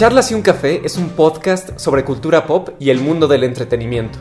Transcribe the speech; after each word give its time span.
Charlas 0.00 0.30
y 0.30 0.34
un 0.34 0.40
café 0.40 0.80
es 0.82 0.96
un 0.96 1.10
podcast 1.10 1.78
sobre 1.78 2.06
cultura 2.06 2.46
pop 2.46 2.70
y 2.78 2.88
el 2.88 3.00
mundo 3.00 3.28
del 3.28 3.44
entretenimiento. 3.44 4.18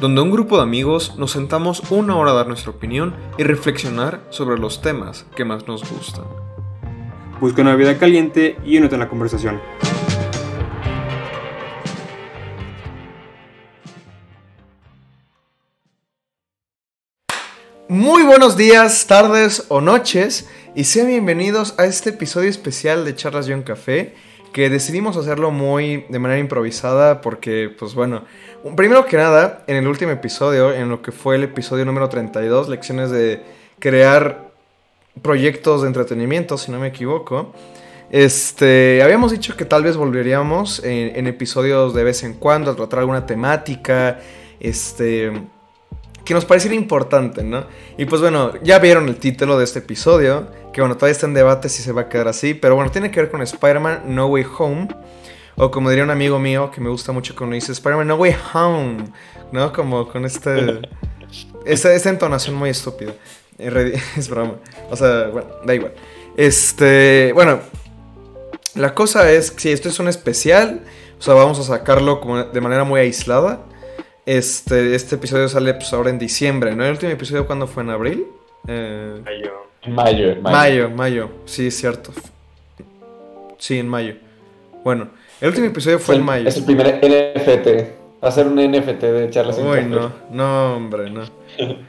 Donde 0.00 0.22
un 0.22 0.30
grupo 0.30 0.56
de 0.56 0.62
amigos 0.62 1.14
nos 1.18 1.32
sentamos 1.32 1.90
una 1.90 2.16
hora 2.16 2.30
a 2.30 2.34
dar 2.34 2.46
nuestra 2.48 2.70
opinión 2.70 3.14
y 3.36 3.42
reflexionar 3.42 4.22
sobre 4.30 4.58
los 4.58 4.80
temas 4.80 5.26
que 5.36 5.44
más 5.44 5.68
nos 5.68 5.82
gustan. 5.92 6.24
Busca 7.38 7.60
una 7.60 7.76
vida 7.76 7.98
caliente 7.98 8.56
y 8.64 8.78
únete 8.78 8.94
en 8.94 9.00
la 9.00 9.10
conversación. 9.10 9.60
Muy 17.90 18.22
buenos 18.22 18.56
días, 18.56 19.06
tardes 19.06 19.66
o 19.68 19.82
noches 19.82 20.48
y 20.74 20.84
sean 20.84 21.08
bienvenidos 21.08 21.74
a 21.76 21.84
este 21.84 22.08
episodio 22.08 22.48
especial 22.48 23.04
de 23.04 23.14
Charlas 23.14 23.50
y 23.50 23.52
un 23.52 23.62
Café 23.62 24.14
que 24.52 24.70
decidimos 24.70 25.16
hacerlo 25.16 25.50
muy 25.50 26.04
de 26.08 26.18
manera 26.18 26.40
improvisada 26.40 27.20
porque, 27.20 27.74
pues 27.78 27.94
bueno, 27.94 28.24
primero 28.76 29.06
que 29.06 29.16
nada, 29.16 29.64
en 29.66 29.76
el 29.76 29.86
último 29.86 30.12
episodio, 30.12 30.72
en 30.72 30.88
lo 30.88 31.02
que 31.02 31.12
fue 31.12 31.36
el 31.36 31.44
episodio 31.44 31.84
número 31.84 32.08
32, 32.08 32.68
lecciones 32.68 33.10
de 33.10 33.42
crear 33.78 34.48
proyectos 35.22 35.82
de 35.82 35.88
entretenimiento, 35.88 36.56
si 36.56 36.70
no 36.70 36.78
me 36.78 36.88
equivoco, 36.88 37.52
este, 38.10 39.02
habíamos 39.02 39.32
dicho 39.32 39.56
que 39.56 39.64
tal 39.64 39.82
vez 39.82 39.96
volveríamos 39.96 40.82
en, 40.82 41.14
en 41.16 41.26
episodios 41.26 41.94
de 41.94 42.04
vez 42.04 42.22
en 42.22 42.34
cuando 42.34 42.70
a 42.70 42.76
tratar 42.76 43.00
alguna 43.00 43.26
temática, 43.26 44.20
este 44.60 45.32
que 46.28 46.34
nos 46.34 46.44
pareciera 46.44 46.76
importante, 46.76 47.42
¿no? 47.42 47.64
Y 47.96 48.04
pues 48.04 48.20
bueno, 48.20 48.52
ya 48.62 48.78
vieron 48.80 49.08
el 49.08 49.16
título 49.16 49.56
de 49.56 49.64
este 49.64 49.78
episodio, 49.78 50.48
que 50.74 50.82
bueno, 50.82 50.94
todavía 50.96 51.12
está 51.12 51.24
en 51.24 51.32
debate 51.32 51.70
si 51.70 51.82
se 51.82 51.90
va 51.90 52.02
a 52.02 52.08
quedar 52.10 52.28
así, 52.28 52.52
pero 52.52 52.74
bueno, 52.74 52.90
tiene 52.90 53.10
que 53.10 53.18
ver 53.18 53.30
con 53.30 53.40
Spider-Man 53.40 54.02
No 54.14 54.26
Way 54.26 54.44
Home, 54.58 54.88
o 55.56 55.70
como 55.70 55.88
diría 55.88 56.04
un 56.04 56.10
amigo 56.10 56.38
mío 56.38 56.70
que 56.70 56.82
me 56.82 56.90
gusta 56.90 57.12
mucho 57.12 57.34
cuando 57.34 57.54
dice 57.54 57.72
Spider-Man 57.72 58.08
No 58.08 58.16
Way 58.16 58.36
Home, 58.52 59.04
¿no? 59.52 59.72
Como 59.72 60.06
con 60.06 60.26
este... 60.26 60.82
esta, 61.64 61.94
esta 61.94 62.10
entonación 62.10 62.56
muy 62.56 62.68
estúpida. 62.68 63.14
Es 63.58 64.28
broma. 64.28 64.56
O 64.90 64.96
sea, 64.96 65.28
bueno, 65.28 65.48
da 65.64 65.74
igual. 65.74 65.94
Este, 66.36 67.32
bueno, 67.32 67.60
la 68.74 68.94
cosa 68.94 69.32
es 69.32 69.50
que 69.50 69.60
si 69.60 69.72
esto 69.72 69.88
es 69.88 69.98
un 69.98 70.08
especial, 70.08 70.82
o 71.18 71.22
sea, 71.22 71.32
vamos 71.32 71.58
a 71.58 71.62
sacarlo 71.62 72.20
como 72.20 72.44
de 72.44 72.60
manera 72.60 72.84
muy 72.84 73.00
aislada. 73.00 73.60
Este, 74.28 74.94
este 74.94 75.14
episodio 75.14 75.48
sale 75.48 75.72
pues, 75.72 75.90
ahora 75.94 76.10
en 76.10 76.18
diciembre, 76.18 76.76
¿no? 76.76 76.84
¿El 76.84 76.90
último 76.90 77.10
episodio 77.10 77.46
cuándo 77.46 77.66
fue? 77.66 77.82
¿En 77.82 77.88
abril? 77.88 78.26
Eh... 78.66 79.22
Mayo. 79.24 79.52
En 79.80 79.94
mayo, 79.94 80.30
en 80.32 80.42
mayo. 80.42 80.56
Mayo, 80.58 80.90
mayo. 80.90 81.30
Sí, 81.46 81.68
es 81.68 81.78
cierto. 81.78 82.12
Sí, 83.56 83.78
en 83.78 83.88
mayo. 83.88 84.16
Bueno, 84.84 85.08
el 85.40 85.48
último 85.48 85.68
episodio 85.68 85.98
fue 85.98 86.16
en 86.16 86.26
mayo. 86.26 86.46
Es 86.46 86.58
el 86.58 86.64
primer 86.66 86.96
NFT. 86.96 88.22
Va 88.22 88.28
a 88.28 88.30
ser 88.30 88.46
un 88.46 88.56
NFT 88.56 89.00
de 89.00 89.30
charlas 89.30 89.56
Uy, 89.56 89.84
no, 89.86 90.12
no, 90.30 90.76
hombre, 90.76 91.08
no. 91.08 91.22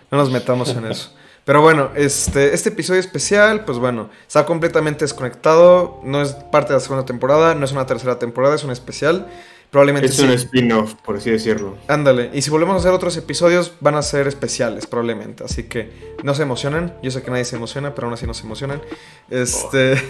No 0.10 0.18
nos 0.18 0.32
metamos 0.32 0.74
en 0.74 0.86
eso. 0.86 1.14
Pero 1.44 1.62
bueno, 1.62 1.90
este, 1.96 2.54
este 2.54 2.70
episodio 2.70 3.02
especial, 3.02 3.66
pues 3.66 3.80
bueno, 3.80 4.12
está 4.26 4.46
completamente 4.46 5.04
desconectado. 5.04 6.00
No 6.06 6.22
es 6.22 6.36
parte 6.36 6.70
de 6.70 6.76
la 6.76 6.80
segunda 6.80 7.04
temporada, 7.04 7.54
no 7.54 7.66
es 7.66 7.74
una 7.74 7.86
tercera 7.86 8.18
temporada, 8.18 8.56
es 8.56 8.64
un 8.64 8.72
especial. 8.72 9.28
Probablemente 9.70 10.08
es 10.08 10.18
un 10.20 10.32
spin-off, 10.32 10.96
por 10.96 11.18
así 11.18 11.30
decirlo. 11.30 11.78
Ándale, 11.88 12.32
y 12.34 12.42
si 12.42 12.50
volvemos 12.50 12.76
a 12.76 12.80
hacer 12.80 12.92
otros 12.92 13.16
episodios, 13.18 13.74
van 13.80 13.96
a 13.96 14.02
ser 14.02 14.28
especiales, 14.28 14.88
probablemente. 14.88 15.44
Así 15.44 15.64
que 15.64 16.16
no 16.24 16.34
se 16.34 16.42
emocionen. 16.42 16.94
Yo 17.04 17.12
sé 17.12 17.22
que 17.22 17.30
nadie 17.30 17.46
se 17.46 17.56
emociona, 17.56 17.94
pero 17.94 18.08
aún 18.08 18.16
así 18.16 18.26
no 18.26 18.34
se 18.34 18.46
emocionan. 18.46 18.82
Este. 19.30 20.02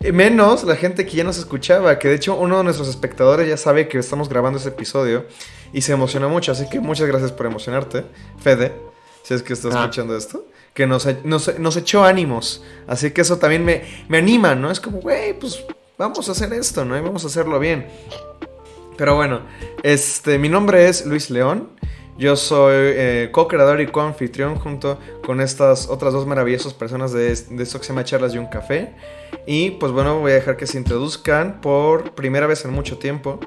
Menos 0.12 0.64
la 0.64 0.74
gente 0.74 1.06
que 1.06 1.12
ya 1.16 1.22
nos 1.22 1.38
escuchaba, 1.38 2.00
que 2.00 2.08
de 2.08 2.16
hecho 2.16 2.34
uno 2.34 2.58
de 2.58 2.64
nuestros 2.64 2.88
espectadores 2.88 3.48
ya 3.48 3.56
sabe 3.56 3.86
que 3.86 3.98
estamos 3.98 4.28
grabando 4.28 4.58
ese 4.58 4.70
episodio 4.70 5.24
y 5.72 5.82
se 5.82 5.92
emociona 5.92 6.26
mucho. 6.26 6.50
Así 6.50 6.68
que 6.68 6.80
muchas 6.80 7.06
gracias 7.06 7.30
por 7.30 7.46
emocionarte, 7.46 8.04
Fede, 8.40 8.72
si 9.22 9.34
es 9.34 9.44
que 9.44 9.52
estás 9.52 9.72
ah. 9.76 9.82
escuchando 9.82 10.16
esto. 10.16 10.46
Que 10.74 10.88
nos, 10.88 11.06
nos, 11.22 11.60
nos, 11.60 11.76
echó 11.76 12.04
ánimos. 12.04 12.64
Así 12.88 13.12
que 13.12 13.20
eso 13.20 13.38
también 13.38 13.64
me, 13.64 13.84
me 14.08 14.18
anima, 14.18 14.56
¿no? 14.56 14.72
Es 14.72 14.80
como, 14.80 14.98
güey, 14.98 15.38
pues 15.38 15.64
vamos 15.96 16.28
a 16.28 16.32
hacer 16.32 16.52
esto, 16.52 16.84
¿no? 16.84 16.98
Y 16.98 17.00
vamos 17.00 17.22
a 17.22 17.28
hacerlo 17.28 17.60
bien. 17.60 17.86
Pero 18.96 19.16
bueno, 19.16 19.40
este, 19.82 20.38
mi 20.38 20.48
nombre 20.48 20.88
es 20.88 21.06
Luis 21.06 21.30
León. 21.30 21.70
Yo 22.16 22.36
soy 22.36 22.74
eh, 22.76 23.28
co-creador 23.32 23.80
y 23.80 23.88
co-anfitrión 23.88 24.54
junto 24.54 24.98
con 25.26 25.40
estas 25.40 25.88
otras 25.88 26.12
dos 26.12 26.26
maravillosas 26.26 26.72
personas 26.72 27.12
de, 27.12 27.34
de 27.34 27.62
esto 27.62 27.78
que 27.78 27.84
se 27.84 27.92
llama 27.92 28.04
Charlas 28.04 28.34
y 28.34 28.38
un 28.38 28.46
Café. 28.46 28.94
Y 29.46 29.72
pues 29.72 29.90
bueno, 29.90 30.20
voy 30.20 30.30
a 30.30 30.36
dejar 30.36 30.56
que 30.56 30.66
se 30.68 30.78
introduzcan 30.78 31.60
por 31.60 32.14
primera 32.14 32.46
vez 32.46 32.64
en 32.64 32.72
mucho 32.72 32.98
tiempo. 32.98 33.40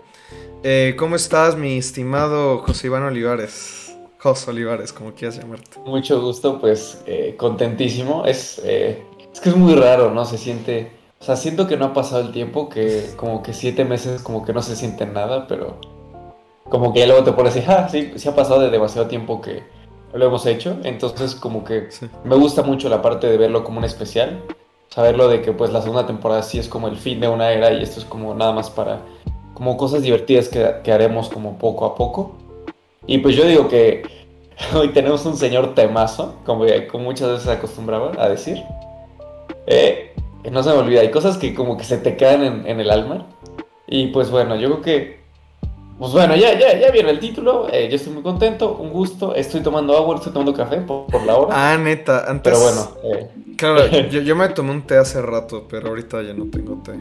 Eh, 0.63 0.95
¿Cómo 0.97 1.15
estás, 1.15 1.55
mi 1.55 1.77
estimado 1.77 2.57
José 2.57 2.87
Iván 2.87 3.03
Olivares? 3.03 3.95
José 4.19 4.51
Olivares, 4.51 4.91
como 4.91 5.13
quieras 5.13 5.37
llamarte. 5.37 5.79
Mucho 5.85 6.19
gusto, 6.19 6.59
pues 6.59 7.03
eh, 7.05 7.35
contentísimo. 7.37 8.25
Es, 8.25 8.59
es 8.59 9.39
que 9.41 9.49
es 9.49 9.55
muy 9.55 9.75
raro, 9.75 10.11
¿no? 10.11 10.25
Se 10.25 10.37
siente 10.37 10.91
o 11.19 11.23
sea, 11.23 11.35
siento 11.35 11.67
que 11.67 11.77
no 11.77 11.85
ha 11.85 11.93
pasado 11.93 12.21
el 12.21 12.31
tiempo, 12.31 12.69
que 12.69 13.11
como 13.15 13.41
que 13.43 13.53
siete 13.53 13.85
meses 13.85 14.21
como 14.21 14.45
que 14.45 14.53
no 14.53 14.61
se 14.61 14.75
siente 14.75 15.05
nada, 15.05 15.47
pero 15.47 15.79
como 16.69 16.93
que 16.93 16.99
ya 16.99 17.07
luego 17.07 17.23
te 17.23 17.33
pones 17.33 17.55
así, 17.55 17.65
ah, 17.67 17.87
sí, 17.89 18.13
sí 18.15 18.29
ha 18.29 18.35
pasado 18.35 18.59
de 18.61 18.69
demasiado 18.69 19.07
tiempo 19.07 19.41
que 19.41 19.63
lo 20.13 20.25
hemos 20.25 20.45
hecho. 20.45 20.77
Entonces 20.83 21.35
como 21.35 21.63
que 21.63 21.89
me 22.23 22.35
gusta 22.35 22.63
mucho 22.63 22.89
la 22.89 23.01
parte 23.01 23.27
de 23.27 23.37
verlo 23.37 23.63
como 23.63 23.79
un 23.79 23.85
especial. 23.85 24.41
Saberlo 24.89 25.27
de 25.27 25.41
que 25.41 25.51
pues 25.51 25.71
la 25.71 25.81
segunda 25.81 26.07
temporada 26.07 26.43
sí 26.43 26.59
es 26.59 26.67
como 26.69 26.87
el 26.87 26.97
fin 26.97 27.19
de 27.19 27.27
una 27.27 27.51
era 27.51 27.73
y 27.73 27.83
esto 27.83 27.99
es 27.99 28.05
como 28.05 28.33
nada 28.33 28.53
más 28.53 28.69
para 28.69 29.01
como 29.53 29.75
cosas 29.75 30.01
divertidas 30.01 30.49
que, 30.49 30.75
que 30.83 30.91
haremos 30.91 31.29
como 31.29 31.57
poco 31.57 31.85
a 31.85 31.95
poco. 31.95 32.35
Y 33.05 33.19
pues 33.19 33.35
yo 33.35 33.45
digo 33.45 33.67
que 33.67 34.03
hoy 34.75 34.89
tenemos 34.89 35.25
un 35.25 35.37
señor 35.37 35.75
temazo, 35.75 36.35
como, 36.45 36.65
como 36.91 37.03
muchas 37.05 37.29
veces 37.29 37.47
acostumbraba 37.47 38.11
a 38.17 38.29
decir. 38.29 38.63
Eh, 39.65 40.06
no 40.51 40.63
se 40.63 40.69
me 40.69 40.77
olvida. 40.77 41.01
Hay 41.01 41.11
cosas 41.11 41.37
que 41.37 41.53
como 41.53 41.77
que 41.77 41.83
se 41.83 41.97
te 41.97 42.15
quedan 42.15 42.65
en, 42.65 42.79
el 42.79 42.89
alma. 42.89 43.27
Y 43.87 44.07
pues 44.07 44.29
bueno, 44.29 44.55
yo 44.55 44.69
creo 44.69 44.81
que. 44.81 45.17
Pues 45.97 46.11
bueno, 46.11 46.35
ya, 46.35 46.57
ya, 46.57 46.77
ya 46.77 46.91
vieron 46.91 47.09
el 47.09 47.19
título. 47.19 47.67
Eh, 47.71 47.87
yo 47.89 47.95
estoy 47.95 48.13
muy 48.13 48.23
contento, 48.23 48.73
un 48.75 48.91
gusto. 48.91 49.33
Estoy 49.33 49.61
tomando 49.61 49.97
agua, 49.97 50.15
estoy 50.15 50.31
tomando 50.31 50.53
café 50.53 50.77
por, 50.77 51.23
la 51.23 51.35
hora. 51.35 51.73
Ah, 51.73 51.77
neta, 51.77 52.25
antes. 52.29 52.53
Pero 52.53 52.59
bueno. 52.59 52.91
Eh. 53.03 53.29
Claro, 53.57 53.87
yo, 54.09 54.35
me 54.35 54.49
tomé 54.49 54.71
un 54.71 54.83
té 54.83 54.97
hace 54.97 55.21
rato, 55.21 55.65
pero 55.67 55.89
ahorita 55.89 56.21
ya 56.21 56.33
no 56.33 56.45
tengo 56.45 56.81
té. 56.83 56.93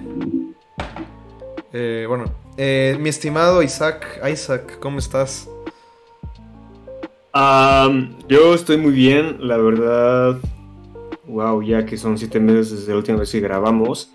Eh, 1.73 2.07
bueno, 2.09 2.25
mi 2.57 3.09
estimado 3.09 3.63
Isaac, 3.63 4.23
Isaac, 4.27 4.79
¿cómo 4.81 4.99
estás? 4.99 5.49
yo 8.29 8.55
estoy 8.55 8.79
muy 8.79 8.93
bien, 8.93 9.37
la 9.47 9.59
verdad 9.59 10.39
wow, 11.29 11.63
ya 11.63 11.85
que 11.85 11.97
son 11.97 12.19
siete 12.19 12.41
meses 12.41 12.71
desde 12.71 12.93
la 12.93 12.99
última 12.99 13.19
vez 13.19 13.31
que 13.31 13.41
grabamos. 13.41 14.11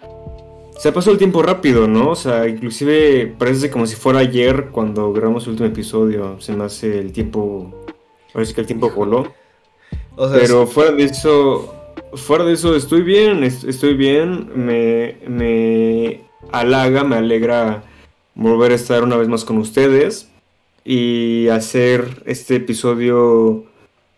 Se 0.78 0.92
pasado 0.92 1.12
el 1.12 1.20
tiempo 1.20 1.44
rápido, 1.44 1.88
¿no? 1.88 2.10
O 2.10 2.16
sea, 2.16 2.48
inclusive 2.48 3.36
parece 3.38 3.70
como 3.70 3.86
si 3.86 3.96
fuera 3.96 4.20
ayer 4.20 4.70
cuando 4.72 5.14
grabamos 5.14 5.44
el 5.44 5.52
último 5.52 5.70
episodio. 5.70 6.42
Se 6.42 6.54
me 6.54 6.64
hace 6.64 6.98
el 6.98 7.12
tiempo... 7.12 7.86
Parece 8.34 8.56
que 8.56 8.62
el 8.62 8.68
tiempo 8.68 8.90
voló. 8.90 9.32
Pero 10.34 10.66
fuera 10.66 10.92
de 10.92 11.04
eso... 11.04 11.76
Fuera 12.14 12.44
de 12.44 12.54
eso 12.54 12.76
estoy 12.76 13.04
bien, 13.04 13.44
estoy 13.44 13.94
bien. 13.94 14.50
Me, 14.56 15.18
me 15.28 16.22
halaga, 16.52 17.04
me 17.04 17.18
alegra 17.18 17.84
volver 18.34 18.72
a 18.72 18.76
estar 18.76 19.04
una 19.04 19.18
vez 19.18 19.28
más 19.28 19.46
con 19.46 19.60
ustedes. 19.60 20.32
Y 20.84 21.48
hacer 21.50 22.24
este 22.26 22.56
episodio 22.56 23.66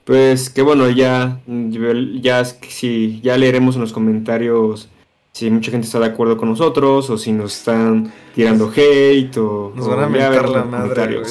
pues 0.06 0.50
que 0.50 0.62
bueno, 0.62 0.90
ya, 0.90 1.40
ya, 1.48 2.44
si, 2.45 3.22
ya 3.22 3.38
leeremos 3.38 3.75
en 3.75 3.81
los 3.81 3.94
comentarios 3.94 4.89
si 5.33 5.50
mucha 5.50 5.72
gente 5.72 5.88
está 5.88 6.00
de 6.00 6.06
acuerdo 6.06 6.38
con 6.38 6.50
nosotros 6.50 7.10
o 7.10 7.18
si 7.18 7.31
nos 7.31 7.57
están 7.57 8.13
tirando 8.36 8.72
hate 8.74 9.36
o... 9.38 9.74
Nos 9.75 9.88
van 9.88 10.04
a 10.04 10.07
mentar 10.07 10.48
la 10.48 10.63
madre, 10.63 11.22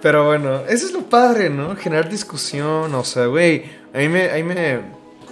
Pero 0.00 0.26
bueno, 0.26 0.62
eso 0.68 0.86
es 0.86 0.92
lo 0.92 1.02
padre, 1.02 1.50
¿no? 1.50 1.76
Generar 1.76 2.08
discusión, 2.08 2.94
o 2.94 3.04
sea, 3.04 3.26
güey, 3.26 3.64
a 3.94 3.98
mí 3.98 4.08
me... 4.08 4.30
A 4.30 4.36
mí 4.36 4.42
me... 4.42 4.80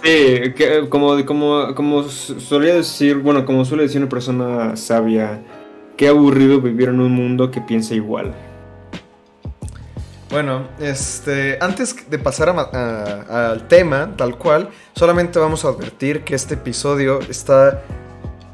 Sí, 0.03 0.53
que, 0.55 0.87
como, 0.87 1.25
como, 1.25 1.73
como 1.75 2.03
solía 2.03 2.75
decir, 2.75 3.17
bueno, 3.17 3.43
como 3.45 3.65
suele 3.65 3.83
decir 3.83 4.01
una 4.01 4.09
persona 4.09 4.75
sabia, 4.75 5.41
qué 5.97 6.07
aburrido 6.07 6.61
vivir 6.61 6.89
en 6.89 6.99
un 6.99 7.11
mundo 7.11 7.49
que 7.51 7.61
piensa 7.61 7.95
igual. 7.95 8.33
Bueno, 10.31 10.67
este, 10.79 11.57
antes 11.59 12.09
de 12.09 12.17
pasar 12.17 12.49
al 12.49 13.67
tema, 13.67 14.13
tal 14.15 14.37
cual, 14.37 14.69
solamente 14.95 15.37
vamos 15.39 15.65
a 15.65 15.69
advertir 15.69 16.21
que 16.21 16.35
este 16.35 16.53
episodio 16.53 17.19
está 17.29 17.83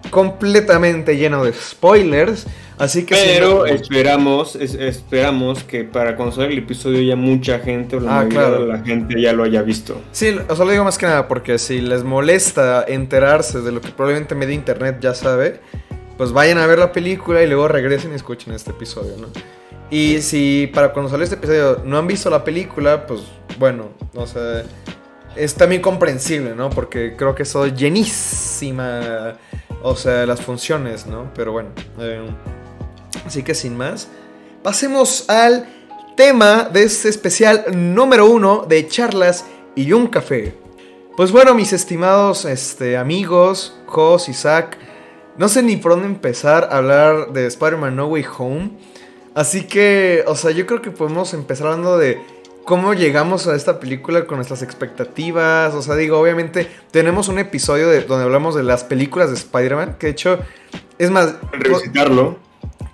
completamente 0.09 1.18
lleno 1.18 1.44
de 1.44 1.53
spoilers. 1.53 2.47
Así 2.79 3.06
que 3.06 3.15
Pero 3.15 3.65
esperamos, 3.65 4.56
es- 4.56 4.75
esperamos 4.75 5.63
que 5.63 5.83
para 5.83 6.15
cuando 6.15 6.33
salga 6.35 6.51
el 6.51 6.59
episodio 6.59 7.01
ya 7.01 7.15
mucha 7.15 7.59
gente 7.59 7.95
o 7.95 8.00
la 8.00 8.12
Ah, 8.12 8.24
mayoría 8.24 8.39
claro. 8.39 8.62
de 8.62 8.68
la 8.68 8.79
gente 8.79 9.21
ya 9.21 9.33
lo 9.33 9.44
haya 9.44 9.62
visto. 9.63 10.00
Sí, 10.12 10.35
o 10.47 10.56
sea, 10.56 10.65
lo 10.65 10.71
digo 10.71 10.83
más 10.83 10.97
que 10.97 11.06
nada 11.07 11.27
porque 11.27 11.57
si 11.59 11.81
les 11.81 12.03
molesta 12.03 12.85
enterarse 12.88 13.62
de 13.62 13.71
lo 13.71 13.81
que 13.81 13.89
probablemente 13.89 14.35
medio 14.35 14.53
internet 14.53 14.97
ya 15.01 15.13
sabe, 15.15 15.59
pues 16.18 16.31
vayan 16.31 16.57
a 16.59 16.68
ver 16.68 16.77
la 16.79 16.91
película 16.91 17.41
y 17.44 17.47
luego 17.47 17.68
regresen 17.68 18.12
y 18.13 18.15
escuchen 18.15 18.53
este 18.53 18.71
episodio, 18.71 19.13
¿no? 19.19 19.27
Y 19.89 20.22
si 20.22 20.69
para 20.74 20.92
cuando 20.92 21.10
sale 21.10 21.24
este 21.24 21.36
episodio 21.36 21.81
no 21.86 21.98
han 21.98 22.07
visto 22.07 22.30
la 22.30 22.44
película, 22.44 23.07
pues 23.07 23.22
bueno, 23.57 23.89
o 24.16 24.28
sea, 24.28 24.63
es 25.36 25.56
también 25.56 25.81
comprensible, 25.81 26.56
¿no? 26.56 26.69
Porque 26.69 27.16
creo 27.16 27.34
que 27.36 27.44
eso 27.44 27.68
llenísima, 27.68 29.38
o 29.81 29.95
sea, 29.95 30.25
las 30.25 30.42
funciones, 30.42 31.07
¿no? 31.07 31.31
Pero 31.34 31.54
bueno, 31.54 31.69
eh, 32.00 32.28
así 33.25 33.44
que 33.44 33.56
sin 33.56 33.78
más, 33.78 34.10
pasemos 34.62 35.30
al 35.30 35.68
tema 36.18 36.63
de 36.63 36.84
este 36.84 37.07
especial 37.07 37.66
número 37.74 38.25
uno 38.25 38.66
de 38.68 38.88
charlas 38.88 39.45
y 39.75 39.94
un 39.94 40.07
café. 40.07 40.54
Pues 41.16 41.31
bueno, 41.31 41.56
mis 41.56 41.72
estimados 41.72 42.45
este, 42.45 42.98
amigos, 42.98 43.80
Jos, 43.86 44.28
Isaac, 44.28 44.78
no 45.38 45.48
sé 45.48 45.63
ni 45.63 45.78
por 45.78 45.94
dónde 45.94 46.07
empezar 46.07 46.69
a 46.72 46.78
hablar 46.78 47.31
de 47.31 47.45
Spider-Man 47.48 47.95
No 47.95 48.07
Way 48.07 48.25
Home. 48.38 48.72
Así 49.38 49.66
que, 49.66 50.24
o 50.25 50.36
sea, 50.36 50.50
yo 50.50 50.66
creo 50.66 50.81
que 50.81 50.89
podemos 50.89 51.36
empezar 51.36 51.68
hablando 51.68 52.00
de 52.00 52.19
cómo 52.63 52.95
llegamos 52.95 53.45
a 53.45 53.56
esta 53.56 53.80
película 53.80 54.25
con 54.25 54.38
nuestras 54.38 54.63
expectativas. 54.63 55.75
O 55.75 55.84
sea, 55.84 55.94
digo, 55.94 56.19
obviamente 56.19 56.68
tenemos 56.89 57.28
un 57.28 57.38
episodio 57.38 57.88
de, 57.88 58.01
donde 58.01 58.25
hablamos 58.25 58.56
de 58.56 58.63
las 58.63 58.84
películas 58.84 59.30
de 59.30 59.36
Spider-Man, 59.36 59.98
que 60.00 60.07
de 60.07 60.12
hecho, 60.13 60.39
es 60.98 61.12
más, 61.12 61.36
Revisitarlo. 61.51 62.39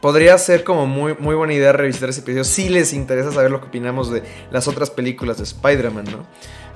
Podría 0.01 0.38
ser 0.38 0.66
como 0.66 0.86
muy, 0.86 1.16
muy 1.18 1.34
buena 1.34 1.54
idea 1.54 1.72
revisitar 1.72 2.10
ese 2.10 2.19
episodio 2.19 2.44
si 2.44 2.68
les 2.68 2.92
interesa 2.92 3.31
saber 3.31 3.50
lo 3.50 3.62
que 3.62 3.68
opinamos 3.68 4.12
de 4.12 4.22
las 4.51 4.68
otras 4.68 4.90
películas 4.90 5.38
de 5.38 5.44
Spider-Man, 5.44 6.07
¿no? 6.12 6.28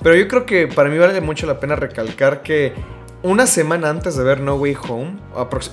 Pero 0.02 0.16
yo 0.16 0.28
creo 0.28 0.46
que 0.46 0.66
para 0.66 0.88
mí 0.88 0.96
vale 0.96 1.20
mucho 1.20 1.46
la 1.46 1.60
pena 1.60 1.76
recalcar 1.76 2.40
que 2.40 2.72
una 3.22 3.46
semana 3.46 3.90
antes 3.90 4.16
de 4.16 4.24
ver 4.24 4.40
No 4.40 4.54
Way 4.56 4.76
Home, 4.88 5.18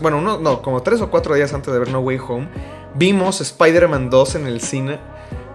bueno, 0.02 0.18
uno- 0.18 0.40
no, 0.40 0.62
como 0.62 0.82
tres 0.82 1.02
o 1.02 1.10
cuatro 1.10 1.36
días 1.36 1.54
antes 1.54 1.72
de 1.72 1.80
ver 1.80 1.90
No 1.90 2.00
Way 2.00 2.20
Home, 2.28 2.48
vimos 2.96 3.42
Spider-Man 3.42 4.10
2 4.10 4.36
en 4.36 4.48
el 4.48 4.62
cine. 4.62 5.00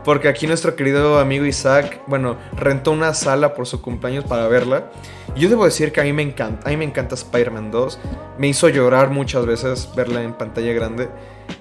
Porque 0.02 0.28
aquí 0.28 0.46
nuestro 0.46 0.76
querido 0.76 1.18
amigo 1.18 1.44
Isaac, 1.44 2.00
bueno, 2.06 2.38
rentó 2.56 2.90
una 2.90 3.12
sala 3.12 3.52
por 3.52 3.66
su 3.66 3.82
cumpleaños 3.82 4.24
para 4.24 4.48
verla. 4.48 4.90
Y 5.36 5.40
yo 5.40 5.50
debo 5.50 5.66
decir 5.66 5.92
que 5.92 6.00
a 6.00 6.04
mí 6.04 6.12
me 6.14 6.22
encanta, 6.22 6.66
a 6.66 6.70
mí 6.70 6.78
me 6.78 6.86
encanta 6.86 7.14
Spider-Man 7.16 7.70
2. 7.70 7.98
Me 8.38 8.48
hizo 8.48 8.70
llorar 8.70 9.10
muchas 9.10 9.44
veces 9.44 9.90
verla 9.94 10.22
en 10.22 10.32
pantalla 10.32 10.72
grande. 10.72 11.10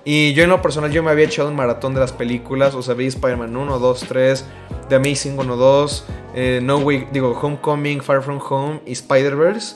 Y 0.06 0.32
yo 0.36 0.44
en 0.46 0.50
lo 0.52 0.62
personal 0.62 0.90
yo 0.90 1.04
me 1.04 1.12
había 1.12 1.26
echado 1.26 1.50
un 1.50 1.56
maratón 1.58 1.94
de 1.94 2.00
las 2.00 2.14
películas, 2.14 2.76
o 2.76 2.82
sea, 2.82 2.94
vi 2.94 3.08
Spider-Man 3.08 3.58
1, 3.58 3.78
2, 3.78 4.06
3, 4.08 4.46
The 4.88 4.96
Amazing 4.96 5.38
1, 5.38 5.58
2, 5.58 6.06
eh, 6.34 6.60
No 6.64 6.78
Way, 6.78 7.10
digo, 7.12 7.38
Homecoming, 7.42 8.00
Far 8.02 8.22
From 8.24 8.40
Home 8.50 8.80
y 8.86 8.94
Spider-Verse. 8.94 9.76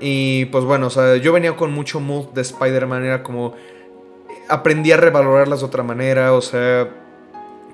Y 0.00 0.46
pues 0.46 0.64
bueno, 0.64 0.86
o 0.86 0.90
sea, 0.90 1.16
yo 1.16 1.32
venía 1.32 1.56
con 1.56 1.72
mucho 1.72 2.00
mood 2.00 2.28
de 2.28 2.40
Spider-Man, 2.40 3.04
era 3.04 3.22
como 3.22 3.54
aprendí 4.48 4.92
a 4.92 4.96
revalorarlas 4.96 5.60
de 5.60 5.66
otra 5.66 5.82
manera, 5.82 6.32
o 6.32 6.40
sea, 6.40 6.88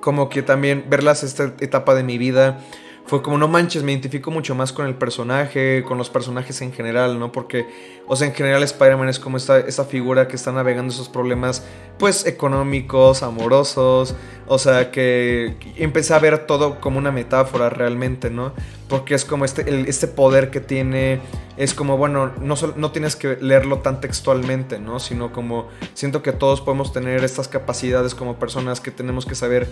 como 0.01 0.29
que 0.29 0.43
también 0.43 0.85
verlas 0.89 1.23
esta 1.23 1.53
etapa 1.59 1.95
de 1.95 2.03
mi 2.03 2.17
vida 2.17 2.59
fue 3.07 3.21
como 3.21 3.37
no 3.37 3.47
manches, 3.47 3.83
me 3.83 3.93
identifico 3.93 4.31
mucho 4.31 4.53
más 4.53 4.73
con 4.73 4.85
el 4.85 4.93
personaje, 4.93 5.81
con 5.87 5.97
los 5.97 6.09
personajes 6.09 6.61
en 6.61 6.73
general, 6.73 7.17
¿no? 7.17 7.31
Porque, 7.31 7.65
o 8.05 8.17
sea, 8.17 8.27
en 8.27 8.33
general 8.33 8.61
Spider-Man 8.63 9.07
es 9.07 9.17
como 9.17 9.37
esta, 9.37 9.59
esta 9.59 9.85
figura 9.85 10.27
que 10.27 10.35
está 10.35 10.51
navegando 10.51 10.93
esos 10.93 11.07
problemas, 11.07 11.63
pues, 11.97 12.25
económicos, 12.25 13.23
amorosos, 13.23 14.13
o 14.45 14.59
sea, 14.59 14.91
que 14.91 15.55
empecé 15.77 16.13
a 16.15 16.19
ver 16.19 16.45
todo 16.45 16.81
como 16.81 16.97
una 16.97 17.13
metáfora 17.13 17.69
realmente, 17.69 18.29
¿no? 18.29 18.51
Porque 18.89 19.15
es 19.15 19.23
como 19.23 19.45
este, 19.45 19.89
este 19.89 20.07
poder 20.07 20.51
que 20.51 20.59
tiene, 20.59 21.21
es 21.55 21.73
como, 21.73 21.95
bueno, 21.95 22.33
no, 22.41 22.55
no 22.75 22.91
tienes 22.91 23.15
que 23.15 23.37
leerlo 23.39 23.79
tan 23.79 24.01
textualmente, 24.01 24.79
¿no? 24.79 24.99
Sino 24.99 25.31
como, 25.31 25.69
siento 25.93 26.21
que 26.21 26.33
todos 26.33 26.59
podemos 26.59 26.91
tener 26.91 27.23
estas 27.23 27.47
capacidades 27.47 28.15
como 28.15 28.37
personas 28.37 28.81
que 28.81 28.91
tenemos 28.91 29.25
que 29.25 29.35
saber 29.35 29.69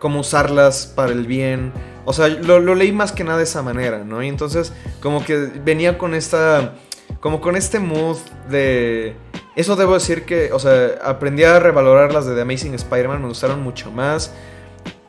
cómo 0.00 0.20
usarlas 0.20 0.86
para 0.86 1.12
el 1.12 1.26
bien. 1.28 1.72
O 2.04 2.12
sea, 2.12 2.26
lo, 2.26 2.74
leí 2.74 2.90
más 2.90 3.12
que 3.12 3.22
nada 3.22 3.38
de 3.38 3.44
esa 3.44 3.62
manera, 3.62 4.02
¿no? 4.02 4.20
Y 4.20 4.26
entonces 4.26 4.72
como 5.00 5.24
que 5.24 5.36
venía 5.36 5.96
con 5.96 6.14
esta, 6.14 6.74
como 7.20 7.40
con 7.40 7.54
este 7.54 7.78
mood 7.78 8.16
de... 8.48 9.14
Eso 9.54 9.76
debo 9.76 9.94
decir 9.94 10.24
que, 10.24 10.52
o 10.52 10.58
sea, 10.58 10.98
aprendí 11.04 11.44
a 11.44 11.60
revalorar 11.60 12.12
las 12.12 12.24
de 12.26 12.34
The 12.34 12.40
Amazing 12.40 12.74
Spider-Man, 12.74 13.20
me 13.20 13.28
gustaron 13.28 13.62
mucho 13.62 13.92
más. 13.92 14.32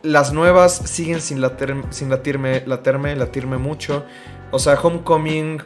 Las 0.04 0.34
nuevas 0.34 0.74
siguen 0.86 1.22
sin, 1.22 1.40
latir- 1.42 1.86
sin 1.92 2.10
latirme, 2.10 2.64
latirme, 2.66 3.16
latirme 3.16 3.58
mucho. 3.58 4.04
O 4.52 4.60
sea, 4.60 4.74
Homecoming, 4.74 5.62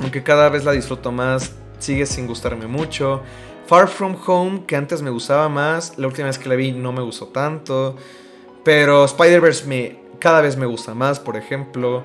aunque 0.00 0.22
cada 0.22 0.50
vez 0.50 0.64
la 0.64 0.72
disfruto 0.72 1.12
más, 1.12 1.52
sigue 1.78 2.04
sin 2.04 2.26
gustarme 2.26 2.66
mucho. 2.66 3.22
Far 3.68 3.86
From 3.86 4.16
Home, 4.26 4.62
que 4.66 4.76
antes 4.76 5.02
me 5.02 5.10
gustaba 5.10 5.50
más, 5.50 5.98
la 5.98 6.06
última 6.06 6.26
vez 6.28 6.38
que 6.38 6.48
la 6.48 6.54
vi 6.54 6.72
no 6.72 6.90
me 6.90 7.02
gustó 7.02 7.26
tanto. 7.26 7.96
Pero 8.64 9.04
Spider-Verse 9.04 9.66
me, 9.66 9.98
cada 10.18 10.40
vez 10.40 10.56
me 10.56 10.64
gusta 10.64 10.94
más, 10.94 11.20
por 11.20 11.36
ejemplo. 11.36 12.02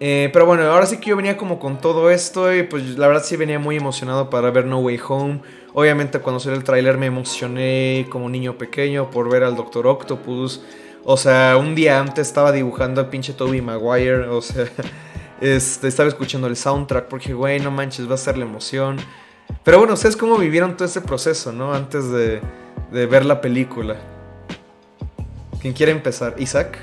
Eh, 0.00 0.30
pero 0.32 0.46
bueno, 0.46 0.64
ahora 0.64 0.86
sí 0.86 0.96
que 0.96 1.10
yo 1.10 1.16
venía 1.16 1.36
como 1.36 1.60
con 1.60 1.78
todo 1.78 2.10
esto 2.10 2.52
y 2.52 2.64
pues 2.64 2.98
la 2.98 3.06
verdad 3.06 3.22
sí 3.22 3.36
venía 3.36 3.60
muy 3.60 3.76
emocionado 3.76 4.30
para 4.30 4.50
ver 4.50 4.64
No 4.64 4.80
Way 4.80 5.00
Home. 5.08 5.42
Obviamente 5.74 6.18
cuando 6.18 6.40
salió 6.40 6.58
el 6.58 6.64
tráiler 6.64 6.98
me 6.98 7.06
emocioné 7.06 8.08
como 8.10 8.28
niño 8.28 8.58
pequeño 8.58 9.12
por 9.12 9.30
ver 9.30 9.44
al 9.44 9.54
Doctor 9.54 9.86
Octopus. 9.86 10.64
O 11.04 11.16
sea, 11.16 11.56
un 11.56 11.76
día 11.76 12.00
antes 12.00 12.26
estaba 12.26 12.50
dibujando 12.50 13.00
al 13.00 13.10
pinche 13.10 13.32
Toby 13.32 13.60
Maguire. 13.60 14.26
O 14.26 14.42
sea, 14.42 14.64
este, 15.40 15.86
estaba 15.86 16.08
escuchando 16.08 16.48
el 16.48 16.56
soundtrack 16.56 17.06
porque, 17.06 17.32
güey, 17.32 17.60
no 17.60 17.70
manches, 17.70 18.10
va 18.10 18.14
a 18.14 18.18
ser 18.18 18.36
la 18.36 18.44
emoción. 18.44 18.96
Pero 19.64 19.78
bueno, 19.78 19.94
¿ustedes 19.94 20.16
cómo 20.16 20.36
vivieron 20.38 20.76
todo 20.76 20.86
ese 20.86 21.00
proceso, 21.00 21.52
no? 21.52 21.72
Antes 21.74 22.10
de, 22.10 22.40
de 22.92 23.06
ver 23.06 23.24
la 23.24 23.40
película. 23.40 23.96
¿Quién 25.60 25.74
quiere 25.74 25.92
empezar? 25.92 26.34
¿Isaac? 26.38 26.78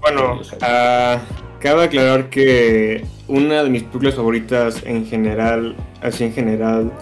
Bueno, 0.00 0.40
ah, 0.62 1.18
cabe 1.60 1.84
aclarar 1.84 2.30
que 2.30 3.04
una 3.26 3.62
de 3.64 3.70
mis 3.70 3.82
películas 3.82 4.14
favoritas 4.14 4.82
en 4.84 5.06
general, 5.06 5.76
así 6.00 6.24
en 6.24 6.32
general, 6.32 6.92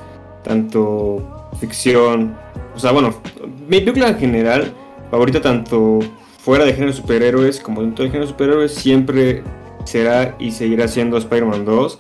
tanto 0.43 1.51
ficción, 1.61 2.37
o 2.75 2.79
sea, 2.79 2.93
bueno, 2.93 3.21
mi 3.69 3.81
película 3.81 4.09
en 4.09 4.19
general 4.19 4.73
favorita 5.11 5.41
tanto 5.41 6.01
fuera 6.39 6.65
de 6.65 6.73
género 6.73 6.93
de 6.93 6.97
superhéroes 6.97 7.61
como 7.61 7.83
dentro 7.83 8.05
de 8.05 8.11
género 8.11 8.27
de 8.27 8.33
superhéroes 8.33 8.75
siempre 8.75 9.43
será 9.85 10.35
y 10.39 10.51
seguirá 10.51 10.89
siendo 10.89 11.17
Spider-Man 11.17 11.65
2. 11.65 11.99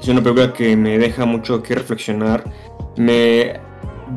Es 0.00 0.08
una 0.08 0.22
película 0.22 0.52
que 0.52 0.76
me 0.76 0.98
deja 0.98 1.24
mucho 1.24 1.62
que 1.62 1.74
reflexionar. 1.74 2.44
Me 2.96 3.60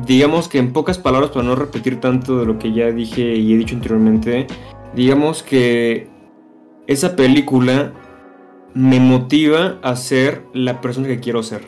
digamos 0.06 0.48
que 0.48 0.58
en 0.58 0.72
pocas 0.72 0.98
palabras 0.98 1.30
para 1.30 1.44
no 1.44 1.54
repetir 1.54 2.00
tanto 2.00 2.38
de 2.38 2.46
lo 2.46 2.58
que 2.58 2.72
ya 2.72 2.90
dije 2.90 3.36
y 3.36 3.52
he 3.52 3.56
dicho 3.56 3.74
anteriormente, 3.74 4.46
digamos 4.94 5.42
que 5.42 6.08
esa 6.86 7.16
película 7.16 7.92
me 8.74 9.00
motiva 9.00 9.78
a 9.82 9.96
ser 9.96 10.44
la 10.52 10.80
persona 10.80 11.08
que 11.08 11.20
quiero 11.20 11.42
ser. 11.42 11.66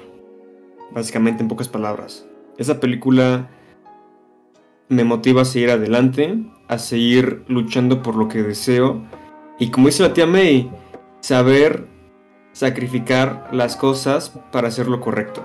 Básicamente 0.93 1.43
en 1.43 1.49
pocas 1.49 1.69
palabras. 1.69 2.26
Esa 2.59 2.81
película 2.81 3.49
me 4.88 5.05
motiva 5.05 5.43
a 5.43 5.45
seguir 5.45 5.71
adelante, 5.71 6.38
a 6.69 6.79
seguir 6.79 7.45
luchando 7.49 8.02
por 8.02 8.17
lo 8.17 8.29
que 8.29 8.43
deseo. 8.43 9.02
Y 9.59 9.71
como 9.71 9.87
dice 9.87 10.02
la 10.02 10.12
tía 10.12 10.26
May, 10.26 10.71
saber 11.21 11.87
sacrificar 12.52 13.49
las 13.52 13.76
cosas 13.76 14.33
para 14.52 14.69
hacer 14.69 14.88
lo 14.88 15.00
correcto. 15.00 15.45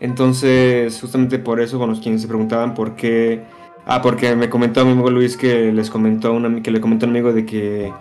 Entonces, 0.00 0.98
justamente 1.00 1.38
por 1.38 1.60
eso, 1.60 1.78
bueno, 1.78 1.94
quienes 2.00 2.22
se 2.22 2.28
preguntaban 2.28 2.74
por 2.74 2.94
qué... 2.96 3.42
Ah, 3.86 4.00
porque 4.02 4.34
me 4.34 4.48
comentó 4.48 4.84
mi 4.84 4.92
amigo 4.92 5.10
Luis 5.10 5.36
que 5.36 5.70
les 5.72 5.90
comentó 5.90 6.34
a 6.36 6.62
que 6.62 6.70
le 6.70 6.80
comentó 6.80 7.04
a 7.04 7.08
un 7.08 7.14
amigo 7.16 7.32
de 7.34 7.44
que 7.44 7.92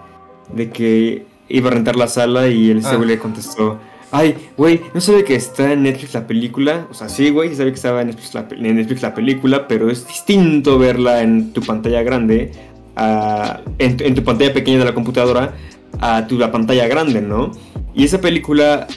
de 0.54 0.70
que 0.70 1.26
iba 1.50 1.70
a 1.70 1.74
rentar 1.74 1.98
la 1.98 2.08
sala 2.08 2.48
y 2.48 2.70
él 2.72 2.78
ese 2.80 2.96
Ah. 2.96 3.00
le 3.06 3.18
contestó, 3.20 3.80
ay, 4.12 4.36
güey, 4.58 4.82
¿no 4.94 5.02
sabe 5.02 5.26
que 5.26 5.36
está 5.36 5.74
en 5.74 5.84
Netflix 5.84 6.14
la 6.14 6.26
película? 6.26 6.88
O 6.90 6.94
sea, 6.94 7.10
sí, 7.10 7.30
güey, 7.32 7.54
sabe 7.56 7.72
que 7.72 7.76
estaba 7.76 8.00
en 8.02 8.08
Netflix, 8.08 8.34
la, 8.34 8.48
pe- 8.48 8.56
en 8.56 8.76
Netflix 8.78 9.02
la 9.02 9.14
película, 9.14 9.68
pero 9.68 9.90
es 9.90 10.08
distinto 10.08 10.80
verla 10.80 11.22
en 11.22 11.52
tu 11.52 11.62
pantalla 11.62 12.02
grande, 12.02 12.52
a- 12.96 13.60
en 13.78 14.16
tu 14.16 14.24
pantalla 14.24 14.54
pequeña 14.54 14.80
de 14.80 14.86
la 14.86 14.94
computadora, 14.94 15.54
a 16.00 16.28
tu 16.28 16.38
la 16.38 16.52
pantalla 16.52 16.88
grande, 16.88 17.22
¿no? 17.22 17.52
Y 17.94 18.04
esa 18.06 18.20
película 18.22 18.88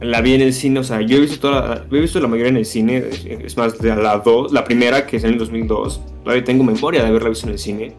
la 0.00 0.20
vi 0.20 0.34
en 0.34 0.40
el 0.40 0.52
cine, 0.52 0.80
o 0.80 0.84
sea, 0.84 1.00
yo 1.00 1.16
he 1.16 1.20
visto 1.20 1.38
toda 1.38 1.68
la, 1.90 1.96
he 1.96 2.00
visto 2.00 2.18
la 2.20 2.28
mayoría 2.28 2.50
en 2.50 2.56
el 2.56 2.64
cine, 2.66 3.04
es- 3.44 3.56
más, 3.56 3.78
de 3.78 3.94
la 3.94 4.18
dos, 4.18 4.52
la 4.52 4.64
primera 4.64 5.06
que 5.06 5.16
es 5.18 5.24
en 5.24 5.30
el 5.34 5.38
2002, 5.38 6.00
todavía 6.24 6.44
tengo 6.44 6.64
memoria 6.64 7.02
de 7.02 7.08
haberla 7.08 7.28
visto 7.28 7.46
en 7.46 7.52
el 7.52 7.58
cine. 7.58 7.92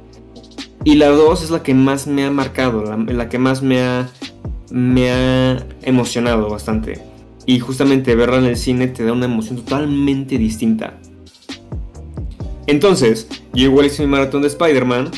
Y 0.86 0.96
la 0.96 1.08
2 1.10 1.44
es 1.44 1.50
la 1.50 1.64
que 1.64 1.74
más 1.74 2.08
me 2.08 2.26
ha 2.26 2.32
marcado, 2.32 2.84
la, 2.84 2.98
la 2.98 3.30
que 3.30 3.40
más 3.40 3.62
me 3.62 3.82
ha, 3.82 4.10
me 4.70 5.12
ha 5.12 5.66
emocionado 5.84 6.50
bastante. 6.50 7.00
Y 7.46 7.60
justamente 7.60 8.16
verla 8.16 8.38
en 8.40 8.46
el 8.46 8.58
cine 8.58 8.88
te 8.88 9.06
da 9.06 9.14
una 9.14 9.26
emoción 9.26 9.58
totalmente 9.60 10.38
distinta. 10.38 11.00
Entonces, 12.68 13.28
yo 13.54 13.64
igual 13.66 13.86
hice 13.88 14.04
mi 14.04 14.10
maratón 14.12 14.42
de 14.42 14.48
Spider-Man. 14.50 15.12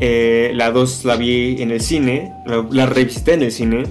Eh, 0.00 0.52
la 0.54 0.70
2 0.70 1.04
la 1.04 1.16
vi 1.16 1.60
en 1.62 1.70
el 1.70 1.80
cine, 1.80 2.32
la, 2.46 2.66
la 2.70 2.86
revisité 2.86 3.34
en 3.34 3.42
el 3.42 3.52
cine. 3.52 3.84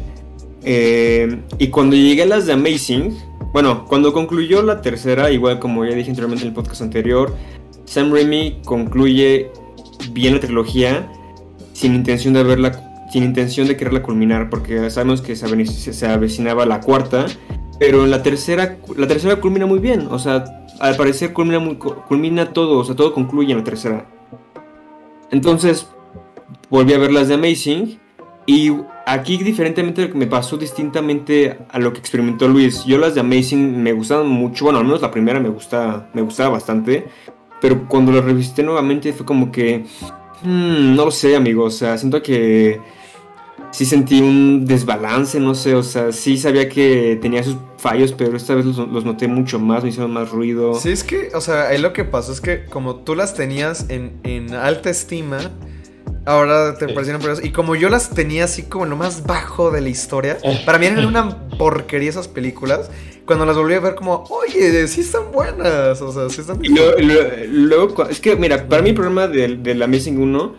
eh, 0.63 1.39
y 1.57 1.67
cuando 1.67 1.95
llegué 1.95 2.23
a 2.23 2.25
las 2.25 2.45
de 2.45 2.53
Amazing, 2.53 3.15
bueno, 3.53 3.85
cuando 3.85 4.13
concluyó 4.13 4.61
la 4.61 4.81
tercera, 4.81 5.31
igual 5.31 5.59
como 5.59 5.85
ya 5.85 5.95
dije 5.95 6.09
anteriormente 6.09 6.43
en 6.43 6.49
el 6.49 6.53
podcast 6.53 6.81
anterior, 6.81 7.35
Sam 7.85 8.13
Raimi 8.13 8.61
concluye 8.63 9.51
bien 10.11 10.35
la 10.35 10.39
trilogía 10.39 11.11
sin 11.73 11.95
intención 11.95 12.33
de 12.33 12.41
haberla 12.41 13.07
sin 13.11 13.23
intención 13.23 13.67
de 13.67 13.75
quererla 13.75 14.03
culminar 14.03 14.49
porque 14.49 14.89
sabemos 14.91 15.21
que 15.21 15.35
se, 15.35 16.07
avecinaba 16.07 16.65
la 16.65 16.81
cuarta 16.81 17.25
pero 17.79 18.03
en 18.03 18.11
la 18.11 18.21
tercera 18.21 18.77
la 18.95 19.07
tercera 19.07 19.37
culmina 19.37 19.65
muy 19.65 19.79
bien 19.79 20.07
o 20.11 20.19
sea 20.19 20.43
al 20.79 20.95
parecer 20.95 21.33
culmina 21.33 21.59
culmina 22.07 22.53
todo 22.53 22.77
o 22.77 22.85
sea 22.85 22.95
todo 22.95 23.13
concluye 23.13 23.51
en 23.51 23.59
la 23.59 23.63
tercera 23.63 24.05
entonces 25.31 25.87
volví 26.69 26.93
a 26.93 26.97
ver 26.97 27.11
las 27.11 27.27
de 27.27 27.35
Amazing 27.35 27.99
y 28.45 28.71
aquí 29.05 29.37
diferentemente 29.37 30.07
me 30.13 30.27
pasó 30.27 30.57
distintamente 30.57 31.57
a 31.69 31.79
lo 31.79 31.93
que 31.93 31.99
experimentó 31.99 32.47
Luis 32.47 32.83
yo 32.85 32.97
las 32.97 33.15
de 33.15 33.21
Amazing 33.21 33.81
me 33.81 33.93
gustaban 33.93 34.27
mucho 34.27 34.65
bueno 34.65 34.79
al 34.79 34.85
menos 34.85 35.01
la 35.01 35.11
primera 35.11 35.39
me 35.39 35.49
gusta 35.49 36.09
me 36.13 36.21
gustaba 36.21 36.49
bastante 36.49 37.05
pero 37.61 37.87
cuando 37.87 38.11
la 38.11 38.21
revisité 38.21 38.63
nuevamente 38.63 39.11
fue 39.13 39.25
como 39.25 39.51
que 39.51 39.85
Hmm, 40.43 40.95
no 40.95 41.05
lo 41.05 41.11
sé, 41.11 41.35
amigo. 41.35 41.65
O 41.65 41.71
sea, 41.71 41.97
siento 41.97 42.21
que 42.21 42.79
sí 43.71 43.85
sentí 43.85 44.21
un 44.21 44.65
desbalance, 44.65 45.39
no 45.39 45.55
sé. 45.55 45.75
O 45.75 45.83
sea, 45.83 46.11
sí 46.11 46.37
sabía 46.37 46.69
que 46.69 47.17
tenía 47.21 47.43
sus 47.43 47.57
fallos, 47.77 48.13
pero 48.13 48.37
esta 48.37 48.55
vez 48.55 48.65
los, 48.65 49.05
noté 49.05 49.27
mucho 49.27 49.59
más, 49.59 49.83
me 49.83 49.89
hicieron 49.89 50.11
más 50.11 50.29
ruido. 50.29 50.75
Sí, 50.75 50.91
es 50.91 51.03
que, 51.03 51.29
o 51.33 51.41
sea, 51.41 51.67
ahí 51.67 51.77
lo 51.77 51.93
que 51.93 52.05
pasó 52.05 52.31
es 52.31 52.41
que 52.41 52.65
como 52.65 52.97
tú 52.97 53.15
las 53.15 53.33
tenías 53.33 53.89
en, 53.89 54.19
en 54.23 54.53
alta 54.53 54.89
estima, 54.89 55.39
ahora 56.25 56.75
te 56.77 56.87
Sí. 56.87 56.93
parecieron 56.93 57.21
peligrosas. 57.21 57.45
Y 57.45 57.51
como 57.51 57.75
yo 57.75 57.89
las 57.89 58.09
tenía 58.11 58.43
así 58.45 58.63
como 58.63 58.83
en 58.85 58.89
lo 58.91 58.95
más 58.97 59.25
bajo 59.25 59.71
de 59.71 59.81
la 59.81 59.89
historia, 59.89 60.37
para 60.65 60.77
mí 60.79 60.85
eran 60.87 61.05
una 61.05 61.47
porquería 61.57 62.09
esas 62.09 62.27
películas. 62.27 62.89
Cuando 63.25 63.45
las 63.45 63.55
volví 63.57 63.75
a 63.75 63.79
ver 63.79 63.93
como, 63.95 64.23
oye, 64.29 64.87
sí 64.87 65.01
están 65.01 65.31
buenas, 65.31 66.01
o 66.01 66.11
sea, 66.11 66.29
sí 66.29 66.41
están... 66.41 66.59
Luego, 67.51 68.07
es 68.09 68.19
que, 68.19 68.35
mira, 68.35 68.67
para 68.67 68.81
mí 68.81 68.89
el 68.89 68.95
problema 68.95 69.27
del 69.27 69.61
del 69.61 69.81
Amazing 69.83 70.19
1 70.19 70.55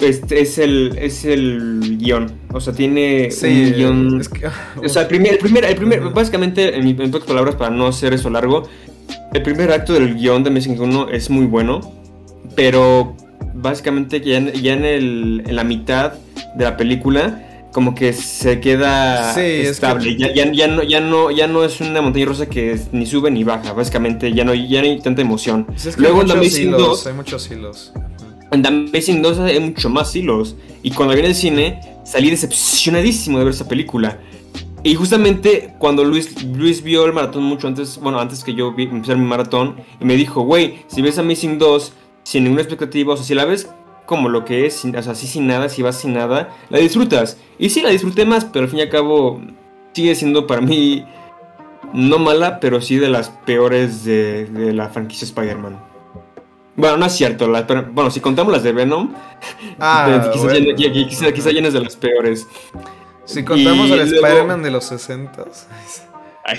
es, 0.00 0.22
es 0.30 0.58
el, 0.58 0.98
es 1.00 1.24
el 1.24 1.96
guion. 1.98 2.32
O 2.52 2.60
sea, 2.60 2.72
tiene 2.72 3.30
Sí, 3.30 3.46
un 3.46 3.72
guion. 3.72 4.20
es 4.20 4.28
que... 4.28 4.48
O 4.84 4.88
sea, 4.88 5.02
el 5.02 5.08
primer, 5.08 5.34
el 5.34 5.38
primer, 5.38 5.64
el 5.64 5.76
primer 5.76 6.00
Ujú. 6.06 6.10
básicamente, 6.14 6.76
en, 6.76 6.88
en 7.00 7.10
pocas 7.12 7.28
palabras, 7.28 7.54
para 7.54 7.70
no 7.70 7.86
hacer 7.86 8.12
eso 8.14 8.28
largo, 8.30 8.64
el 9.32 9.42
primer 9.42 9.70
acto 9.72 9.92
del 9.92 10.16
guion 10.16 10.42
de 10.42 10.50
Amazing 10.50 10.80
1 10.80 11.10
es 11.10 11.30
muy 11.30 11.46
bueno, 11.46 11.80
pero 12.56 13.16
básicamente 13.54 14.20
ya 14.20 14.36
en, 14.38 14.52
ya 14.52 14.72
en, 14.74 14.84
el, 14.84 15.42
en 15.46 15.56
la 15.56 15.64
mitad 15.64 16.14
de 16.56 16.64
la 16.64 16.76
película, 16.76 17.68
como 17.72 17.94
que 17.94 18.12
se 18.12 18.60
queda 18.60 19.34
Sí, 19.34 19.40
es 19.40 19.68
estable. 19.70 20.16
que- 20.16 20.18
Ya, 20.22 20.32
ya, 20.34 20.52
ya, 20.52 20.68
no, 20.68 20.82
ya, 20.82 21.00
no, 21.00 21.30
ya 21.30 21.46
no 21.46 21.64
es 21.64 21.80
una 21.80 22.00
montaña 22.02 22.26
rusa 22.26 22.46
que 22.46 22.72
es- 22.72 22.92
ni 22.92 23.06
sube 23.06 23.30
ni 23.30 23.42
baja, 23.44 23.72
básicamente 23.72 24.32
ya 24.32 24.44
no, 24.44 24.54
ya 24.54 24.80
no 24.80 24.86
hay 24.88 25.00
tanta 25.00 25.22
emoción. 25.22 25.66
Sí, 25.76 25.88
es 25.88 25.96
que 25.96 26.02
Luego 26.02 26.16
hay 26.18 26.22
en 26.22 26.28
The 26.28 26.34
muchos 26.36 26.46
Amazing 26.52 26.68
hilos, 26.68 26.80
2, 26.82 27.06
hay 27.06 27.12
muchos 27.14 27.50
hilos. 27.50 27.92
en 28.52 28.62
The 28.62 28.68
Amazing 28.68 29.22
2 29.22 29.38
hay 29.40 29.60
mucho 29.60 29.88
más 29.90 30.14
hilos. 30.14 30.56
Y 30.82 30.90
cuando 30.92 31.14
vi 31.14 31.20
en 31.20 31.26
el 31.26 31.34
cine, 31.34 31.80
salí 32.04 32.30
decepcionadísimo 32.30 33.38
de 33.38 33.44
ver 33.44 33.54
esa 33.54 33.66
película. 33.66 34.18
Y 34.84 34.94
justamente 34.96 35.74
cuando 35.78 36.04
Luis, 36.04 36.44
Luis 36.44 36.82
vio 36.82 37.06
el 37.06 37.12
maratón 37.14 37.42
mucho 37.42 37.66
antes, 37.66 37.98
bueno, 37.98 38.20
antes 38.20 38.44
que 38.44 38.54
yo 38.54 38.72
vi, 38.72 38.82
empezar 38.84 39.16
mi 39.16 39.24
maratón, 39.24 39.76
y 40.00 40.04
me 40.04 40.14
dijo, 40.14 40.42
güey, 40.42 40.80
si 40.88 41.00
ves 41.00 41.18
Amazing 41.18 41.58
2 41.58 41.92
sin 42.24 42.42
ninguna 42.44 42.62
expectativa, 42.62 43.14
o 43.14 43.16
sea, 43.16 43.24
si 43.24 43.34
la 43.34 43.44
ves 43.44 43.70
como 44.06 44.28
lo 44.28 44.44
que 44.44 44.66
es, 44.66 44.84
o 44.84 45.02
sea, 45.02 45.12
así 45.12 45.26
sin 45.26 45.46
nada, 45.46 45.68
si 45.68 45.80
vas 45.82 45.96
sin 46.00 46.12
nada, 46.14 46.50
la 46.68 46.78
disfrutas. 46.78 47.38
Y 47.58 47.70
sí, 47.70 47.80
la 47.80 47.90
disfruté 47.90 48.26
más, 48.26 48.44
pero 48.44 48.64
al 48.64 48.70
fin 48.70 48.80
y 48.80 48.82
al 48.82 48.90
cabo 48.90 49.40
sigue 49.92 50.14
siendo 50.14 50.46
para 50.46 50.60
mí 50.60 51.06
no 51.92 52.18
mala, 52.18 52.58
pero 52.60 52.80
sí 52.80 52.96
de 52.96 53.08
las 53.08 53.30
peores 53.30 54.04
de, 54.04 54.46
de 54.46 54.72
la 54.72 54.88
franquicia 54.88 55.24
Spider-Man. 55.26 55.78
Bueno, 56.76 56.96
no 56.96 57.06
es 57.06 57.12
cierto, 57.12 57.46
la- 57.46 57.66
pero- 57.66 57.86
bueno, 57.92 58.10
si 58.10 58.18
contamos 58.20 58.52
las 58.52 58.64
de 58.64 58.72
Venom, 58.72 59.14
Ah, 59.78 60.28
quizás 60.32 60.42
bueno. 60.50 60.76
ya, 60.76 60.90
quizá- 60.92 61.32
quizá 61.32 61.52
ya 61.52 61.60
no 61.60 61.68
es 61.68 61.74
de 61.74 61.80
las 61.80 61.94
peores. 61.96 62.48
Si 63.24 63.44
contamos 63.44 63.86
Y 63.86 63.90
luego- 63.90 64.02
Spider-Man 64.04 64.62
de 64.62 64.70
los 64.72 64.84
60 64.86 65.44
Ay, 66.46 66.58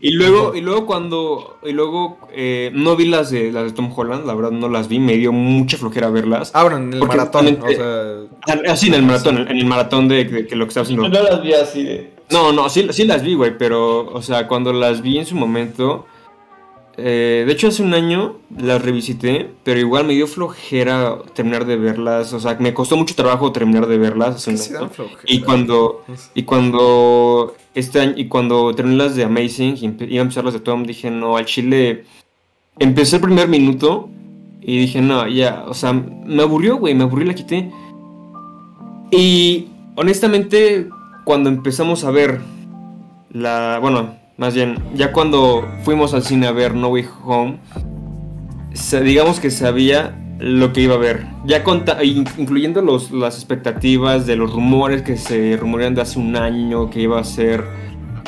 y 0.00 0.10
luego, 0.12 0.54
y 0.54 0.60
luego 0.62 0.86
cuando, 0.86 1.58
y 1.64 1.72
luego 1.72 2.18
eh, 2.32 2.70
no 2.74 2.96
vi 2.96 3.06
las 3.06 3.30
de, 3.30 3.52
las 3.52 3.64
de 3.64 3.72
Tom 3.72 3.92
Holland, 3.94 4.26
la 4.26 4.34
verdad 4.34 4.50
no 4.50 4.68
las 4.68 4.88
vi, 4.88 4.98
me 4.98 5.16
dio 5.16 5.30
mucha 5.32 5.76
flojera 5.76 6.08
verlas. 6.10 6.50
Ah, 6.54 6.62
bueno, 6.62 6.78
en 6.78 6.92
el 6.94 6.98
Porque 7.00 7.16
maratón, 7.16 7.46
o 7.46 7.66
realmente- 7.66 7.76
sea... 7.76 8.72
Ah, 8.72 8.76
sí, 8.76 8.88
en 8.88 8.94
el 8.94 9.02
maratón, 9.02 9.38
en 9.48 9.56
el 9.58 9.66
maratón 9.66 10.08
de, 10.08 10.24
de 10.24 10.46
que 10.46 10.56
lo 10.56 10.64
que 10.64 10.68
estaba 10.68 10.84
haciendo. 10.84 11.08
No 11.08 11.22
las 11.22 11.42
vi 11.42 11.52
así 11.52 11.82
de. 11.82 12.12
No, 12.30 12.52
no, 12.52 12.68
sí, 12.68 12.86
sí 12.90 13.04
las 13.04 13.22
vi, 13.22 13.34
güey, 13.34 13.56
pero, 13.58 14.06
o 14.12 14.22
sea, 14.22 14.48
cuando 14.48 14.72
las 14.72 15.00
vi 15.02 15.18
en 15.18 15.26
su 15.26 15.34
momento, 15.36 16.06
eh, 16.96 17.44
de 17.46 17.52
hecho 17.52 17.68
hace 17.68 17.82
un 17.82 17.92
año 17.94 18.36
las 18.58 18.80
revisité, 18.82 19.50
pero 19.64 19.78
igual 19.78 20.06
me 20.06 20.14
dio 20.14 20.26
flojera 20.26 21.18
terminar 21.34 21.66
de 21.66 21.76
verlas, 21.76 22.32
o 22.32 22.40
sea, 22.40 22.56
me 22.58 22.72
costó 22.72 22.96
mucho 22.96 23.14
trabajo 23.14 23.52
terminar 23.52 23.86
de 23.86 23.98
verlas 23.98 24.36
hace 24.36 24.50
un 24.50 24.56
que 24.56 24.62
sí 24.62 24.72
dan 24.72 24.84
año. 24.84 24.90
flojera. 24.92 25.20
Y 25.26 25.40
cuando, 25.40 26.04
y 26.34 26.42
cuando 26.44 27.54
este 27.76 28.00
año, 28.00 28.14
y 28.16 28.26
cuando 28.26 28.74
terminé 28.74 28.96
las 28.96 29.14
de 29.14 29.24
Amazing 29.24 29.76
iba 29.76 30.20
a 30.20 30.22
empezar 30.22 30.44
las 30.44 30.54
de 30.54 30.60
Tom, 30.60 30.84
dije, 30.84 31.10
no, 31.10 31.36
al 31.36 31.44
chile, 31.44 32.04
empecé 32.78 33.16
el 33.16 33.22
primer 33.22 33.48
minuto 33.48 34.08
y 34.62 34.78
dije, 34.78 35.00
no, 35.02 35.28
ya, 35.28 35.64
o 35.68 35.74
sea, 35.74 35.92
me 35.92 36.42
aburrió, 36.42 36.78
güey, 36.78 36.94
me 36.94 37.04
aburrió 37.04 37.26
y 37.26 37.28
la 37.28 37.34
quité. 37.34 37.70
Y 39.10 39.66
honestamente, 39.94 40.88
cuando 41.24 41.50
empezamos 41.50 42.04
a 42.04 42.10
ver 42.10 42.40
la, 43.30 43.78
bueno, 43.80 44.16
más 44.38 44.54
bien, 44.54 44.78
ya 44.94 45.12
cuando 45.12 45.68
fuimos 45.84 46.14
al 46.14 46.22
cine 46.22 46.46
a 46.46 46.52
ver 46.52 46.74
No 46.74 46.88
Way 46.88 47.06
Home, 47.24 47.58
digamos 49.04 49.38
que 49.38 49.50
sabía 49.50 50.25
lo 50.38 50.72
que 50.72 50.82
iba 50.82 50.94
a 50.94 50.98
ver. 50.98 51.26
Ya 51.46 51.64
conta, 51.64 52.02
incluyendo 52.04 52.82
los, 52.82 53.10
las 53.10 53.36
expectativas 53.36 54.26
de 54.26 54.36
los 54.36 54.52
rumores 54.52 55.02
que 55.02 55.16
se 55.16 55.56
rumorean 55.56 55.94
de 55.94 56.02
hace 56.02 56.18
un 56.18 56.36
año 56.36 56.90
que 56.90 57.00
iba 57.02 57.18
a 57.20 57.24
ser 57.24 57.64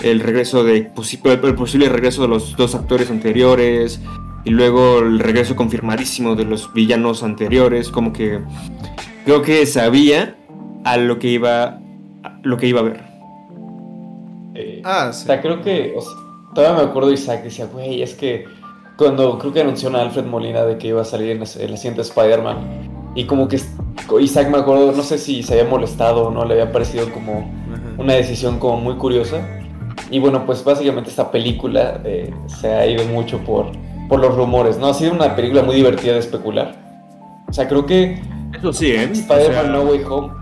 el 0.02 0.20
regreso 0.20 0.64
de 0.64 0.92
posi- 0.94 1.20
el 1.44 1.54
posible 1.54 1.88
regreso 1.88 2.22
de 2.22 2.28
los 2.28 2.56
dos 2.56 2.74
actores 2.74 3.10
anteriores 3.10 4.00
y 4.44 4.50
luego 4.50 5.00
el 5.00 5.18
regreso 5.18 5.56
confirmadísimo 5.56 6.34
de 6.36 6.44
los 6.44 6.72
villanos 6.72 7.22
anteriores, 7.22 7.90
como 7.90 8.12
que 8.12 8.38
creo 9.24 9.42
que 9.42 9.66
sabía 9.66 10.36
a 10.84 10.96
lo 10.96 11.18
que 11.18 11.28
iba 11.28 11.64
a 12.22 12.40
lo 12.44 12.56
que 12.56 12.68
iba 12.68 12.80
a 12.80 12.84
ver. 12.84 13.00
eh, 14.54 14.80
Ah, 14.84 15.08
O 15.10 15.12
sí. 15.12 15.26
sea, 15.26 15.40
creo 15.40 15.60
que. 15.62 15.92
o 15.96 16.00
sea, 16.00 16.12
todavía 16.54 16.82
me 16.84 16.88
acuerdo 16.90 17.08
de 17.08 17.14
Isaac 17.14 17.42
decía, 17.42 17.66
güey, 17.66 18.00
es 18.02 18.14
que. 18.14 18.44
Cuando 18.98 19.38
creo 19.38 19.52
que 19.52 19.60
anunció 19.60 19.94
a 19.96 20.02
Alfred 20.02 20.24
Molina 20.26 20.64
de 20.64 20.76
que 20.76 20.88
iba 20.88 21.00
a 21.00 21.04
salir 21.04 21.30
en, 21.30 21.42
el- 21.42 21.60
en 21.60 21.70
la 21.70 21.76
siguiente 21.76 22.02
Spider-Man. 22.02 23.12
Y 23.14 23.24
como 23.24 23.48
que 23.48 23.58
Isaac 24.20 24.48
me 24.50 24.58
acuerdo, 24.58 24.92
no 24.92 25.02
sé 25.02 25.18
si 25.18 25.42
se 25.42 25.54
había 25.58 25.70
molestado 25.70 26.26
o 26.28 26.30
no, 26.30 26.44
le 26.44 26.54
había 26.60 26.72
parecido 26.72 27.10
como 27.12 27.50
una 27.96 28.14
decisión 28.14 28.58
como 28.58 28.76
muy 28.78 28.94
curiosa. 28.96 29.40
Y 30.10 30.18
bueno, 30.18 30.44
pues 30.46 30.62
básicamente 30.64 31.10
esta 31.10 31.30
película 31.30 32.00
eh, 32.04 32.32
se 32.46 32.68
ha 32.74 32.86
ido 32.86 33.04
mucho 33.06 33.38
por, 33.38 33.66
por 34.08 34.20
los 34.20 34.34
rumores, 34.34 34.78
¿no? 34.78 34.88
Ha 34.88 34.94
sido 34.94 35.12
una 35.12 35.34
película 35.36 35.62
muy 35.62 35.76
divertida 35.76 36.14
de 36.14 36.18
especular. 36.20 36.74
O 37.48 37.52
sea, 37.52 37.66
creo 37.68 37.86
que 37.86 38.20
Eso 38.56 38.72
sí, 38.72 38.90
¿eh? 38.92 39.08
Spider-Man 39.12 39.72
No 39.72 39.82
Way 39.82 40.02
Home 40.08 40.32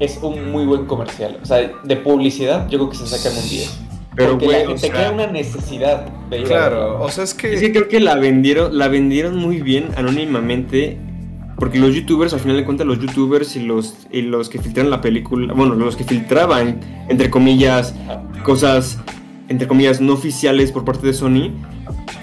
es 0.00 0.18
un 0.22 0.50
muy 0.52 0.64
buen 0.66 0.86
comercial. 0.86 1.38
O 1.42 1.46
sea, 1.46 1.70
de 1.82 1.96
publicidad 1.96 2.68
yo 2.68 2.78
creo 2.78 2.90
que 2.90 2.96
se 2.96 3.06
sacan 3.06 3.36
un 3.42 3.48
10. 3.48 3.80
Pero 4.18 4.32
porque 4.32 4.46
güey, 4.46 4.58
la 4.58 4.64
o 4.64 4.68
gente 4.68 4.80
sea, 4.80 4.90
crea 4.90 5.10
una 5.12 5.26
necesidad 5.28 6.06
de 6.28 6.38
ir 6.38 6.44
a 6.44 6.48
Claro, 6.48 7.00
o 7.00 7.08
sea, 7.08 7.24
es 7.24 7.34
que... 7.34 7.54
Es 7.54 7.60
que 7.60 7.72
creo 7.72 7.88
que 7.88 8.00
la 8.00 8.16
vendieron, 8.16 8.76
la 8.76 8.88
vendieron 8.88 9.36
muy 9.36 9.62
bien 9.62 9.88
anónimamente. 9.96 10.98
Porque 11.56 11.78
los 11.78 11.94
youtubers, 11.94 12.32
al 12.34 12.40
final 12.40 12.56
de 12.56 12.64
cuentas, 12.64 12.86
los 12.86 13.00
youtubers 13.00 13.56
y 13.56 13.60
los, 13.60 14.06
y 14.12 14.22
los 14.22 14.48
que 14.48 14.60
filtran 14.60 14.90
la 14.90 15.00
película, 15.00 15.52
bueno, 15.54 15.74
los 15.74 15.96
que 15.96 16.04
filtraban, 16.04 16.80
entre 17.08 17.30
comillas, 17.30 17.96
cosas, 18.44 18.98
entre 19.48 19.66
comillas, 19.66 20.00
no 20.00 20.12
oficiales 20.12 20.70
por 20.70 20.84
parte 20.84 21.06
de 21.06 21.12
Sony, 21.12 21.50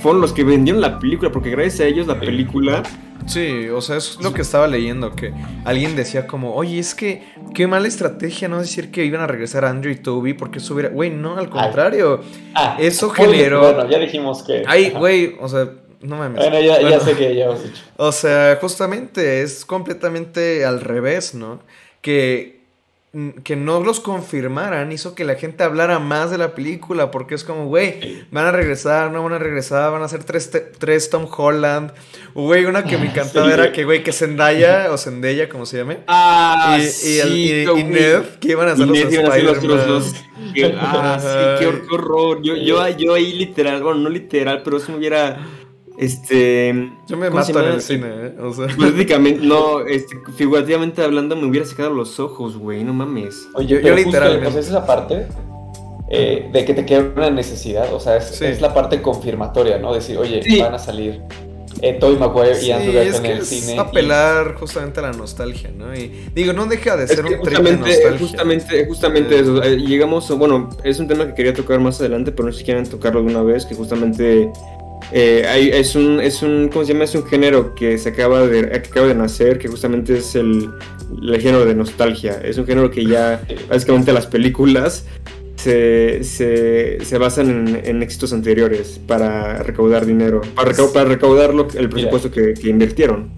fueron 0.02 0.22
los 0.22 0.32
que 0.32 0.46
vendieron 0.46 0.82
la 0.82 1.00
película, 1.00 1.32
porque 1.32 1.50
gracias 1.50 1.82
a 1.82 1.86
ellos 1.86 2.08
la 2.08 2.18
película 2.18 2.84
Sí, 3.26 3.68
o 3.70 3.82
sea, 3.82 3.98
eso 3.98 4.20
es 4.20 4.24
lo 4.24 4.34
que 4.34 4.42
estaba 4.44 4.68
leyendo, 4.68 5.16
que 5.16 5.34
alguien 5.66 5.96
decía 5.96 6.28
como, 6.28 6.54
oye, 6.54 6.78
es 6.80 6.94
que 6.94 7.24
qué 7.56 7.66
mala 7.68 7.88
estrategia 7.88 8.48
no 8.48 8.60
decir 8.60 8.92
que 8.92 9.04
iban 9.04 9.22
a 9.22 9.28
regresar 9.28 9.66
Andrew 9.66 9.92
y 9.92 9.96
Toby 9.96 10.34
porque 10.36 10.60
eso 10.60 10.74
hubiera... 10.76 10.90
Güey, 10.90 11.10
no, 11.10 11.38
al 11.38 11.50
contrario. 11.50 12.22
Ah, 12.54 12.78
eso 12.80 13.10
generó- 13.10 13.62
Bueno, 13.74 13.90
ya 13.90 13.98
dijimos 14.00 14.44
que. 14.44 14.64
Ay, 14.68 14.92
güey, 14.92 15.36
o 15.42 15.50
sea, 15.50 15.70
no 16.02 16.18
mames. 16.18 16.38
Bueno, 16.38 16.60
ya, 16.62 16.76
ya 16.80 16.82
Bueno, 16.88 17.00
sé 17.04 17.14
que 17.16 17.36
ya 17.36 17.46
hemos 17.46 17.64
dicho. 17.64 17.82
O 17.98 18.12
sea, 18.12 18.58
justamente 18.62 19.42
es 19.42 19.66
completamente 19.66 20.64
al 20.64 20.82
revés, 20.82 21.34
¿no? 21.34 21.62
Que 22.02 22.55
que 23.44 23.56
no 23.56 23.82
los 23.82 24.02
confirmaran 24.02 24.92
hizo 24.92 25.16
que 25.16 25.24
la 25.24 25.36
gente 25.36 25.64
hablara 25.64 26.00
más 26.00 26.32
de 26.32 26.38
la 26.38 26.54
película, 26.54 27.12
porque 27.12 27.36
es 27.36 27.46
como, 27.46 27.68
güey, 27.68 28.26
van 28.30 28.46
a 28.46 28.52
regresar, 28.52 29.12
no 29.12 29.24
van 29.24 29.34
a 29.34 29.40
regresar, 29.40 29.92
van 29.92 30.02
a 30.02 30.10
ser 30.10 30.26
tres, 30.26 30.52
tres 30.78 31.10
Tom 31.10 31.26
Holland. 31.30 31.94
Güey, 32.34 32.66
una 32.66 32.84
que 32.84 32.98
me 32.98 33.06
encantaba 33.06 33.54
era 33.54 33.72
que, 33.72 33.86
güey, 33.86 34.04
que 34.04 34.12
Zendaya 34.12 34.92
o 34.92 34.98
Zendaya, 34.98 35.48
como 35.48 35.66
se 35.66 35.78
llame. 35.78 36.00
Ah, 36.08 36.78
y, 36.78 36.88
sí, 36.88 37.64
y, 37.64 37.84
Ned, 37.86 38.24
que 38.42 38.50
iban 38.50 38.68
a 38.68 38.74
hacer 38.74 38.86
los 38.86 38.98
Spider-Man. 38.98 40.02
Ah, 40.82 41.18
sí, 41.22 41.60
qué 41.60 41.68
horror. 41.68 42.42
Yo, 42.44 42.56
yo, 42.56 42.86
yo 42.98 43.14
ahí 43.14 43.32
literal, 43.32 43.82
bueno, 43.82 44.02
no 44.02 44.10
literal, 44.10 44.62
pero 44.62 44.80
si 44.80 44.92
me 44.92 44.98
hubiera 44.98 45.38
este. 45.98 46.92
Yo 47.08 47.18
me 47.18 47.30
mato 47.30 47.60
en 47.60 47.74
el 47.74 47.82
cine, 47.82 48.08
¿eh? 48.08 48.36
O 48.42 48.54
sea. 48.54 48.68
Prácticamente, 48.68 49.46
no, 49.46 49.82
este, 49.82 50.18
figurativamente 50.36 51.04
hablando, 51.04 51.36
me 51.36 51.46
hubiera 51.46 51.66
secado 51.66 51.94
los 51.94 52.20
ojos, 52.20 52.58
güey, 52.58 52.84
no 52.84 52.94
mames. 52.94 53.48
Oye, 53.56 53.82
yo, 53.82 53.96
literalmente. 53.96 54.46
Justo, 54.46 54.60
esa 54.60 54.86
parte 54.86 55.28
eh, 56.10 56.50
de 56.52 56.66
que 56.66 56.74
te 56.74 56.86
queda 56.86 57.12
una 57.16 57.30
necesidad, 57.30 57.94
o 57.94 58.00
sea, 58.00 58.18
es, 58.18 58.42
es, 58.42 58.62
la 58.62 58.74
parte 58.74 59.02
confirmatoria, 59.02 59.78
¿no? 59.78 59.94
Decir, 59.94 60.18
oye, 60.18 60.42
van 60.62 60.76
a 60.76 60.80
salir 60.80 61.22
eh, 61.82 61.94
Toy 61.94 62.16
Maguire 62.18 62.62
y 62.62 62.72
Andrew 62.72 62.94
Garfield 62.94 63.26
en 63.26 63.32
el 63.38 63.46
cine. 63.46 63.74
Es 63.74 63.80
apelar 63.80 64.56
justamente 64.56 65.00
a 65.00 65.04
la 65.04 65.12
nostalgia, 65.14 65.72
¿no? 65.76 65.96
Y 65.96 66.30
digo, 66.34 66.54
no 66.54 66.66
deja 66.66 66.96
de 66.96 67.08
ser 67.08 67.26
un 67.26 67.42
tema 67.42 67.70
de 67.70 67.78
nostalgia. 67.78 68.18
Justamente, 68.20 68.86
justamente 68.86 69.40
eso. 69.40 69.64
Eh, 69.64 69.78
llegamos, 69.78 70.30
bueno, 70.38 70.70
es 70.84 71.00
un 71.00 71.08
tema 71.08 71.26
que 71.28 71.34
quería 71.34 71.54
tocar 71.54 71.80
más 71.80 72.00
adelante, 72.00 72.32
pero 72.32 72.48
no 72.48 72.54
sé 72.54 72.60
si 72.60 72.66
quieren 72.66 72.88
tocarlo 72.88 73.22
de 73.22 73.28
una 73.28 73.44
vez, 73.44 73.66
que 73.66 73.76
justamente 73.76 74.52
eh, 75.12 75.72
es, 75.74 75.96
un, 75.96 76.20
es 76.20 76.42
un, 76.42 76.70
¿cómo 76.72 76.86
se 76.86 76.94
llama? 76.94 77.06
Es 77.06 77.16
un 77.16 77.26
género 77.26 77.76
que 77.76 77.98
se 77.98 78.10
acaba 78.10 78.46
de, 78.48 78.76
acaba 78.76 79.08
de 79.08 79.16
nacer, 79.16 79.60
que 79.60 79.68
justamente 79.68 80.18
es 80.18 80.36
el, 80.36 80.70
el, 81.22 81.42
género 81.42 81.66
de 81.66 81.76
nostalgia. 81.76 82.40
Es 82.44 82.58
un 82.58 82.66
género 82.66 82.90
que 82.90 83.06
ya, 83.06 83.42
básicamente 83.70 84.12
las 84.14 84.26
películas 84.26 85.06
se, 85.56 86.24
se, 86.24 87.04
se 87.04 87.18
basan 87.18 87.50
en, 87.50 87.82
en, 87.86 88.04
éxitos 88.04 88.34
anteriores 88.34 89.00
para 89.08 89.64
recaudar 89.64 90.06
dinero, 90.06 90.42
para, 90.56 90.72
para 90.94 91.06
recaudar 91.06 91.54
lo, 91.54 91.68
el 91.76 91.90
presupuesto 91.90 92.32
que, 92.32 92.54
que, 92.54 92.70
invirtieron. 92.70 93.32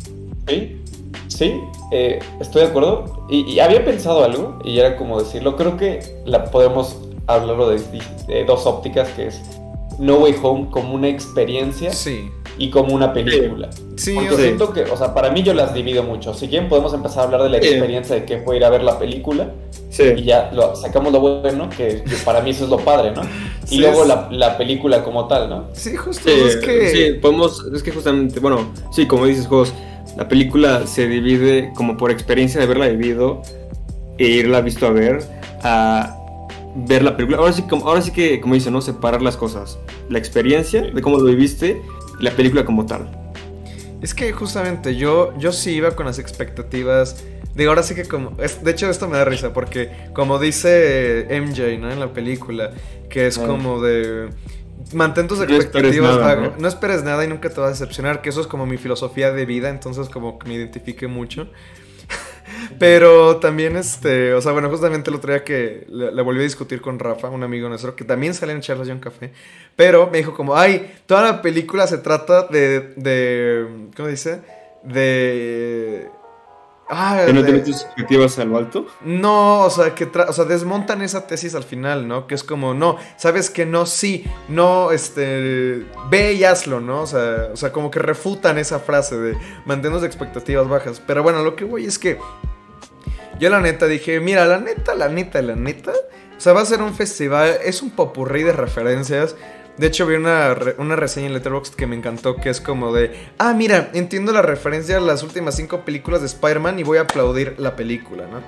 Sí, 0.48 0.82
sí, 1.28 1.60
eh, 1.92 2.20
estoy 2.40 2.64
de 2.64 2.68
acuerdo. 2.70 3.26
Y, 3.30 3.42
y, 3.42 3.60
había 3.60 3.84
pensado 3.84 4.24
algo, 4.24 4.60
y 4.64 4.80
era 4.80 4.96
como 4.96 5.22
decirlo, 5.22 5.58
creo 5.58 5.78
que 5.78 6.00
la 6.26 6.46
podemos 6.46 6.98
hablarlo 7.28 7.70
de, 7.70 7.82
de 8.28 8.46
dos 8.46 8.66
ópticas, 8.66 9.10
que 9.10 9.28
es 9.28 9.42
no 10.00 10.18
Way 10.18 10.36
Home 10.42 10.68
como 10.70 10.94
una 10.94 11.08
experiencia 11.08 11.92
y 12.58 12.70
como 12.70 12.94
una 12.94 13.14
película. 13.14 13.70
Sí, 13.96 14.14
Porque 14.14 14.36
siento 14.36 14.74
que, 14.74 14.84
o 14.84 14.98
sea, 14.98 15.14
para 15.14 15.32
mí 15.32 15.44
yo 15.44 15.54
las 15.54 15.74
divido 15.74 16.04
mucho. 16.04 16.34
Si 16.34 16.48
quieren 16.48 16.70
podemos 16.70 16.94
empezar 16.94 17.22
a 17.22 17.24
hablar 17.24 17.44
de 17.44 17.50
la 17.50 17.58
experiencia 17.58 18.16
de 18.16 18.26
que 18.26 18.40
fue 18.40 18.58
ir 18.58 18.66
a 18.66 18.70
ver 18.70 18.84
la 18.84 19.00
película. 19.00 19.52
Y 20.00 20.24
ya 20.24 20.52
lo, 20.54 20.76
sacamos 20.76 21.12
lo 21.12 21.20
bueno, 21.20 21.70
que, 21.76 22.04
para 22.24 22.42
mí 22.42 22.52
eso 22.52 22.66
es 22.66 22.70
lo 22.70 22.78
padre, 22.78 23.12
¿no? 23.12 23.22
Y 23.72 23.80
luego 23.80 24.06
la, 24.06 24.58
película 24.58 25.04
como 25.04 25.28
tal, 25.28 25.50
¿no? 25.50 25.66
Sí, 25.74 25.96
justo 25.96 26.30
es 26.30 26.58
que... 26.58 26.90
Sí, 26.90 27.20
podemos, 27.20 27.66
es 27.74 27.82
que 27.82 27.92
justamente, 27.92 28.40
bueno, 28.40 28.72
sí, 28.92 29.08
como 29.08 29.26
dices, 29.26 29.48
Jos, 29.48 29.74
la 30.16 30.28
película 30.28 30.86
se 30.86 31.08
divide 31.08 31.72
como 31.76 31.98
por 31.98 32.12
experiencia 32.12 32.60
de 32.60 32.66
haberla 32.66 32.88
vivido 32.88 33.42
e 34.18 34.28
irla 34.28 34.62
visto 34.62 34.86
a 34.86 34.92
ver 34.92 35.24
a 35.64 36.17
ver 36.86 37.04
la 37.04 37.16
película. 37.16 37.38
Ahora 37.40 37.54
sí, 37.54 37.64
ahora 37.72 38.02
sí 38.02 38.12
que, 38.12 38.40
como 38.40 38.54
dice, 38.54 38.70
¿no? 38.70 38.82
Separar 38.82 39.22
las 39.22 39.38
cosas. 39.38 39.80
La 40.10 40.20
experiencia 40.20 40.82
de 40.82 41.02
cómo 41.02 41.18
lo 41.18 41.26
viviste 41.26 41.82
y 42.20 42.24
la 42.24 42.32
película 42.32 42.66
como 42.66 42.86
tal. 42.86 43.10
Es 44.02 44.14
que 44.14 44.32
justamente 44.32 44.96
yo, 44.96 45.36
yo 45.40 45.52
sí 45.52 45.72
iba 45.72 45.96
con 45.96 46.06
las 46.06 46.20
expectativas. 46.20 47.24
Digo, 47.56 47.72
ahora 47.72 47.82
sí 47.82 47.96
que 47.96 48.06
como... 48.06 48.32
de 48.32 48.72
hecho, 48.72 48.90
esto 48.90 49.08
me 49.08 49.18
da 49.18 49.26
risa 49.26 49.54
porque 49.54 49.90
como 50.14 50.38
dice 50.38 51.28
MJ, 51.30 51.80
¿no? 51.80 51.92
En 51.92 52.00
la 52.00 52.14
película, 52.14 52.72
que 53.10 53.28
es 53.28 53.40
como 53.40 53.82
de... 53.82 54.30
Mantén 54.94 55.28
tus 55.28 55.42
expectativas, 55.42 56.38
¿no? 56.60 56.68
esperes 56.68 57.04
nada 57.04 57.26
y 57.26 57.28
nunca 57.28 57.50
te 57.50 57.60
vas 57.60 57.68
a 57.68 57.72
decepcionar, 57.72 58.22
que 58.22 58.30
eso 58.30 58.40
es 58.40 58.48
como 58.48 58.66
mi 58.66 58.78
filosofía 58.78 59.34
de 59.34 59.46
vida, 59.46 59.70
entonces 59.70 60.08
como 60.08 60.40
que 60.40 60.48
me 60.48 60.54
identifique 60.54 61.08
mucho. 61.08 61.50
Pero 62.80 63.38
también, 63.38 63.76
este, 63.76 64.34
o 64.34 64.42
sea, 64.42 64.52
bueno, 64.52 64.70
justamente 64.70 65.10
el 65.10 65.16
otro 65.16 65.34
día 65.34 65.44
que 65.44 65.86
le, 65.90 66.22
volví 66.22 66.40
a 66.42 66.44
discutir 66.44 66.82
con 66.82 67.00
Rafa, 67.00 67.30
un 67.30 67.44
amigo 67.44 67.70
nuestro, 67.70 67.96
que 67.96 68.04
también 68.04 68.34
sale 68.34 68.54
en 68.54 68.62
Charlas 68.62 68.88
un 68.88 69.00
Café, 69.00 69.32
pero 69.76 70.10
me 70.12 70.20
dijo 70.20 70.34
como, 70.34 70.56
ay, 70.56 70.96
toda 71.06 71.24
la 71.24 71.42
película 71.42 71.88
se 71.88 71.98
trata 71.98 72.44
de, 72.48 72.94
de 72.96 73.90
¿cómo 73.96 74.08
dice? 74.08 74.42
De 74.84 76.10
Ah, 76.90 77.24
¿Que 77.26 77.34
no 77.34 77.44
te 77.44 77.52
metes 77.52 77.82
expectativas 77.82 78.40
al 78.40 78.56
alto? 78.56 78.88
No, 79.02 79.62
o 79.62 79.70
sea, 79.70 79.94
que 79.94 80.06
o 80.06 80.34
sea, 80.34 80.46
desmontan 80.46 81.02
esa 81.02 81.28
tesis 81.28 81.54
al 81.54 81.64
final, 81.64 82.08
¿no? 82.08 82.28
Que 82.28 82.36
es 82.36 82.44
como, 82.44 82.74
no, 82.74 82.98
sabes 83.18 83.50
que 83.50 83.66
no, 83.66 83.86
sí, 83.86 84.26
no, 84.48 84.92
este, 84.92 85.86
ve 86.10 86.34
y 86.34 86.46
hazlo, 86.46 86.80
¿no? 86.80 87.02
O 87.02 87.08
sea, 87.08 87.50
o 87.52 87.58
sea 87.58 87.74
como 87.74 87.92
que 87.92 88.00
refutan 88.00 88.58
esa 88.58 88.80
frase 88.80 89.18
de 89.18 89.38
mantenernos 89.66 90.04
expectativas 90.04 90.68
bajas. 90.70 91.02
Pero 91.06 91.24
bueno, 91.24 91.44
lo 91.44 91.56
que 91.56 91.66
voy 91.66 91.86
es 91.86 92.00
que 92.00 92.18
yo 93.40 93.50
la 93.50 93.60
neta 93.60 93.88
dije, 93.88 94.20
mira, 94.22 94.46
la 94.46 94.60
neta, 94.60 94.96
la 94.96 95.10
neta, 95.10 95.42
la 95.42 95.56
neta, 95.56 95.92
o 96.38 96.40
sea, 96.40 96.54
va 96.54 96.62
a 96.62 96.66
ser 96.66 96.82
un 96.82 96.94
festival, 96.94 97.58
es 97.64 97.82
un 97.82 97.90
popurrí 97.90 98.44
de 98.44 98.54
referencias. 98.54 99.36
De 99.78 99.88
hecho, 99.88 100.08
vi 100.08 100.16
una, 100.16 100.56
reseña 100.56 101.28
en 101.28 101.34
Letterboxd 101.34 101.76
que 101.76 101.86
me 101.86 101.96
encantó, 101.96 102.36
que 102.36 102.50
es 102.50 102.60
como 102.60 102.94
de, 102.94 103.16
ah, 103.38 103.54
mira, 103.54 103.92
entiendo 103.94 104.32
la 104.34 104.42
referencia 104.42 104.98
a 104.98 105.00
las 105.00 105.22
últimas 105.22 105.56
cinco 105.56 105.86
películas 105.86 106.22
de 106.22 106.28
Spider-Man 106.28 106.80
y 106.80 106.84
voy 106.84 106.98
a 106.98 107.02
aplaudir 107.02 107.56
la 107.60 107.76
película, 107.76 108.26
¿no? 108.26 108.42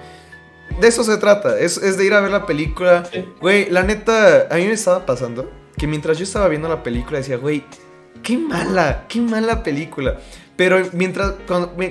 De 0.79 0.87
eso 0.87 1.03
se 1.03 1.17
trata, 1.17 1.59
es, 1.59 1.77
es 1.77 1.97
de 1.97 2.05
ir 2.05 2.13
a 2.13 2.21
ver 2.21 2.31
la 2.31 2.45
película. 2.45 3.03
Güey, 3.41 3.69
la 3.69 3.83
neta, 3.83 4.47
a 4.49 4.55
mí 4.55 4.65
me 4.65 4.73
estaba 4.73 5.05
pasando 5.05 5.51
que 5.77 5.87
mientras 5.87 6.17
yo 6.17 6.23
estaba 6.23 6.47
viendo 6.47 6.67
la 6.67 6.83
película 6.83 7.17
decía, 7.17 7.37
güey, 7.37 7.63
qué 8.21 8.37
mala, 8.37 9.05
qué 9.07 9.21
mala 9.21 9.63
película. 9.63 10.19
Pero 10.55 10.77
mientras, 10.91 11.35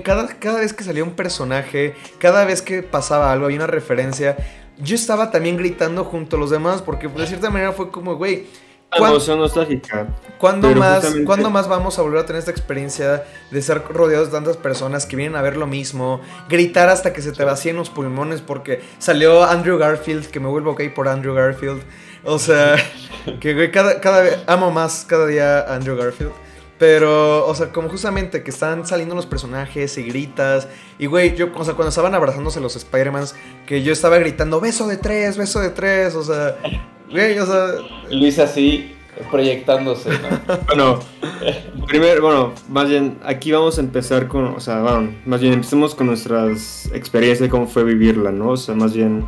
cada, 0.05 0.29
cada 0.38 0.61
vez 0.61 0.72
que 0.72 0.85
salía 0.85 1.03
un 1.03 1.12
personaje, 1.12 1.94
cada 2.18 2.44
vez 2.44 2.61
que 2.61 2.83
pasaba 2.83 3.33
algo, 3.33 3.46
había 3.46 3.57
una 3.57 3.66
referencia, 3.66 4.37
yo 4.79 4.94
estaba 4.94 5.31
también 5.31 5.57
gritando 5.57 6.05
junto 6.05 6.37
a 6.37 6.38
los 6.38 6.51
demás 6.51 6.83
porque 6.83 7.09
de 7.09 7.27
cierta 7.27 7.51
manera 7.51 7.72
fue 7.72 7.90
como, 7.90 8.16
güey, 8.16 8.46
emoción 8.92 9.38
nostálgica. 9.38 10.09
¿Cuándo 10.38 10.70
más, 10.74 11.14
más 11.51 11.68
vamos 11.68 11.98
a 11.98 12.03
volver 12.03 12.20
a 12.20 12.27
tener 12.27 12.38
esta 12.38 12.51
experiencia 12.51 13.24
de 13.51 13.62
ser 13.62 13.83
rodeados 13.88 14.29
de 14.29 14.35
tantas 14.35 14.57
personas 14.57 15.07
que 15.07 15.16
vienen 15.16 15.37
a 15.37 15.42
ver 15.42 15.57
lo 15.57 15.66
mismo? 15.66 16.20
Gritar 16.48 16.88
hasta 16.88 17.12
que 17.12 17.22
se 17.22 17.33
te 17.33 17.44
vacíen 17.44 17.77
los 17.77 17.90
pulmones 17.90 18.40
porque 18.40 18.83
salió 18.98 19.44
Andrew 19.44 19.79
Garfield, 19.79 20.27
que 20.29 20.40
me 20.40 20.48
vuelvo 20.48 20.74
gay 20.74 20.90
por 20.90 21.09
Andrew 21.09 21.35
Garfield. 21.35 21.83
O 22.24 22.38
sea, 22.38 22.77
que 23.40 23.70
cada, 23.70 24.01
cada 24.01 24.22
vez 24.22 24.38
amo 24.46 24.70
más 24.70 25.05
cada 25.09 25.27
día 25.27 25.61
a 25.61 25.74
Andrew 25.74 25.96
Garfield. 25.96 26.33
Pero, 26.79 27.47
o 27.47 27.55
sea, 27.55 27.73
como 27.73 27.88
justamente 27.88 28.43
que 28.43 28.51
están 28.51 28.87
saliendo 28.87 29.14
los 29.14 29.27
personajes 29.27 29.99
y 29.99 30.05
gritas. 30.05 30.69
Y, 30.99 31.07
güey, 31.07 31.35
yo, 31.35 31.49
o 31.55 31.64
sea, 31.64 31.75
cuando 31.75 31.88
estaban 31.88 32.14
abrazándose 32.14 32.61
los 32.61 32.77
Spider-Mans, 32.77 33.35
que 33.67 33.83
yo 33.83 33.93
estaba 33.93 34.19
gritando, 34.19 34.61
beso 34.61 34.87
de 34.87 34.97
tres, 34.97 35.37
beso 35.37 35.61
de 35.61 35.71
tres, 35.71 36.14
o 36.14 36.23
sea, 36.23 36.57
Güey, 37.11 37.38
o 37.38 37.47
sea. 37.47 37.69
Luis 38.11 38.38
así 38.38 38.95
proyectándose. 39.31 40.11
bueno, 40.67 41.01
primero, 41.87 42.23
bueno, 42.23 42.53
más 42.69 42.88
bien, 42.88 43.19
aquí 43.25 43.51
vamos 43.51 43.79
a 43.79 43.81
empezar 43.81 44.29
con, 44.29 44.45
o 44.45 44.61
sea, 44.61 44.81
bueno, 44.83 45.12
más 45.27 45.41
bien 45.41 45.55
empecemos 45.55 45.95
con 45.95 46.07
nuestras 46.07 46.91
experiencias 46.93 47.41
de 47.41 47.49
cómo 47.49 47.67
fue 47.67 47.85
vivirla, 47.85 48.31
¿no? 48.31 48.51
O 48.51 48.57
sea, 48.57 48.75
más 48.75 48.95
bien, 48.95 49.27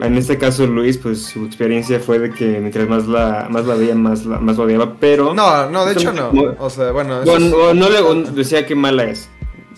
en 0.00 0.16
este 0.16 0.38
caso 0.38 0.66
Luis, 0.66 0.98
pues 0.98 1.22
su 1.22 1.44
experiencia 1.44 2.00
fue 2.00 2.18
de 2.18 2.30
que 2.30 2.60
mientras 2.60 2.88
más 2.88 3.06
la, 3.06 3.46
más 3.50 3.66
la 3.66 3.74
veía, 3.74 3.94
más 3.94 4.24
la, 4.26 4.38
más 4.38 4.58
odiaba, 4.58 4.94
pero... 4.98 5.34
No, 5.34 5.68
no, 5.70 5.84
de 5.84 5.92
hecho 5.92 6.12
no. 6.12 6.30
o 6.58 6.70
sea, 6.70 6.92
bueno... 6.92 7.22
Bueno, 7.24 7.74
no 7.74 7.88
le 7.88 8.30
decía 8.32 8.66
que 8.66 8.74
mala 8.74 9.04
es 9.04 9.28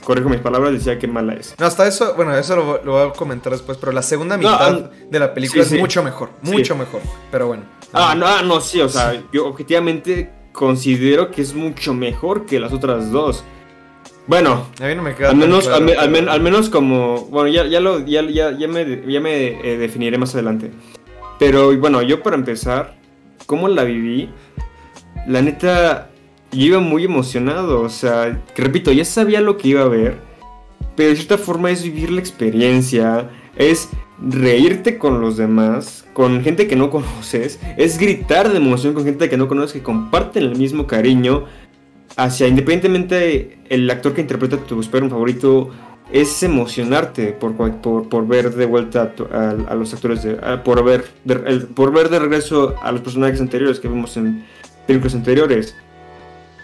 corrijo 0.05 0.29
mis 0.29 0.40
palabras, 0.40 0.73
decía 0.73 0.99
que 0.99 1.07
mala 1.07 1.35
es. 1.35 1.55
No, 1.59 1.66
hasta 1.66 1.87
eso, 1.87 2.14
bueno, 2.14 2.35
eso 2.35 2.57
lo, 2.57 2.92
voy 2.92 3.09
a 3.09 3.12
comentar 3.12 3.53
después, 3.53 3.79
pero 3.79 3.92
la 3.92 4.03
segunda 4.03 4.37
mitad 4.37 4.90
de 4.90 5.18
la 5.18 5.33
película 5.35 5.62
es 5.62 5.73
mucho 5.73 6.03
mejor, 6.03 6.31
mucho 6.42 6.77
mejor, 6.77 7.01
pero 7.31 7.46
bueno. 7.49 7.64
Ah, 7.92 8.14
no, 8.16 8.27
ah, 8.27 8.42
no, 8.42 8.61
sí, 8.61 8.81
o 8.81 8.88
sea, 8.88 9.23
yo 9.33 9.46
objetivamente 9.46 10.33
considero 10.53 11.31
que 11.31 11.42
es 11.42 11.55
mucho 11.55 11.94
mejor 11.94 12.46
que 12.46 12.61
las 12.61 12.73
otras 12.73 13.11
dos. 13.11 13.44
Bueno, 14.31 14.69
a 14.81 14.87
mí 14.87 14.95
no 14.95 15.03
me 15.03 15.16
queda 15.16 15.31
al 15.31 15.37
menos, 15.37 15.66
al, 15.66 16.40
menos 16.40 16.71
como, 16.71 17.25
bueno, 17.33 17.49
ya, 17.49 17.66
ya, 17.66 17.81
lo, 17.81 18.07
ya, 18.07 18.23
ya, 18.23 18.57
ya 18.57 18.69
me, 18.69 19.03
ya 19.05 19.21
me 19.21 19.49
eh, 19.49 19.77
definiré 19.77 20.19
más 20.19 20.33
adelante. 20.35 20.71
Pero 21.40 21.77
bueno, 21.77 22.01
yo 22.01 22.23
para 22.23 22.37
empezar, 22.37 22.95
¿cómo 23.47 23.66
la 23.66 23.83
viví? 23.83 24.31
La 25.27 25.43
neta, 25.43 26.11
yo 26.53 26.64
iba 26.64 26.79
muy 26.79 27.03
emocionado, 27.03 27.81
o 27.81 27.88
sea, 27.88 28.40
que 28.55 28.62
repito, 28.62 28.93
ya 28.93 29.05
sabía 29.05 29.40
lo 29.40 29.57
que 29.57 29.66
iba 29.66 29.83
a 29.83 29.88
ver, 29.88 30.19
pero 30.95 31.09
de 31.09 31.16
cierta 31.16 31.37
forma 31.37 31.73
es 31.73 31.83
vivir 31.83 32.12
la 32.12 32.21
experiencia, 32.21 33.29
es 33.57 33.88
reírte 34.23 34.97
con 34.97 35.21
los 35.21 35.38
demás, 35.38 36.07
con 36.12 36.40
gente 36.45 36.69
que 36.69 36.77
no 36.77 36.88
conoces, 36.93 37.59
es 37.77 37.99
gritar 37.99 38.49
de 38.49 38.59
emoción 38.59 38.95
con 38.95 39.03
gente 39.05 39.29
que 39.29 39.37
no 39.37 39.49
conoces, 39.49 39.73
que 39.73 39.83
comparten 39.83 40.45
el 40.45 40.57
mismo 40.57 40.87
cariño 40.87 41.47
hacia, 42.16 42.46
independientemente 42.49 43.59
el 43.68 43.90
actor 43.90 44.14
que 44.14 44.20
interpreta 44.20 44.57
tu 44.59 44.81
spider 44.81 45.11
favorito, 45.11 45.70
es 46.12 46.42
emocionarte 46.42 47.33
por, 47.33 47.55
por, 47.55 48.09
por 48.09 48.27
ver 48.27 48.55
de 48.55 48.66
vuelta 48.66 49.14
a, 49.33 49.75
los 49.75 49.94
actores, 49.94 50.23
de, 50.23 50.35
por, 50.64 50.83
ver 50.85 51.05
de, 51.25 51.37
por 51.75 51.92
ver 51.92 52.09
de 52.09 52.18
regreso 52.18 52.75
a 52.83 52.90
los 52.92 53.01
personajes 53.01 53.40
anteriores 53.40 53.79
que 53.79 53.88
vimos 53.88 54.16
en 54.16 54.44
películas 54.87 55.14
anteriores. 55.14 55.77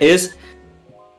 Es 0.00 0.36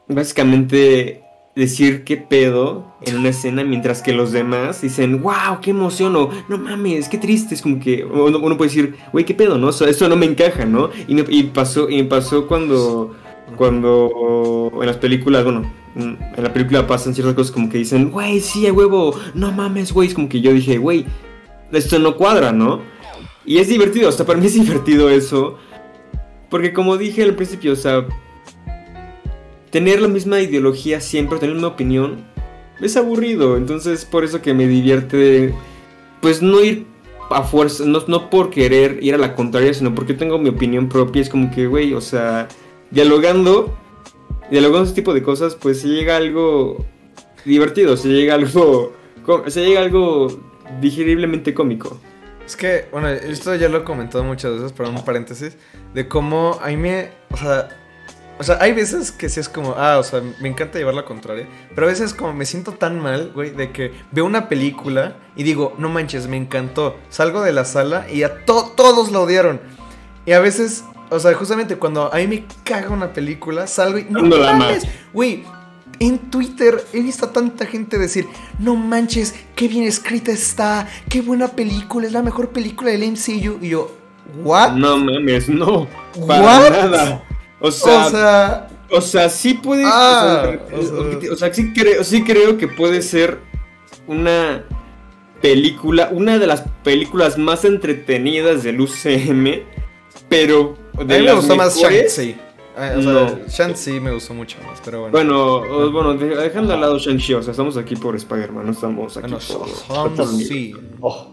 básicamente 0.08 1.24
decir 1.56 2.04
qué 2.04 2.18
pedo 2.18 2.94
en 3.02 3.18
una 3.18 3.30
escena 3.30 3.64
mientras 3.64 4.02
que 4.02 4.14
los 4.14 4.32
demás 4.32 4.82
dicen, 4.82 5.22
wow, 5.22 5.60
qué 5.62 5.72
emoción, 5.72 6.16
o 6.16 6.30
no 6.48 6.58
mames, 6.58 7.10
qué 7.10 7.18
triste. 7.18 7.56
Es 7.56 7.62
como 7.62 7.80
que 7.80 8.06
uno, 8.06 8.40
uno 8.40 8.58
puede 8.58 8.70
decir, 8.70 8.96
güey, 9.12 9.26
qué 9.26 9.34
pedo, 9.34 9.58
¿no? 9.58 9.68
O 9.68 9.72
sea, 9.72 10.08
no 10.08 10.16
me 10.16 10.26
encaja, 10.26 10.66
¿no? 10.66 10.90
Y, 11.08 11.16
me, 11.16 11.26
y 11.30 11.44
pasó, 11.44 11.90
y 11.90 12.04
pasó 12.04 12.48
cuando, 12.48 13.16
cuando 13.56 14.72
en 14.80 14.86
las 14.86 14.98
películas, 14.98 15.44
bueno, 15.44 15.72
en 15.96 16.18
la 16.38 16.54
película 16.54 16.86
pasan 16.86 17.14
ciertas 17.14 17.36
cosas 17.36 17.52
como 17.52 17.70
que 17.70 17.80
dicen, 17.80 18.12
güey, 18.12 18.40
sí, 18.40 18.68
a 18.68 18.74
huevo, 18.74 19.18
no 19.34 19.52
mames, 19.52 19.92
güey. 19.92 20.10
Es 20.10 20.14
como 20.14 20.30
que 20.30 20.42
yo 20.42 20.54
dije, 20.54 20.78
güey, 20.78 21.06
esto 21.72 22.00
no 22.00 22.16
cuadra, 22.16 22.52
¿no? 22.52 22.82
Y 23.46 23.60
es 23.60 23.70
divertido, 23.70 24.10
o 24.10 24.12
sea, 24.12 24.26
para 24.26 24.40
mí 24.40 24.46
es 24.46 24.54
divertido 24.54 25.10
eso. 25.10 25.58
Porque 26.50 26.74
como 26.74 26.98
dije 26.98 27.24
al 27.24 27.36
principio, 27.36 27.74
o 27.74 27.76
sea, 27.76 28.06
tener 29.70 30.02
la 30.02 30.08
misma 30.08 30.42
ideología 30.42 31.02
siempre, 31.02 31.40
tener 31.40 31.56
la 31.56 31.62
misma 31.62 31.74
opinión, 31.74 32.26
es 32.82 32.96
aburrido. 32.98 33.58
Entonces, 33.58 34.06
por 34.06 34.24
eso 34.24 34.42
que 34.42 34.54
me 34.54 34.68
divierte, 34.68 35.54
pues 36.22 36.42
no 36.42 36.64
ir 36.64 36.86
a 37.30 37.44
fuerza, 37.44 37.84
no, 37.86 38.04
no 38.08 38.30
por 38.30 38.50
querer 38.50 39.00
ir 39.02 39.16
a 39.16 39.18
la 39.18 39.36
contraria, 39.36 39.74
sino 39.74 39.94
porque 39.94 40.14
tengo 40.14 40.38
mi 40.38 40.50
opinión 40.50 40.88
propia. 40.88 41.22
Es 41.22 41.30
como 41.30 41.52
que, 41.52 41.68
güey, 41.68 41.94
o 41.94 42.02
sea, 42.02 42.48
dialogando, 42.92 43.78
dialogando 44.50 44.86
ese 44.86 44.96
tipo 44.96 45.14
de 45.14 45.24
cosas, 45.24 45.56
pues 45.56 45.82
se 45.82 45.88
llega 45.88 46.18
algo 46.18 46.86
divertido, 47.46 47.98
se 47.98 48.10
llega 48.10 48.36
algo, 48.36 48.94
se 49.48 49.66
llega 49.66 49.82
algo 49.82 50.28
digeriblemente 50.82 51.54
cómico. 51.54 52.00
Es 52.46 52.56
que, 52.56 52.88
bueno, 52.92 53.10
esto 53.10 53.54
ya 53.56 53.68
lo 53.70 53.80
he 53.80 53.84
comentado 53.84 54.24
muchas 54.24 54.54
veces, 54.54 54.74
pero 54.76 54.90
un 54.90 55.04
paréntesis, 55.04 55.58
de 55.94 56.08
cómo 56.08 56.58
a 56.62 56.68
mí 56.68 56.78
me, 56.78 57.12
o 57.32 57.38
sea, 57.38 57.68
o 58.40 58.44
sea, 58.44 58.58
hay 58.62 58.72
veces 58.72 59.12
que 59.12 59.28
sí 59.30 59.40
es 59.40 59.50
como, 59.50 59.74
ah, 59.78 59.98
o 59.98 60.04
sea, 60.04 60.22
me 60.40 60.48
encanta 60.48 60.78
llevar 60.78 60.94
la 60.94 61.04
contraria, 61.04 61.48
pero 61.74 61.88
a 61.88 61.90
veces 61.90 62.14
como 62.14 62.34
me 62.34 62.46
siento 62.46 62.72
tan 62.72 63.02
mal, 63.02 63.32
güey, 63.34 63.50
de 63.50 63.72
que 63.72 63.92
veo 64.12 64.24
una 64.26 64.48
película 64.48 65.18
y 65.36 65.44
digo, 65.44 65.74
no 65.78 65.90
manches, 65.90 66.28
me 66.28 66.38
encantó, 66.38 66.96
salgo 67.10 67.42
de 67.42 67.52
la 67.52 67.66
sala 67.66 68.06
y 68.10 68.24
a 68.24 68.46
to- 68.46 68.72
todos 68.78 69.12
la 69.12 69.20
odiaron. 69.22 69.60
Y 70.26 70.34
a 70.34 70.40
veces, 70.40 70.84
o 71.10 71.20
sea, 71.20 71.34
justamente 71.34 71.78
cuando 71.78 72.14
a 72.14 72.18
mí 72.18 72.28
me 72.28 72.46
caga 72.64 72.90
una 72.90 73.14
película, 73.14 73.68
salgo 73.68 73.98
y, 73.98 74.06
no 74.10 74.22
No 74.22 74.38
mames, 74.38 74.86
güey, 75.14 75.44
en 76.00 76.18
Twitter 76.30 76.84
he 76.94 77.02
visto 77.02 77.26
a 77.26 77.32
tanta 77.32 77.66
gente 77.66 77.98
decir, 77.98 78.28
no 78.60 78.76
manches, 78.76 79.36
qué 79.56 79.68
bien 79.68 79.84
escrita 79.84 80.32
está, 80.32 80.88
qué 81.10 81.22
buena 81.22 81.50
película, 81.50 82.08
es 82.08 82.14
la 82.14 82.22
mejor 82.22 82.50
película 82.50 82.92
del 82.92 83.12
MCU. 83.12 83.60
Y 83.62 83.70
yo, 83.70 83.96
¿what? 84.44 84.74
No 84.74 84.98
mames, 84.98 85.50
no. 85.50 85.88
Para 86.28 86.42
What? 86.44 86.70
nada. 86.72 87.24
O 87.60 87.72
sea, 87.72 88.06
o 88.06 88.10
sea, 88.10 88.68
O 88.92 89.02
sea, 89.02 89.30
sí 89.30 89.56
puede. 89.56 89.84
Ah, 89.86 90.58
o, 90.72 90.82
sea, 90.82 90.94
o 90.94 91.20
sea- 91.20 91.32
o 91.32 91.36
sea, 91.36 91.54
sí, 91.54 91.74
creo, 91.74 92.04
sí 92.04 92.24
creo 92.24 92.58
que 92.58 92.68
puede 92.68 93.02
ser 93.02 93.40
una 94.06 94.64
película, 95.42 96.10
una 96.12 96.38
de 96.38 96.48
las 96.48 96.64
películas 96.84 97.38
más 97.38 97.66
entretenidas 97.66 98.64
del 98.64 98.82
UCM, 98.82 99.64
pero. 100.30 100.76
a 100.98 101.04
De 101.04 101.20
mí 101.20 101.26
me 101.26 101.34
gustó 101.34 101.56
más 101.56 101.76
mejores- 101.78 102.16
Shang-Chi. 102.18 102.40
O 102.76 102.80
sea, 102.80 102.96
No. 102.96 103.40
Shang-Chi 103.48 104.00
me 104.00 104.12
gustó 104.14 104.34
mucho 104.34 104.58
más, 104.68 104.80
pero 104.86 105.02
bueno. 105.10 105.12
Bueno, 105.12 105.92
bueno, 105.92 106.14
de- 106.14 106.36
dejando 106.36 106.74
al 106.74 106.82
lado 106.82 106.98
Shang-Chi, 107.00 107.34
o 107.34 107.42
sea, 107.42 107.52
estamos 107.52 107.76
aquí 107.78 107.96
por 107.96 108.16
Spider-Man, 108.16 108.66
no 108.66 108.72
estamos 108.72 109.18
aquí 109.18 109.32
Bueno, 109.32 109.40
por. 109.88 110.16
Shang-Chi. 110.16 110.76
Oh, 111.02 111.28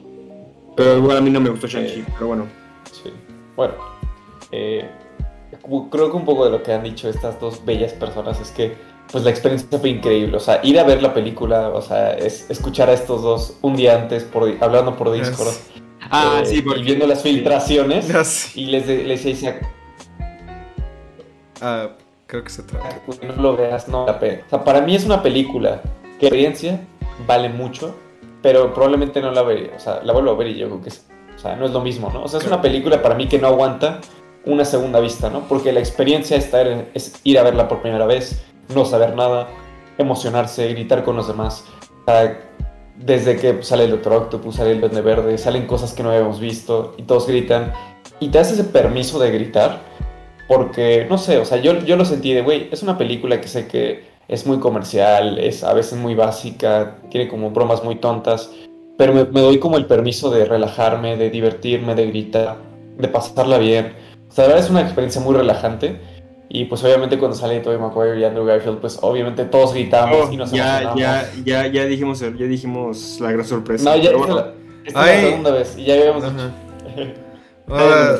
Pero 0.76 0.98
igual 0.98 1.18
a 1.18 1.20
mí 1.20 1.30
no 1.30 1.40
me 1.40 1.50
gustó 1.50 1.66
Shang-Chi, 1.66 2.00
Eh. 2.00 2.04
pero 2.14 2.26
bueno. 2.28 2.46
sí. 2.90 3.10
Bueno, 3.56 3.74
eh, 4.50 4.90
creo 5.90 6.10
que 6.10 6.16
un 6.16 6.24
poco 6.24 6.44
de 6.46 6.50
lo 6.50 6.62
que 6.62 6.72
han 6.72 6.82
dicho 6.82 7.08
estas 7.08 7.38
dos 7.40 7.64
bellas 7.64 7.92
personas 7.92 8.40
es 8.40 8.50
que 8.50 8.74
pues 9.12 9.22
la 9.22 9.30
experiencia 9.30 9.78
fue 9.78 9.90
increíble. 9.90 10.36
O 10.36 10.40
sea, 10.40 10.60
ir 10.64 10.78
a 10.80 10.82
ver 10.84 11.02
la 11.02 11.12
película, 11.14 11.68
o 11.68 11.82
sea, 11.82 12.14
es 12.14 12.50
escuchar 12.50 12.88
a 12.88 12.94
estos 12.94 13.22
dos 13.22 13.56
un 13.60 13.76
día 13.76 13.94
antes 14.00 14.24
por, 14.24 14.50
hablando 14.60 14.96
por 14.96 15.12
Discord. 15.12 15.52
Ah, 16.10 16.40
eh, 16.42 16.46
sí, 16.46 16.62
porque. 16.62 16.80
Y 16.80 16.84
viendo 16.84 17.06
las 17.06 17.22
filtraciones. 17.22 18.08
Ya 18.08 18.24
sí. 18.24 18.62
Y 18.62 18.66
les, 18.66 18.86
de- 18.86 19.04
les 19.04 19.24
decía, 19.24 19.60
Ah, 21.60 21.88
creo 22.26 22.42
que 22.44 22.50
se 22.50 22.62
trata. 22.62 23.00
que 23.20 23.26
no 23.26 23.36
lo 23.36 23.56
veas, 23.56 23.88
no 23.88 24.06
la 24.06 24.18
pena. 24.18 24.42
O 24.46 24.50
sea, 24.50 24.64
para 24.64 24.80
mí 24.80 24.94
es 24.94 25.04
una 25.04 25.22
película 25.22 25.80
que 26.18 26.26
experiencia 26.26 26.80
vale 27.26 27.48
mucho, 27.48 27.94
pero 28.42 28.72
probablemente 28.74 29.20
no 29.20 29.30
la 29.30 29.42
vería. 29.42 29.70
O 29.76 29.80
sea, 29.80 30.00
la 30.02 30.12
vuelvo 30.12 30.32
a 30.32 30.34
ver 30.36 30.48
y 30.48 30.56
yo 30.58 30.66
creo 30.68 30.82
que 30.82 30.88
es, 30.90 31.06
o 31.34 31.38
sea, 31.38 31.56
no 31.56 31.64
es 31.66 31.70
lo 31.72 31.80
mismo, 31.80 32.10
¿no? 32.12 32.22
O 32.24 32.28
sea, 32.28 32.40
es 32.40 32.46
una 32.46 32.60
película 32.60 33.00
para 33.02 33.14
mí 33.14 33.28
que 33.28 33.38
no 33.38 33.48
aguanta 33.48 34.00
una 34.44 34.64
segunda 34.64 35.00
vista, 35.00 35.30
¿no? 35.30 35.40
Porque 35.48 35.72
la 35.72 35.80
experiencia 35.80 36.36
es, 36.36 36.52
estar- 36.52 36.86
es 36.92 37.18
ir 37.24 37.38
a 37.38 37.42
verla 37.42 37.66
por 37.68 37.80
primera 37.80 38.04
vez, 38.06 38.44
no 38.74 38.84
saber 38.84 39.14
nada, 39.14 39.48
emocionarse, 39.96 40.68
gritar 40.74 41.02
con 41.04 41.16
los 41.16 41.28
demás. 41.28 41.64
O 42.06 42.10
sea, 42.10 42.40
desde 42.96 43.36
que 43.36 43.62
sale 43.62 43.84
el 43.84 43.90
Doctor 43.90 44.12
Octopus, 44.14 44.56
sale 44.56 44.72
el 44.72 44.80
Duende 44.80 45.00
Verde, 45.00 45.36
salen 45.38 45.66
cosas 45.66 45.92
que 45.92 46.02
no 46.02 46.10
habíamos 46.10 46.40
visto 46.40 46.94
y 46.96 47.02
todos 47.02 47.26
gritan. 47.26 47.72
Y 48.20 48.28
te 48.28 48.38
das 48.38 48.52
ese 48.52 48.64
permiso 48.64 49.18
de 49.18 49.30
gritar 49.30 49.80
porque, 50.46 51.06
no 51.08 51.18
sé, 51.18 51.38
o 51.38 51.44
sea, 51.44 51.58
yo, 51.58 51.78
yo 51.80 51.96
lo 51.96 52.04
sentí 52.04 52.32
de, 52.32 52.42
güey, 52.42 52.68
es 52.70 52.82
una 52.82 52.98
película 52.98 53.40
que 53.40 53.48
sé 53.48 53.66
que 53.66 54.04
es 54.28 54.46
muy 54.46 54.58
comercial, 54.58 55.38
es 55.38 55.64
a 55.64 55.74
veces 55.74 55.98
muy 55.98 56.14
básica, 56.14 56.98
tiene 57.10 57.28
como 57.28 57.50
bromas 57.50 57.82
muy 57.82 57.96
tontas, 57.96 58.50
pero 58.96 59.12
me, 59.12 59.24
doy 59.24 59.58
como 59.58 59.76
el 59.76 59.86
permiso 59.86 60.30
de 60.30 60.44
relajarme, 60.44 61.16
de 61.16 61.30
divertirme, 61.30 61.94
de 61.94 62.06
gritar, 62.06 62.58
de 62.98 63.08
pasarla 63.08 63.58
bien. 63.58 63.92
O 64.28 64.32
sea, 64.32 64.44
la 64.44 64.48
verdad 64.48 64.64
es 64.64 64.70
una 64.70 64.82
experiencia 64.82 65.20
muy 65.20 65.34
relajante. 65.34 66.00
Y 66.48 66.66
pues 66.66 66.84
obviamente 66.84 67.18
cuando 67.18 67.36
sale 67.36 67.60
Tobey 67.60 67.78
Maguire 67.78 68.20
y 68.20 68.24
Andrew 68.24 68.44
Garfield, 68.44 68.78
pues 68.78 68.98
obviamente 69.00 69.44
todos 69.46 69.72
gritamos 69.74 70.28
Oh, 70.28 70.32
y 70.32 70.36
nos 70.36 70.50
ya, 70.52 70.82
emocionamos. 70.82 71.00
ya, 71.44 71.64
ya, 71.64 71.66
ya 71.72 71.84
dijimos, 71.86 72.20
ya 72.20 72.28
dijimos 72.30 73.18
la 73.20 73.32
gran 73.32 73.44
sorpresa. 73.46 73.90
No, 73.90 73.96
ya 74.02 74.10
pero 74.10 74.20
esta 74.20 74.28
es 74.28 74.34
bueno. 74.34 74.46
la, 74.46 74.84
esta 74.84 74.88
es 74.88 74.94
la 74.94 75.02
Ay. 75.12 75.24
segunda 75.30 75.50
vez 75.50 75.74
y 75.78 75.84
ya 75.84 75.94
habíamos 75.94 76.22
dicho. 76.24 76.50
Ah, 77.66 78.16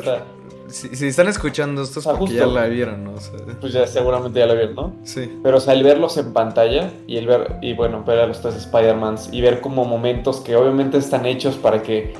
si, 0.68 0.96
si 0.96 1.06
están 1.08 1.28
escuchando 1.28 1.82
esto 1.82 2.00
es 2.00 2.06
Ah, 2.06 2.12
porque 2.18 2.32
justo. 2.32 2.38
ya 2.38 2.46
la 2.46 2.66
vieron, 2.66 3.04
¿no? 3.04 3.12
O 3.12 3.20
sea, 3.20 3.32
Pues 3.60 3.74
ya 3.74 3.86
seguramente 3.86 4.38
ya 4.40 4.46
lo 4.46 4.54
vieron, 4.54 4.74
¿no? 4.74 4.92
sí. 5.04 5.30
Pero, 5.42 5.58
o 5.58 5.60
sea, 5.60 5.74
el 5.74 5.82
verlos 5.82 6.16
en 6.16 6.32
pantalla 6.32 6.90
y 7.06 7.18
el 7.18 7.26
ver, 7.26 7.58
y 7.60 7.74
bueno, 7.74 8.02
ver 8.04 8.20
a 8.20 8.26
los 8.26 8.40
tres 8.40 8.54
Spider-Mans 8.56 9.28
y 9.32 9.42
ver 9.42 9.60
como 9.60 9.84
momentos 9.84 10.40
que 10.40 10.56
obviamente 10.56 10.96
están 10.98 11.26
hechos 11.26 11.56
para 11.56 11.82
que. 11.82 12.14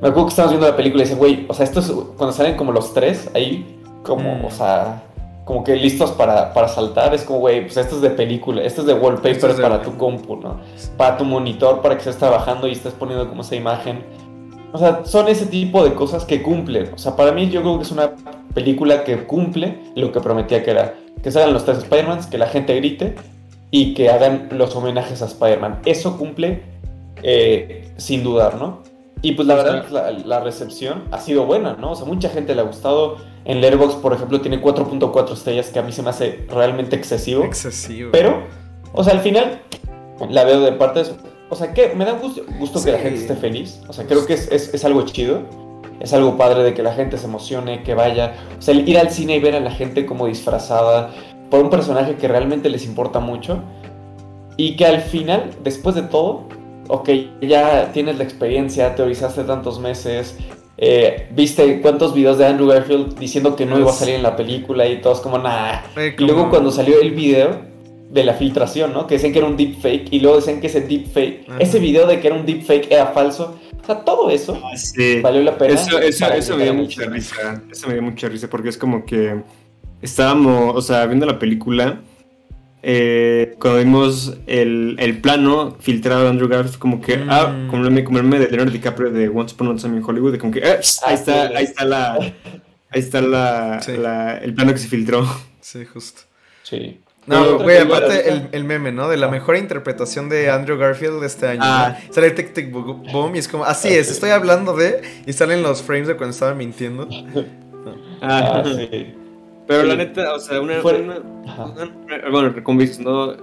Me 0.00 0.08
acuerdo 0.08 0.26
que 0.26 0.30
estábamos 0.30 0.52
viendo 0.52 0.68
la 0.70 0.76
película 0.76 1.02
y 1.02 1.06
dicen, 1.06 1.18
güey, 1.18 1.44
o 1.48 1.54
sea, 1.54 1.64
esto 1.64 1.80
es 1.80 1.90
cuando 2.16 2.32
salen 2.32 2.56
como 2.56 2.70
los 2.70 2.94
tres 2.94 3.28
ahí, 3.34 3.80
como, 4.04 4.36
Mm. 4.36 4.44
o 4.44 4.50
sea, 4.52 5.02
como 5.46 5.62
que 5.62 5.76
listos 5.76 6.10
para, 6.10 6.52
para 6.52 6.66
saltar, 6.66 7.14
es 7.14 7.22
como, 7.22 7.38
güey, 7.38 7.62
pues 7.62 7.76
esto 7.76 7.94
es 7.94 8.02
de 8.02 8.10
película, 8.10 8.62
esto 8.62 8.80
es 8.80 8.86
de 8.88 8.94
wallpaper 8.94 9.30
Esto 9.30 9.46
es 9.48 9.56
de- 9.56 9.62
para 9.62 9.80
tu 9.80 9.96
compu, 9.96 10.36
¿no? 10.36 10.56
Para 10.96 11.16
tu 11.16 11.24
monitor, 11.24 11.80
para 11.82 11.94
que 11.94 12.00
estés 12.00 12.16
trabajando 12.18 12.66
y 12.66 12.72
estés 12.72 12.92
poniendo 12.94 13.28
como 13.28 13.42
esa 13.42 13.54
imagen. 13.54 14.04
O 14.72 14.78
sea, 14.78 15.04
son 15.04 15.28
ese 15.28 15.46
tipo 15.46 15.84
de 15.84 15.94
cosas 15.94 16.24
que 16.24 16.42
cumplen. 16.42 16.90
O 16.92 16.98
sea, 16.98 17.14
para 17.14 17.30
mí 17.30 17.48
yo 17.48 17.62
creo 17.62 17.76
que 17.76 17.84
es 17.84 17.92
una 17.92 18.10
película 18.54 19.04
que 19.04 19.24
cumple 19.24 19.78
lo 19.94 20.10
que 20.10 20.18
prometía 20.20 20.64
que 20.64 20.72
era. 20.72 20.94
Que 21.22 21.30
salgan 21.30 21.52
los 21.52 21.64
tres 21.64 21.78
Spider-Mans, 21.78 22.26
que 22.26 22.38
la 22.38 22.48
gente 22.48 22.74
grite 22.74 23.14
y 23.70 23.94
que 23.94 24.10
hagan 24.10 24.48
los 24.50 24.74
homenajes 24.74 25.22
a 25.22 25.26
Spider-Man. 25.26 25.78
Eso 25.86 26.18
cumple 26.18 26.62
eh, 27.22 27.88
sin 27.96 28.24
dudar, 28.24 28.56
¿no? 28.56 28.82
Y 29.22 29.32
pues 29.32 29.46
la 29.48 29.54
verdad, 29.54 29.86
la, 29.90 30.10
la 30.10 30.40
recepción 30.40 31.04
ha 31.12 31.18
sido 31.20 31.46
buena, 31.46 31.74
¿no? 31.80 31.92
O 31.92 31.94
sea, 31.94 32.04
mucha 32.04 32.28
gente 32.30 32.52
le 32.54 32.62
ha 32.62 32.64
gustado. 32.64 33.16
En 33.46 33.60
Letterboxd, 33.60 34.00
por 34.00 34.12
ejemplo, 34.12 34.40
tiene 34.40 34.60
4.4 34.60 35.32
estrellas, 35.32 35.70
que 35.70 35.78
a 35.78 35.82
mí 35.82 35.92
se 35.92 36.02
me 36.02 36.10
hace 36.10 36.44
realmente 36.48 36.96
excesivo. 36.96 37.44
Excesivo. 37.44 38.10
Pero, 38.12 38.42
o 38.92 39.04
sea, 39.04 39.12
al 39.12 39.20
final 39.20 39.60
la 40.28 40.44
veo 40.44 40.60
de 40.60 40.72
parte 40.72 41.04
de... 41.04 41.10
O 41.48 41.54
sea, 41.54 41.72
que 41.72 41.94
me 41.94 42.04
da 42.04 42.12
gusto, 42.12 42.42
gusto 42.58 42.82
que 42.82 42.90
la 42.90 42.98
Sí. 42.98 43.04
gente 43.04 43.20
esté 43.20 43.36
feliz. 43.36 43.80
O 43.88 43.92
sea, 43.92 44.04
creo 44.06 44.26
que 44.26 44.34
es, 44.34 44.50
es- 44.50 44.74
es 44.74 44.84
algo 44.84 45.02
chido. 45.02 45.42
Es 46.00 46.12
algo 46.12 46.36
padre 46.36 46.62
de 46.64 46.74
que 46.74 46.82
la 46.82 46.92
gente 46.92 47.16
se 47.18 47.26
emocione, 47.26 47.82
que 47.84 47.94
vaya. 47.94 48.34
O 48.58 48.62
sea, 48.62 48.74
el 48.74 48.86
ir 48.88 48.98
al 48.98 49.10
cine 49.10 49.36
y 49.36 49.40
ver 49.40 49.54
a 49.54 49.60
la 49.60 49.70
gente 49.70 50.04
como 50.06 50.26
disfrazada 50.26 51.10
por 51.48 51.60
un 51.62 51.70
personaje 51.70 52.16
que 52.16 52.26
realmente 52.28 52.68
les 52.68 52.84
importa 52.84 53.20
mucho. 53.20 53.62
Y 54.56 54.74
que 54.76 54.86
al 54.86 55.00
final, 55.00 55.50
después 55.62 55.94
de 55.94 56.02
todo, 56.02 56.42
ok, 56.88 57.08
ya 57.42 57.92
tienes 57.92 58.18
la 58.18 58.24
experiencia, 58.24 58.94
teorizaste 58.94 59.44
tantos 59.44 59.78
meses, 59.78 60.36
eh, 60.78 61.28
viste 61.34 61.80
cuántos 61.80 62.12
videos 62.14 62.38
de 62.38 62.46
Andrew 62.46 62.68
Garfield 62.68 63.18
diciendo 63.18 63.56
que 63.56 63.64
no 63.66 63.78
iba 63.78 63.90
a 63.90 63.94
salir 63.94 64.14
en 64.16 64.22
la 64.22 64.36
película 64.36 64.86
y 64.86 65.00
todos 65.00 65.20
como, 65.20 65.38
nah, 65.38 65.80
Eh, 65.96 66.14
y 66.18 66.22
luego 66.22 66.40
como- 66.40 66.50
cuando 66.50 66.70
salió 66.70 67.00
el 67.00 67.12
video 67.12 67.60
de 68.10 68.24
la 68.24 68.34
filtración, 68.34 68.92
¿no? 68.92 69.06
Que 69.06 69.14
decían 69.14 69.32
que 69.32 69.38
era 69.40 69.48
un 69.48 69.56
deepfake 69.56 70.08
y 70.12 70.20
luego 70.20 70.36
decían 70.36 70.60
que 70.60 70.66
ese 70.68 70.80
deepfake, 70.82 71.44
Ajá. 71.48 71.58
ese 71.60 71.78
video 71.78 72.06
de 72.06 72.20
que 72.20 72.26
era 72.28 72.36
un 72.36 72.46
deepfake 72.46 72.90
era 72.90 73.06
falso. 73.06 73.58
O 73.82 73.84
sea, 73.86 74.00
todo 74.04 74.30
eso 74.30 74.58
Ah, 74.64 74.76
sí. 74.76 75.20
valió 75.20 75.42
la 75.42 75.56
pena. 75.56 75.74
Eso, 75.74 75.98
eso, 75.98 76.24
para 76.26 76.36
eso 76.36 76.56
me 76.56 76.64
dio 76.64 76.74
mucha 76.74 77.04
risa. 77.06 77.62
Eso 77.70 77.86
me 77.88 77.94
dio 77.94 78.02
mucha 78.02 78.28
risa 78.28 78.48
porque 78.48 78.68
es 78.68 78.78
como 78.78 79.04
que 79.04 79.42
estábamos, 80.02 80.76
o 80.76 80.80
sea, 80.82 81.06
viendo 81.06 81.26
la 81.26 81.38
película. 81.38 82.00
Eh, 82.88 83.56
cuando 83.58 83.80
vimos 83.80 84.34
el, 84.46 84.94
el, 85.00 85.20
plano 85.20 85.76
filtrado 85.80 86.22
de 86.22 86.28
Andrew 86.28 86.48
Garfield, 86.48 86.78
como 86.78 87.00
que, 87.00 87.18
ah, 87.28 87.48
Mm. 87.48 87.68
como 87.68 87.82
el 87.84 87.90
meme 87.90 88.04
como 88.04 88.18
el 88.18 88.24
meme 88.24 88.38
de 88.44 88.48
Leonardo 88.50 88.70
DiCaprio 88.72 89.10
de 89.10 89.28
Once 89.28 89.54
Upon 89.54 89.72
a 89.72 89.76
Time 89.76 89.96
in 89.96 90.04
Hollywood, 90.04 90.30
de 90.32 90.38
como 90.38 90.52
que, 90.52 90.62
ah, 90.64 90.78
ahí 91.04 91.14
está, 91.14 91.48
ahí 91.48 91.64
está 91.64 91.84
la, 91.84 92.12
ahí 92.14 92.32
está 93.00 93.20
la, 93.20 93.80
Sí. 93.82 93.96
la- 93.96 94.38
el 94.38 94.54
plano 94.54 94.72
que 94.72 94.78
se 94.78 94.86
filtró. 94.86 95.26
Sí, 95.60 95.84
justo. 95.84 96.22
Sí. 96.62 97.00
No, 97.26 97.58
güey, 97.58 97.78
aparte 97.78 98.28
el, 98.30 98.48
el 98.52 98.62
meme, 98.62 98.92
¿no? 98.92 99.08
De 99.08 99.16
la 99.16 99.26
mejor 99.26 99.56
interpretación 99.56 100.28
de 100.28 100.48
Andrew 100.48 100.78
Garfield 100.78 101.18
de 101.20 101.26
este 101.26 101.48
año. 101.48 101.60
Ah. 101.64 101.98
¿no? 102.06 102.14
Sale 102.14 102.28
el 102.28 102.34
tic 102.36 102.52
tic 102.54 102.70
bo- 102.70 103.02
boom 103.12 103.34
y 103.34 103.40
es 103.40 103.48
como, 103.48 103.64
así 103.64 103.88
es, 103.88 104.12
estoy 104.12 104.30
hablando 104.30 104.76
de. 104.76 105.02
Y 105.26 105.32
salen 105.32 105.60
los 105.64 105.82
frames 105.82 106.06
de 106.06 106.14
cuando 106.16 106.30
estaba 106.32 106.54
mintiendo. 106.54 107.08
Ah, 108.22 108.62
Ah, 108.62 108.64
sí. 108.90 109.12
Pero 109.66 109.82
Sí. 109.82 109.88
la 109.88 109.96
neta, 109.96 110.34
o 110.34 110.38
sea, 110.38 110.60
una, 110.60 110.74
Fue- 110.80 111.00
una- 111.02 111.20
bueno, 112.30 112.54
como 112.62 112.80
dices, 112.80 113.00
¿no? 113.00 113.34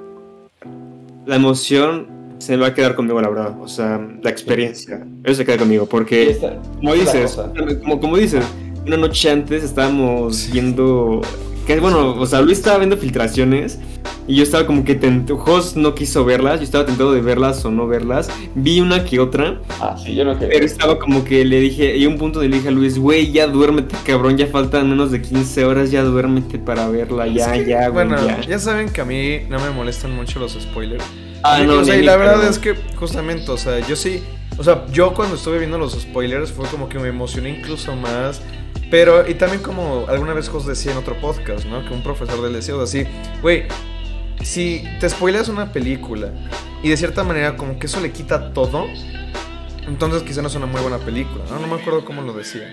La 1.26 1.36
emoción 1.36 2.08
se 2.38 2.58
va 2.58 2.68
a 2.68 2.74
quedar 2.74 2.96
conmigo, 2.96 3.22
la 3.22 3.30
verdad. 3.30 3.56
O 3.62 3.68
sea, 3.68 4.06
la 4.22 4.30
experiencia. 4.30 5.06
Eso 5.24 5.36
se 5.36 5.46
queda 5.46 5.58
conmigo. 5.58 5.86
Porque, 5.86 6.30
esta- 6.32 6.60
como 6.78 6.94
dices, 6.94 7.38
como, 7.82 8.00
como 8.00 8.18
dices, 8.18 8.46
una 8.86 8.98
noche 8.98 9.30
antes 9.30 9.64
estábamos 9.64 10.50
viendo. 10.52 11.22
Que 11.66 11.80
bueno, 11.80 12.16
o 12.16 12.26
sea, 12.26 12.42
Luis 12.42 12.58
estaba 12.58 12.78
viendo 12.78 12.98
filtraciones. 12.98 13.80
Y 14.26 14.36
yo 14.36 14.44
estaba 14.44 14.66
como 14.66 14.86
que 14.86 14.96
tentado. 14.96 15.38
Jos 15.38 15.76
no 15.76 15.96
quiso 15.96 16.24
verlas. 16.24 16.60
Yo 16.60 16.64
estaba 16.64 16.86
tentado 16.86 17.12
de 17.14 17.22
verlas 17.22 17.64
o 17.66 17.72
no 17.72 17.88
verlas. 17.88 18.30
Vi 18.56 18.80
una 18.80 19.04
que 19.04 19.20
otra. 19.20 19.60
Ah, 19.82 19.98
sí, 20.02 20.16
yo 20.16 20.24
no 20.24 20.34
quería. 20.40 20.54
Pero 20.54 20.66
estaba 20.66 20.98
como 20.98 21.26
que 21.26 21.44
le 21.44 21.60
dije. 21.60 21.98
Y 21.98 22.06
un 22.06 22.18
punto 22.18 22.42
le 22.42 22.48
dije 22.48 22.70
a 22.70 22.72
Luis, 22.72 22.98
güey, 22.98 23.32
ya 23.32 23.48
duérmete, 23.48 23.96
cabrón. 24.06 24.38
Ya 24.38 24.48
faltan 24.48 24.90
menos 24.90 25.12
de 25.12 25.22
15 25.22 25.66
horas. 25.66 25.92
Ya 25.92 26.04
duérmete 26.04 26.58
para 26.58 26.88
verla. 26.88 27.28
Ya, 27.28 27.54
Es 27.54 27.64
que, 27.64 27.70
ya, 27.70 27.90
güey. 27.90 28.08
Bueno, 28.08 28.26
ya. 28.26 28.40
ya. 28.42 28.60
saben 28.60 28.90
que 28.90 29.02
a 29.02 29.06
mí 29.06 29.42
no 29.50 29.60
me 29.60 29.72
molestan 29.72 30.16
mucho 30.16 30.40
los 30.40 30.54
spoilers. 30.54 31.04
Ah, 31.44 31.62
Y, 31.62 31.68
no, 31.68 31.80
o 31.80 31.84
sea, 31.84 31.98
y 31.98 32.04
la 32.04 32.16
verdad 32.16 32.48
es 32.48 32.60
que 32.60 32.76
justamente, 32.96 33.52
o 33.52 33.58
sea, 33.58 33.86
yo 33.86 33.98
sí, 33.98 34.24
o 34.58 34.64
sea, 34.64 34.86
yo 34.92 35.14
cuando 35.14 35.36
estuve 35.36 35.60
viendo 35.60 35.78
los 35.78 35.94
spoilers 36.00 36.52
fue 36.52 36.66
como 36.68 36.88
que 36.88 37.00
me 37.00 37.10
emocioné 37.10 37.50
incluso 37.50 37.94
más. 37.98 38.42
Pero, 38.94 39.28
y 39.28 39.34
también 39.34 39.64
como 39.64 40.06
alguna 40.08 40.36
vez 40.36 40.48
Jos 40.50 40.68
decía 40.68 40.92
en 40.92 41.00
otro 41.00 41.16
podcast, 41.20 41.66
¿no? 41.66 41.84
Que 41.84 41.96
un 41.96 42.04
profesor 42.04 42.40
del 42.44 42.54
deseo, 42.54 42.80
así, 42.80 43.06
güey, 43.42 43.64
si 44.44 44.84
te 45.00 45.10
spoileas 45.10 45.50
una 45.50 45.72
película 45.72 46.30
y 46.84 46.90
de 46.90 46.98
cierta 46.98 47.24
manera 47.24 47.58
como 47.58 47.80
que 47.80 47.88
eso 47.88 48.00
le 48.00 48.12
quita 48.12 48.54
todo, 48.54 48.86
entonces 49.88 50.22
quizá 50.22 50.44
no 50.44 50.48
es 50.48 50.54
una 50.54 50.68
muy 50.68 50.80
buena 50.80 51.00
película, 51.00 51.44
¿no? 51.50 51.58
No 51.58 51.66
me 51.66 51.82
acuerdo 51.82 52.06
cómo 52.06 52.22
lo 52.22 52.34
decía. 52.34 52.72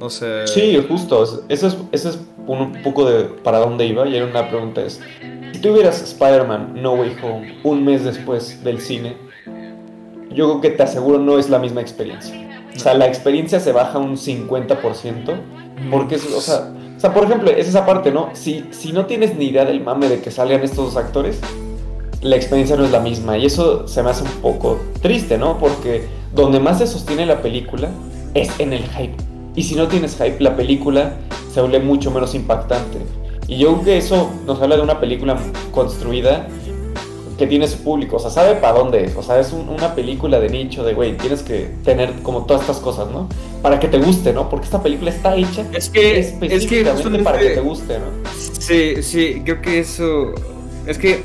O 0.00 0.08
sea... 0.08 0.46
Sí, 0.46 0.82
justo. 0.88 1.22
Eso 1.50 1.66
es, 1.66 1.76
eso 1.92 2.08
es 2.08 2.18
un 2.46 2.80
poco 2.82 3.04
de 3.04 3.24
para 3.24 3.58
dónde 3.58 3.84
iba. 3.84 4.08
Y 4.08 4.16
era 4.16 4.24
una 4.24 4.48
pregunta: 4.48 4.80
es, 4.80 4.98
si 5.52 5.60
tuvieras 5.60 6.00
Spider-Man 6.00 6.80
No 6.80 6.94
Way 6.94 7.18
Home 7.22 7.58
un 7.64 7.84
mes 7.84 8.02
después 8.02 8.64
del 8.64 8.80
cine, 8.80 9.14
yo 10.30 10.48
creo 10.48 10.60
que 10.62 10.70
te 10.70 10.84
aseguro 10.84 11.18
no 11.18 11.38
es 11.38 11.50
la 11.50 11.58
misma 11.58 11.82
experiencia. 11.82 12.49
O 12.74 12.78
sea, 12.78 12.94
la 12.94 13.06
experiencia 13.06 13.60
se 13.60 13.72
baja 13.72 13.98
un 13.98 14.16
50%. 14.16 15.34
Porque, 15.90 16.16
es, 16.16 16.26
o 16.26 16.40
sea, 16.40 16.72
o 16.96 17.00
sea, 17.00 17.14
por 17.14 17.24
ejemplo, 17.24 17.50
es 17.50 17.66
esa 17.66 17.86
parte, 17.86 18.12
¿no? 18.12 18.28
Si, 18.34 18.64
si 18.72 18.92
no 18.92 19.06
tienes 19.06 19.34
ni 19.34 19.46
idea 19.46 19.64
del 19.64 19.82
mame 19.82 20.08
de 20.08 20.20
que 20.20 20.30
salgan 20.30 20.62
estos 20.62 20.96
actores, 20.96 21.40
la 22.20 22.36
experiencia 22.36 22.76
no 22.76 22.84
es 22.84 22.90
la 22.90 23.00
misma. 23.00 23.38
Y 23.38 23.46
eso 23.46 23.88
se 23.88 24.02
me 24.02 24.10
hace 24.10 24.24
un 24.24 24.42
poco 24.42 24.78
triste, 25.00 25.38
¿no? 25.38 25.58
Porque 25.58 26.06
donde 26.34 26.60
más 26.60 26.78
se 26.78 26.86
sostiene 26.86 27.24
la 27.26 27.40
película 27.40 27.88
es 28.34 28.50
en 28.60 28.72
el 28.72 28.82
hype. 28.82 29.16
Y 29.56 29.62
si 29.62 29.74
no 29.74 29.88
tienes 29.88 30.16
hype, 30.16 30.36
la 30.40 30.56
película 30.56 31.14
se 31.52 31.60
vuelve 31.60 31.80
mucho 31.80 32.10
menos 32.10 32.34
impactante. 32.34 32.98
Y 33.48 33.56
yo 33.56 33.72
creo 33.72 33.84
que 33.84 33.98
eso 33.98 34.30
nos 34.46 34.60
habla 34.60 34.76
de 34.76 34.82
una 34.82 35.00
película 35.00 35.38
construida 35.72 36.46
que 37.40 37.46
tiene 37.48 37.66
su 37.66 37.78
público, 37.78 38.16
o 38.16 38.18
sea, 38.20 38.30
sabe 38.30 38.54
para 38.56 38.74
dónde 38.78 39.04
es, 39.06 39.16
o 39.16 39.22
sea, 39.22 39.40
es 39.40 39.52
un- 39.52 39.68
una 39.68 39.94
película 39.94 40.38
de 40.38 40.48
nicho, 40.50 40.84
de 40.84 40.94
güey, 40.94 41.16
tienes 41.16 41.42
que 41.42 41.70
tener 41.84 42.12
como 42.22 42.44
todas 42.44 42.60
estas 42.62 42.76
cosas, 42.78 43.10
¿no? 43.10 43.28
Para 43.62 43.80
que 43.80 43.88
te 43.88 43.98
guste, 43.98 44.32
¿no? 44.32 44.48
Porque 44.48 44.66
esta 44.66 44.82
película 44.82 45.10
está 45.10 45.34
hecha 45.34 45.64
Es 45.72 45.88
que, 45.88 46.18
es 46.20 46.26
que 46.28 46.46
específicamente 46.82 47.18
para 47.24 47.38
que 47.38 47.48
te 47.50 47.60
guste, 47.60 47.98
¿no? 47.98 48.04
Sí, 48.58 49.02
sí, 49.02 49.42
creo 49.44 49.60
que 49.62 49.80
eso. 49.80 50.32
Es 50.86 50.98
que. 50.98 51.22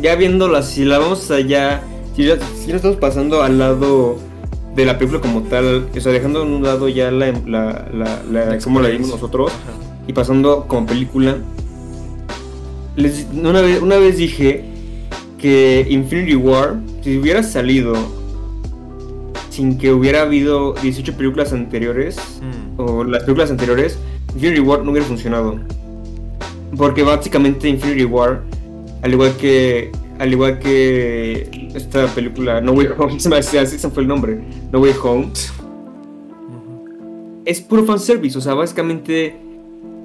Ya 0.00 0.14
viéndola, 0.16 0.62
si 0.62 0.84
la 0.84 0.98
vamos 0.98 1.30
allá. 1.30 1.80
Si 2.16 2.24
ya, 2.26 2.36
si 2.56 2.68
ya 2.68 2.76
estamos 2.76 2.96
pasando 2.98 3.42
al 3.42 3.58
lado 3.58 4.16
de 4.74 4.84
la 4.84 4.98
película 4.98 5.20
como 5.20 5.42
tal, 5.42 5.86
o 5.96 6.00
sea, 6.00 6.12
dejando 6.12 6.40
a 6.40 6.42
un 6.42 6.62
lado 6.62 6.88
ya 6.88 7.10
la. 7.10 7.26
la, 7.46 7.86
la, 7.92 8.22
la- 8.30 8.44
La 8.46 8.58
cómo 8.58 8.80
la 8.80 8.88
vimos 8.88 9.10
nosotros, 9.10 9.52
Ajá. 9.52 9.72
y 10.06 10.12
pasando 10.12 10.66
como 10.66 10.86
película. 10.86 11.36
Les- 12.96 13.26
una, 13.32 13.60
vez, 13.60 13.80
una 13.82 13.96
vez 13.96 14.16
dije 14.16 14.64
que 15.38 15.86
Infinity 15.88 16.34
War, 16.36 16.76
si 17.02 17.18
hubiera 17.18 17.42
salido 17.42 17.94
sin 19.50 19.76
que 19.78 19.92
hubiera 19.92 20.22
habido 20.22 20.74
18 20.74 21.16
películas 21.16 21.52
anteriores, 21.52 22.16
Mm. 22.40 22.80
o 22.80 23.04
las 23.04 23.22
películas 23.24 23.50
anteriores, 23.50 23.98
Infinity 24.34 24.60
War 24.60 24.84
no 24.84 24.90
hubiera 24.92 25.06
funcionado. 25.06 25.58
Porque 26.76 27.02
básicamente 27.02 27.68
Infinity 27.68 28.04
War, 28.04 28.42
al 29.02 29.12
igual 29.12 29.32
que 29.36 29.90
al 30.18 30.30
igual 30.32 30.58
que 30.58 31.70
esta 31.74 32.06
película 32.08 32.60
No 32.60 32.72
Way 32.72 32.88
Home, 32.98 33.18
se 33.20 33.28
me 33.30 33.38
hacía 33.38 33.62
así 33.62 33.78
fue 33.78 34.02
el 34.02 34.08
nombre, 34.08 34.38
No 34.70 34.78
Way 34.80 34.92
Home, 35.02 35.28
es 37.46 37.60
puro 37.60 37.84
fanservice, 37.84 38.36
o 38.38 38.40
sea, 38.40 38.54
básicamente 38.54 39.34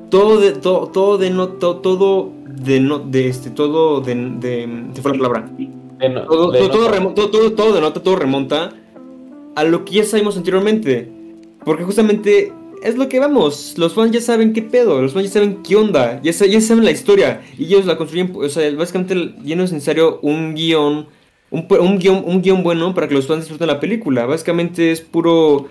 todo 0.10 0.40
de 0.40 0.52
todo 0.54 0.88
todo 0.88 1.18
de 1.18 1.30
no 1.30 1.50
to- 1.50 1.78
todo 1.78 2.32
de 2.56 2.80
no 2.80 3.00
de 3.00 3.28
este 3.28 3.50
todo 3.50 4.02
de, 4.02 4.16
de 4.16 4.86
se 4.94 5.02
fue 5.02 5.12
la 5.12 5.18
palabra. 5.18 5.50
De 6.00 6.10
no- 6.10 6.24
Todo, 6.24 6.52
de 6.52 6.60
todo, 6.60 6.90
todo, 6.92 7.14
todo, 7.14 7.30
todo, 7.32 7.52
todo 7.54 7.74
denota, 7.74 8.02
todo 8.04 8.16
remonta 8.16 8.74
a 9.56 9.64
lo 9.64 9.86
que 9.86 9.96
ya 9.96 10.04
sabemos 10.04 10.36
anteriormente. 10.38 11.10
Porque 11.64 11.84
justamente 11.84 12.52
es 12.84 12.98
lo 12.98 13.08
que 13.10 13.20
vamos. 13.20 13.76
Los 13.78 13.94
fans 13.94 14.12
ya 14.12 14.22
saben 14.22 14.54
qué 14.54 14.62
pedo. 14.62 15.02
Los 15.02 15.14
fans 15.14 15.26
ya 15.28 15.32
saben 15.32 15.64
qué 15.64 15.76
onda. 15.76 16.22
Ya, 16.22 16.34
sa- 16.34 16.46
ya 16.46 16.60
saben 16.62 16.86
la 16.86 16.92
historia. 16.92 17.42
Y 17.58 17.66
ellos 17.66 17.86
la 17.86 17.98
construyen. 17.98 18.34
O 18.36 18.48
sea, 18.50 18.70
básicamente 18.76 19.34
ya 19.44 19.56
no 19.56 19.64
es 19.64 19.72
necesario 19.72 20.20
un 20.22 20.54
guion. 20.54 21.08
Un, 21.52 21.66
un 21.80 21.98
guion, 22.00 22.24
un 22.26 22.42
guion 22.42 22.62
bueno 22.64 22.94
para 22.94 23.08
que 23.08 23.14
los 23.16 23.26
fans 23.28 23.42
disfruten 23.42 23.68
la 23.68 23.80
película. 23.80 24.26
Básicamente 24.26 24.92
es 24.92 25.02
puro 25.02 25.68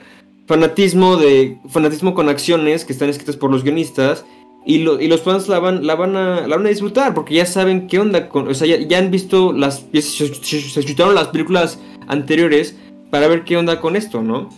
fanatismo 0.46 1.16
de 1.16 1.58
fanatismo 1.68 2.14
con 2.14 2.28
acciones 2.28 2.84
que 2.84 2.92
están 2.92 3.08
escritas 3.08 3.36
por 3.36 3.50
los 3.50 3.62
guionistas 3.64 4.24
y, 4.66 4.78
lo- 4.78 5.00
y 5.00 5.08
los 5.08 5.22
fans 5.22 5.48
la 5.48 5.58
van, 5.58 5.86
la, 5.86 5.94
van 5.94 6.16
a, 6.16 6.46
la 6.46 6.56
van 6.56 6.66
a 6.66 6.70
disfrutar 6.70 7.12
porque 7.14 7.34
ya 7.34 7.46
saben 7.46 7.86
qué 7.86 7.98
onda 7.98 8.28
con, 8.28 8.48
o 8.48 8.54
sea, 8.54 8.66
ya, 8.66 8.98
han 8.98 9.10
visto 9.10 9.52
las, 9.52 9.84
se, 9.92 10.00
se- 10.34 10.94
las 11.14 11.28
películas 11.28 11.78
anteriores 12.06 12.76
para 13.10 13.28
ver 13.28 13.44
qué 13.44 13.56
onda 13.56 13.80
con 13.80 13.96
esto, 13.96 14.22
¿no? 14.22 14.48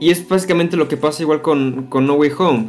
Y 0.00 0.10
es 0.10 0.28
básicamente 0.28 0.76
lo 0.76 0.88
que 0.88 0.96
pasa 0.96 1.22
igual 1.22 1.40
con, 1.42 1.86
con 1.88 2.06
No 2.06 2.14
Way 2.14 2.32
Home. 2.38 2.66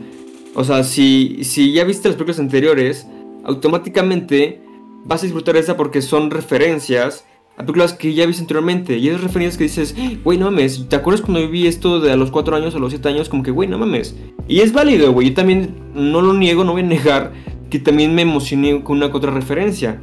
O 0.56 0.64
sea, 0.64 0.84
si, 0.84 1.44
si 1.44 1.74
ya 1.74 1.84
viste 1.84 2.08
las 2.08 2.16
películas 2.16 2.40
anteriores, 2.40 3.06
automáticamente 3.44 4.62
vas 5.06 5.22
a 5.22 5.26
disfrutar 5.26 5.58
esta 5.58 5.76
porque 5.78 6.02
son 6.02 6.32
referencias 6.32 7.26
a 7.58 7.62
películas 7.62 7.94
que 7.94 8.14
ya 8.14 8.26
viste 8.26 8.44
anteriormente. 8.44 8.98
Y 8.98 9.10
esas 9.10 9.22
referencias 9.22 9.58
que 9.58 9.64
dices, 9.64 9.96
güey, 10.24 10.38
no 10.38 10.46
mames, 10.46 10.88
¿te 10.88 10.96
acuerdas 10.96 11.22
cuando 11.22 11.50
vi 11.50 11.66
esto 11.66 12.00
de 12.00 12.12
a 12.12 12.16
los 12.16 12.30
4 12.30 12.56
años 12.56 12.76
a 12.76 12.80
los 12.80 12.92
7 12.92 13.10
años? 13.10 13.30
Como 13.30 13.42
que, 13.42 13.52
güey, 13.52 13.68
no 13.68 13.80
mames. 13.80 14.16
Y 14.48 14.60
es 14.60 14.72
válido, 14.72 15.12
güey. 15.12 15.30
Yo 15.30 15.34
también 15.34 15.76
no 15.96 16.22
lo 16.22 16.34
niego, 16.34 16.64
no 16.64 16.74
voy 16.74 16.82
a 16.82 16.86
negar 16.86 17.34
que 17.70 17.80
también 17.80 18.14
me 18.14 18.22
emocioné 18.22 18.84
con 18.84 18.98
una 18.98 19.10
que 19.10 19.18
otra 19.18 19.32
referencia. 19.32 20.00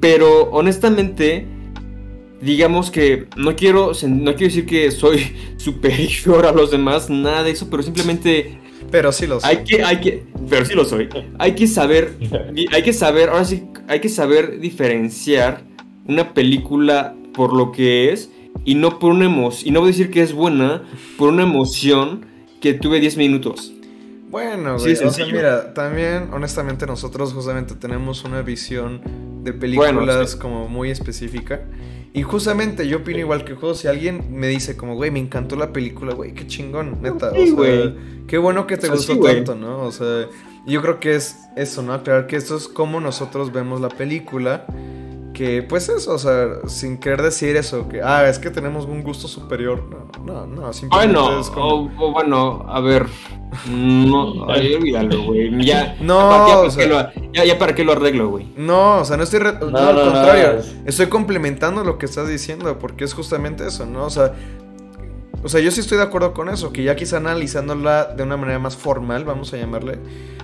Pero 0.00 0.44
honestamente, 0.50 1.46
digamos 2.40 2.90
que 2.90 3.26
no 3.36 3.54
quiero, 3.54 3.92
no 4.08 4.34
quiero 4.34 4.46
decir 4.46 4.64
que 4.64 4.90
soy 4.90 5.36
superior 5.58 6.46
a 6.46 6.52
los 6.52 6.70
demás, 6.70 7.10
nada 7.10 7.42
de 7.42 7.50
eso, 7.50 7.68
pero 7.70 7.82
simplemente 7.82 8.58
Pero 8.90 9.12
sí 9.12 9.26
los. 9.26 9.44
hay 9.44 9.64
que, 9.64 9.84
hay 9.84 10.00
que, 10.00 10.24
pero 10.48 10.64
sí 10.64 10.74
lo 10.74 10.86
soy. 10.86 11.10
Hay 11.38 11.54
que 11.54 11.66
saber, 11.66 12.14
hay 12.72 12.82
que 12.82 12.94
saber, 12.94 13.28
ahora 13.28 13.44
sí, 13.44 13.64
hay 13.86 14.00
que 14.00 14.08
saber 14.08 14.60
diferenciar 14.60 15.69
una 16.12 16.34
película 16.34 17.14
por 17.34 17.52
lo 17.54 17.72
que 17.72 18.12
es 18.12 18.30
y 18.64 18.74
no 18.74 18.98
por 18.98 19.12
una 19.12 19.26
emoción, 19.26 19.68
y 19.68 19.70
no 19.72 19.80
voy 19.80 19.88
a 19.90 19.92
decir 19.92 20.10
que 20.10 20.22
es 20.22 20.32
buena 20.32 20.82
por 21.16 21.28
una 21.30 21.44
emoción 21.44 22.26
que 22.60 22.74
tuve 22.74 23.00
10 23.00 23.16
minutos. 23.16 23.72
Bueno, 24.30 24.78
Sí, 24.78 24.94
güey. 24.94 25.06
o 25.08 25.10
sea, 25.10 25.26
mira, 25.26 25.74
también, 25.74 26.28
honestamente, 26.32 26.86
nosotros 26.86 27.32
justamente 27.32 27.74
tenemos 27.74 28.22
una 28.24 28.42
visión 28.42 29.00
de 29.42 29.52
películas 29.52 29.92
Bueno, 29.92 30.26
sí. 30.26 30.38
como 30.38 30.68
muy 30.68 30.90
específica. 30.90 31.62
Y 32.12 32.22
justamente 32.22 32.86
yo 32.86 32.98
opino 32.98 33.18
igual 33.20 33.44
que 33.44 33.54
juego. 33.54 33.74
Si 33.74 33.88
alguien 33.88 34.24
me 34.32 34.46
dice 34.48 34.76
como, 34.76 34.94
güey, 34.94 35.10
me 35.10 35.18
encantó 35.20 35.56
la 35.56 35.72
película, 35.72 36.12
güey, 36.14 36.32
qué 36.34 36.46
chingón, 36.46 36.98
neta. 37.02 37.30
Sí, 37.32 37.40
o 37.40 37.44
sea, 37.46 37.54
güey. 37.54 37.94
qué 38.28 38.38
bueno 38.38 38.66
que 38.66 38.76
te 38.76 38.86
O 38.86 38.90
sea, 38.90 38.96
gustó 38.96 39.12
sí, 39.14 39.18
güey. 39.18 39.34
tanto, 39.36 39.54
¿no? 39.56 39.82
O 39.84 39.90
sea, 39.92 40.26
yo 40.66 40.82
creo 40.82 41.00
que 41.00 41.14
es 41.16 41.36
eso, 41.56 41.82
¿no? 41.82 41.92
Aclarar 41.94 42.26
que 42.28 42.36
esto 42.36 42.56
es 42.56 42.68
como 42.68 43.00
nosotros 43.00 43.52
vemos 43.52 43.80
la 43.80 43.88
película. 43.88 44.64
Que 45.32 45.62
pues 45.62 45.88
eso, 45.88 46.12
o 46.14 46.18
sea, 46.18 46.46
sin 46.66 46.98
querer 46.98 47.22
decir 47.22 47.56
eso, 47.56 47.88
que, 47.88 48.02
ah, 48.02 48.28
es 48.28 48.38
que 48.38 48.50
tenemos 48.50 48.84
un 48.86 49.02
gusto 49.02 49.28
superior. 49.28 49.82
No, 50.24 50.24
no, 50.24 50.46
no, 50.46 50.72
simplemente 50.72 51.14
Bueno, 51.18 51.40
es 51.40 51.48
como... 51.50 51.66
o- 51.66 51.90
o 52.08 52.12
bueno, 52.12 52.64
a 52.68 52.80
ver. 52.80 53.06
No, 53.68 54.46
ay, 54.50 54.74
olvídalo, 54.74 55.22
güey. 55.24 55.64
Ya, 55.64 55.96
No, 56.00 56.30
ya, 56.30 56.48
ya 56.48 56.58
o 56.58 56.60
para 56.62 56.70
sea- 56.70 56.82
qué 56.84 56.88
lo, 57.20 57.32
ya, 57.32 57.44
ya 57.44 57.58
para 57.58 57.74
qué 57.74 57.84
lo 57.84 57.92
arreglo, 57.92 58.28
güey. 58.28 58.46
No, 58.56 58.98
o 58.98 59.04
sea, 59.04 59.16
no 59.16 59.22
estoy... 59.24 59.40
re- 59.40 59.52
no, 59.60 59.70
No, 59.70 59.78
al 59.78 59.94
no, 59.94 60.04
no, 60.04 60.12
contrario, 60.12 60.58
es- 60.60 60.74
estoy 60.86 61.06
complementando 61.06 61.84
lo 61.84 61.98
que 61.98 62.06
estás 62.06 62.28
diciendo, 62.28 62.78
porque 62.78 63.04
es 63.04 63.14
justamente 63.14 63.66
eso, 63.66 63.86
¿no? 63.86 64.04
O 64.04 64.10
sea, 64.10 64.32
o 65.42 65.48
sea, 65.48 65.60
yo 65.60 65.70
sí 65.70 65.80
estoy 65.80 65.98
de 65.98 66.04
acuerdo 66.04 66.34
con 66.34 66.48
eso, 66.48 66.72
que 66.72 66.82
ya 66.82 66.96
quizá 66.96 67.16
analizándola 67.16 68.04
de 68.04 68.22
una 68.22 68.36
manera 68.36 68.58
más 68.58 68.76
formal, 68.76 69.24
vamos 69.24 69.52
a 69.54 69.56
llamarle, 69.56 69.98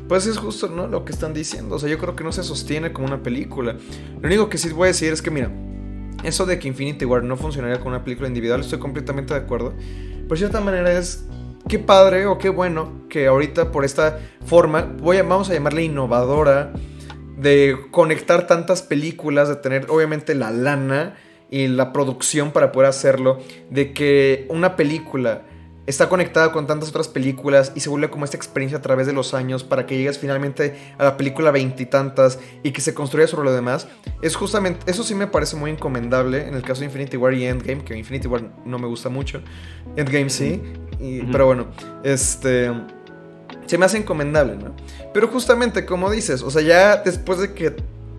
pues 0.08 0.26
es 0.26 0.38
justo, 0.38 0.68
¿no? 0.68 0.86
Lo 0.86 1.04
que 1.04 1.12
están 1.12 1.34
diciendo, 1.34 1.76
o 1.76 1.78
sea, 1.78 1.88
yo 1.88 1.98
creo 1.98 2.16
que 2.16 2.24
no 2.24 2.32
se 2.32 2.42
sostiene 2.42 2.92
como 2.92 3.06
una 3.06 3.22
película. 3.22 3.76
Lo 4.20 4.26
único 4.26 4.48
que 4.48 4.58
sí 4.58 4.70
voy 4.70 4.84
a 4.84 4.86
decir 4.88 5.12
es 5.12 5.20
que, 5.20 5.30
mira, 5.30 5.50
eso 6.24 6.46
de 6.46 6.58
que 6.58 6.68
Infinity 6.68 7.04
War 7.04 7.22
no 7.22 7.36
funcionaría 7.36 7.78
como 7.78 7.90
una 7.90 8.04
película 8.04 8.28
individual, 8.28 8.60
estoy 8.60 8.78
completamente 8.78 9.34
de 9.34 9.40
acuerdo. 9.40 9.74
Por 10.28 10.38
cierta 10.38 10.60
manera 10.60 10.90
es 10.92 11.26
qué 11.68 11.78
padre 11.78 12.26
o 12.26 12.38
qué 12.38 12.48
bueno 12.48 13.02
que 13.08 13.26
ahorita 13.26 13.72
por 13.72 13.84
esta 13.84 14.18
forma, 14.46 14.82
voy 14.82 15.18
vamos 15.18 15.50
a 15.50 15.54
llamarle 15.54 15.84
innovadora, 15.84 16.72
de 17.36 17.76
conectar 17.90 18.46
tantas 18.46 18.82
películas, 18.82 19.48
de 19.48 19.56
tener 19.56 19.86
obviamente 19.90 20.34
la 20.34 20.50
lana 20.50 21.16
y 21.50 21.68
la 21.68 21.92
producción 21.92 22.50
para 22.50 22.72
poder 22.72 22.88
hacerlo, 22.88 23.38
de 23.70 23.92
que 23.92 24.46
una 24.48 24.76
película 24.76 25.42
está 25.86 26.08
conectada 26.08 26.50
con 26.50 26.66
tantas 26.66 26.88
otras 26.88 27.06
películas 27.06 27.70
y 27.76 27.80
se 27.80 27.88
vuelve 27.88 28.10
como 28.10 28.24
esta 28.24 28.36
experiencia 28.36 28.78
a 28.78 28.82
través 28.82 29.06
de 29.06 29.12
los 29.12 29.34
años 29.34 29.62
para 29.62 29.86
que 29.86 29.96
llegues 29.96 30.18
finalmente 30.18 30.74
a 30.98 31.04
la 31.04 31.16
película 31.16 31.52
veintitantas 31.52 32.40
y, 32.64 32.72
que 32.72 32.80
se 32.80 32.92
construya 32.92 33.28
sobre 33.28 33.44
lo 33.44 33.54
demás. 33.54 33.86
Es 34.20 34.34
justamente, 34.34 34.90
eso 34.90 35.04
sí 35.04 35.14
me 35.14 35.28
parece 35.28 35.54
muy 35.54 35.70
encomendable 35.70 36.48
en 36.48 36.54
el 36.54 36.62
caso 36.62 36.80
de 36.80 36.86
Infinity 36.86 37.16
War 37.16 37.34
y 37.34 37.44
Endgame, 37.44 37.84
que 37.84 37.96
Infinity 37.96 38.26
War 38.26 38.42
no 38.64 38.78
me 38.80 38.88
gusta 38.88 39.08
mucho, 39.08 39.40
Endgame 39.94 40.28
sí, 40.28 40.60
y- 40.98 41.22
pero 41.22 41.46
bueno, 41.46 41.68
este... 42.02 42.72
Se 43.66 43.78
me 43.78 43.84
hace 43.84 43.98
encomendable, 43.98 44.56
¿no? 44.56 44.74
Pero 45.12 45.26
justamente 45.26 45.86
como 45.86 46.08
dices, 46.10 46.42
o 46.42 46.50
sea, 46.50 46.62
ya 46.62 46.96
después 46.98 47.40
de 47.40 47.52
que 47.52 47.74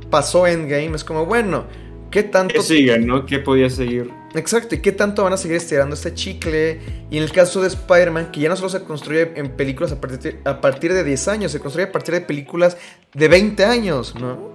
pasó 0.10 0.46
Endgame, 0.46 0.94
es 0.94 1.06
como, 1.06 1.26
bueno, 1.26 1.66
¿qué 2.10 2.24
tanto 2.24 2.56
Que 2.56 2.62
siga, 2.62 2.98
¿no? 2.98 3.26
¿Qué 3.26 3.40
podía 3.40 3.70
seguir? 3.70 4.12
Exacto, 4.34 4.76
¿y 4.76 4.80
qué 4.80 4.92
tanto 4.92 5.24
van 5.24 5.34
a 5.34 5.38
seguir 5.38 5.58
estirando 5.58 5.96
este 5.96 6.14
chicle? 6.14 6.80
Y 7.10 7.18
en 7.18 7.24
el 7.24 7.32
caso 7.32 7.62
de 7.62 7.68
Spider-Man, 7.68 8.32
que 8.32 8.42
ya 8.42 8.50
no 8.50 8.56
solo 8.56 8.70
se 8.70 8.84
construye 8.84 9.32
en 9.36 9.50
películas 9.50 9.92
a 9.92 10.02
partir, 10.02 10.40
a 10.46 10.62
partir 10.62 10.94
de 10.94 11.04
10 11.04 11.28
años, 11.28 11.52
se 11.52 11.60
construye 11.60 11.88
a 11.88 11.92
partir 11.92 12.14
de 12.14 12.22
películas 12.22 12.78
de 13.14 13.28
20 13.28 13.66
años, 13.66 14.16
¿no? 14.20 14.54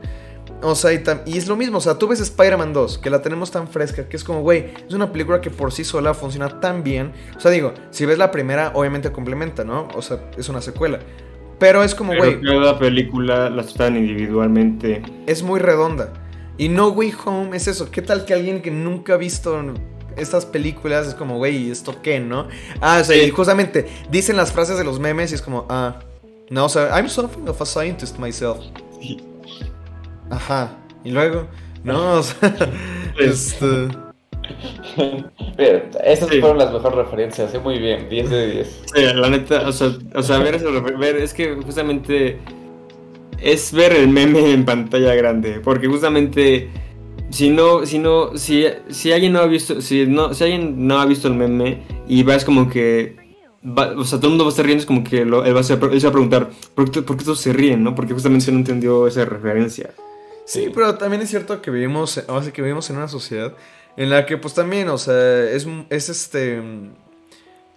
O 0.63 0.77
sea, 0.77 0.93
y, 0.93 1.03
y 1.27 1.39
es 1.39 1.49
lo 1.49 1.57
mismo, 1.57 1.79
o 1.79 1.81
sea, 1.81 1.99
tú 1.99 2.07
ves 2.07 2.21
Spider-Man 2.21 2.73
2, 2.73 2.99
que 2.99 3.11
la 3.11 3.21
tenemos 3.21 3.51
tan 3.51 3.67
fresca, 3.67 4.09
que 4.09 4.17
es 4.17 4.23
como, 4.23 4.43
güey, 4.43 4.67
es 4.87 4.95
una 4.95 5.11
película 5.11 5.41
que 5.41 5.51
por 5.51 5.73
sí 5.73 5.83
sola 5.83 6.15
funciona 6.15 6.61
tan 6.61 6.85
bien. 6.85 7.13
O 7.37 7.41
sea, 7.41 7.51
digo, 7.51 7.75
si 7.91 8.07
ves 8.07 8.19
la 8.19 8.31
primera, 8.31 8.71
obviamente 8.75 9.11
complementa, 9.11 9.65
¿no? 9.65 9.89
O 9.95 10.03
sea, 10.03 10.31
es 10.37 10.49
una 10.49 10.61
secuela. 10.61 11.01
Pero 11.59 11.83
es 11.83 11.95
como, 11.95 12.15
güey, 12.17 12.41
cada 12.41 12.79
película 12.79 13.51
las 13.51 13.75
tratan 13.75 13.97
individualmente. 13.97 15.03
es 15.27 15.43
muy 15.43 15.61
redonda. 15.61 16.13
Y 16.59 16.69
No 16.69 16.89
Way 16.89 17.15
Home 17.25 17.57
es 17.57 17.67
eso. 17.67 17.91
¿Qué 17.91 18.03
tal 18.03 18.25
que 18.25 18.35
alguien 18.35 18.63
que 18.63 18.71
nunca 18.71 19.15
ha 19.15 19.17
visto 19.17 19.61
estas 20.17 20.45
películas 20.47 21.07
es 21.07 21.15
como, 21.15 21.39
güey, 21.39 21.71
¿esto 21.71 21.97
qué, 22.03 22.21
no? 22.21 22.47
Ah, 22.81 22.99
o 23.01 23.05
sea, 23.05 23.17
Sí. 23.17 23.23
y 23.23 23.31
justamente 23.31 23.87
dicen 24.11 24.37
las 24.37 24.53
frases 24.53 24.77
de 24.77 24.85
los 24.85 25.01
memes 25.01 25.33
y 25.33 25.35
es 25.37 25.43
como, 25.43 25.67
ah, 25.71 25.97
no, 26.51 26.67
o 26.67 26.69
sea, 26.69 26.91
I'm 26.99 27.09
something 27.09 27.49
of 27.49 27.61
a 27.63 27.67
scientist 27.67 28.19
myself. 28.19 28.59
Ajá. 30.31 30.77
Y 31.05 31.11
luego, 31.11 31.47
no, 31.85 32.19
o 32.19 32.23
sea, 32.23 32.55
este. 33.19 33.89
Pero 35.57 35.83
Esas 36.05 36.29
Sí. 36.29 36.41
fueron 36.41 36.59
las 36.59 36.73
mejores 36.73 36.97
referencias, 36.99 37.55
¿eh? 37.55 37.59
muy 37.59 37.79
bien, 37.79 38.09
10 38.09 38.31
de 38.31 38.47
10. 38.53 38.83
Sí, 38.95 39.03
la 39.15 39.29
neta, 39.31 39.67
o 39.69 39.73
sea, 39.73 39.91
o 40.15 40.23
sea 40.23 40.39
ver, 40.39 40.57
eso, 40.57 40.71
ver, 40.99 41.17
es 41.17 41.33
que 41.33 41.55
justamente 41.57 42.39
es 43.43 43.73
ver 43.73 43.93
el 43.93 44.09
meme 44.09 44.53
en 44.53 44.65
pantalla 44.65 45.15
grande, 45.15 45.61
porque 45.61 45.87
justamente 45.89 46.71
si 47.31 47.51
no, 47.51 47.87
si 47.87 47.99
no, 47.99 48.37
si, 48.37 48.67
si 48.91 49.13
alguien 49.13 49.33
no 49.33 49.41
ha 49.41 49.47
visto, 49.47 49.81
si 49.81 50.07
no, 50.07 50.35
si 50.35 50.45
alguien 50.45 50.87
no 50.87 51.01
ha 51.01 51.07
visto 51.07 51.29
el 51.29 51.35
meme 51.35 51.83
y 52.07 52.23
vas 52.23 52.45
como 52.45 52.69
que, 52.69 53.17
o 53.65 54.05
sea, 54.05 54.19
todo 54.19 54.27
el 54.27 54.31
mundo 54.31 54.45
va 54.45 54.49
a 54.49 54.53
estar 54.53 54.67
riendo, 54.67 54.83
es 54.83 54.87
como 54.87 55.03
que 55.03 55.23
él, 55.23 55.35
va 55.35 55.45
a, 55.45 55.49
él 55.49 55.65
se 55.65 55.77
va 55.77 55.87
a 55.87 56.13
preguntar, 56.13 56.51
¿por 56.75 56.91
qué, 56.91 57.03
¿por 57.03 57.17
todos 57.17 57.41
se 57.41 57.53
ríen, 57.53 57.83
no? 57.83 57.95
Porque 57.95 58.13
justamente 58.13 58.53
no 58.53 58.59
entendió 58.59 59.07
esa 59.07 59.25
referencia. 59.25 59.91
Sí, 60.45 60.71
pero 60.75 60.97
también 60.97 61.23
es 61.23 61.31
cierto 61.31 61.63
que 61.63 61.71
vivimos, 61.71 62.23
ahora 62.29 62.45
sí 62.45 62.53
que 62.53 62.63
vivimos 62.63 62.91
en 62.91 62.97
una 62.97 63.09
sociedad 63.09 63.55
en 63.97 64.11
la 64.11 64.27
que 64.27 64.37
pues 64.37 64.55
también, 64.55 64.89
o 64.89 64.99
sea, 64.99 65.51
es, 65.51 65.67
es 65.91 66.09
este... 66.09 66.63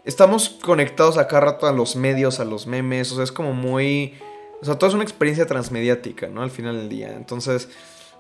Estamos 0.04 0.50
conectados 0.50 1.18
a 1.18 1.28
cada 1.28 1.42
rato 1.42 1.66
a 1.66 1.72
los 1.72 1.96
medios, 1.96 2.40
a 2.40 2.46
los 2.46 2.68
memes, 2.68 3.12
o 3.12 3.16
sea, 3.16 3.24
es 3.24 3.32
como 3.32 3.54
muy... 3.54 4.14
O 4.62 4.66
sea, 4.66 4.76
todo 4.76 4.90
es 4.90 4.94
una 4.94 5.04
experiencia 5.04 5.46
transmediática, 5.46 6.28
¿no? 6.28 6.42
Al 6.42 6.52
final 6.52 6.78
del 6.78 6.90
día. 6.90 7.14
Entonces, 7.16 7.70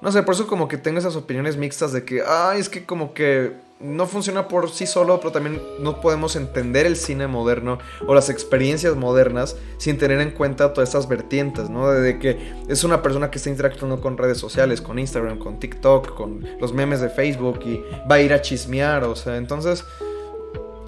no 0.01 0.11
sé, 0.11 0.23
por 0.23 0.35
eso 0.35 0.47
como 0.47 0.67
que 0.67 0.77
tengo 0.77 0.99
esas 0.99 1.15
opiniones 1.15 1.57
mixtas 1.57 1.91
de 1.93 2.03
que, 2.03 2.21
ay, 2.25 2.59
es 2.59 2.69
que 2.69 2.85
como 2.85 3.13
que 3.13 3.53
no 3.79 4.07
funciona 4.07 4.47
por 4.47 4.69
sí 4.69 4.87
solo, 4.87 5.19
pero 5.19 5.31
también 5.31 5.61
no 5.79 5.99
podemos 5.99 6.35
entender 6.35 6.85
el 6.85 6.95
cine 6.95 7.27
moderno 7.27 7.79
o 8.07 8.13
las 8.13 8.29
experiencias 8.29 8.95
modernas 8.95 9.57
sin 9.77 9.97
tener 9.97 10.21
en 10.21 10.31
cuenta 10.31 10.73
todas 10.73 10.89
estas 10.89 11.07
vertientes, 11.09 11.69
¿no? 11.69 11.89
De 11.89 12.19
que 12.19 12.53
es 12.67 12.83
una 12.83 13.01
persona 13.01 13.31
que 13.31 13.37
está 13.37 13.49
interactuando 13.49 13.99
con 13.99 14.17
redes 14.17 14.37
sociales, 14.37 14.81
con 14.81 14.97
Instagram, 14.97 15.39
con 15.39 15.59
TikTok, 15.59 16.15
con 16.15 16.45
los 16.59 16.73
memes 16.73 17.01
de 17.01 17.09
Facebook 17.09 17.59
y 17.65 17.83
va 18.09 18.15
a 18.15 18.21
ir 18.21 18.33
a 18.33 18.41
chismear, 18.41 19.03
o 19.03 19.15
sea, 19.15 19.37
entonces... 19.37 19.83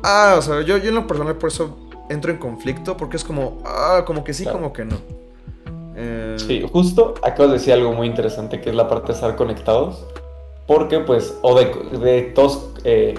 Ah, 0.04 0.36
o 0.38 0.42
sea, 0.42 0.62
yo, 0.62 0.78
yo 0.78 0.90
en 0.90 0.96
lo 0.96 1.08
personal 1.08 1.36
por 1.38 1.50
eso 1.50 1.90
entro 2.10 2.32
en 2.32 2.38
conflicto, 2.38 2.96
porque 2.96 3.18
es 3.18 3.24
como, 3.24 3.62
ah, 3.66 4.04
como 4.06 4.24
que 4.24 4.34
sí, 4.34 4.46
como 4.46 4.72
que 4.72 4.86
no. 4.86 5.17
Eh, 5.98 6.36
Sí, 6.38 6.64
justo 6.72 7.16
acabas 7.24 7.52
de 7.52 7.58
decir 7.58 7.74
algo 7.74 7.92
muy 7.92 8.08
interesante 8.08 8.62
que 8.62 8.70
es 8.70 8.76
la 8.76 8.88
parte 8.88 9.08
de 9.08 9.14
estar 9.14 9.36
conectados. 9.36 10.06
Porque, 10.68 11.00
pues, 11.00 11.38
o 11.42 11.56
de, 11.58 11.66
de 12.00 12.22
todos 12.36 12.70
eh, 12.84 13.16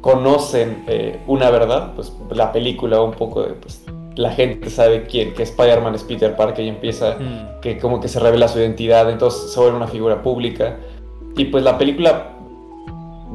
conocen 0.00 0.84
eh, 0.88 1.20
una 1.26 1.50
verdad, 1.50 1.92
pues 1.94 2.12
la 2.30 2.50
película, 2.52 3.00
un 3.02 3.12
poco 3.12 3.42
de, 3.42 3.50
pues, 3.54 3.84
la 4.16 4.32
gente 4.32 4.70
sabe 4.70 5.04
quién, 5.06 5.34
que 5.34 5.42
Spider-Man 5.42 5.94
es 5.94 6.02
Peter 6.02 6.34
Parker 6.34 6.64
y 6.64 6.68
empieza 6.68 7.16
mm, 7.20 7.60
que 7.60 7.78
como 7.78 8.00
que 8.00 8.08
se 8.08 8.18
revela 8.18 8.48
su 8.48 8.58
identidad, 8.58 9.08
entonces 9.10 9.52
se 9.52 9.60
vuelve 9.60 9.76
una 9.76 9.86
figura 9.86 10.22
pública. 10.22 10.76
Y 11.36 11.44
pues 11.46 11.62
la 11.62 11.78
película 11.78 12.30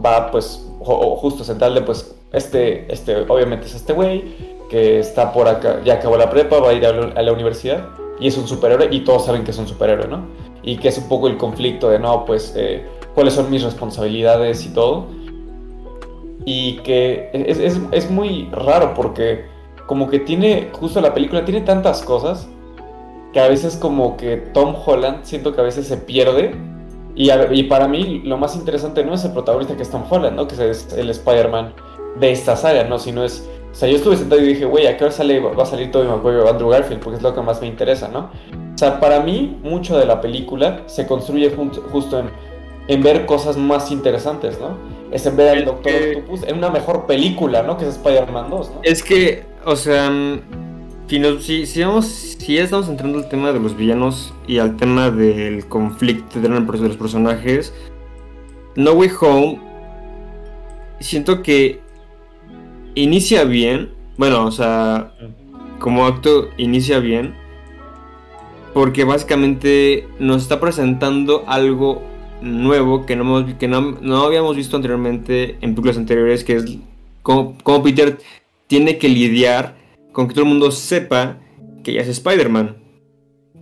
va 0.05 0.29
pues 0.31 0.67
ju- 0.79 1.15
justo 1.17 1.43
central 1.43 1.73
de 1.75 1.81
pues 1.81 2.13
este, 2.33 2.91
este 2.91 3.15
obviamente 3.29 3.67
es 3.67 3.75
este 3.75 3.93
güey 3.93 4.23
que 4.69 4.99
está 4.99 5.31
por 5.31 5.47
acá, 5.47 5.79
ya 5.85 5.93
acabó 5.95 6.17
la 6.17 6.29
prepa, 6.29 6.59
va 6.59 6.69
a 6.71 6.73
ir 6.73 6.85
a 6.85 6.91
la, 6.91 7.13
a 7.13 7.21
la 7.21 7.31
universidad 7.31 7.87
y 8.19 8.27
es 8.27 8.37
un 8.37 8.47
superhéroe 8.47 8.87
y 8.91 9.01
todos 9.01 9.25
saben 9.25 9.43
que 9.43 9.51
es 9.51 9.57
un 9.57 9.67
superhéroe, 9.67 10.07
¿no? 10.07 10.25
Y 10.61 10.77
que 10.77 10.87
es 10.89 10.97
un 10.97 11.07
poco 11.09 11.27
el 11.27 11.37
conflicto 11.37 11.89
de, 11.89 11.99
no, 11.99 12.25
pues, 12.25 12.53
eh, 12.55 12.85
cuáles 13.15 13.33
son 13.33 13.49
mis 13.51 13.63
responsabilidades 13.63 14.65
y 14.65 14.69
todo. 14.69 15.07
Y 16.45 16.77
que 16.77 17.29
es, 17.33 17.57
es- 17.59 17.79
es 17.91 18.11
muy 18.11 18.49
raro 18.51 18.93
porque 18.93 19.45
como 19.87 20.09
que 20.09 20.19
tiene, 20.19 20.69
justo 20.73 20.99
la 21.01 21.13
película 21.13 21.45
tiene 21.45 21.61
tantas 21.61 22.01
cosas 22.01 22.47
que 23.33 23.39
a 23.39 23.47
veces 23.47 23.75
como 23.77 24.15
que 24.17 24.37
Tom 24.37 24.75
Holland 24.85 25.23
siento 25.23 25.53
que 25.53 25.61
a 25.61 25.63
veces 25.63 25.87
se 25.87 25.97
pierde. 25.97 26.55
Y, 27.15 27.29
a- 27.29 27.53
y 27.53 27.63
para 27.63 27.87
mí 27.87 28.21
lo 28.25 28.37
más 28.37 28.55
interesante 28.55 29.03
no 29.05 29.13
es 29.13 29.23
el 29.23 29.31
protagonista 29.33 29.75
que 29.75 29.83
es 29.83 29.89
Tom 29.91 30.03
Holland, 30.09 30.35
¿no? 30.35 30.47
Que 30.47 30.55
es 30.71 30.93
el 30.97 31.09
Spider-Man 31.09 31.73
de 32.19 32.31
esta 32.31 32.55
saga, 32.55 32.83
¿no? 32.85 32.99
Sino 32.99 33.23
es... 33.23 33.47
O 33.73 33.75
sea, 33.75 33.89
yo 33.89 33.95
estuve 33.97 34.15
sentado 34.15 34.39
y 34.39 34.45
dije, 34.45 34.65
güey, 34.65 34.85
¿a 34.87 34.95
qué 34.95 35.03
hora 35.03 35.11
sale, 35.11 35.39
va 35.39 35.63
a 35.63 35.65
salir 35.65 35.91
Tobey 35.91 36.07
Maguire 36.07 36.41
o 36.41 36.47
Andrew 36.49 36.69
Garfield? 36.69 37.01
Porque 37.01 37.17
es 37.17 37.23
lo 37.23 37.33
que 37.33 37.41
más 37.41 37.59
me 37.59 37.65
interesa, 37.67 38.07
¿no? 38.07 38.29
O 38.73 38.77
sea, 38.77 38.99
para 38.99 39.19
mí 39.21 39.57
mucho 39.63 39.97
de 39.97 40.05
la 40.05 40.21
película 40.21 40.83
se 40.85 41.07
construye 41.07 41.51
justo 41.91 42.19
en, 42.19 42.29
en 42.87 43.01
ver 43.01 43.25
cosas 43.25 43.57
más 43.57 43.89
interesantes, 43.91 44.59
¿no? 44.59 44.77
Es 45.11 45.25
en 45.25 45.35
ver 45.37 45.49
al 45.57 45.65
Doctor 45.65 45.91
que- 45.91 46.15
Octopus 46.17 46.43
en 46.43 46.57
una 46.57 46.69
mejor 46.69 47.05
película, 47.07 47.63
¿no? 47.63 47.77
Que 47.77 47.85
es 47.87 47.95
Spider-Man 47.95 48.49
2, 48.51 48.69
¿no? 48.75 48.79
Es 48.83 49.01
que, 49.03 49.43
o 49.65 49.75
sea, 49.75 50.09
mm, 50.09 50.41
si, 51.07 51.19
nos- 51.19 51.43
si, 51.43 51.65
si, 51.65 51.81
vamos- 51.83 52.05
si 52.07 52.55
ya 52.55 52.63
estamos 52.63 52.87
entrando 52.89 53.17
al 53.19 53.27
tema 53.29 53.51
de 53.51 53.59
los 53.59 53.75
villanos 53.75 54.33
y 54.47 54.59
al 54.59 54.77
tema 54.77 55.09
del 55.09 55.67
conflicto 55.67 56.39
de 56.39 56.47
los 56.49 56.97
personajes, 56.97 57.73
No 58.75 58.93
Way 58.93 59.11
Home, 59.21 59.61
siento 60.99 61.41
que 61.43 61.82
inicia 62.95 63.43
bien, 63.43 63.91
bueno, 64.17 64.45
o 64.45 64.51
sea, 64.51 65.13
como 65.79 66.05
acto 66.05 66.49
inicia 66.57 66.99
bien, 66.99 67.33
porque 68.73 69.03
básicamente 69.03 70.07
nos 70.19 70.41
está 70.41 70.59
presentando 70.59 71.43
algo 71.47 72.01
nuevo 72.41 73.05
que 73.05 73.15
no, 73.15 73.23
hemos- 73.23 73.53
que 73.55 73.67
no, 73.67 73.81
no 74.01 74.23
habíamos 74.23 74.55
visto 74.55 74.75
anteriormente 74.75 75.57
en 75.61 75.75
películas 75.75 75.97
anteriores, 75.97 76.43
que 76.43 76.55
es 76.55 76.65
como, 77.21 77.55
como 77.63 77.83
Peter 77.83 78.17
tiene 78.67 78.97
que 78.97 79.09
lidiar 79.09 79.75
con 80.11 80.27
que 80.27 80.33
todo 80.33 80.43
el 80.43 80.49
mundo 80.49 80.71
sepa 80.71 81.37
que 81.83 81.91
ella 81.91 82.01
es 82.01 82.07
Spider-Man. 82.09 82.77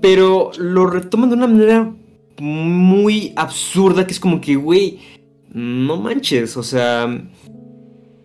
Pero 0.01 0.51
lo 0.57 0.88
retoman 0.88 1.29
de 1.29 1.36
una 1.36 1.47
manera 1.47 1.93
muy 2.39 3.34
absurda 3.36 4.05
que 4.07 4.13
es 4.13 4.19
como 4.19 4.41
que, 4.41 4.55
güey, 4.55 4.99
no 5.53 5.97
manches, 5.97 6.57
o 6.57 6.63
sea, 6.63 7.07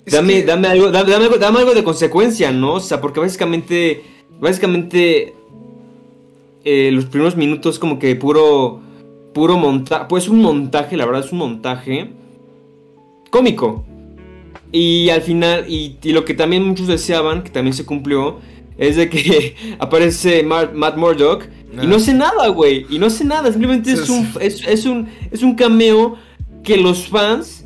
dame, 0.07 0.43
dame, 0.43 0.69
algo, 0.69 0.91
dame, 0.91 1.15
algo, 1.15 1.37
dame 1.37 1.59
algo 1.59 1.75
de 1.75 1.85
consecuencia, 1.85 2.53
¿no? 2.53 2.75
O 2.75 2.81
sea, 2.81 3.01
porque 3.01 3.21
básicamente, 3.21 4.05
básicamente, 4.41 5.35
eh, 6.65 6.91
los 6.93 7.07
primeros 7.07 7.37
minutos 7.37 7.79
como 7.79 7.99
que 7.99 8.15
puro, 8.17 8.81
puro 9.35 9.57
montaje, 9.57 10.07
pues 10.09 10.29
un 10.29 10.41
montaje, 10.41 10.97
la 10.97 11.07
verdad 11.07 11.25
es 11.25 11.33
un 11.33 11.39
montaje 11.39 12.11
cómico. 13.31 13.85
Y 14.73 15.11
al 15.11 15.23
final, 15.23 15.65
y, 15.69 15.97
lo 16.05 16.25
que 16.25 16.35
también 16.35 16.65
muchos 16.65 16.87
deseaban, 16.87 17.43
que 17.43 17.51
también 17.51 17.75
se 17.75 17.85
cumplió, 17.85 18.41
es 18.79 18.97
de 18.97 19.09
que 19.09 19.55
aparece 19.79 20.43
Matt 20.43 20.97
Murdock 20.97 21.45
y 21.83 21.87
no 21.87 21.97
hace 21.97 22.15
nada, 22.15 22.49
güey. 22.49 22.87
Y 22.89 22.99
no 22.99 23.07
hace 23.07 23.25
nada, 23.25 23.51
simplemente 23.51 23.93
es, 23.93 24.09
un, 24.09 24.29
es, 24.41 24.87
un, 24.87 25.09
es 25.31 25.43
un 25.43 25.55
cameo 25.55 26.17
que 26.63 26.77
los 26.77 27.09
fans 27.09 27.66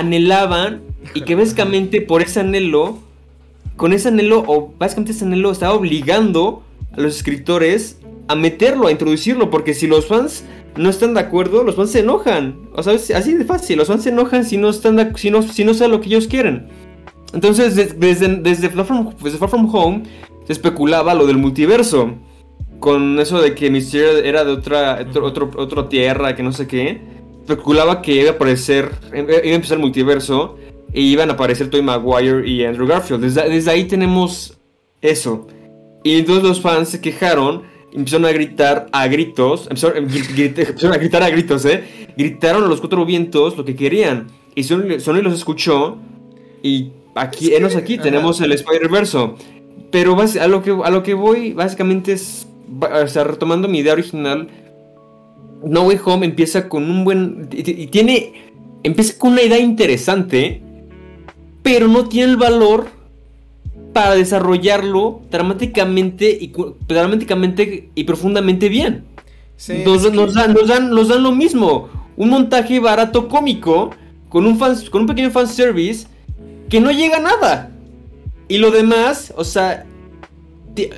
anhelaban 0.00 0.82
y 1.14 1.22
que 1.22 1.34
básicamente 1.34 2.00
por 2.00 2.22
ese 2.22 2.40
anhelo, 2.40 2.98
con 3.76 3.92
ese 3.92 4.08
anhelo, 4.08 4.44
o 4.46 4.74
básicamente 4.78 5.12
ese 5.12 5.24
anhelo 5.24 5.50
estaba 5.50 5.74
obligando 5.74 6.62
a 6.92 7.00
los 7.00 7.16
escritores 7.16 7.98
a 8.28 8.34
meterlo, 8.34 8.86
a 8.86 8.92
introducirlo, 8.92 9.50
porque 9.50 9.74
si 9.74 9.86
los 9.86 10.06
fans 10.06 10.44
no 10.76 10.88
están 10.88 11.14
de 11.14 11.20
acuerdo, 11.20 11.64
los 11.64 11.74
fans 11.74 11.90
se 11.90 12.00
enojan. 12.00 12.68
O 12.74 12.82
sea, 12.82 12.94
así 12.94 13.34
de 13.34 13.44
fácil, 13.44 13.78
los 13.78 13.88
fans 13.88 14.02
se 14.04 14.10
enojan 14.10 14.44
si 14.44 14.56
no 14.56 14.70
están 14.70 15.16
si 15.16 15.30
no, 15.30 15.42
si 15.42 15.64
no 15.64 15.74
saben 15.74 15.92
lo 15.92 16.00
que 16.00 16.08
ellos 16.08 16.26
quieren. 16.26 16.68
Entonces, 17.32 17.76
desde, 17.76 18.28
desde, 18.36 18.68
Far 18.70 18.86
From, 19.48 19.74
Home 19.74 20.02
se 20.46 20.52
especulaba 20.52 21.14
lo 21.14 21.26
del 21.26 21.38
multiverso. 21.38 22.14
Con 22.80 23.18
eso 23.20 23.40
de 23.40 23.54
que 23.54 23.70
Mysterio 23.70 24.18
era 24.18 24.42
de 24.44 24.52
otra, 24.52 25.06
otro, 25.22 25.50
otra 25.56 25.88
tierra, 25.88 26.34
que 26.34 26.42
no 26.42 26.52
sé 26.52 26.66
qué. 26.66 27.19
Especulaba 27.40 28.02
que 28.02 28.14
iba 28.14 28.30
a 28.30 28.34
aparecer, 28.34 28.90
iba 29.14 29.34
a 29.34 29.42
empezar 29.42 29.76
el 29.76 29.82
multiverso. 29.82 30.56
Y 30.92 31.12
iban 31.12 31.30
a 31.30 31.34
aparecer 31.34 31.70
Toy 31.70 31.82
Maguire 31.82 32.48
y 32.48 32.64
Andrew 32.64 32.86
Garfield. 32.86 33.22
Desde, 33.22 33.48
desde 33.48 33.70
ahí 33.70 33.84
tenemos 33.84 34.58
eso. 35.00 35.46
Y 36.02 36.18
entonces 36.18 36.42
los 36.42 36.60
fans 36.60 36.88
se 36.88 37.00
quejaron 37.00 37.62
empezaron 37.92 38.26
a 38.26 38.32
gritar 38.32 38.86
a 38.92 39.06
gritos, 39.08 39.66
empezaron, 39.68 40.06
a 40.92 40.98
gritar 40.98 41.22
a 41.22 41.30
gritos, 41.30 41.64
¿eh? 41.64 41.84
Gritaron 42.16 42.64
a 42.64 42.66
los 42.66 42.80
cuatro 42.80 43.04
vientos 43.04 43.56
lo 43.56 43.64
que 43.64 43.74
querían. 43.74 44.28
Y 44.54 44.64
Sony, 44.64 45.22
los 45.22 45.34
escuchó. 45.34 45.98
Y 46.62 46.90
aquí, 47.14 47.54
enos 47.54 47.76
aquí, 47.76 47.98
tenemos 47.98 48.40
el 48.40 48.52
Spider-Verse. 48.52 49.30
Pero 49.90 50.16
a 50.18 50.46
lo, 50.46 50.62
que, 50.62 50.70
a 50.70 50.90
lo 50.90 51.02
que 51.02 51.14
voy, 51.14 51.52
básicamente 51.52 52.12
es, 52.12 52.46
o 52.80 53.06
sea, 53.08 53.24
retomando 53.24 53.66
mi 53.66 53.78
idea 53.78 53.92
original, 53.92 54.48
No 55.64 55.82
Way 55.82 56.00
Home 56.04 56.26
empieza 56.26 56.68
con 56.68 56.90
un 56.90 57.04
buen... 57.04 57.48
Y, 57.52 57.86
tiene... 57.88 58.50
Empieza 58.82 59.18
con 59.18 59.32
una 59.32 59.42
idea 59.42 59.58
interesante, 59.58 60.62
pero 61.62 61.86
no 61.86 62.08
tiene 62.08 62.32
el 62.32 62.36
valor 62.38 62.86
para 63.92 64.14
desarrollarlo 64.14 65.20
dramáticamente 65.30 66.30
y, 66.30 66.52
dramáticamente 66.88 67.90
y 67.94 68.04
profundamente 68.04 68.68
bien. 68.70 69.04
nos, 69.84 70.02
dan, 70.34 70.54
nos, 70.54 70.68
dan, 70.68 70.90
nos 70.90 71.08
dan 71.08 71.22
lo 71.22 71.32
mismo. 71.32 71.90
Un 72.16 72.30
montaje 72.30 72.80
barato 72.80 73.28
cómico 73.28 73.90
con 74.30 74.46
un, 74.46 74.58
fan, 74.58 74.76
con 74.90 75.02
un 75.02 75.08
pequeño 75.08 75.30
fanservice 75.30 76.06
que 76.70 76.80
no 76.80 76.90
llega 76.90 77.18
a 77.18 77.20
nada. 77.20 77.70
Y 78.48 78.58
lo 78.58 78.70
demás, 78.70 79.34
o 79.36 79.44
sea, 79.44 79.84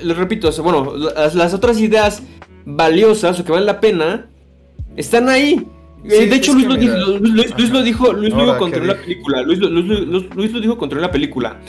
lo 0.01 0.13
repito, 0.13 0.49
bueno, 0.63 0.93
las, 0.95 1.53
otras 1.53 1.79
ideas 1.79 2.23
valiosas 2.65 3.39
o 3.39 3.43
que 3.43 3.51
valen 3.51 3.65
la 3.65 3.79
pena 3.81 4.29
están 4.95 5.29
ahí. 5.29 5.67
Eh, 6.03 6.25
de 6.27 6.35
hecho, 6.35 6.53
Luis, 6.53 6.67
lo 6.67 6.75
dijo, 6.75 6.95
Luis, 6.95 7.69
lo 7.69 7.81
dijo, 7.81 8.13
Luis 8.13 8.33
lo 8.33 8.45
dijo 8.45 8.57
contra 8.57 8.83
la 8.83 8.95
película. 8.95 9.41
Luis, 9.41 9.59
Luis 9.59 10.51
lo 10.51 10.59
dijo 10.59 10.77
contra 10.77 10.99
la 10.99 11.11
película. 11.11 11.59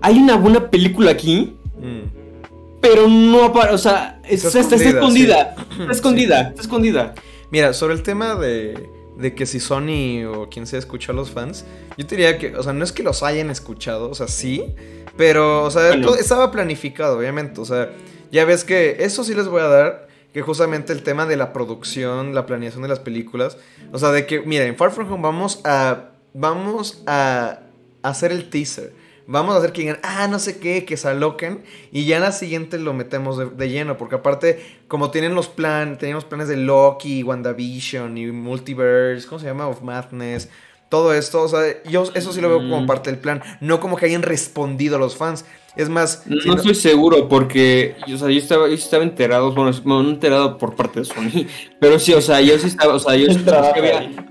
Hay 0.00 0.18
una 0.18 0.36
buena 0.36 0.70
película 0.70 1.10
aquí, 1.10 1.56
mm. 1.80 2.80
pero 2.80 3.08
no 3.08 3.44
aparece, 3.44 3.74
o 3.74 3.78
sea, 3.78 4.20
está, 4.28 4.48
escondida, 4.76 5.54
está, 5.78 5.92
escondida, 5.92 6.40
está 6.48 6.62
escondida, 6.62 7.14
Mira, 7.50 7.72
sobre 7.72 7.94
el 7.94 8.02
tema 8.02 8.34
de, 8.34 8.88
de 9.16 9.34
que 9.34 9.46
si 9.46 9.60
Sony 9.60 10.24
o 10.24 10.48
quien 10.48 10.66
sea 10.66 10.78
escuchó 10.78 11.12
a 11.12 11.14
los 11.14 11.30
fans, 11.30 11.64
yo 11.96 12.06
te 12.06 12.16
diría 12.16 12.38
que, 12.38 12.56
o 12.56 12.62
sea, 12.62 12.72
no 12.72 12.82
es 12.82 12.92
que 12.92 13.02
los 13.02 13.22
hayan 13.22 13.50
escuchado, 13.50 14.10
o 14.10 14.14
sea, 14.14 14.26
sí, 14.26 14.74
pero, 15.16 15.64
o 15.64 15.70
sea, 15.70 16.00
todo 16.00 16.16
estaba 16.16 16.50
planificado, 16.50 17.18
obviamente, 17.18 17.60
o 17.60 17.64
sea, 17.64 17.90
ya 18.30 18.44
ves 18.44 18.64
que 18.64 18.96
eso 19.00 19.22
sí 19.24 19.34
les 19.34 19.46
voy 19.46 19.60
a 19.60 19.66
dar, 19.66 20.08
que 20.32 20.42
justamente 20.42 20.92
el 20.92 21.02
tema 21.02 21.26
de 21.26 21.36
la 21.36 21.52
producción, 21.52 22.34
la 22.34 22.46
planeación 22.46 22.82
de 22.82 22.88
las 22.88 23.00
películas, 23.00 23.58
o 23.92 23.98
sea, 23.98 24.10
de 24.10 24.26
que, 24.26 24.40
mira, 24.40 24.64
en 24.64 24.76
Far 24.76 24.90
From 24.92 25.12
Home 25.12 25.22
vamos 25.22 25.60
a, 25.64 26.10
vamos 26.32 27.02
a 27.06 27.60
hacer 28.02 28.32
el 28.32 28.48
teaser 28.50 28.92
Vamos 29.26 29.54
a 29.54 29.58
hacer 29.58 29.72
que 29.72 29.82
digan, 29.82 29.98
ah, 30.02 30.26
no 30.28 30.38
sé 30.38 30.58
qué, 30.58 30.84
que 30.84 30.96
se 30.96 31.08
aloquen. 31.08 31.62
Y 31.90 32.04
ya 32.04 32.16
en 32.16 32.22
la 32.22 32.32
siguiente 32.32 32.78
lo 32.78 32.92
metemos 32.92 33.56
de, 33.56 33.68
lleno. 33.68 33.96
Porque 33.96 34.16
aparte, 34.16 34.62
como 34.88 35.10
tienen 35.10 35.34
los 35.34 35.48
planes, 35.48 35.98
teníamos 35.98 36.24
planes 36.24 36.48
de 36.48 36.56
Loki, 36.56 37.22
WandaVision 37.22 38.18
y 38.18 38.26
Multiverse, 38.26 39.26
¿cómo 39.26 39.38
se 39.38 39.46
llama? 39.46 39.68
Of 39.68 39.82
Madness. 39.82 40.48
Todo 40.88 41.14
esto, 41.14 41.42
o 41.42 41.48
sea, 41.48 41.82
yo 41.84 42.04
eso 42.14 42.32
sí 42.32 42.40
lo 42.42 42.50
veo 42.50 42.58
como 42.58 42.82
mm. 42.82 42.86
parte 42.86 43.10
del 43.10 43.18
plan. 43.18 43.42
No 43.60 43.80
como 43.80 43.96
que 43.96 44.06
hayan 44.06 44.22
respondido 44.22 44.96
a 44.96 44.98
los 44.98 45.16
fans. 45.16 45.44
Es 45.76 45.88
más. 45.88 46.24
No, 46.26 46.54
estoy 46.54 46.74
seguro, 46.74 47.28
porque 47.28 47.96
o 48.12 48.16
sea, 48.16 48.28
yo 48.28 48.38
estaba, 48.38 48.68
yo 48.68 48.74
estaba 48.74 49.04
enterado, 49.04 49.52
bueno, 49.52 49.70
no 49.84 50.00
enterado 50.10 50.58
por 50.58 50.74
parte 50.74 51.00
de 51.00 51.06
Sony, 51.06 51.46
pero 51.80 51.98
sí, 51.98 52.12
o 52.12 52.20
sea, 52.20 52.40
yo 52.40 52.58
sí 52.58 52.66
estaba, 52.66 52.94
o 52.94 52.98
sea, 52.98 53.16
yo 53.16 53.26
sí 53.32 53.40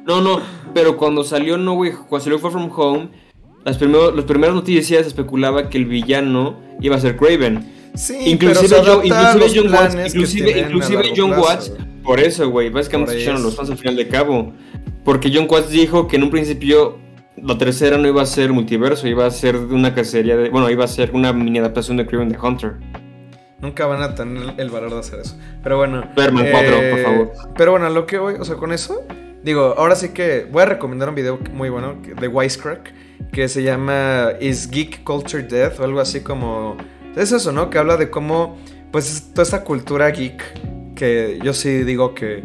No, 0.05 0.21
no, 0.21 0.39
pero 0.73 0.97
cuando 0.97 1.23
salió 1.23 1.57
No 1.57 1.73
Way, 1.73 1.93
cuando 2.07 2.23
salió 2.23 2.39
Far 2.39 2.51
From 2.51 2.69
Home, 2.75 3.09
las, 3.65 3.81
las 3.81 4.25
primeras 4.25 4.55
noticias 4.55 5.07
especulaba 5.07 5.69
que 5.69 5.77
el 5.77 5.85
villano 5.85 6.59
iba 6.79 6.95
a 6.95 6.99
ser 6.99 7.17
Craven. 7.17 7.71
Sí, 7.95 8.17
inclusive, 8.25 8.69
pero 8.69 9.03
inclusive 9.03 9.51
John 9.53 9.73
Watts, 9.73 10.15
inclusive, 10.15 11.13
John 11.15 11.31
Watts, 11.37 11.73
por 12.03 12.19
eso, 12.19 12.49
güey, 12.49 12.69
básicamente 12.69 13.13
escucharon 13.13 13.43
los 13.43 13.55
fans 13.55 13.69
al 13.69 13.77
final 13.77 13.95
de 13.95 14.07
cabo. 14.07 14.53
Porque 15.03 15.31
John 15.33 15.47
Watts 15.49 15.71
dijo 15.71 16.07
que 16.07 16.15
en 16.15 16.23
un 16.23 16.29
principio 16.29 16.99
la 17.37 17.57
tercera 17.57 17.97
no 17.97 18.07
iba 18.07 18.21
a 18.21 18.25
ser 18.25 18.51
multiverso, 18.51 19.07
iba 19.07 19.25
a 19.25 19.31
ser 19.31 19.55
una 19.55 19.93
cacería 19.93 20.35
de. 20.35 20.49
Bueno, 20.49 20.69
iba 20.69 20.83
a 20.83 20.87
ser 20.87 21.11
una 21.13 21.31
mini 21.33 21.59
adaptación 21.59 21.97
de 21.97 22.05
Craven 22.05 22.29
the 22.29 22.37
Hunter. 22.37 22.73
Nunca 23.59 23.85
van 23.85 24.01
a 24.01 24.15
tener 24.15 24.55
el 24.57 24.69
valor 24.69 24.91
de 24.91 24.99
hacer 24.99 25.19
eso. 25.19 25.37
Pero 25.61 25.77
bueno. 25.77 26.01
Superman 26.01 26.47
4, 26.51 26.75
por 26.75 26.83
eh, 26.83 27.03
favor. 27.03 27.31
Pero 27.55 27.71
bueno, 27.71 27.89
lo 27.89 28.05
que 28.05 28.17
voy, 28.17 28.35
o 28.39 28.43
sea, 28.43 28.55
con 28.55 28.71
eso, 28.73 29.03
digo, 29.43 29.75
ahora 29.77 29.95
sí 29.95 30.09
que 30.09 30.47
voy 30.51 30.63
a 30.63 30.65
recomendar 30.65 31.09
un 31.09 31.15
video 31.15 31.39
muy 31.53 31.69
bueno 31.69 31.95
de 32.01 32.27
Wisecrack 32.27 32.91
que 33.31 33.47
se 33.47 33.63
llama 33.63 34.31
Is 34.41 34.69
Geek 34.69 35.03
Culture 35.03 35.43
Death 35.43 35.79
o 35.79 35.83
algo 35.83 35.99
así 35.99 36.21
como... 36.21 36.75
Es 37.15 37.31
eso, 37.31 37.51
¿no? 37.51 37.69
Que 37.69 37.77
habla 37.77 37.97
de 37.97 38.09
cómo, 38.09 38.57
pues, 38.91 39.29
toda 39.31 39.43
esta 39.43 39.63
cultura 39.63 40.09
geek, 40.09 40.95
que 40.95 41.39
yo 41.43 41.53
sí 41.53 41.83
digo 41.83 42.15
que 42.15 42.43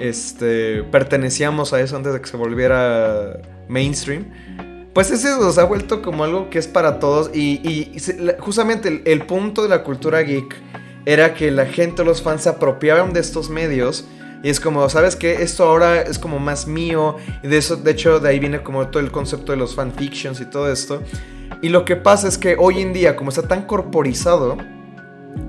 este, 0.00 0.82
pertenecíamos 0.84 1.72
a 1.72 1.80
eso 1.80 1.96
antes 1.96 2.12
de 2.12 2.20
que 2.20 2.28
se 2.28 2.36
volviera 2.36 3.40
mainstream. 3.68 4.26
Pues 4.92 5.10
ese 5.10 5.28
nos 5.30 5.58
ha 5.58 5.64
vuelto 5.64 6.02
como 6.02 6.22
algo 6.22 6.50
que 6.50 6.58
es 6.58 6.68
para 6.68 7.00
todos 7.00 7.30
y, 7.34 7.92
justamente 8.38 9.02
el, 9.04 9.26
punto 9.26 9.64
de 9.64 9.68
la 9.68 9.82
cultura 9.82 10.22
geek 10.22 10.54
era 11.04 11.34
que 11.34 11.50
la 11.50 11.66
gente, 11.66 12.04
los 12.04 12.22
fans 12.22 12.42
se 12.42 12.48
apropiaban 12.48 13.12
de 13.12 13.20
estos 13.20 13.50
medios 13.50 14.06
y 14.44 14.50
es 14.50 14.60
como, 14.60 14.88
¿sabes 14.90 15.16
qué? 15.16 15.42
Esto 15.42 15.64
ahora 15.64 16.02
es 16.02 16.18
como 16.18 16.38
más 16.38 16.66
mío. 16.66 17.16
Y 17.42 17.48
de 17.48 17.56
eso, 17.56 17.76
de 17.76 17.90
hecho, 17.90 18.20
de 18.20 18.28
ahí 18.28 18.38
viene 18.38 18.62
como 18.62 18.86
todo 18.88 19.02
el 19.02 19.10
concepto 19.10 19.52
de 19.52 19.58
los 19.58 19.74
fanfictions 19.74 20.38
y 20.40 20.44
todo 20.44 20.70
esto. 20.70 21.02
Y 21.62 21.70
lo 21.70 21.86
que 21.86 21.96
pasa 21.96 22.28
es 22.28 22.36
que 22.36 22.54
hoy 22.58 22.82
en 22.82 22.92
día, 22.92 23.16
como 23.16 23.30
está 23.30 23.48
tan 23.48 23.62
corporizado, 23.62 24.58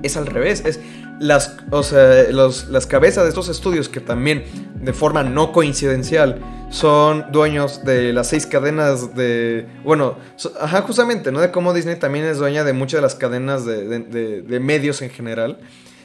es 0.02 0.16
al 0.16 0.26
revés. 0.26 0.62
Es 0.64 0.80
las, 1.20 1.56
o 1.70 1.82
sea, 1.82 2.24
las 2.30 2.86
cabezas 2.86 3.24
de 3.24 3.30
estos 3.30 3.48
estudios 3.48 3.88
que 3.88 4.00
también, 4.00 4.44
de 4.80 4.92
forma 4.92 5.22
no 5.22 5.52
coincidencial, 5.52 6.40
son 6.70 7.26
dueños 7.32 7.84
de 7.84 8.12
las 8.12 8.28
seis 8.28 8.46
cadenas 8.46 9.14
de... 9.14 9.66
Bueno, 9.84 10.16
ajá, 10.60 10.82
justamente, 10.82 11.32
¿no? 11.32 11.40
De 11.40 11.50
cómo 11.50 11.72
Disney 11.72 11.96
también 11.96 12.24
es 12.24 12.38
dueña 12.38 12.64
de 12.64 12.72
muchas 12.72 12.98
de 12.98 13.02
las 13.02 13.14
cadenas 13.14 13.64
de, 13.64 14.42
de 14.42 14.60
medios 14.60 15.02
en 15.02 15.10
general. 15.10 15.58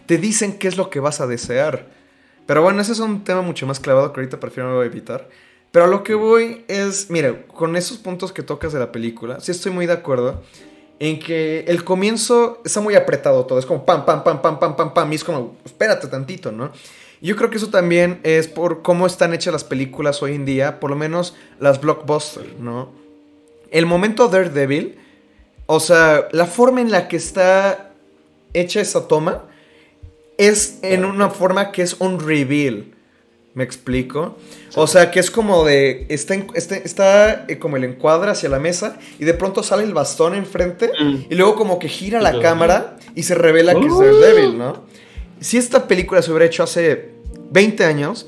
Te 0.06 0.18
dicen 0.18 0.58
qué 0.58 0.68
es 0.68 0.78
lo 0.78 0.90
que 0.90 1.00
vas 1.00 1.22
a 1.22 1.28
desear. 1.28 1.88
Pero 2.46 2.62
bueno, 2.62 2.82
ese 2.82 2.92
es 2.92 3.00
un 3.00 3.24
tema 3.24 3.42
mucho 3.42 3.66
más 3.66 3.80
clavado 3.80 4.12
que 4.14 4.20
ahorita 4.20 4.40
prefiero 4.40 4.84
evitar. 4.84 5.28
Pero 5.72 5.86
a 5.86 5.88
lo 5.88 6.04
que 6.04 6.16
voy 6.16 6.66
es, 6.68 7.10
mira, 7.10 7.46
con 7.48 7.76
esos 7.76 7.98
puntos 7.98 8.32
que 8.34 8.44
tocas 8.44 8.74
de 8.74 8.80
la 8.80 8.92
película, 8.92 9.40
sí 9.40 9.52
estoy 9.52 9.72
muy 9.72 9.86
de 9.86 9.94
acuerdo 9.94 10.44
en 11.02 11.18
que 11.18 11.66
el 11.68 11.84
comienzo 11.84 12.62
está 12.64 12.80
muy 12.80 12.94
apretado 12.94 13.44
todo, 13.48 13.58
es 13.58 13.66
como 13.66 13.84
pam, 13.84 14.06
pam, 14.06 14.24
pam, 14.24 14.40
pam, 14.40 14.60
pam, 14.60 14.76
pam, 14.76 14.94
pam, 14.94 15.12
y 15.12 15.16
es 15.16 15.24
como, 15.24 15.56
espérate 15.66 16.08
tantito, 16.08 16.52
¿no? 16.52 16.72
Yo 17.22 17.36
creo 17.36 17.50
que 17.50 17.58
eso 17.58 17.70
también 17.70 18.20
es 18.22 18.48
por 18.48 18.84
cómo 18.84 19.08
están 19.08 19.34
hechas 19.34 19.52
las 19.52 19.64
películas 19.64 20.22
hoy 20.22 20.36
en 20.36 20.46
día, 20.46 20.80
por 20.80 20.92
lo 20.92 20.96
menos 20.96 21.36
las 21.60 21.82
blockbusters, 21.82 22.60
¿no? 22.60 22.92
El 23.72 23.88
momento 23.88 24.28
Daredevil, 24.28 25.00
o 25.66 25.80
sea, 25.80 26.28
la 26.34 26.46
forma 26.46 26.82
en 26.82 26.92
la 26.92 27.08
que 27.08 27.18
está 27.18 27.94
hecha 28.54 28.80
esa 28.80 29.08
toma, 29.08 29.46
es 30.38 30.78
en 30.84 31.04
una 31.04 31.32
forma 31.32 31.72
que 31.72 31.82
es 31.82 31.96
un 32.00 32.20
reveal. 32.20 32.94
¿Me 33.54 33.66
explico? 33.66 34.38
O 34.76 34.88
sea, 34.88 35.12
que 35.12 35.20
es 35.20 35.30
como 35.30 35.66
de. 35.66 36.06
Está, 36.08 36.36
en- 36.36 36.48
está, 36.56 36.76
está, 36.78 37.46
eh, 37.50 37.60
como 37.60 37.76
el 37.76 37.84
encuadra 37.84 38.32
hacia 38.32 38.48
la 38.48 38.60
mesa 38.60 38.98
y 39.20 39.26
de 39.26 39.34
pronto 39.34 39.62
sale 39.62 39.84
el 39.84 39.94
bastón 39.94 40.36
enfrente 40.36 40.90
Mm. 40.98 41.16
y 41.30 41.36
luego 41.36 41.56
como 41.56 41.78
que 41.78 41.90
gira 41.90 42.22
la 42.22 42.40
cámara 42.40 42.98
y 43.14 43.24
se 43.24 43.36
revela 43.36 43.74
que 43.76 43.86
es 43.88 43.92
Oh. 43.94 44.02
Daredevil, 44.02 44.58
¿no? 44.58 44.84
Si 45.42 45.58
esta 45.58 45.86
película 45.88 46.22
se 46.22 46.32
hubiera 46.32 46.46
hecho 46.46 46.64
hace 46.64 47.10
20 47.52 47.84
años, 47.84 48.26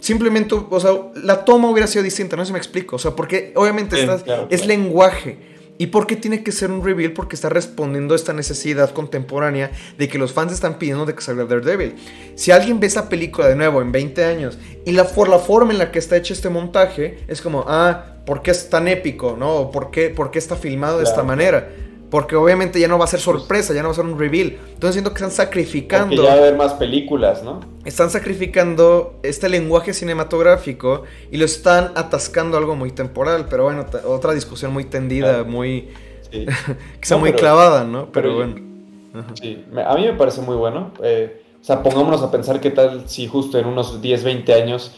simplemente, 0.00 0.54
o 0.54 0.80
sea, 0.80 0.92
la 1.22 1.44
toma 1.44 1.68
hubiera 1.70 1.86
sido 1.86 2.02
distinta, 2.02 2.36
no 2.36 2.42
sé 2.42 2.46
si 2.48 2.52
me 2.52 2.58
explico. 2.58 2.96
O 2.96 2.98
sea, 2.98 3.10
porque 3.10 3.52
obviamente 3.56 3.96
Sí, 3.96 4.02
estás- 4.02 4.22
claro, 4.22 4.46
es 4.50 4.64
lenguaje. 4.66 5.36
¿Y 5.82 5.88
por 5.88 6.06
qué 6.06 6.14
tiene 6.14 6.44
que 6.44 6.52
ser 6.52 6.70
un 6.70 6.84
reveal? 6.84 7.10
Porque 7.10 7.34
está 7.34 7.48
respondiendo 7.48 8.14
a 8.14 8.16
esta 8.16 8.32
necesidad 8.32 8.92
contemporánea 8.92 9.72
de 9.98 10.06
que 10.06 10.16
los 10.16 10.32
fans 10.32 10.52
están 10.52 10.78
pidiendo 10.78 11.06
de 11.06 11.16
que 11.16 11.22
salga 11.22 11.44
Daredevil. 11.44 11.96
Si 12.36 12.52
alguien 12.52 12.78
ve 12.78 12.86
esa 12.86 13.08
película 13.08 13.48
de 13.48 13.56
nuevo 13.56 13.82
en 13.82 13.90
20 13.90 14.24
años 14.24 14.58
y 14.86 14.92
la, 14.92 15.08
por 15.08 15.28
la 15.28 15.40
forma 15.40 15.72
en 15.72 15.78
la 15.78 15.90
que 15.90 15.98
está 15.98 16.16
hecho 16.16 16.34
este 16.34 16.50
montaje, 16.50 17.24
es 17.26 17.42
como, 17.42 17.64
ah, 17.66 18.14
¿por 18.24 18.42
qué 18.42 18.52
es 18.52 18.70
tan 18.70 18.86
épico? 18.86 19.36
¿No? 19.36 19.56
¿O 19.56 19.70
¿Por 19.72 19.90
qué, 19.90 20.10
por 20.10 20.30
qué 20.30 20.38
está 20.38 20.54
filmado 20.54 20.98
de 20.98 21.04
esta 21.04 21.24
manera? 21.24 21.68
Porque 22.12 22.36
obviamente 22.36 22.78
ya 22.78 22.86
no 22.88 22.98
va 22.98 23.06
a 23.06 23.08
ser 23.08 23.18
sorpresa, 23.20 23.72
ya 23.74 23.80
no 23.82 23.88
va 23.88 23.92
a 23.92 23.96
ser 23.96 24.04
un 24.04 24.18
reveal. 24.18 24.50
Entonces 24.74 24.92
siento 24.92 25.10
que 25.10 25.14
están 25.24 25.30
Porque 25.30 25.36
sacrificando 25.44 26.22
ya 26.22 26.28
va 26.28 26.34
a 26.34 26.38
haber 26.38 26.56
más 26.56 26.74
películas, 26.74 27.42
¿no? 27.42 27.58
están 27.84 28.10
sacrificando 28.10 29.18
este 29.24 29.48
lenguaje 29.48 29.92
cinematográfico 29.94 31.04
y 31.30 31.38
lo 31.38 31.44
están 31.46 31.90
atascando 31.96 32.56
a 32.56 32.60
algo 32.60 32.76
muy 32.76 32.92
temporal. 32.92 33.46
Pero 33.48 33.64
bueno, 33.64 33.86
otra 34.06 34.34
discusión 34.34 34.72
muy 34.72 34.84
tendida, 34.84 35.30
Claro. 35.32 35.44
muy. 35.46 35.88
Sí. 36.30 36.46
quizá 37.00 37.14
No, 37.14 37.20
muy 37.20 37.30
pero- 37.30 37.40
clavada, 37.40 37.84
¿no? 37.84 38.12
Pero, 38.12 38.28
pero- 38.28 38.34
bueno. 38.34 38.54
Ajá. 39.14 39.34
Sí, 39.40 39.64
a 39.84 39.94
mí 39.96 40.06
me 40.06 40.12
parece 40.14 40.40
muy 40.42 40.56
bueno. 40.56 40.92
Eh, 41.02 41.42
o 41.60 41.64
sea, 41.64 41.82
pongámonos 41.82 42.22
a 42.22 42.30
pensar 42.30 42.60
qué 42.60 42.70
tal 42.70 43.04
si 43.08 43.26
justo 43.26 43.58
en 43.58 43.66
unos 43.66 44.00
10, 44.02 44.22
20 44.22 44.52
años 44.54 44.96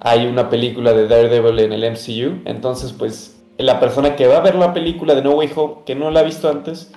hay 0.00 0.26
una 0.26 0.50
película 0.50 0.92
de 0.92 1.08
Daredevil 1.08 1.58
en 1.60 1.72
el 1.72 1.84
MCU. 1.84 2.42
Entonces, 2.44 2.92
pues, 2.92 3.33
la 3.58 3.80
persona 3.80 4.16
que 4.16 4.26
va 4.26 4.38
a 4.38 4.40
ver 4.40 4.54
la 4.54 4.72
película 4.72 5.14
de 5.14 5.22
No 5.22 5.32
Way 5.32 5.50
Home, 5.54 5.74
que 5.86 5.94
no 5.94 6.10
la 6.10 6.20
ha 6.20 6.24
visto 6.24 6.48
antes, 6.48 6.90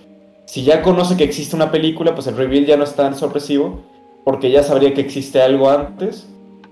si 0.45 0.63
ya 0.63 0.81
conoce 0.81 1.17
que 1.17 1.23
existe 1.23 1.55
una 1.55 1.71
película, 1.71 2.15
pues 2.15 2.27
el 2.27 2.37
reveal 2.37 2.65
ya 2.65 2.77
no 2.77 2.83
es 2.83 2.95
tan 2.95 3.15
sorpresivo, 3.15 3.81
porque 4.23 4.49
ya 4.49 4.63
sabría 4.63 4.93
que 4.93 5.01
existe 5.01 5.41
algo 5.41 5.69
antes. 5.69 6.27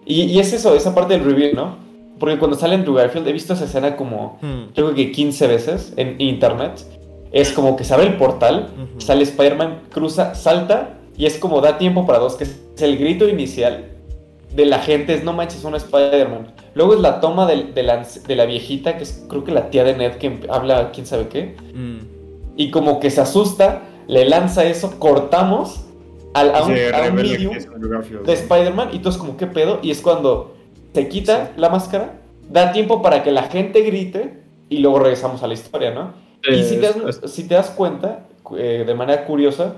Y, 0.05 0.23
y 0.23 0.39
es 0.39 0.53
eso, 0.53 0.75
esa 0.75 0.95
parte 0.95 1.13
del 1.13 1.25
reveal, 1.25 1.55
¿no? 1.55 1.75
Porque 2.19 2.38
cuando 2.38 2.55
sale 2.57 2.75
Andrew 2.75 2.95
Garfield, 2.95 3.27
he 3.27 3.33
visto 3.33 3.53
esa 3.53 3.65
escena 3.65 3.97
como 3.97 4.39
Hmm. 4.41 4.67
yo 4.73 4.86
creo 4.86 4.95
que 4.95 5.11
15 5.11 5.47
veces 5.47 5.93
en 5.97 6.15
internet. 6.19 6.86
Es 7.31 7.51
como 7.51 7.75
que 7.75 7.83
se 7.83 7.93
abre 7.93 8.07
el 8.07 8.15
portal, 8.15 8.69
sale 8.97 9.23
Spider-Man, 9.23 9.81
cruza, 9.91 10.36
salta 10.36 10.97
y 11.17 11.25
es 11.25 11.38
como 11.38 11.59
da 11.59 11.77
tiempo 11.77 12.05
para 12.05 12.19
dos, 12.19 12.36
que 12.36 12.45
es 12.45 12.61
el 12.79 12.97
grito 12.97 13.27
inicial 13.27 13.94
de 14.55 14.65
la 14.65 14.79
gente, 14.79 15.13
es 15.13 15.23
no 15.23 15.33
manches, 15.33 15.63
un 15.63 15.75
Spider-Man. 15.75 16.47
Luego 16.75 16.93
es 16.93 16.99
la 17.01 17.19
toma 17.19 17.45
del- 17.45 17.73
de, 17.73 17.83
la, 17.83 18.05
de 18.27 18.35
la 18.35 18.45
viejita, 18.45 18.97
que 18.97 19.03
es 19.03 19.25
creo 19.29 19.43
que 19.43 19.51
la 19.51 19.69
tía 19.69 19.83
de 19.83 19.95
Ned 19.95 20.13
que 20.13 20.39
habla 20.49 20.91
quién 20.93 21.05
sabe 21.05 21.27
qué, 21.27 21.55
Mm. 21.73 21.97
y 22.57 22.71
como 22.71 22.99
que 22.99 23.09
se 23.11 23.21
asusta, 23.21 23.81
le 24.07 24.25
lanza 24.25 24.63
eso, 24.65 24.97
cortamos 24.99 25.81
al, 26.33 26.53
a, 26.55 26.63
un, 26.63 26.71
a 26.93 27.11
medium 27.11 27.55
es 27.55 27.67
de 28.25 28.33
Spider-Man 28.33 28.89
y 28.93 28.99
todos 28.99 29.17
como, 29.17 29.35
¿qué 29.37 29.47
pedo? 29.47 29.79
Y 29.81 29.91
es 29.91 30.01
cuando 30.01 30.55
se 30.93 31.07
quita 31.09 31.51
la 31.57 31.69
máscara, 31.69 32.13
da 32.49 32.71
tiempo 32.71 33.01
para 33.01 33.23
que 33.23 33.31
la 33.31 33.43
gente 33.43 33.81
grite 33.81 34.41
y 34.69 34.77
luego 34.79 34.99
regresamos 34.99 35.43
a 35.43 35.47
la 35.47 35.53
historia, 35.53 35.91
¿no? 35.91 36.13
y 36.49 36.63
si 36.63 36.75
te, 36.77 36.81
das, 36.93 37.21
si 37.25 37.47
te 37.47 37.55
das 37.55 37.71
cuenta, 37.71 38.25
eh, 38.57 38.83
de 38.85 38.93
manera 38.93 39.25
curiosa, 39.25 39.75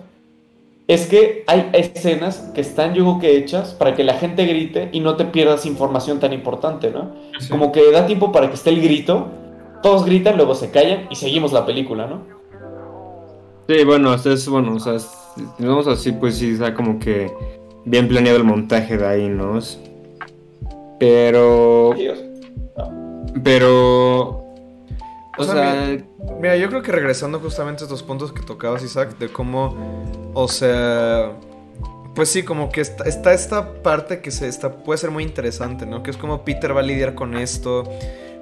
es 0.87 1.07
que 1.07 1.43
hay 1.47 1.69
escenas 1.73 2.49
que 2.55 2.61
están 2.61 2.93
yo 2.93 3.03
creo 3.03 3.19
que 3.19 3.37
hechas 3.37 3.73
para 3.73 3.93
que 3.93 4.03
la 4.03 4.13
gente 4.13 4.45
grite 4.45 4.89
y 4.93 5.01
no 5.01 5.15
te 5.17 5.25
pierdas 5.25 5.65
información 5.65 6.19
tan 6.19 6.31
importante, 6.31 6.91
¿no? 6.91 7.11
Sí. 7.39 7.49
Como 7.49 7.71
que 7.71 7.91
da 7.91 8.05
tiempo 8.05 8.31
para 8.31 8.47
que 8.47 8.55
esté 8.55 8.69
el 8.69 8.81
grito, 8.81 9.27
todos 9.83 10.05
gritan, 10.05 10.37
luego 10.37 10.55
se 10.55 10.71
callan 10.71 11.07
y 11.09 11.15
seguimos 11.15 11.51
la 11.51 11.65
película, 11.65 12.07
¿no? 12.07 12.37
Sí, 13.67 13.83
bueno, 13.83 14.13
es 14.13 14.47
bueno, 14.47 14.75
o 14.75 14.79
sea, 14.79 14.97
vamos 15.59 15.87
así, 15.87 16.13
pues 16.13 16.37
sí, 16.37 16.51
está 16.51 16.73
como 16.73 16.99
que 16.99 17.29
bien 17.83 18.07
planeado 18.07 18.37
el 18.37 18.45
montaje 18.45 18.97
de 18.97 19.05
ahí, 19.05 19.27
¿no? 19.27 19.59
Pero. 20.99 21.93
Sea, 21.97 22.89
Pero. 23.43 24.46
O, 25.37 25.43
O 25.43 25.45
sea, 25.45 25.53
sea, 25.53 25.97
Mira, 26.39 26.55
yo 26.57 26.69
creo 26.69 26.81
que 26.81 26.91
regresando 26.91 27.39
justamente 27.39 27.83
a 27.83 27.85
estos 27.85 28.03
puntos 28.03 28.31
que 28.31 28.41
tocabas, 28.41 28.83
Isaac, 28.83 29.17
de 29.17 29.29
cómo, 29.29 29.75
o 30.33 30.47
sea, 30.47 31.33
pues 32.15 32.29
sí, 32.29 32.43
como 32.43 32.69
que 32.69 32.81
está, 32.81 33.03
está 33.05 33.33
esta 33.33 33.81
parte 33.83 34.21
que 34.21 34.31
se 34.31 34.47
está, 34.47 34.71
puede 34.83 34.97
ser 34.97 35.11
muy 35.11 35.23
interesante, 35.23 35.85
¿no? 35.85 36.03
Que 36.03 36.11
es 36.11 36.17
como 36.17 36.43
Peter 36.43 36.75
va 36.75 36.79
a 36.79 36.83
lidiar 36.83 37.15
con 37.15 37.35
esto. 37.35 37.83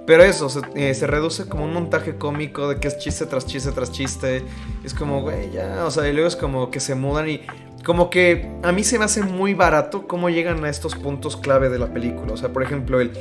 Pero 0.07 0.23
eso, 0.23 0.49
se, 0.49 0.61
eh, 0.75 0.93
se 0.93 1.07
reduce 1.07 1.49
como 1.49 1.63
un 1.65 1.73
montaje 1.73 2.15
cómico 2.15 2.69
de 2.69 2.79
que 2.79 2.87
es 2.87 2.97
chiste 2.99 3.25
tras 3.25 3.45
chiste 3.45 3.71
tras 3.71 3.91
chiste. 3.91 4.43
Es 4.83 4.93
como, 4.93 5.21
güey, 5.21 5.51
ya, 5.51 5.83
o 5.85 5.91
sea, 5.91 6.07
y 6.07 6.13
luego 6.13 6.27
es 6.27 6.35
como 6.35 6.69
que 6.69 6.79
se 6.79 6.95
mudan 6.95 7.27
y 7.27 7.41
como 7.83 8.09
que 8.09 8.51
a 8.63 8.71
mí 8.71 8.83
se 8.83 8.99
me 8.99 9.05
hace 9.05 9.21
muy 9.21 9.53
barato 9.53 10.07
cómo 10.07 10.29
llegan 10.29 10.63
a 10.63 10.69
estos 10.69 10.95
puntos 10.95 11.37
clave 11.37 11.69
de 11.69 11.79
la 11.79 11.87
película. 11.93 12.33
O 12.33 12.37
sea, 12.37 12.53
por 12.53 12.63
ejemplo, 12.63 13.01
el 13.01 13.11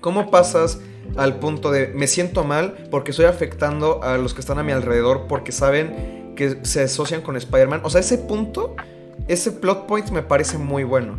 cómo 0.00 0.30
pasas 0.30 0.80
al 1.16 1.36
punto 1.38 1.70
de 1.70 1.88
me 1.94 2.06
siento 2.06 2.44
mal 2.44 2.74
porque 2.90 3.10
estoy 3.10 3.26
afectando 3.26 4.02
a 4.02 4.16
los 4.18 4.34
que 4.34 4.40
están 4.40 4.58
a 4.58 4.62
mi 4.62 4.72
alrededor 4.72 5.26
porque 5.28 5.52
saben 5.52 6.32
que 6.36 6.58
se 6.62 6.82
asocian 6.84 7.20
con 7.22 7.36
Spider-Man. 7.36 7.80
O 7.84 7.90
sea, 7.90 8.00
ese 8.00 8.18
punto, 8.18 8.74
ese 9.28 9.52
plot 9.52 9.86
point 9.86 10.08
me 10.10 10.22
parece 10.22 10.58
muy 10.58 10.84
bueno. 10.84 11.18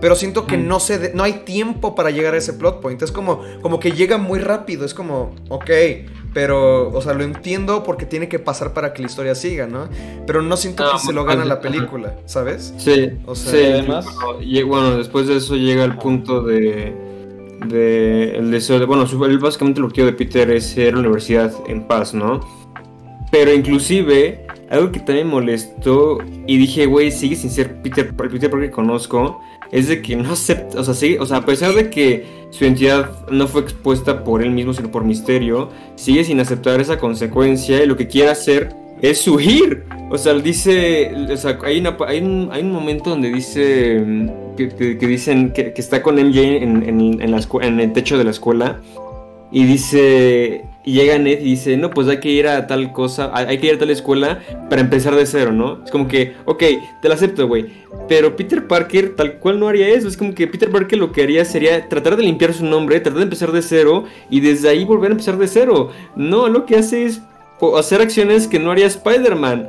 Pero 0.00 0.14
siento 0.14 0.46
que 0.46 0.56
Mm. 0.56 0.68
no, 0.68 0.78
se 0.78 0.98
de- 0.98 1.14
no 1.14 1.24
hay 1.24 1.32
tiempo 1.44 1.94
para 1.96 2.10
llegar 2.10 2.34
a 2.34 2.36
ese 2.36 2.52
plot 2.52 2.80
point. 2.80 3.02
Es 3.02 3.10
como, 3.10 3.42
como 3.62 3.80
que 3.80 3.90
llega 3.92 4.16
muy 4.16 4.38
rápido. 4.38 4.84
Es 4.84 4.94
como, 4.94 5.32
ok, 5.48 5.70
pero, 6.32 6.90
o 6.90 7.02
sea, 7.02 7.14
lo 7.14 7.24
entiendo 7.24 7.82
porque 7.82 8.06
tiene 8.06 8.28
que 8.28 8.38
pasar 8.38 8.74
para 8.74 8.92
que 8.92 9.02
la 9.02 9.08
historia 9.08 9.34
siga, 9.34 9.66
¿no? 9.66 9.88
Pero 10.26 10.40
no 10.42 10.56
siento 10.56 10.84
Ah, 10.84 10.92
que 10.92 10.98
se 11.06 11.12
lo 11.12 11.24
gana 11.24 11.44
la 11.44 11.60
película, 11.60 12.14
¿sabes? 12.26 12.72
sí, 12.76 13.10
O 13.26 13.34
sea, 13.34 13.50
sí, 13.52 13.58
además- 13.72 14.06
y- 14.40 14.62
bueno, 14.62 14.96
después 14.96 15.26
de 15.26 15.36
eso 15.38 15.56
llega 15.56 15.82
el 15.84 15.96
punto 15.96 16.42
de. 16.42 16.94
De 17.66 18.36
el 18.36 18.50
deseo 18.50 18.78
de. 18.78 18.86
Bueno, 18.86 19.04
él 19.04 19.38
básicamente 19.38 19.80
que 19.80 19.88
quiere 19.88 20.10
de 20.10 20.16
Peter 20.16 20.50
es 20.50 20.76
a 20.76 20.92
la 20.92 20.98
universidad 20.98 21.52
en 21.66 21.86
paz, 21.86 22.14
¿no? 22.14 22.40
Pero 23.30 23.52
inclusive, 23.52 24.46
algo 24.70 24.90
que 24.90 25.00
también 25.00 25.28
molestó 25.28 26.18
y 26.46 26.56
dije, 26.56 26.86
güey, 26.86 27.10
sigue 27.10 27.36
sin 27.36 27.50
ser 27.50 27.82
Peter, 27.82 28.06
el 28.06 28.30
Peter 28.30 28.50
Parker 28.50 28.70
que 28.70 28.74
conozco, 28.74 29.40
es 29.70 29.88
de 29.88 30.00
que 30.00 30.16
no 30.16 30.32
acepta, 30.32 30.80
o 30.80 30.84
sea, 30.84 30.94
sigue, 30.94 31.20
o 31.20 31.26
sea, 31.26 31.38
a 31.38 31.44
pesar 31.44 31.74
de 31.74 31.90
que 31.90 32.26
su 32.50 32.64
identidad 32.64 33.28
no 33.30 33.46
fue 33.46 33.60
expuesta 33.60 34.24
por 34.24 34.42
él 34.42 34.50
mismo, 34.50 34.72
sino 34.72 34.90
por 34.90 35.04
Misterio, 35.04 35.68
sigue 35.96 36.24
sin 36.24 36.40
aceptar 36.40 36.80
esa 36.80 36.98
consecuencia 36.98 37.82
y 37.82 37.86
lo 37.86 37.96
que 37.96 38.08
quiere 38.08 38.30
hacer 38.30 38.74
es 39.02 39.26
huir. 39.28 39.84
O 40.10 40.16
sea, 40.18 40.34
dice, 40.34 41.12
o 41.30 41.36
sea, 41.36 41.58
hay, 41.64 41.80
una, 41.80 41.96
hay, 42.06 42.20
un, 42.20 42.48
hay 42.50 42.62
un 42.62 42.72
momento 42.72 43.10
donde 43.10 43.30
dice 43.30 44.00
mm, 44.04 44.56
que, 44.56 44.66
dicen 45.06 45.52
que, 45.52 45.72
está 45.76 46.02
con 46.02 46.16
MJ 46.16 46.62
en, 46.62 46.82
en- 46.88 47.20
en 47.22 47.30
la 47.30 47.40
en 47.62 47.80
el 47.80 47.92
techo 47.92 48.16
de 48.16 48.24
la 48.24 48.30
escuela 48.30 48.80
y 49.50 49.64
dice, 49.64 50.64
y 50.84 50.92
llega 50.92 51.18
Ned 51.18 51.40
y 51.40 51.44
dice, 51.44 51.76
no, 51.78 51.88
pues 51.90 52.06
hay 52.08 52.20
que 52.20 52.28
ir 52.30 52.46
a 52.48 52.66
tal 52.66 52.92
cosa, 52.92 53.30
hay 53.34 53.56
que 53.58 53.68
ir 53.68 53.74
a 53.74 53.78
tal 53.78 53.88
escuela 53.90 54.40
para 54.68 54.82
empezar 54.82 55.14
de 55.14 55.24
cero, 55.24 55.52
¿no? 55.52 55.82
Es 55.84 55.90
como 55.90 56.06
que, 56.06 56.34
ok, 56.44 56.62
te 57.00 57.08
lo 57.08 57.14
acepto, 57.14 57.46
güey. 57.48 57.66
Pero 58.08 58.36
Peter 58.36 58.66
Parker 58.66 59.14
tal 59.16 59.34
cual 59.38 59.58
no 59.58 59.68
haría 59.68 59.88
eso. 59.88 60.06
Es 60.08 60.16
como 60.18 60.34
que 60.34 60.46
Peter 60.46 60.70
Parker 60.70 60.98
lo 60.98 61.12
que 61.12 61.22
haría 61.22 61.44
sería 61.46 61.88
tratar 61.88 62.16
de 62.16 62.24
limpiar 62.24 62.52
su 62.52 62.64
nombre, 62.64 63.00
tratar 63.00 63.18
de 63.18 63.24
empezar 63.24 63.52
de 63.52 63.62
cero 63.62 64.04
y 64.30 64.40
desde 64.40 64.68
ahí 64.68 64.84
volver 64.84 65.10
a 65.10 65.12
empezar 65.12 65.38
de 65.38 65.48
cero. 65.48 65.90
No, 66.14 66.48
lo 66.48 66.66
que 66.66 66.76
hace 66.76 67.04
es 67.06 67.22
hacer 67.76 68.00
acciones 68.00 68.46
que 68.48 68.58
no 68.58 68.70
haría 68.70 68.86
Spider-Man. 68.86 69.68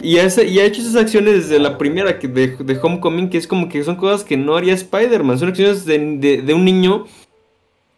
Y, 0.00 0.18
hace- 0.18 0.46
y 0.46 0.60
ha 0.60 0.64
hecho 0.64 0.80
esas 0.80 0.96
acciones 0.96 1.34
desde 1.48 1.58
la 1.58 1.76
primera 1.76 2.18
que 2.18 2.28
de, 2.28 2.48
de 2.56 2.78
Homecoming, 2.80 3.30
que 3.30 3.38
es 3.38 3.46
como 3.48 3.68
que 3.68 3.82
son 3.82 3.96
cosas 3.96 4.22
que 4.24 4.36
no 4.36 4.56
haría 4.56 4.74
Spider-Man. 4.74 5.38
Son 5.38 5.48
acciones 5.48 5.84
de, 5.84 5.98
de- 6.18 6.42
de 6.42 6.54
un 6.54 6.64
niño 6.64 7.06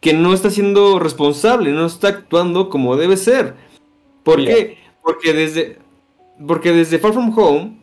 que 0.01 0.14
no 0.14 0.32
está 0.32 0.51
siendo 0.51 0.99
responsable, 0.99 1.72
no 1.72 1.84
está 1.86 2.09
actuando 2.09 2.70
como 2.70 2.97
debe 2.97 3.16
ser. 3.18 3.55
¿Por 4.22 4.38
Mira. 4.38 4.55
qué? 4.55 4.78
Porque 5.03 5.32
desde, 5.34 5.76
porque 6.47 6.72
desde 6.72 6.99
Far 6.99 7.12
From 7.12 7.38
Home, 7.38 7.76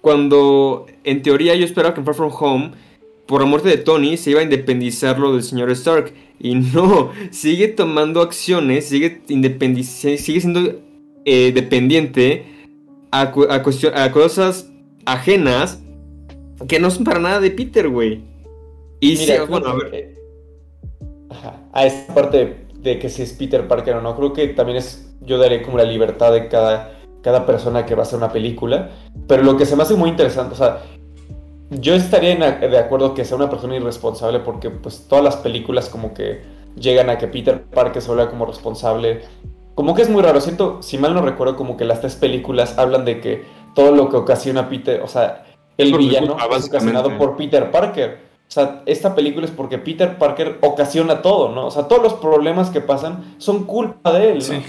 cuando 0.00 0.86
en 1.04 1.22
teoría 1.22 1.54
yo 1.54 1.64
esperaba 1.66 1.92
que 1.94 2.00
en 2.00 2.06
Far 2.06 2.14
From 2.14 2.32
Home, 2.38 2.70
por 3.26 3.42
la 3.42 3.46
muerte 3.46 3.68
de 3.68 3.76
Tony, 3.76 4.16
se 4.16 4.30
iba 4.30 4.40
a 4.40 4.44
independizar 4.44 5.18
lo 5.18 5.32
del 5.34 5.42
señor 5.42 5.70
Stark. 5.72 6.14
Y 6.40 6.54
no, 6.74 7.10
sigue 7.30 7.68
tomando 7.68 8.22
acciones, 8.22 8.88
sigue, 8.88 9.20
sigue 9.26 10.40
siendo 10.40 10.74
eh, 11.30 11.52
dependiente 11.52 12.44
a, 13.10 13.30
cu- 13.32 13.46
a 13.50 13.62
cuestión- 13.62 13.96
a 13.96 14.10
cosas 14.12 14.68
ajenas 15.06 15.80
que 16.66 16.80
no 16.80 16.90
son 16.90 17.04
para 17.04 17.18
nada 17.20 17.40
de 17.40 17.50
Peter, 17.50 17.88
güey. 17.88 18.22
Y 19.00 19.16
sí, 19.16 19.26
Mira, 19.30 19.44
bueno, 19.44 19.68
a 19.68 19.74
ver. 19.76 19.90
que- 19.90 20.18
Ajá, 21.30 21.60
a 21.72 21.86
esta 21.86 22.14
parte 22.14 22.36
de, 22.38 22.56
de 22.80 22.98
que 22.98 23.08
si 23.08 23.22
es 23.22 23.32
Peter 23.32 23.66
Parker 23.68 23.96
o 23.96 24.00
no, 24.00 24.16
creo 24.16 24.32
que 24.32 24.48
también 24.48 24.78
es, 24.78 25.14
yo 25.20 25.38
daré 25.38 25.62
como 25.62 25.76
la 25.78 25.84
libertad 25.84 26.32
de 26.32 26.48
cada, 26.48 26.98
cada 27.22 27.44
persona 27.46 27.84
que 27.86 27.94
va 27.94 28.02
a 28.02 28.06
hacer 28.06 28.18
una 28.18 28.32
película, 28.32 28.90
pero 29.26 29.42
lo 29.42 29.56
que 29.56 29.66
se 29.66 29.76
me 29.76 29.82
hace 29.82 29.94
muy 29.94 30.08
interesante, 30.10 30.54
o 30.54 30.56
sea, 30.56 30.82
yo 31.70 31.94
estaría 31.94 32.34
de 32.34 32.78
acuerdo 32.78 33.12
que 33.14 33.24
sea 33.26 33.36
una 33.36 33.50
persona 33.50 33.76
irresponsable 33.76 34.40
porque 34.40 34.70
pues 34.70 35.06
todas 35.06 35.22
las 35.22 35.36
películas 35.36 35.90
como 35.90 36.14
que 36.14 36.40
llegan 36.76 37.10
a 37.10 37.18
que 37.18 37.28
Peter 37.28 37.62
Parker 37.62 38.00
se 38.00 38.08
vuelva 38.08 38.30
como 38.30 38.46
responsable. 38.46 39.20
Como 39.78 39.94
que 39.94 40.02
es 40.02 40.10
muy 40.10 40.22
raro, 40.22 40.40
siento, 40.40 40.78
si 40.82 40.98
mal 40.98 41.14
no 41.14 41.22
recuerdo, 41.22 41.54
como 41.54 41.76
que 41.76 41.84
las 41.84 42.00
tres 42.00 42.16
películas 42.16 42.76
hablan 42.78 43.04
de 43.04 43.20
que 43.20 43.44
todo 43.76 43.92
lo 43.94 44.08
que 44.08 44.16
ocasiona 44.16 44.68
Peter, 44.68 45.00
o 45.02 45.06
sea, 45.06 45.44
el 45.76 45.96
villano 45.96 46.36
culpa, 46.36 46.56
es 46.56 46.66
ocasionado 46.66 47.16
por 47.16 47.36
Peter 47.36 47.70
Parker. 47.70 48.18
O 48.48 48.50
sea, 48.50 48.82
esta 48.86 49.14
película 49.14 49.46
es 49.46 49.52
porque 49.52 49.78
Peter 49.78 50.18
Parker 50.18 50.58
ocasiona 50.62 51.22
todo, 51.22 51.50
¿no? 51.50 51.68
O 51.68 51.70
sea, 51.70 51.86
todos 51.86 52.02
los 52.02 52.14
problemas 52.14 52.70
que 52.70 52.80
pasan 52.80 53.36
son 53.38 53.66
culpa 53.66 54.12
de 54.18 54.32
él, 54.32 54.38
¿no? 54.38 54.44
Sí. 54.46 54.62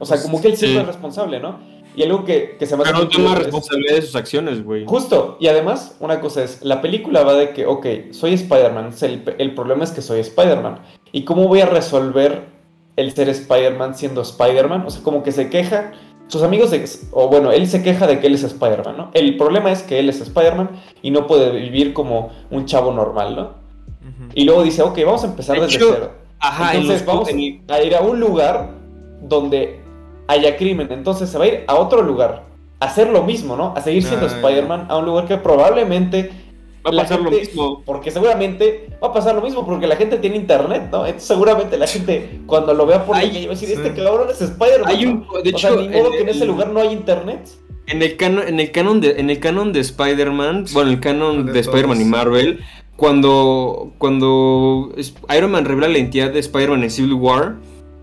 O 0.00 0.04
sea, 0.04 0.20
como 0.20 0.38
que 0.42 0.48
él 0.48 0.56
siempre 0.58 0.80
Sí. 0.80 0.82
es 0.82 0.86
responsable, 0.86 1.40
¿no? 1.40 1.58
Y 1.96 2.02
algo 2.02 2.26
que, 2.26 2.56
que 2.58 2.66
se 2.66 2.76
me 2.76 2.82
hace 2.82 2.92
Pero 2.92 3.04
no 3.04 3.08
toma 3.08 3.14
curioso 3.28 3.38
es- 3.38 3.44
responsabilidad 3.46 3.94
de 3.94 4.02
sus 4.02 4.16
acciones, 4.16 4.62
güey. 4.62 4.84
Justo, 4.86 5.38
y 5.40 5.46
además, 5.46 5.96
una 6.00 6.20
cosa 6.20 6.44
es, 6.44 6.62
la 6.62 6.82
película 6.82 7.22
va 7.22 7.32
de 7.32 7.54
que, 7.54 7.64
ok, 7.64 7.86
soy 8.10 8.34
Spider-Man, 8.34 8.90
el, 9.00 9.34
el 9.38 9.54
problema 9.54 9.84
es 9.84 9.92
que 9.92 10.02
soy 10.02 10.20
Spider-Man. 10.20 10.80
¿Y 11.10 11.24
cómo 11.24 11.48
voy 11.48 11.62
a 11.62 11.66
resolver 11.66 12.54
el 12.96 13.12
ser 13.14 13.28
Spider-Man 13.28 13.94
siendo 13.94 14.22
Spider-Man? 14.22 14.84
O 14.86 14.90
sea, 14.90 15.02
como 15.02 15.22
que 15.22 15.32
se 15.32 15.48
queja, 15.50 15.92
sus 16.28 16.42
amigos, 16.42 16.70
de, 16.70 16.84
o 17.12 17.28
bueno, 17.28 17.52
él 17.52 17.66
se 17.68 17.82
queja 17.82 18.06
de 18.06 18.18
que 18.20 18.26
él 18.26 18.34
es 18.34 18.42
Spider-Man, 18.42 18.96
¿no? 18.96 19.10
El 19.14 19.36
problema 19.36 19.70
es 19.70 19.82
que 19.82 19.98
él 19.98 20.08
es 20.08 20.20
Spider-Man 20.20 20.70
y 21.02 21.10
no 21.10 21.26
puede 21.26 21.50
vivir 21.52 21.92
como 21.92 22.30
un 22.50 22.64
chavo 22.66 22.92
normal, 22.92 23.36
¿no? 23.36 23.66
Y 24.34 24.44
luego 24.44 24.62
dice, 24.62 24.82
ok, 24.82 24.98
vamos 25.04 25.24
a 25.24 25.26
empezar 25.26 25.56
De 25.56 25.62
desde 25.62 25.76
hecho, 25.76 25.90
cero. 25.94 26.10
Ajá, 26.38 26.72
en 26.74 26.80
Entonces 26.82 27.06
vamos 27.06 27.28
en- 27.28 27.64
a 27.68 27.80
ir 27.82 27.94
a 27.94 28.00
un 28.00 28.20
lugar 28.20 28.70
donde 29.22 29.80
haya 30.28 30.56
crimen. 30.56 30.88
Entonces 30.90 31.28
se 31.30 31.38
va 31.38 31.44
a 31.44 31.48
ir 31.48 31.64
a 31.66 31.74
otro 31.76 32.02
lugar 32.02 32.42
a 32.80 32.84
hacer 32.86 33.08
lo 33.08 33.22
mismo, 33.22 33.56
¿no? 33.56 33.72
A 33.76 33.80
seguir 33.80 34.02
siendo 34.04 34.26
Ah. 34.26 34.30
Spider-Man 34.30 34.86
a 34.88 34.96
un 34.98 35.06
lugar 35.06 35.26
que 35.26 35.36
probablemente 35.38 36.30
Va 36.86 36.90
a 36.90 37.02
pasar 37.02 37.20
lo 37.20 37.30
mismo. 37.30 37.82
Porque 37.84 38.10
seguramente 38.10 38.90
va 39.02 39.08
a 39.08 39.12
pasar 39.12 39.34
lo 39.34 39.42
mismo 39.42 39.64
porque 39.66 39.86
la 39.86 39.96
gente 39.96 40.18
tiene 40.18 40.36
internet, 40.36 40.84
¿no? 40.92 41.04
Entonces 41.06 41.22
seguramente 41.28 41.76
la 41.76 41.86
gente 41.86 42.40
cuando 42.46 42.72
lo 42.74 42.86
vea 42.86 43.04
por 43.04 43.16
calle 43.16 43.40
va 43.46 43.52
a 43.52 43.54
decir, 43.54 43.68
sí. 43.68 43.74
este 43.74 43.92
cabrón 43.94 44.28
es 44.30 44.40
Spider-Man. 44.40 44.88
Hay 44.90 45.06
un- 45.06 45.26
¿no? 45.32 45.42
de 45.42 45.52
o 45.54 45.58
sea, 45.58 45.70
hecho, 45.70 45.80
ni 45.82 45.88
modo 45.88 46.06
el- 46.08 46.12
que 46.12 46.20
en 46.20 46.28
ese 46.28 46.42
el- 46.42 46.48
lugar 46.48 46.68
no 46.68 46.80
hay 46.80 46.92
internet. 46.92 47.48
En 47.88 48.02
el 48.02 48.16
canon, 48.16 48.48
en 48.48 48.58
el 48.60 48.72
canon 48.72 49.00
de, 49.00 49.10
en 49.20 49.30
el 49.30 49.38
canon 49.38 49.72
de 49.72 49.80
Spider-Man, 49.80 50.66
bueno, 50.72 50.90
el 50.90 51.00
canon 51.00 51.46
De 51.46 51.52
de, 51.52 51.60
Spider-Man 51.60 52.00
y. 52.00 52.04
Marvel, 52.04 52.60
cuando, 52.96 53.92
cuando 53.98 54.90
Iron 55.36 55.50
Man 55.50 55.64
revela 55.64 55.88
la 55.88 55.98
identidad 55.98 56.30
de 56.32 56.40
Spider-Man 56.40 56.82
en 56.82 56.90
Civil 56.90 57.14
War, 57.14 57.56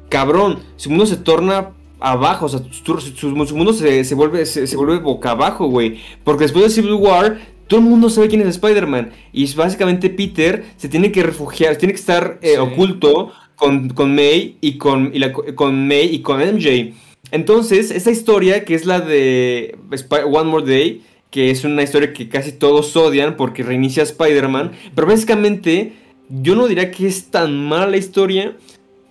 cabrón, 0.09 0.59
su 0.77 0.89
mundo 0.89 1.05
se 1.05 1.17
torna 1.17 1.71
abajo, 1.99 2.45
o 2.45 2.49
sea, 2.49 2.59
su, 2.71 2.99
su- 2.99 3.45
su 3.45 3.55
mundo 3.57 3.73
se, 3.73 4.03
se 4.03 4.15
vuelve, 4.15 4.45
se, 4.45 4.67
se 4.67 4.75
vuelve 4.77 4.99
boca 4.99 5.31
abajo, 5.31 5.67
güey. 5.67 5.99
Porque 6.23 6.43
después 6.45 6.63
de 6.65 6.69
Civil 6.71 6.93
War, 6.93 7.39
todo 7.67 7.79
el 7.79 7.85
mundo 7.85 8.09
sabe 8.09 8.27
quién 8.27 8.41
es 8.41 8.47
Spider-Man. 8.47 9.11
Y 9.31 9.51
básicamente 9.53 10.09
Peter 10.09 10.63
se 10.77 10.89
tiene 10.89 11.11
que 11.11 11.23
refugiar, 11.23 11.75
tiene 11.77 11.93
que 11.93 11.99
estar 11.99 12.39
eh, 12.41 12.53
Sí. 12.53 12.57
oculto 12.59 13.31
con, 13.55 13.89
con 13.89 14.13
May 14.15 14.57
y 14.61 14.77
con, 14.77 15.11
y 15.13 15.19
la- 15.19 15.31
con 15.31 15.87
May 15.87 16.13
y 16.13 16.19
con 16.19 16.39
MJ. 16.41 16.93
Entonces, 17.31 17.89
esa 17.91 18.11
historia 18.11 18.63
que 18.65 18.75
es 18.75 18.85
la 18.85 18.99
de 18.99 19.77
One 20.09 20.49
More 20.49 20.65
Day, 20.65 21.01
que 21.31 21.49
es 21.49 21.63
una 21.63 21.81
historia 21.81 22.13
que 22.13 22.29
casi 22.29 22.51
todos 22.51 22.95
odian 22.95 23.37
porque 23.37 23.63
reinicia 23.63 24.03
Spider-Man, 24.03 24.71
pero 24.93 25.07
básicamente 25.07 25.93
yo 26.29 26.55
no 26.55 26.67
diría 26.67 26.91
que 26.91 27.07
es 27.07 27.31
tan 27.31 27.57
mala 27.67 27.87
la 27.87 27.97
historia, 27.97 28.55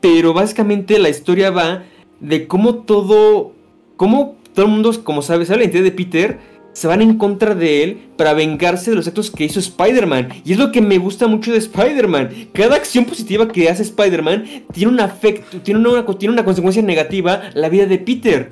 pero 0.01 0.33
básicamente 0.33 0.99
la 0.99 1.09
historia 1.09 1.51
va 1.51 1.85
de 2.21 2.47
cómo 2.47 2.77
todo, 2.77 3.53
cómo 3.97 4.37
todo 4.55 4.67
el 4.67 4.71
mundo, 4.73 4.93
como 5.03 5.23
sabe, 5.23 5.45
sabe 5.47 5.59
la 5.59 5.65
identidad 5.65 5.85
de 5.85 5.93
Peter, 5.93 6.39
se 6.73 6.89
van 6.89 7.03
en 7.03 7.19
contra 7.19 7.55
de 7.55 7.83
él 7.83 7.99
para 8.17 8.33
vengarse 8.33 8.91
de 8.91 8.97
los 8.97 9.07
actos 9.07 9.31
que 9.31 9.45
hizo 9.45 9.61
Spider-Man. 9.61 10.29
Y 10.45 10.53
es 10.53 10.59
lo 10.59 10.73
que 10.73 10.81
me 10.81 10.99
gusta 10.99 11.27
mucho 11.27 11.53
de 11.53 11.59
Spider-Man. 11.59 12.31
Cada 12.53 12.77
acción 12.77 13.05
positiva 13.05 13.49
que 13.49 13.69
hace 13.69 13.83
Spider-Man 13.83 14.45
tiene 14.73 14.93
un 14.93 15.01
afecto, 15.01 15.59
tiene 15.61 15.81
una, 15.81 16.07
tiene 16.17 16.33
una 16.33 16.45
consecuencia 16.45 16.83
negativa 16.83 17.43
la 17.55 17.69
vida 17.69 17.87
de 17.87 17.99
Peter. 17.99 18.51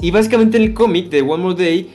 Y 0.00 0.10
básicamente 0.10 0.56
en 0.56 0.64
el 0.64 0.74
cómic 0.74 1.08
de 1.10 1.22
One 1.22 1.42
More 1.42 1.64
Day 1.64 1.90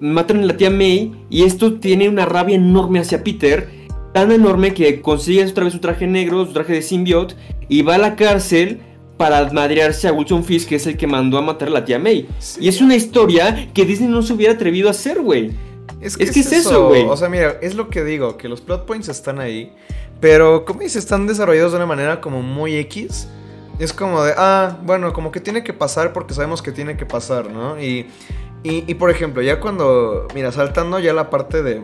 matan 0.00 0.42
a 0.42 0.46
la 0.46 0.56
tía 0.56 0.70
May 0.70 1.12
y 1.30 1.42
esto 1.42 1.74
tiene 1.74 2.08
una 2.08 2.24
rabia 2.24 2.56
enorme 2.56 3.00
hacia 3.00 3.22
Peter. 3.22 3.68
Tan 4.14 4.32
enorme 4.32 4.74
que 4.74 5.00
consigue 5.00 5.44
otra 5.44 5.64
vez 5.64 5.72
su 5.72 5.78
traje 5.78 6.06
negro, 6.06 6.44
su 6.46 6.52
traje 6.52 6.74
de 6.74 6.82
symbiote 6.82 7.34
y 7.68 7.82
va 7.82 7.94
a 7.94 7.98
la 7.98 8.16
cárcel 8.16 8.80
para 9.22 9.48
madrearse 9.52 10.08
a 10.08 10.12
Wilson 10.12 10.42
Fisk, 10.42 10.68
que 10.68 10.74
es 10.74 10.86
el 10.88 10.96
que 10.96 11.06
mandó 11.06 11.38
a 11.38 11.42
matar 11.42 11.68
a 11.68 11.70
la 11.70 11.84
tía 11.84 11.96
May. 11.96 12.28
Sí. 12.40 12.64
Y 12.64 12.66
es 12.66 12.80
una 12.80 12.96
historia 12.96 13.68
que 13.72 13.84
Disney 13.84 14.08
no 14.08 14.20
se 14.20 14.32
hubiera 14.32 14.54
atrevido 14.54 14.88
a 14.88 14.90
hacer, 14.90 15.22
güey. 15.22 15.52
Es 16.00 16.18
Es 16.18 16.32
que 16.32 16.40
es 16.40 16.50
eso, 16.50 16.88
güey. 16.88 17.04
O 17.04 17.16
sea, 17.16 17.28
mira, 17.28 17.56
es 17.62 17.76
lo 17.76 17.88
que 17.88 18.02
digo, 18.02 18.36
que 18.36 18.48
los 18.48 18.60
plot 18.60 18.84
points 18.84 19.08
están 19.08 19.38
ahí, 19.38 19.72
pero 20.20 20.64
como 20.64 20.80
dices, 20.80 21.04
están 21.04 21.28
desarrollados 21.28 21.70
de 21.70 21.76
una 21.76 21.86
manera 21.86 22.20
como 22.20 22.42
muy 22.42 22.74
X. 22.78 23.28
Es 23.78 23.92
como 23.92 24.24
de, 24.24 24.34
ah, 24.36 24.76
bueno, 24.82 25.12
como 25.12 25.30
que 25.30 25.38
tiene 25.38 25.62
que 25.62 25.72
pasar 25.72 26.12
porque 26.12 26.34
sabemos 26.34 26.60
que 26.60 26.72
tiene 26.72 26.96
que 26.96 27.06
pasar, 27.06 27.48
¿no? 27.48 27.80
Y, 27.80 28.08
y, 28.64 28.90
y, 28.90 28.94
por 28.94 29.08
ejemplo, 29.08 29.40
ya 29.40 29.60
cuando, 29.60 30.26
mira, 30.34 30.50
saltando 30.50 30.98
ya 30.98 31.12
la 31.12 31.30
parte 31.30 31.62
de, 31.62 31.82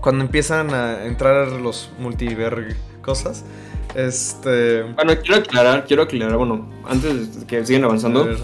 cuando 0.00 0.24
empiezan 0.24 0.74
a 0.74 1.04
entrar 1.04 1.52
los 1.52 1.92
multiver 2.00 2.74
cosas, 3.00 3.44
este... 3.94 4.82
Bueno, 4.82 5.12
quiero 5.22 5.36
aclarar, 5.40 5.84
quiero 5.86 6.02
aclarar, 6.02 6.36
bueno, 6.36 6.68
antes 6.88 7.40
de 7.40 7.46
que 7.46 7.64
sigan 7.64 7.84
avanzando, 7.84 8.24
ver, 8.24 8.38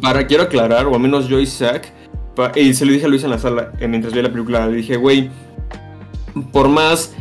para, 0.00 0.26
quiero 0.26 0.44
aclarar, 0.44 0.86
o 0.86 0.94
al 0.94 1.00
menos 1.00 1.28
yo 1.28 1.38
y 1.40 1.46
Zack, 1.46 1.92
pa- 2.34 2.52
y 2.56 2.72
se 2.74 2.84
lo 2.86 2.92
dije 2.92 3.06
a 3.06 3.08
Luis 3.08 3.24
en 3.24 3.30
la 3.30 3.38
sala, 3.38 3.72
mientras 3.88 4.12
veía 4.12 4.24
la 4.24 4.32
película, 4.32 4.66
le 4.66 4.76
dije, 4.76 4.96
güey, 4.96 5.30
por 6.52 6.68
más, 6.68 7.14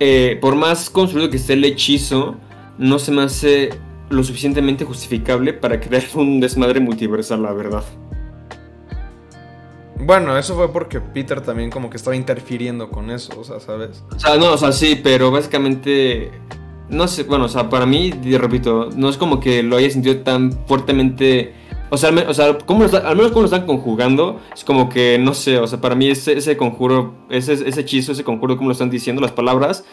eh, 0.00 0.38
por 0.40 0.54
más 0.56 0.90
construido 0.90 1.30
que 1.30 1.36
esté 1.36 1.52
el 1.54 1.64
hechizo, 1.64 2.36
no 2.78 2.98
se 2.98 3.12
me 3.12 3.22
hace 3.22 3.70
lo 4.10 4.22
suficientemente 4.22 4.84
justificable 4.84 5.52
para 5.52 5.80
crear 5.80 6.04
un 6.14 6.40
desmadre 6.40 6.80
multiversal, 6.80 7.42
la 7.42 7.52
verdad. 7.52 7.84
Bueno, 10.06 10.36
eso 10.36 10.54
fue 10.54 10.70
porque 10.72 11.00
Peter 11.00 11.40
también 11.40 11.70
como 11.70 11.88
que 11.90 11.96
estaba 11.96 12.14
interfiriendo 12.16 12.90
con 12.90 13.10
eso, 13.10 13.32
o 13.40 13.44
sea, 13.44 13.60
¿sabes? 13.60 14.04
O 14.14 14.18
sea, 14.18 14.36
no, 14.36 14.52
o 14.52 14.58
sea, 14.58 14.72
sí, 14.72 15.00
pero 15.02 15.30
básicamente. 15.30 16.30
No 16.90 17.08
sé, 17.08 17.22
bueno, 17.22 17.46
o 17.46 17.48
sea, 17.48 17.70
para 17.70 17.86
mí, 17.86 18.10
repito, 18.10 18.90
no 18.94 19.08
es 19.08 19.16
como 19.16 19.40
que 19.40 19.62
lo 19.62 19.76
haya 19.76 19.88
sentido 19.90 20.18
tan 20.18 20.52
fuertemente. 20.66 21.54
O 21.90 21.96
sea, 21.96 22.10
al, 22.10 22.18
o 22.28 22.34
sea 22.34 22.58
¿cómo 22.66 22.80
lo 22.80 22.86
está- 22.86 23.08
al 23.08 23.16
menos 23.16 23.30
como 23.32 23.42
lo 23.42 23.46
están 23.46 23.66
conjugando, 23.66 24.40
es 24.54 24.64
como 24.64 24.88
que, 24.90 25.16
no 25.18 25.32
sé, 25.32 25.58
o 25.58 25.66
sea, 25.66 25.80
para 25.80 25.94
mí 25.94 26.08
ese, 26.08 26.34
ese 26.36 26.56
conjuro, 26.56 27.14
ese, 27.30 27.52
ese 27.54 27.80
hechizo, 27.80 28.12
ese 28.12 28.24
conjuro, 28.24 28.56
como 28.56 28.68
lo 28.68 28.72
están 28.72 28.90
diciendo, 28.90 29.22
las 29.22 29.32
palabras 29.32 29.84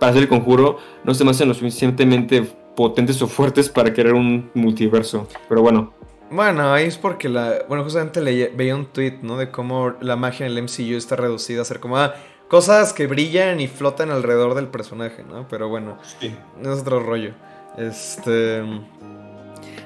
para 0.00 0.10
hacer 0.10 0.22
el 0.22 0.28
conjuro, 0.28 0.78
no 1.04 1.14
se 1.14 1.24
me 1.24 1.30
hacen 1.30 1.46
lo 1.48 1.54
suficientemente 1.54 2.42
potentes 2.74 3.20
o 3.22 3.26
fuertes 3.28 3.68
para 3.68 3.92
crear 3.92 4.14
un 4.14 4.50
multiverso. 4.54 5.28
Pero 5.48 5.60
bueno, 5.62 5.92
Bueno, 6.30 6.72
ahí 6.72 6.86
es 6.86 6.96
porque 6.96 7.28
la. 7.28 7.64
Bueno, 7.68 7.82
justamente 7.84 8.20
leía- 8.20 8.50
veía 8.54 8.76
un 8.76 8.86
tweet, 8.86 9.18
¿no? 9.22 9.36
De 9.36 9.50
cómo 9.50 9.94
la 10.00 10.16
magia 10.16 10.46
en 10.46 10.52
el 10.52 10.58
MCU 10.62 10.96
está 10.96 11.16
reducida 11.16 11.62
a 11.62 11.64
ser 11.64 11.80
como. 11.80 11.96
ah, 11.98 12.14
cosas 12.48 12.92
que 12.92 13.06
brillan 13.06 13.60
y 13.60 13.68
flotan 13.68 14.10
alrededor 14.10 14.54
del 14.54 14.68
personaje, 14.68 15.24
¿no? 15.24 15.46
Pero 15.48 15.68
bueno, 15.68 15.98
es 16.20 16.80
otro 16.80 17.00
rollo. 17.00 17.32
Este. 17.76 18.62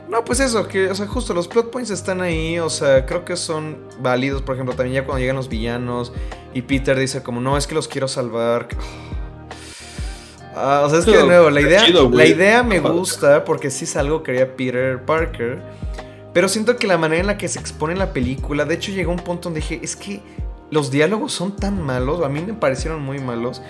No, 0.08 0.22
pues 0.24 0.38
eso, 0.40 0.68
que, 0.68 0.90
o 0.90 0.94
sea, 0.94 1.06
justo 1.06 1.32
los 1.32 1.48
plot 1.48 1.70
points 1.70 1.90
están 1.90 2.20
ahí, 2.20 2.58
o 2.58 2.68
sea, 2.68 3.06
creo 3.06 3.24
que 3.24 3.36
son 3.36 3.78
válidos, 4.00 4.42
por 4.42 4.54
ejemplo, 4.54 4.74
también 4.76 4.96
ya 5.02 5.04
cuando 5.06 5.20
llegan 5.20 5.36
los 5.36 5.48
villanos 5.48 6.12
y 6.52 6.60
Peter 6.60 6.98
dice 6.98 7.22
como, 7.22 7.40
no, 7.40 7.56
es 7.56 7.66
que 7.66 7.74
los 7.74 7.88
quiero 7.88 8.06
salvar. 8.06 8.68
Ah, 10.54 10.82
o 10.84 10.90
sea, 10.90 10.98
es 11.00 11.04
que 11.06 11.16
de 11.16 11.24
nuevo, 11.26 11.50
la 11.50 11.60
idea, 11.62 11.82
la 12.12 12.26
idea 12.26 12.62
me 12.62 12.78
gusta 12.80 13.44
porque 13.44 13.70
sí 13.70 13.84
es 13.84 13.96
algo 13.96 14.22
que 14.22 14.32
haría 14.32 14.54
Peter 14.56 15.02
Parker, 15.04 15.62
pero 16.34 16.48
siento 16.48 16.76
que 16.76 16.86
la 16.86 16.98
manera 16.98 17.20
en 17.20 17.28
la 17.28 17.38
que 17.38 17.48
se 17.48 17.60
expone 17.60 17.92
en 17.92 18.00
la 18.00 18.12
película, 18.12 18.64
de 18.64 18.74
hecho 18.74 18.92
llegó 18.92 19.12
un 19.12 19.20
punto 19.20 19.44
donde 19.44 19.60
dije, 19.60 19.80
es 19.82 19.94
que 19.94 20.20
los 20.70 20.90
diálogos 20.90 21.32
son 21.32 21.54
tan 21.54 21.80
malos, 21.80 22.22
a 22.24 22.28
mí 22.28 22.42
me 22.44 22.52
parecieron 22.52 23.02
muy 23.02 23.20
malos, 23.20 23.62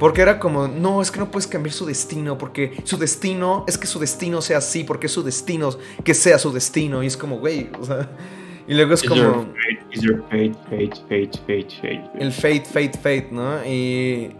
porque 0.00 0.20
era 0.20 0.40
como, 0.40 0.66
no, 0.66 1.00
es 1.00 1.12
que 1.12 1.20
no 1.20 1.30
puedes 1.30 1.46
cambiar 1.46 1.72
su 1.72 1.86
destino, 1.86 2.36
porque 2.36 2.82
su 2.82 2.98
destino 2.98 3.64
es 3.68 3.78
que 3.78 3.86
su 3.86 4.00
destino 4.00 4.42
sea 4.42 4.58
así, 4.58 4.82
porque 4.82 5.06
es 5.06 5.12
su 5.12 5.22
destino 5.22 5.70
que 6.02 6.12
sea 6.14 6.38
su 6.38 6.52
destino, 6.52 7.02
y 7.02 7.06
es 7.06 7.16
como, 7.16 7.38
güey, 7.38 7.70
o 7.80 7.84
sea, 7.84 8.10
y 8.66 8.74
luego 8.74 8.94
es 8.94 9.02
como 9.04 9.46
fate, 9.52 10.00
your 10.00 10.22
fate, 10.30 10.54
fate, 10.68 10.96
fate, 11.08 11.38
fate, 11.46 11.76
fate. 11.76 12.10
el 12.18 12.32
fate, 12.32 12.64
fate, 12.64 12.92
fate, 12.94 13.28
¿no? 13.30 13.64
Y, 13.64 14.34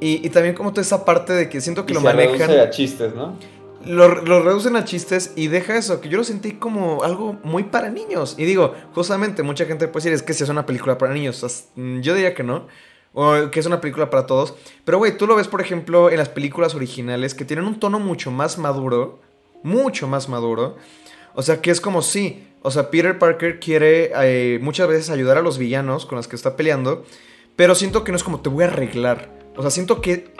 y, 0.00 0.26
y 0.26 0.30
también 0.30 0.54
como 0.54 0.70
toda 0.70 0.82
esa 0.82 1.04
parte 1.04 1.34
de 1.34 1.48
que 1.50 1.60
siento 1.60 1.84
que 1.84 1.92
Y 1.92 1.94
lo 1.94 2.00
se 2.00 2.06
manejan... 2.06 2.50
a 2.50 2.70
chistes, 2.70 3.14
¿no? 3.14 3.36
Lo, 3.84 4.08
reducen 4.08 4.76
a 4.76 4.84
chistes 4.84 5.32
y 5.36 5.48
deja 5.48 5.76
eso, 5.76 6.00
que 6.00 6.10
yo 6.10 6.18
lo 6.18 6.24
sentí 6.24 6.52
como 6.52 7.02
algo 7.02 7.38
muy 7.42 7.64
para 7.64 7.88
niños. 7.88 8.34
Y 8.36 8.44
digo, 8.44 8.74
justamente, 8.94 9.42
mucha 9.42 9.64
gente 9.64 9.88
puede 9.88 10.04
decir, 10.04 10.12
es 10.12 10.22
que 10.22 10.34
si 10.34 10.44
es 10.44 10.50
una 10.50 10.66
película 10.66 10.98
para 10.98 11.14
niños. 11.14 11.42
O 11.42 11.80
mm, 11.80 12.00
yo 12.00 12.14
diría 12.14 12.34
que 12.34 12.42
no. 12.42 12.66
O 13.14 13.50
que 13.50 13.58
es 13.58 13.66
una 13.66 13.80
película 13.80 14.10
para 14.10 14.26
todos. 14.26 14.54
Pero, 14.84 14.98
güey, 14.98 15.16
tú 15.16 15.26
lo 15.26 15.34
ves, 15.34 15.48
por 15.48 15.60
ejemplo, 15.60 16.10
en 16.10 16.18
las 16.18 16.28
películas 16.28 16.74
originales 16.74 17.34
que 17.34 17.44
tienen 17.44 17.64
un 17.64 17.80
tono 17.80 17.98
mucho 17.98 18.30
más 18.30 18.58
maduro. 18.58 19.20
Mucho 19.62 20.06
más 20.06 20.28
maduro. 20.28 20.76
O 21.34 21.42
sea, 21.42 21.62
que 21.62 21.70
es 21.70 21.80
como 21.80 22.02
sí. 22.02 22.46
O 22.62 22.70
sea, 22.70 22.90
Peter 22.90 23.18
Parker 23.18 23.60
quiere 23.60 24.12
eh, 24.14 24.58
muchas 24.60 24.88
veces 24.88 25.08
ayudar 25.08 25.38
a 25.38 25.42
los 25.42 25.56
villanos 25.56 26.04
con 26.04 26.16
los 26.16 26.28
que 26.28 26.36
está 26.36 26.54
peleando. 26.54 27.04
Pero 27.56 27.74
siento 27.74 28.04
que 28.04 28.12
no 28.12 28.16
es 28.16 28.24
como 28.24 28.40
te 28.40 28.50
voy 28.50 28.64
a 28.64 28.68
arreglar. 28.68 29.30
O 29.56 29.62
sea, 29.62 29.70
siento 29.70 30.00
que 30.00 30.32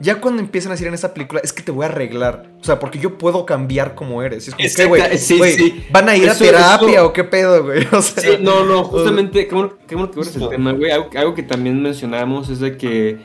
ya 0.00 0.20
cuando 0.20 0.42
empiezan 0.42 0.70
a 0.72 0.74
decir 0.74 0.88
en 0.88 0.94
esta 0.94 1.14
película, 1.14 1.40
es 1.44 1.52
que 1.52 1.62
te 1.62 1.70
voy 1.70 1.84
a 1.84 1.88
arreglar. 1.88 2.50
O 2.60 2.64
sea, 2.64 2.78
porque 2.80 2.98
yo 2.98 3.16
puedo 3.18 3.46
cambiar 3.46 3.94
como 3.94 4.22
eres. 4.22 4.52
Es 4.58 4.76
como, 4.76 4.88
güey? 4.90 5.18
sí, 5.18 5.38
Güey, 5.38 5.52
sí. 5.54 5.84
¿Van 5.90 6.08
a 6.08 6.16
ir 6.16 6.24
Eso- 6.24 6.32
a 6.44 6.46
terapia 6.48 6.88
eso- 6.94 7.06
o 7.06 7.12
qué 7.12 7.24
pedo, 7.24 7.62
güey? 7.64 7.86
O 7.92 8.02
sea, 8.02 8.22
Sí, 8.22 8.30
no, 8.40 8.64
no, 8.64 8.84
justamente, 8.84 9.46
qué 9.46 9.54
bueno, 9.54 9.74
qué 9.86 9.94
bueno 9.94 10.10
que 10.10 10.20
el 10.20 10.48
tema, 10.48 10.72
güey. 10.72 10.90
Algo, 10.90 11.10
algo 11.16 11.34
que 11.34 11.42
también 11.42 11.80
mencionábamos 11.82 12.48
es 12.50 12.60
de 12.60 12.76
que 12.76 13.18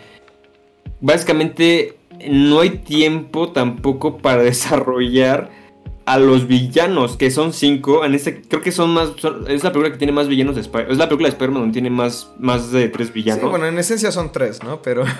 básicamente 1.01 1.97
no 2.29 2.59
hay 2.61 2.69
tiempo 2.71 3.51
tampoco 3.51 4.17
para 4.17 4.41
desarrollar 4.43 5.49
a 6.13 6.17
los 6.19 6.47
villanos, 6.47 7.17
que 7.17 7.31
son 7.31 7.53
cinco. 7.53 8.03
En 8.05 8.13
este, 8.15 8.41
creo 8.41 8.61
que 8.61 8.71
son 8.71 8.93
más. 8.93 9.09
son- 9.17 9.45
es 9.49 9.63
la 9.63 9.71
película 9.71 9.91
que 9.91 9.97
tiene 9.97 10.11
más 10.13 10.27
villanos 10.27 10.55
de 10.55 10.61
Spider. 10.61 10.91
Es 10.91 10.97
la 10.97 11.05
película 11.07 11.27
de 11.27 11.33
Spider-Man 11.33 11.61
donde 11.63 11.73
tiene 11.73 11.89
más, 11.89 12.31
más 12.39 12.71
de 12.71 12.89
tres 12.89 13.13
villanos. 13.13 13.43
Sí, 13.43 13.49
bueno, 13.49 13.65
en 13.67 13.77
esencia 13.79 14.11
son 14.11 14.31
tres, 14.31 14.63
¿no? 14.63 14.81
Pero. 14.81 15.03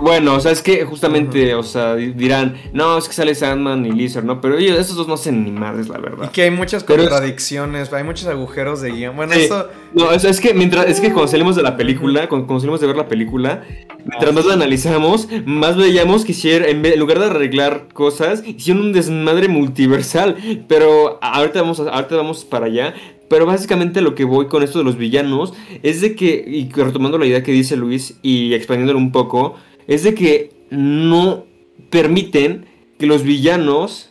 Bueno, 0.00 0.34
o 0.36 0.40
sea, 0.40 0.52
es 0.52 0.62
que 0.62 0.84
justamente, 0.84 1.56
o 1.56 1.64
sea, 1.64 1.96
di- 1.96 2.12
dirán, 2.12 2.54
no, 2.72 2.96
es 2.98 3.08
que 3.08 3.14
sale 3.14 3.34
Sandman 3.34 3.84
y 3.84 3.90
Lizard, 3.90 4.22
¿no? 4.24 4.40
Pero 4.40 4.56
ellos, 4.56 4.78
estos 4.78 4.94
dos 4.96 5.08
no 5.08 5.14
hacen 5.14 5.44
ni 5.44 5.50
madres, 5.50 5.88
la 5.88 5.98
Y 5.98 6.02
verdad. 6.02 6.30
que 6.30 6.42
hay 6.42 6.52
muchas 6.52 6.84
Pero 6.84 7.02
es- 7.02 7.08
contradicciones, 7.08 7.92
hay 7.92 8.04
muchos 8.04 8.28
agujeros 8.28 8.80
de 8.80 8.92
guion. 8.92 9.16
Bueno, 9.16 9.32
Sí. 9.34 9.40
eso. 9.40 9.66
No, 9.94 10.12
es, 10.12 10.22
es 10.22 10.40
que 10.40 10.54
mientras, 10.54 10.86
es 10.86 11.00
que 11.00 11.08
cuando 11.12 11.26
salimos 11.28 11.56
de 11.56 11.62
la 11.64 11.76
película, 11.76 12.28
cuando, 12.28 12.46
cuando 12.46 12.60
salimos 12.60 12.80
de 12.80 12.86
ver 12.86 12.96
la 12.96 13.08
película, 13.08 13.64
mientras 14.06 14.32
más 14.32 14.44
la 14.46 14.54
analizamos, 14.54 15.28
más 15.46 15.76
veíamos 15.76 16.24
que 16.24 16.30
hicieron, 16.30 16.68
en, 16.68 16.86
en 16.86 17.00
lugar 17.00 17.18
de 17.18 17.26
arreglar 17.26 17.88
cosas, 17.92 18.44
hicieron 18.46 18.84
un 18.84 18.92
desmadre 18.92 19.48
multiversal. 19.48 20.27
Pero 20.68 21.18
ahorita 21.22 21.62
vamos, 21.62 21.80
a- 21.80 21.90
ahorita 21.90 22.16
vamos 22.16 22.44
para 22.44 22.66
allá. 22.66 22.94
Pero 23.28 23.44
básicamente 23.46 24.00
lo 24.00 24.14
que 24.14 24.24
voy 24.24 24.46
con 24.46 24.62
esto 24.62 24.78
de 24.78 24.84
los 24.84 24.96
villanos 24.96 25.52
es 25.82 26.00
de 26.00 26.14
que, 26.16 26.44
y 26.46 26.68
retomando 26.72 27.18
la 27.18 27.26
idea 27.26 27.42
que 27.42 27.52
dice 27.52 27.76
Luis 27.76 28.18
y 28.22 28.54
expandiéndolo 28.54 28.98
un 28.98 29.12
poco, 29.12 29.54
es 29.86 30.02
de 30.02 30.14
que 30.14 30.50
no 30.70 31.44
permiten 31.90 32.66
que 32.98 33.06
los 33.06 33.22
villanos 33.22 34.10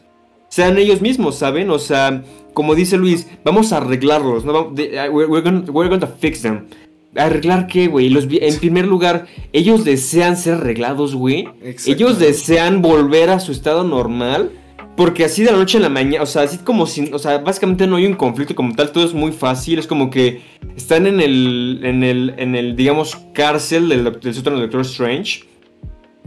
sean 0.49 0.77
ellos 0.77 1.01
mismos, 1.01 1.35
¿saben? 1.35 1.69
O 1.71 1.79
sea, 1.79 2.23
como 2.53 2.75
dice 2.75 2.97
Luis, 2.97 3.27
vamos 3.43 3.73
a 3.73 3.77
arreglarlos, 3.77 4.45
¿no? 4.45 4.67
Uh, 4.69 5.09
we're, 5.11 5.41
gonna, 5.41 5.63
we're 5.71 5.89
gonna 5.89 6.07
fix 6.07 6.41
them. 6.43 6.67
¿Arreglar 7.15 7.65
qué, 7.67 7.87
güey? 7.87 8.15
En 8.41 8.59
primer 8.59 8.85
lugar, 8.85 9.25
ellos 9.51 9.83
desean 9.83 10.37
ser 10.37 10.55
arreglados, 10.55 11.15
güey. 11.15 11.47
Ellos 11.87 12.19
desean 12.19 12.81
volver 12.83 13.31
a 13.31 13.39
su 13.39 13.51
estado 13.51 13.83
normal. 13.83 14.51
Porque 14.97 15.23
así 15.23 15.43
de 15.43 15.51
la 15.51 15.57
noche 15.57 15.77
a 15.77 15.81
la 15.81 15.89
mañana, 15.89 16.23
o 16.23 16.25
sea, 16.25 16.41
así 16.41 16.57
como 16.57 16.87
si, 16.87 17.11
o 17.13 17.19
sea, 17.19 17.37
básicamente 17.37 17.85
no 17.85 17.97
hay 17.97 18.07
un 18.07 18.15
conflicto 18.15 18.55
como 18.55 18.73
tal, 18.73 18.91
todo 18.91 19.05
es 19.05 19.13
muy 19.13 19.31
fácil, 19.31 19.77
es 19.77 19.85
como 19.85 20.09
que 20.09 20.41
están 20.75 21.05
en 21.05 21.21
el, 21.21 21.81
en 21.83 22.03
el, 22.03 22.33
en 22.37 22.55
el, 22.55 22.75
digamos, 22.75 23.15
cárcel 23.31 23.89
del, 23.89 24.19
del 24.19 24.33
sótano 24.33 24.59
Doctor 24.59 24.81
Strange. 24.81 25.43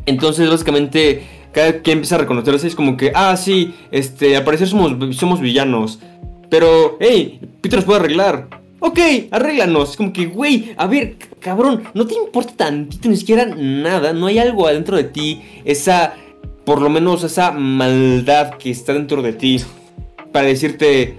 Entonces, 0.07 0.49
básicamente, 0.49 1.25
cada 1.53 1.81
quien 1.81 1.99
empieza 1.99 2.15
a 2.15 2.19
reconocerse, 2.19 2.69
es 2.69 2.77
como 2.77 2.97
que, 2.97 3.11
ah, 3.13 3.37
sí, 3.37 3.75
este, 3.91 4.37
al 4.37 4.45
parecer 4.45 4.69
somos, 4.69 5.41
villanos. 5.41 5.99
Pero, 6.49 6.97
hey, 7.01 7.41
Peter 7.61 7.79
nos 7.79 7.85
puede 7.85 7.99
arreglar. 7.99 8.49
Ok, 8.79 9.01
arréglanos. 9.33 9.91
Es 9.91 9.97
como 9.97 10.13
que, 10.13 10.27
güey, 10.27 10.75
a 10.77 10.87
ver, 10.87 11.17
cabrón, 11.41 11.83
no 11.93 12.07
te 12.07 12.15
importa 12.15 12.55
tantito, 12.57 13.09
ni 13.09 13.17
siquiera 13.17 13.47
nada. 13.47 14.13
No 14.13 14.27
hay 14.27 14.39
algo 14.39 14.69
adentro 14.69 14.97
de 14.97 15.05
ti, 15.05 15.43
esa, 15.65 16.15
por 16.71 16.81
lo 16.83 16.89
menos 16.89 17.25
esa 17.25 17.51
maldad 17.51 18.51
que 18.55 18.71
está 18.71 18.93
dentro 18.93 19.23
de 19.23 19.33
ti, 19.33 19.61
para 20.31 20.47
decirte, 20.47 21.17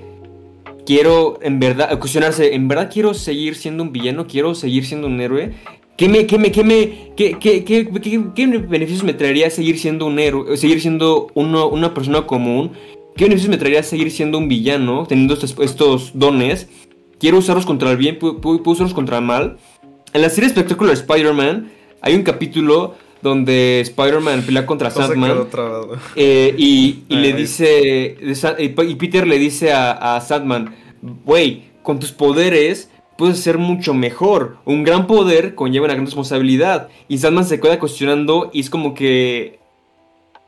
quiero, 0.85 1.39
en 1.41 1.59
verdad, 1.59 1.99
cuestionarse, 1.99 2.55
¿en 2.55 2.69
verdad 2.69 2.89
quiero 2.89 3.13
seguir 3.13 3.55
siendo 3.55 3.83
un 3.83 3.91
villano? 3.91 4.27
¿Quiero 4.27 4.55
seguir 4.55 4.85
siendo 4.85 5.07
un 5.07 5.19
héroe? 5.19 5.51
¿Qué 5.97 6.07
me, 6.07 6.25
qué 6.25 6.37
me, 6.37 6.53
qué 6.53 6.63
me, 6.63 7.11
qué, 7.17 7.37
qué, 7.37 7.65
qué, 7.65 7.85
qué- 8.33 8.57
beneficios 8.59 9.03
me 9.03 9.13
traería 9.13 9.49
seguir 9.49 9.77
siendo 9.77 10.05
un 10.05 10.19
héroe, 10.19 10.55
seguir 10.55 10.79
siendo 10.79 11.27
uno, 11.33 11.67
una 11.67 11.93
persona 11.93 12.25
común? 12.25 12.71
¿Qué 13.17 13.25
beneficios 13.25 13.49
me 13.49 13.57
traería 13.57 13.83
seguir 13.83 14.09
siendo 14.09 14.37
un 14.37 14.47
villano, 14.47 15.05
teniendo 15.05 15.33
estos, 15.33 15.53
estos 15.59 16.11
dones? 16.13 16.69
Quiero 17.19 17.39
usarlos 17.39 17.65
contra 17.65 17.91
el 17.91 17.97
bien, 17.97 18.17
pu- 18.17 18.35
pu- 18.39 18.61
puedo 18.63 18.71
usarlos 18.71 18.93
contra 18.93 19.17
el 19.17 19.25
mal. 19.25 19.57
En 20.13 20.21
la 20.21 20.29
serie 20.29 20.47
espectacular 20.47 20.93
Spider-Man 20.93 21.69
hay 21.99 22.15
un 22.15 22.23
capítulo 22.23 22.95
donde 23.22 23.82
Spider-Man 23.82 24.43
pelea 24.43 24.65
contra 24.65 24.89
no 24.89 24.95
Sandman. 24.95 25.47
Eh, 26.15 26.55
y, 26.57 27.03
y 27.07 27.15
Ay, 27.15 27.22
le 27.22 27.28
ay. 27.28 27.34
dice. 27.34 28.17
Y 28.57 28.95
Peter 28.95 29.28
le 29.28 29.39
dice 29.39 29.72
a, 29.72 30.15
a 30.15 30.22
Sandman: 30.22 30.76
Güey, 31.01 31.63
con 31.84 31.99
tus 31.99 32.11
poderes 32.11 32.89
puedes 33.17 33.39
ser 33.39 33.57
mucho 33.57 33.93
mejor. 33.93 34.57
Un 34.65 34.84
gran 34.84 35.05
poder 35.05 35.53
conlleva 35.55 35.86
una 35.86 35.93
gran 35.93 36.05
responsabilidad. 36.05 36.89
Y 37.07 37.19
Sandman 37.19 37.45
se 37.45 37.59
queda 37.59 37.80
cuestionando 37.80 38.49
y 38.53 38.61
es 38.61 38.69
como 38.69 38.93
que. 38.93 39.59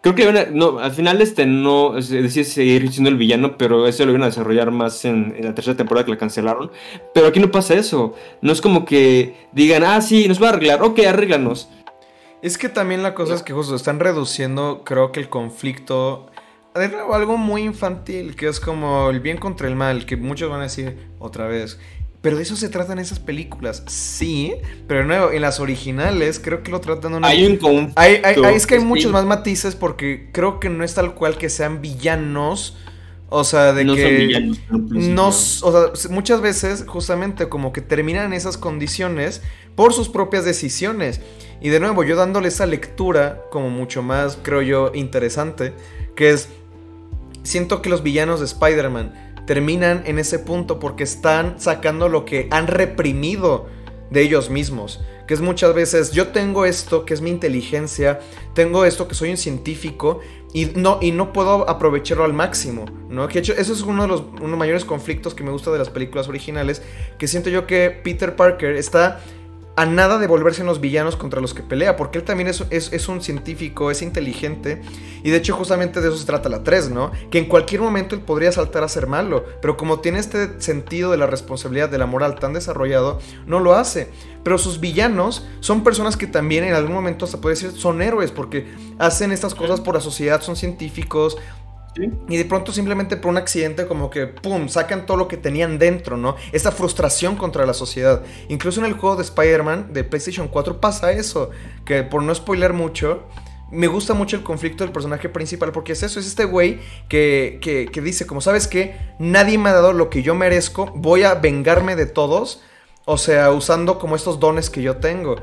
Creo 0.01 0.15
que 0.15 0.49
no, 0.51 0.80
al 0.80 0.91
final 0.91 1.21
este 1.21 1.45
no 1.45 1.97
es 1.97 2.09
decir 2.09 2.43
seguir 2.43 2.91
siendo 2.91 3.09
el 3.09 3.15
villano, 3.15 3.57
pero 3.57 3.88
eso 3.88 4.03
lo 4.03 4.11
iban 4.11 4.24
a 4.24 4.26
desarrollar 4.26 4.69
más 4.69 5.05
en, 5.05 5.34
en 5.38 5.45
la 5.45 5.55
tercera 5.55 5.78
temporada 5.78 6.03
que 6.03 6.11
la 6.11 6.17
cancelaron. 6.17 6.71
Pero 7.13 7.28
aquí 7.28 7.39
no 7.39 7.51
pasa 7.51 7.76
eso. 7.76 8.13
No 8.41 8.51
es 8.51 8.59
como 8.59 8.84
que 8.84 9.34
digan, 9.53 9.82
ah, 9.86 10.01
sí, 10.01 10.28
nos 10.28 10.43
va 10.43 10.47
a 10.47 10.49
arreglar. 10.49 10.84
Ok, 10.84 10.99
arréglanos. 11.07 11.69
Es 12.43 12.57
que 12.57 12.67
también 12.67 13.01
la 13.03 13.15
cosa 13.15 13.33
es 13.35 13.41
que 13.41 13.53
justo 13.53 13.73
están 13.73 13.99
reduciendo, 14.01 14.83
creo 14.85 15.11
que 15.13 15.21
el 15.21 15.29
conflicto. 15.29 16.27
De 16.75 16.89
nuevo, 16.89 17.13
algo 17.15 17.37
muy 17.37 17.61
infantil, 17.61 18.35
que 18.35 18.47
es 18.49 18.59
como 18.59 19.09
el 19.11 19.21
bien 19.21 19.37
contra 19.37 19.67
el 19.67 19.75
mal, 19.75 20.05
que 20.05 20.17
muchos 20.17 20.49
van 20.49 20.59
a 20.59 20.63
decir 20.63 20.97
otra 21.19 21.47
vez. 21.47 21.79
Pero 22.21 22.35
de 22.35 22.43
eso 22.43 22.55
se 22.57 22.67
tratan 22.67 22.99
esas 22.99 23.19
películas, 23.19 23.83
sí, 23.87 24.55
pero 24.87 25.01
de 25.01 25.05
nuevo, 25.05 25.31
en 25.31 25.41
las 25.41 25.59
originales 25.61 26.39
creo 26.39 26.63
que 26.63 26.71
lo 26.71 26.79
tratan 26.81 27.11
de 27.13 27.17
una... 27.19 27.27
Hay 27.29 27.45
un 27.45 27.57
conflicto. 27.57 27.93
Hay- 27.95 28.21
hay- 28.23 28.35
hay- 28.43 28.55
es 28.55 28.65
que 28.67 28.75
hay 28.75 28.81
muchos 28.81 29.11
más 29.11 29.25
matices 29.25 29.75
porque 29.75 30.29
creo 30.33 30.59
que 30.59 30.69
no 30.69 30.83
es 30.83 30.93
tal 30.95 31.15
cual 31.15 31.37
que 31.37 31.49
sean 31.49 31.81
villanos, 31.81 32.77
o 33.29 33.43
sea, 33.43 33.71
de 33.73 33.83
no 33.85 33.95
que... 33.95 34.03
son 34.03 34.17
villanos. 34.17 34.59
No, 34.69 35.27
o 35.27 35.95
sea, 35.95 36.11
muchas 36.11 36.39
veces 36.41 36.85
justamente 36.87 37.49
como 37.49 37.71
que 37.73 37.81
terminan 37.81 38.27
en 38.27 38.33
esas 38.33 38.57
condiciones 38.57 39.41
por 39.76 39.93
sus 39.93 40.09
propias 40.09 40.45
decisiones. 40.45 41.21
Y 41.61 41.69
de 41.69 41.80
nuevo, 41.80 42.03
yo 42.03 42.15
dándole 42.15 42.49
esa 42.49 42.65
lectura 42.65 43.43
como 43.51 43.69
mucho 43.69 44.01
más, 44.01 44.38
creo 44.41 44.61
yo, 44.61 44.91
interesante, 44.93 45.74
que 46.15 46.32
es, 46.32 46.49
siento 47.43 47.82
que 47.82 47.89
los 47.89 48.03
villanos 48.03 48.39
de 48.39 48.45
Spider-Man 48.47 49.34
terminan 49.47 50.03
en 50.05 50.19
ese 50.19 50.39
punto 50.39 50.80
porque 50.80 51.03
están 51.03 51.59
sacando 51.59 52.09
lo 52.09 52.26
que 52.26 52.47
han 52.51 52.67
reprimido 52.67 53.67
de 54.09 54.21
ellos 54.21 54.49
mismos. 54.49 55.01
Que 55.28 55.34
es 55.34 55.41
muchas 55.41 55.74
veces, 55.74 56.11
yo 56.11 56.30
tengo 56.30 56.65
esto, 56.65 57.05
que 57.05 57.13
es 57.13 57.21
mi 57.21 57.30
inteligencia, 57.30 58.19
tengo 58.53 58.84
esto, 58.84 59.07
que 59.07 59.15
soy 59.15 59.30
un 59.30 59.38
científico, 59.38 60.19
y 60.53 60.65
no, 60.76 60.99
y 61.01 61.11
no 61.11 61.34
puedo 61.34 61.67
aprovecharlo 61.67 62.26
al 62.26 62.34
máximo, 62.34 62.86
¿no? 63.09 63.28
Que 63.28 63.39
hecho, 63.39 63.53
eso 63.53 63.74
es 63.74 63.82
uno 63.82 64.03
de 64.03 64.07
los, 64.07 64.21
uno 64.21 64.41
de 64.41 64.47
los 64.49 64.59
mayores 64.59 64.86
conflictos 64.86 65.34
que 65.34 65.43
me 65.43 65.51
gusta 65.51 65.71
de 65.71 65.80
las 65.80 65.89
películas 65.89 66.28
originales, 66.28 66.84
que 67.17 67.28
siento 67.28 67.49
yo 67.49 67.65
que 67.65 67.89
Peter 67.89 68.36
Parker 68.36 68.76
está 68.76 69.21
a 69.76 69.86
nada 69.88 70.19
de 70.19 70.28
volverse 70.28 70.61
en 70.61 70.67
los 70.67 70.80
villanos 70.80 71.15
contra 71.15 71.41
los 71.41 71.53
que 71.55 71.63
pelea, 71.63 71.95
porque 71.95 72.19
él 72.19 72.24
también 72.24 72.47
es, 72.47 72.63
es- 72.69 73.07
un 73.09 73.21
científico, 73.21 73.89
es 73.89 74.01
inteligente, 74.03 74.82
y 75.24 75.32
de 75.32 75.38
hecho 75.38 75.55
justamente 75.55 75.99
de 75.99 76.09
eso 76.09 76.17
se 76.17 76.26
trata 76.26 76.47
la 76.47 76.63
3, 76.63 76.91
¿no? 76.91 77.11
Que 77.32 77.39
en 77.39 77.45
cualquier 77.45 77.82
momento 77.82 78.13
él 78.15 78.21
podría 78.21 78.51
saltar 78.51 78.84
a 78.84 78.88
ser 78.88 79.07
malo, 79.07 79.43
pero 79.61 79.76
como 79.76 79.99
tiene 79.99 80.19
este 80.19 80.61
sentido 80.61 81.09
de 81.11 81.17
la 81.17 81.26
responsabilidad, 81.28 81.89
de 81.89 81.97
la 81.97 82.05
moral 82.05 82.36
tan 82.36 82.53
desarrollado, 82.53 83.19
no 83.47 83.59
lo 83.59 83.74
hace. 83.74 84.09
Pero 84.43 84.57
sus 84.57 84.80
villanos 84.80 85.45
son 85.61 85.84
personas 85.84 86.17
que 86.17 86.28
también 86.28 86.65
en 86.65 86.74
algún 86.74 86.93
momento 86.93 87.26
hasta 87.26 87.39
puede 87.41 87.55
decir 87.55 87.71
son 87.71 88.01
héroes, 88.01 88.32
porque 88.32 88.67
hacen 88.99 89.32
estas 89.32 89.55
cosas 89.55 89.82
por 89.82 89.95
la 89.95 90.01
sociedad, 90.01 90.41
son 90.41 90.55
científicos, 90.55 91.38
Y 92.27 92.37
de 92.37 92.45
pronto 92.45 92.71
simplemente 92.71 93.17
por 93.17 93.29
un 93.29 93.37
accidente 93.37 93.85
como 93.85 94.09
que, 94.09 94.27
¡pum!, 94.27 94.67
sacan 94.67 95.05
todo 95.05 95.17
lo 95.17 95.27
que 95.27 95.37
tenían 95.37 95.77
dentro, 95.77 96.17
¿no? 96.17 96.35
Esa 96.51 96.71
frustración 96.71 97.35
contra 97.35 97.65
la 97.65 97.73
sociedad. 97.73 98.23
Incluso 98.49 98.79
en 98.79 98.87
el 98.87 98.93
juego 98.93 99.15
de 99.15 99.23
Spider-Man 99.23 99.93
de 99.93 100.03
PlayStation 100.03 100.47
4 100.47 100.81
pasa 100.81 101.11
eso, 101.11 101.51
que 101.85 102.03
por 102.03 102.23
no 102.23 102.33
spoiler 102.33 102.73
mucho, 102.73 103.23
me 103.71 103.87
gusta 103.87 104.13
mucho 104.13 104.35
el 104.35 104.43
conflicto 104.43 104.83
del 104.83 104.93
personaje 104.93 105.29
principal 105.29 105.71
porque 105.71 105.93
es 105.93 106.03
eso, 106.03 106.19
es 106.19 106.27
este 106.27 106.45
güey 106.45 106.79
que, 107.09 107.59
que, 107.61 107.87
que 107.91 108.01
dice, 108.01 108.27
como 108.27 108.41
sabes 108.41 108.67
que 108.67 108.95
nadie 109.19 109.57
me 109.57 109.69
ha 109.69 109.73
dado 109.73 109.93
lo 109.93 110.09
que 110.09 110.21
yo 110.21 110.35
merezco, 110.35 110.91
voy 110.95 111.23
a 111.23 111.35
vengarme 111.35 111.95
de 111.95 112.05
todos, 112.05 112.61
o 113.05 113.17
sea, 113.17 113.51
usando 113.51 113.99
como 113.99 114.15
estos 114.15 114.39
dones 114.39 114.69
que 114.69 114.81
yo 114.81 114.97
tengo. 114.97 115.35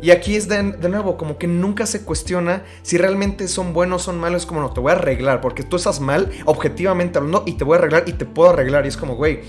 Y 0.00 0.10
aquí 0.10 0.36
es 0.36 0.46
de, 0.48 0.62
de 0.62 0.88
nuevo, 0.88 1.16
como 1.16 1.38
que 1.38 1.46
nunca 1.46 1.86
se 1.86 2.04
cuestiona 2.04 2.64
si 2.82 2.98
realmente 2.98 3.48
son 3.48 3.72
buenos 3.72 4.02
o 4.02 4.04
son 4.06 4.18
malos. 4.20 4.44
Como, 4.44 4.60
no, 4.60 4.70
te 4.72 4.80
voy 4.80 4.92
a 4.92 4.96
arreglar, 4.96 5.40
porque 5.40 5.62
tú 5.62 5.76
estás 5.76 6.00
mal, 6.00 6.30
objetivamente 6.44 7.18
hablando, 7.18 7.44
y 7.46 7.52
te 7.54 7.64
voy 7.64 7.76
a 7.76 7.78
arreglar 7.78 8.04
y 8.06 8.12
te 8.12 8.26
puedo 8.26 8.50
arreglar. 8.50 8.84
Y 8.84 8.88
es 8.88 8.96
como, 8.96 9.16
güey, 9.16 9.40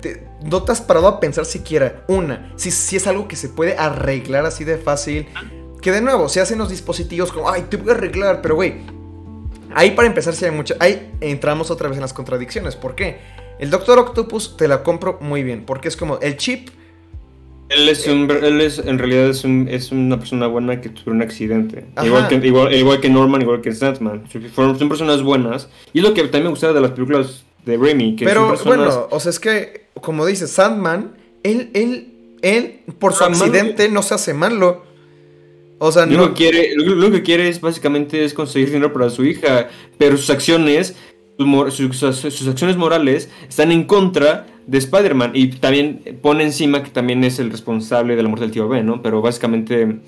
te- 0.00 0.26
no 0.42 0.62
te 0.62 0.72
has 0.72 0.80
parado 0.80 1.06
a 1.08 1.20
pensar 1.20 1.44
siquiera, 1.44 2.04
una, 2.08 2.52
si, 2.56 2.70
si 2.70 2.96
es 2.96 3.06
algo 3.06 3.28
que 3.28 3.36
se 3.36 3.48
puede 3.50 3.76
arreglar 3.76 4.46
así 4.46 4.64
de 4.64 4.78
fácil. 4.78 5.28
Que 5.82 5.92
de 5.92 6.00
nuevo, 6.00 6.30
se 6.30 6.40
hacen 6.40 6.56
los 6.56 6.70
dispositivos 6.70 7.30
como, 7.30 7.50
ay, 7.50 7.66
te 7.68 7.76
voy 7.76 7.90
a 7.90 7.94
arreglar, 7.94 8.40
pero 8.40 8.54
güey, 8.54 8.76
ahí 9.74 9.90
para 9.90 10.08
empezar 10.08 10.34
sí 10.34 10.46
hay 10.46 10.50
mucho, 10.50 10.74
ahí 10.80 11.12
entramos 11.20 11.70
otra 11.70 11.88
vez 11.88 11.98
en 11.98 12.02
las 12.02 12.14
contradicciones. 12.14 12.74
¿Por 12.74 12.94
qué? 12.94 13.18
El 13.58 13.68
Doctor 13.68 13.98
Octopus 13.98 14.56
te 14.56 14.66
la 14.66 14.82
compro 14.82 15.18
muy 15.20 15.42
bien, 15.42 15.64
porque 15.66 15.88
es 15.88 15.96
como 15.98 16.18
el 16.20 16.38
chip 16.38 16.70
Él 17.74 17.88
es, 17.88 18.06
un, 18.06 18.30
él 18.30 18.60
es 18.60 18.78
en 18.78 18.98
realidad 18.98 19.28
es, 19.28 19.44
un- 19.44 19.68
es 19.70 19.90
una 19.92 20.18
persona 20.18 20.46
buena 20.46 20.80
que 20.80 20.88
tuvo 20.88 21.10
un 21.12 21.22
accidente. 21.22 21.84
Ajá. 21.96 22.06
Igual 22.06 22.28
que, 22.28 22.34
igual, 22.46 22.74
igual 22.74 23.00
que 23.00 23.08
Norman, 23.10 23.42
igual 23.42 23.60
que 23.60 23.72
Sandman. 23.72 24.24
Son 24.54 24.88
personas 24.88 25.22
buenas. 25.22 25.68
Y 25.92 25.98
es 25.98 26.04
lo 26.04 26.14
que 26.14 26.22
también 26.22 26.44
me 26.44 26.50
gustaba 26.50 26.72
de 26.72 26.80
las 26.80 26.92
películas 26.92 27.44
de 27.64 27.76
Raimi. 27.76 28.16
Que 28.16 28.24
Pero 28.24 28.48
personas, 28.50 28.76
bueno, 28.94 29.08
o 29.10 29.20
sea, 29.20 29.30
es 29.30 29.40
que, 29.40 29.86
como 30.00 30.24
dice 30.26 30.46
Sandman, 30.46 31.12
él, 31.42 31.70
él, 31.74 32.12
él, 32.42 32.80
por 32.98 33.12
su 33.12 33.24
Sandman- 33.24 33.42
accidente 33.48 33.88
no 33.88 34.02
se 34.02 34.14
hace 34.14 34.34
malo. 34.34 34.84
O 35.78 35.90
sea, 35.92 36.06
Lo 36.06 36.16
no. 36.18 36.28
que 36.28 36.34
quiere, 36.34 36.74
lo 36.76 36.92
único 36.94 37.12
que 37.12 37.22
quiere 37.22 37.48
es 37.48 37.60
básicamente 37.60 38.24
es 38.24 38.32
conseguir 38.32 38.68
dinero 38.68 38.92
para 38.92 39.10
su 39.10 39.24
hija, 39.24 39.68
pero 39.98 40.16
sus 40.16 40.30
acciones, 40.30 40.94
sus, 41.70 42.02
acciones 42.48 42.76
morales 42.76 43.30
están 43.48 43.72
en 43.72 43.84
contra 43.84 44.46
de 44.66 44.78
Spider-Man 44.78 45.32
y 45.34 45.48
también 45.48 46.18
pone 46.22 46.44
encima 46.44 46.82
que 46.82 46.90
también 46.90 47.24
es 47.24 47.38
el 47.38 47.50
responsable 47.50 48.16
de 48.16 48.22
la 48.22 48.28
muerte 48.28 48.44
del 48.46 48.52
tío 48.52 48.68
Ben, 48.68 48.86
¿no? 48.86 49.02
Pero 49.02 49.20
básicamente 49.20 49.98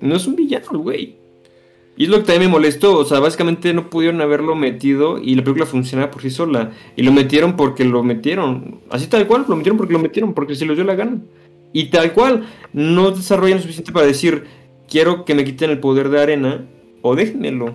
no 0.00 0.16
es 0.16 0.26
un 0.26 0.36
villano, 0.36 0.66
el 0.72 0.78
güey. 0.78 1.16
Y 1.96 2.04
es 2.04 2.10
lo 2.10 2.18
que 2.18 2.24
también 2.24 2.50
me 2.50 2.56
molestó, 2.56 2.98
o 2.98 3.04
sea, 3.04 3.20
básicamente 3.20 3.72
no 3.72 3.88
pudieron 3.88 4.20
haberlo 4.20 4.56
metido 4.56 5.18
y 5.18 5.36
la 5.36 5.44
película 5.44 5.64
funcionaba 5.64 6.10
por 6.10 6.22
sí 6.22 6.30
sola. 6.30 6.72
Y 6.96 7.02
lo 7.02 7.12
metieron 7.12 7.56
porque 7.56 7.84
lo 7.84 8.02
metieron, 8.02 8.80
así 8.90 9.06
tal 9.06 9.26
cual, 9.28 9.44
lo 9.48 9.54
metieron 9.54 9.78
porque 9.78 9.92
lo 9.92 10.00
metieron, 10.00 10.34
porque 10.34 10.56
se 10.56 10.66
les 10.66 10.76
dio 10.76 10.84
la 10.84 10.96
gana. 10.96 11.18
Y 11.72 11.86
tal 11.86 12.12
cual, 12.12 12.46
no 12.72 13.12
desarrollan 13.12 13.58
lo 13.58 13.62
suficiente 13.62 13.92
para 13.92 14.06
decir, 14.06 14.44
quiero 14.88 15.24
que 15.24 15.34
me 15.34 15.44
quiten 15.44 15.70
el 15.70 15.78
poder 15.78 16.08
de 16.08 16.20
arena 16.20 16.64
o 17.02 17.14
déjenmelo. 17.14 17.74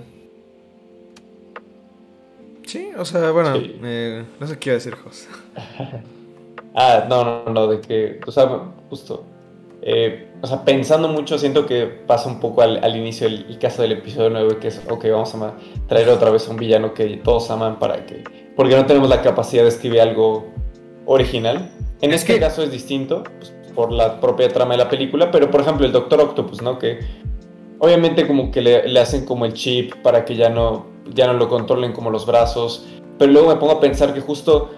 Sí, 2.70 2.90
o 2.98 3.04
sea, 3.06 3.32
bueno, 3.32 3.56
Sí. 3.56 3.80
eh, 3.84 4.24
no 4.40 4.46
sé 4.48 4.60
qué 4.60 4.70
iba 4.70 4.74
a 4.76 4.78
decir, 4.78 4.96
José. 4.96 5.28
Ah, 6.76 7.06
no, 7.10 7.24
no, 7.26 7.52
no, 7.52 7.68
de 7.68 7.82
que, 7.82 8.20
o 8.28 8.32
sea, 8.32 8.48
justo, 8.92 9.26
eh, 9.82 10.28
o 10.40 10.46
sea, 10.46 10.64
pensando 10.64 11.08
mucho, 11.08 11.40
siento 11.40 11.66
que 11.66 11.86
pasa 11.88 12.30
un 12.30 12.40
poco 12.40 12.62
al, 12.62 12.82
al 12.84 12.96
inicio 12.96 13.26
el, 13.26 13.48
el 13.50 13.58
caso 13.58 13.82
del 13.82 13.94
episodio 13.94 14.30
9, 14.30 14.58
que 14.62 14.68
es, 14.68 14.80
ok, 14.88 15.04
vamos 15.12 15.34
a 15.34 15.56
traer 15.88 16.10
otra 16.10 16.30
vez 16.30 16.48
a 16.48 16.52
un 16.52 16.58
villano 16.58 16.94
que 16.94 17.18
todos 17.24 17.50
aman 17.50 17.80
para 17.80 18.06
que, 18.06 18.24
porque 18.56 18.76
no 18.76 18.86
tenemos 18.86 19.10
la 19.10 19.24
capacidad 19.24 19.64
de 19.64 19.70
escribir 19.70 20.00
algo 20.00 20.46
original. 21.08 21.72
En 22.02 22.12
Es 22.14 22.22
este 22.22 22.36
que- 22.36 22.40
caso 22.40 22.62
es 22.62 22.72
distinto, 22.72 23.24
pues, 23.40 23.52
por 23.74 23.92
la 23.92 24.22
propia 24.22 24.48
trama 24.50 24.74
de 24.74 24.78
la 24.78 24.90
película, 24.90 25.32
pero 25.32 25.50
por 25.50 25.62
ejemplo 25.62 25.88
el 25.88 25.92
Doctor 25.92 26.22
Octopus, 26.22 26.62
¿no? 26.62 26.78
Que 26.78 27.00
obviamente 27.80 28.28
como 28.28 28.52
que 28.52 28.62
le, 28.62 28.88
le 28.88 29.00
hacen 29.00 29.26
como 29.26 29.46
el 29.46 29.54
chip 29.54 29.96
para 30.04 30.24
que 30.24 30.36
ya 30.36 30.50
no, 30.50 30.86
ya 31.14 31.28
no 31.28 31.34
lo 31.34 31.50
controlen 31.50 31.92
como 31.94 32.10
los 32.10 32.26
brazos, 32.26 32.86
pero 33.18 33.32
luego 33.32 33.50
me 33.50 33.56
pongo 33.56 33.74
a 33.74 33.80
pensar 33.80 34.14
que 34.14 34.22
justo 34.22 34.70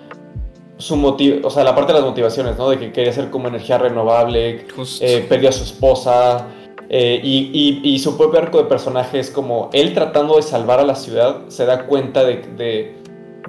su 0.77 0.95
motivo, 0.95 1.47
o 1.47 1.49
sea, 1.51 1.63
la 1.63 1.75
parte 1.75 1.93
de 1.93 1.99
las 1.99 2.07
motivaciones, 2.07 2.57
¿no? 2.57 2.69
De 2.69 2.79
que 2.79 2.91
quería 2.91 3.13
ser 3.13 3.29
como 3.29 3.47
energía 3.47 3.77
renovable, 3.77 4.65
eh, 5.01 5.25
perdió 5.29 5.49
a 5.49 5.51
su 5.51 5.63
esposa, 5.63 6.47
eh, 6.89 7.19
y, 7.23 7.51
y- 7.83 7.89
y 7.93 7.99
su 7.99 8.17
propio 8.17 8.39
arco 8.39 8.57
de 8.57 8.63
personaje 8.65 9.19
es 9.19 9.29
como 9.29 9.69
él 9.73 9.93
tratando 9.93 10.35
de 10.37 10.41
salvar 10.41 10.79
a 10.79 10.83
la 10.83 10.95
ciudad, 10.95 11.47
se 11.49 11.65
da 11.65 11.85
cuenta 11.85 12.23
de, 12.23 12.37
de- 12.57 12.95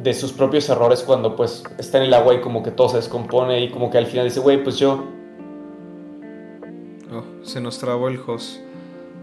de 0.01 0.15
sus 0.15 0.33
propios 0.33 0.69
errores 0.69 1.03
cuando 1.03 1.35
pues 1.37 1.63
está 1.79 1.99
en 1.99 2.05
el 2.05 2.15
agua 2.15 2.35
y 2.35 2.41
como 2.41 2.63
que 2.63 2.71
todo 2.71 2.89
se 2.91 2.97
descompone 2.97 3.61
y 3.63 3.71
como 3.71 3.89
que 3.91 3.99
al 3.99 4.07
final 4.07 4.27
dice, 4.27 4.41
güey, 4.41 4.63
pues 4.63 4.79
yo, 4.79 5.05
Oh, 7.15 7.23
se 7.45 7.61
nos 7.61 7.79
trabó 7.79 8.09
el 8.09 8.19
host. 8.27 8.59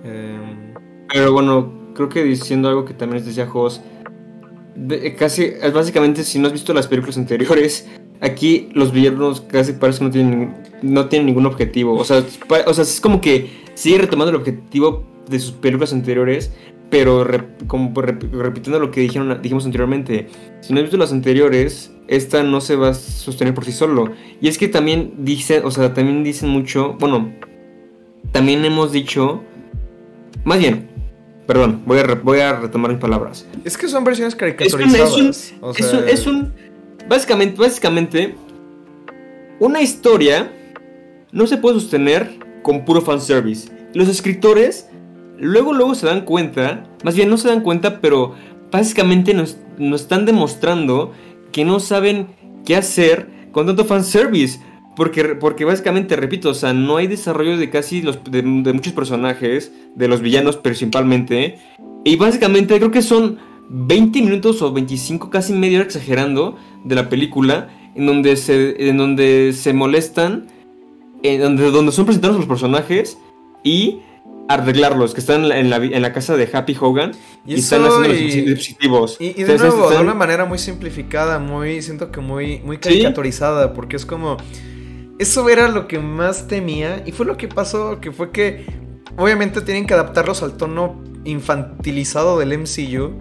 Em, 0.04 0.74
Pero 1.12 1.34
bueno, 1.34 1.89
creo 2.00 2.08
que 2.08 2.24
diciendo 2.24 2.70
algo 2.70 2.86
que 2.86 2.94
también 2.94 3.18
les 3.18 3.26
decía 3.26 3.46
Jos, 3.46 3.82
eh, 4.90 5.16
casi, 5.20 5.52
básicamente 5.74 6.24
si 6.24 6.40
no 6.40 6.48
has 6.48 6.54
visto 6.54 6.74
las 6.74 6.88
películas 6.88 7.18
anteriores, 7.18 7.90
aquí 8.22 8.70
los 8.74 8.94
villanos 8.94 9.42
casi 9.42 9.74
parece 9.74 10.00
que 10.00 10.06
no 10.06 10.12
tienen, 10.12 10.56
no 10.82 11.10
tienen 11.10 11.26
ningún 11.26 11.46
objetivo. 11.46 11.96
O 11.96 12.06
sea, 12.06 12.24
o 12.66 12.74
sea, 12.74 12.84
es 12.84 13.02
como 13.02 13.20
que 13.20 13.50
sigue 13.74 13.98
retomando 13.98 14.30
el 14.30 14.38
objetivo 14.38 15.04
de 15.28 15.40
sus 15.40 15.52
películas 15.52 15.92
anteriores, 15.92 16.54
pero 16.90 17.28
como 17.68 17.92
repitiendo 18.02 18.80
lo 18.80 18.92
que 18.92 19.02
dijeron, 19.02 19.38
dijimos 19.42 19.66
anteriormente. 19.66 20.30
Si 20.62 20.72
no 20.72 20.80
has 20.80 20.84
visto 20.84 20.98
las 20.98 21.12
anteriores, 21.12 21.92
esta 22.08 22.44
no 22.44 22.62
se 22.62 22.78
va 22.78 22.90
a 22.90 22.94
sostener 22.94 23.54
por 23.54 23.66
sí 23.66 23.74
solo. 23.74 24.14
Y 24.40 24.48
es 24.48 24.58
que 24.58 24.70
también 24.70 25.16
dicen, 25.18 25.66
o 25.66 25.72
sea, 25.72 25.94
también 25.94 26.24
dicen 26.24 26.48
mucho, 26.48 26.96
bueno, 26.98 27.34
también 28.32 28.64
hemos 28.64 28.94
dicho, 28.94 29.44
más 30.46 30.60
bien, 30.60 30.89
perdón, 31.50 31.82
voy 31.88 31.98
a, 31.98 32.04
re- 32.04 32.14
voy 32.14 32.40
a 32.42 32.54
retomar 32.60 32.92
mis 32.92 33.00
palabras. 33.00 33.48
es 33.66 33.76
que 33.76 33.88
son 33.88 34.04
versiones 34.04 34.36
Es 34.36 34.36
un, 34.36 34.40
caricaturizadas. 34.40 35.10
es 35.18 35.54
un, 35.60 35.64
o 35.64 35.72
es 35.72 35.78
sea, 35.78 35.98
un- 36.00 36.08
es 36.10 36.28
un- 36.28 36.54
básicamente, 37.08 37.60
básicamente, 37.60 38.36
una 39.60 39.82
historia 39.82 40.52
no 41.32 41.48
se 41.48 41.58
puede 41.58 41.80
sostener 41.80 42.38
con 42.62 42.86
puro 42.86 43.02
fanservice. 43.02 43.68
Los 43.96 44.08
escritores 44.10 44.90
luego, 45.40 45.74
luego 45.74 45.96
se 45.96 46.06
dan 46.06 46.22
cuenta, 46.24 46.84
más 47.04 47.16
bien 47.16 47.32
no 47.32 47.38
se 47.38 47.48
dan 47.48 47.62
cuenta, 47.62 48.00
pero 48.00 48.36
básicamente 48.72 49.34
nos, 49.34 49.58
nos 49.80 50.02
están 50.02 50.28
demostrando 50.28 51.14
que 51.52 51.66
no 51.66 51.80
saben 51.80 52.28
qué 52.64 52.76
hacer 52.76 53.28
con 53.52 53.66
tanto 53.66 53.86
fanservice. 53.86 54.60
Porque, 54.96 55.24
porque 55.36 55.66
básicamente, 55.66 56.16
repito, 56.16 56.50
o 56.50 56.54
sea, 56.54 56.74
no 56.74 56.98
hay 56.98 57.08
desarrollo 57.08 57.58
de 57.58 57.70
casi 57.70 58.02
los, 58.02 58.24
de, 58.24 58.42
de 58.42 58.74
muchos 58.74 58.94
personajes, 58.94 59.72
de 59.96 60.08
los 60.08 60.22
villanos 60.22 60.58
principalmente. 60.58 61.60
Y 62.04 62.16
básicamente 62.16 62.78
creo 62.78 62.92
que 62.92 63.02
son 63.02 63.40
20 63.70 64.22
minutos 64.22 64.62
o 64.62 64.74
25, 64.74 65.30
casi 65.30 65.54
media 65.54 65.80
hora 65.80 65.86
exagerando, 65.86 66.58
de 66.84 66.96
la 66.96 67.10
película, 67.10 67.70
en 67.96 68.06
donde 68.06 68.36
se, 68.36 68.90
en 68.90 68.98
donde 68.98 69.54
se 69.54 69.74
molestan, 69.74 70.48
en 71.24 71.42
donde, 71.42 71.72
donde 71.72 71.92
son 71.92 72.06
presentados 72.06 72.38
los 72.38 72.46
personajes 72.46 73.18
y 73.64 74.00
arreglarlos, 74.48 75.14
que 75.14 75.20
están 75.20 75.46
en 75.52 75.70
la, 75.70 75.78
en 75.78 76.02
la, 76.02 76.12
casa 76.12 76.36
de 76.36 76.50
Happy 76.52 76.76
Hogan 76.80 77.12
Y 77.46 77.54
y, 77.54 77.60
están 77.60 77.84
haciendo 77.84 78.08
los 78.08 78.18
dispositivos. 78.18 79.18
Y, 79.20 79.26
y 79.26 79.34
de 79.34 79.42
Entonces, 79.42 79.74
nuevo, 79.76 79.92
de 79.92 80.00
una 80.00 80.16
manera 80.16 80.46
muy 80.46 80.58
simplificada, 80.58 81.38
muy, 81.38 81.84
siento 81.84 82.12
que 82.12 82.20
muy, 82.20 82.60
muy 82.66 82.80
caricaturizada, 82.80 83.74
porque 83.74 83.96
es 83.96 84.08
como, 84.08 84.38
eso 85.20 85.48
era 85.50 85.68
lo 85.68 85.88
que 85.88 86.00
más 86.00 86.48
temía, 86.48 87.04
y 87.06 87.12
fue 87.12 87.26
lo 87.28 87.38
que 87.38 87.48
pasó, 87.48 88.00
que 88.02 88.12
fue 88.12 88.32
que, 88.32 88.66
obviamente 89.18 89.62
tienen 89.62 89.86
que 89.86 89.94
adaptarlos 89.94 90.42
al 90.42 90.58
tono 90.58 91.02
infantilizado 91.26 92.40
del 92.40 92.54
MCU, 92.58 93.12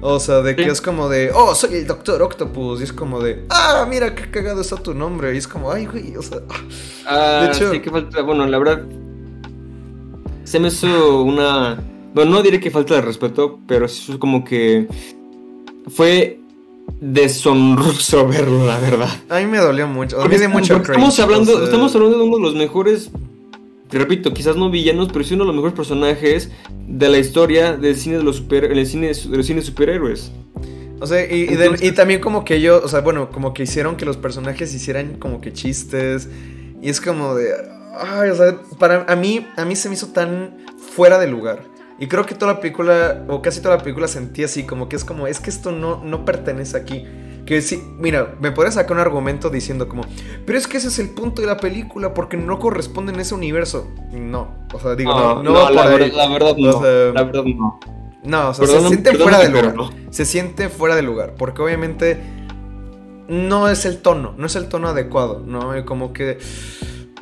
o 0.00 0.20
sea, 0.20 0.42
de 0.42 0.54
que 0.56 0.64
Sí. 0.64 0.68
es 0.70 0.80
como 0.82 1.08
de, 1.08 1.30
oh, 1.34 1.54
soy 1.54 1.76
el 1.76 1.86
Doctor 1.86 2.20
Octopus, 2.22 2.80
y 2.80 2.84
es 2.84 2.92
como 2.92 3.20
de, 3.20 3.44
ah, 3.48 3.86
mira 3.88 4.14
qué 4.14 4.30
cagado 4.30 4.60
está 4.60 4.76
tu 4.76 4.92
nombre, 4.92 5.32
y 5.34 5.38
es 5.38 5.48
como, 5.48 5.70
ay, 5.72 5.86
güey, 5.86 6.14
o 6.16 6.22
sea, 6.22 6.40
ah". 7.06 7.40
De 7.46 7.52
hecho- 7.52 7.72
sí, 7.72 7.80
que 7.80 7.90
falta. 7.90 8.20
Bueno, 8.22 8.44
la 8.46 8.58
verdad. 8.58 8.82
Se 10.44 10.60
me 10.60 10.68
hizo 10.68 11.22
una. 11.22 11.82
Bueno, 12.14 12.32
no 12.32 12.42
diré 12.42 12.60
que 12.60 12.70
falta 12.70 12.94
de 12.94 13.00
respeto, 13.00 13.60
pero 13.66 13.88
sí 13.88 14.02
fue 14.06 14.18
como 14.18 14.44
que. 14.44 14.86
Fue 15.88 16.38
deshonroso 17.00 18.26
verlo, 18.28 18.66
la 18.66 18.78
verdad. 18.78 19.08
a 19.28 19.38
mí 19.40 19.46
me 19.46 19.58
dolió 19.58 19.86
mucho, 19.86 20.16
a 20.16 20.18
mí 20.20 20.22
Porque 20.24 20.36
me 20.38 20.46
dio 20.46 20.48
mucho 20.50 20.74
porque 20.74 20.92
estamos 20.92 21.18
hablando, 21.20 21.64
estamos 21.64 21.94
hablando 21.94 22.18
de 22.18 22.24
uno 22.24 22.36
de 22.36 22.42
los 22.42 22.54
mejores. 22.54 23.10
Te 23.88 23.98
repito, 23.98 24.32
quizás 24.32 24.56
no 24.56 24.70
villanos, 24.70 25.08
pero 25.12 25.24
sí 25.24 25.34
uno 25.34 25.44
de 25.44 25.48
los 25.48 25.54
mejores 25.56 25.74
personajes 25.76 26.50
de 26.88 27.08
la 27.08 27.18
historia 27.18 27.76
del 27.76 27.96
cine 27.96 28.16
de 28.18 28.24
los 28.24 28.36
super, 28.36 28.64
el 28.64 28.86
cine 28.86 29.08
de 29.12 29.36
los 29.36 29.46
cines 29.46 29.66
superhéroes. 29.66 30.32
O 31.00 31.06
sea, 31.06 31.24
y, 31.30 31.42
y 31.42 31.46
de- 31.46 31.64
Entonces- 31.66 31.88
y 31.88 31.92
también 31.92 32.20
como 32.20 32.44
que 32.44 32.56
ellos, 32.56 32.82
o 32.82 32.88
sea, 32.88 33.00
bueno, 33.02 33.30
como 33.30 33.52
que 33.52 33.62
hicieron 33.64 33.96
que 33.96 34.04
los 34.06 34.16
personajes 34.16 34.72
hicieran 34.74 35.16
como 35.18 35.40
que 35.40 35.52
chistes. 35.52 36.28
Y 36.82 36.88
es 36.88 37.00
como 37.00 37.34
de. 37.34 37.50
Ay, 37.96 38.30
o 38.30 38.34
sea, 38.34 38.58
para 38.78 39.04
a 39.06 39.14
mí, 39.16 39.46
a 39.56 39.64
mí 39.64 39.76
se 39.76 39.88
me 39.88 39.94
hizo 39.94 40.08
tan 40.08 40.56
fuera 40.94 41.18
de 41.18 41.28
lugar. 41.28 41.62
Y 41.98 42.08
creo 42.08 42.26
que 42.26 42.34
toda 42.34 42.54
la 42.54 42.60
película, 42.60 43.24
o 43.28 43.40
casi 43.40 43.60
toda 43.60 43.76
la 43.76 43.82
película 43.82 44.08
sentí 44.08 44.42
así, 44.42 44.64
como 44.64 44.88
que 44.88 44.96
es 44.96 45.04
como, 45.04 45.26
es 45.26 45.38
que 45.40 45.50
esto 45.50 45.70
no, 45.72 46.02
no 46.04 46.24
pertenece 46.24 46.76
aquí. 46.76 47.06
Que 47.46 47.60
sí, 47.60 47.82
mira, 47.98 48.34
me 48.40 48.52
podría 48.52 48.72
sacar 48.72 48.92
un 48.92 49.00
argumento 49.00 49.50
diciendo 49.50 49.86
como, 49.86 50.02
pero 50.46 50.58
es 50.58 50.66
que 50.66 50.78
ese 50.78 50.88
es 50.88 50.98
el 50.98 51.10
punto 51.10 51.42
de 51.42 51.46
la 51.46 51.58
película 51.58 52.14
porque 52.14 52.36
no 52.36 52.58
corresponde 52.58 53.12
en 53.12 53.20
ese 53.20 53.34
universo. 53.34 53.86
No, 54.12 54.66
o 54.72 54.80
sea, 54.80 54.94
digo, 54.94 55.12
no, 55.12 55.42
no, 55.42 55.52
va 55.52 55.70
la, 55.70 55.86
verdad, 55.86 56.12
la 56.14 56.28
verdad 56.28 56.52
O 56.52 56.58
no. 56.58 56.80
sea, 56.80 57.12
la 57.12 57.22
verdad 57.22 57.44
no. 57.44 57.78
No, 58.24 58.48
o 58.48 58.54
sea, 58.54 58.66
se 58.66 58.80
siente 58.80 59.14
fuera 59.14 59.38
de 59.38 59.50
lugar. 59.50 59.74
no. 59.76 59.90
Se 60.10 60.24
siente 60.24 60.68
fuera 60.70 60.96
de 60.96 61.02
lugar. 61.02 61.34
Porque 61.36 61.60
obviamente 61.60 62.18
no 63.28 63.68
es 63.68 63.84
el 63.84 63.98
tono. 64.00 64.34
No 64.38 64.46
es 64.46 64.56
el 64.56 64.68
tono 64.68 64.88
adecuado. 64.88 65.42
¿no? 65.46 65.72
Como 65.84 66.12
que. 66.12 66.38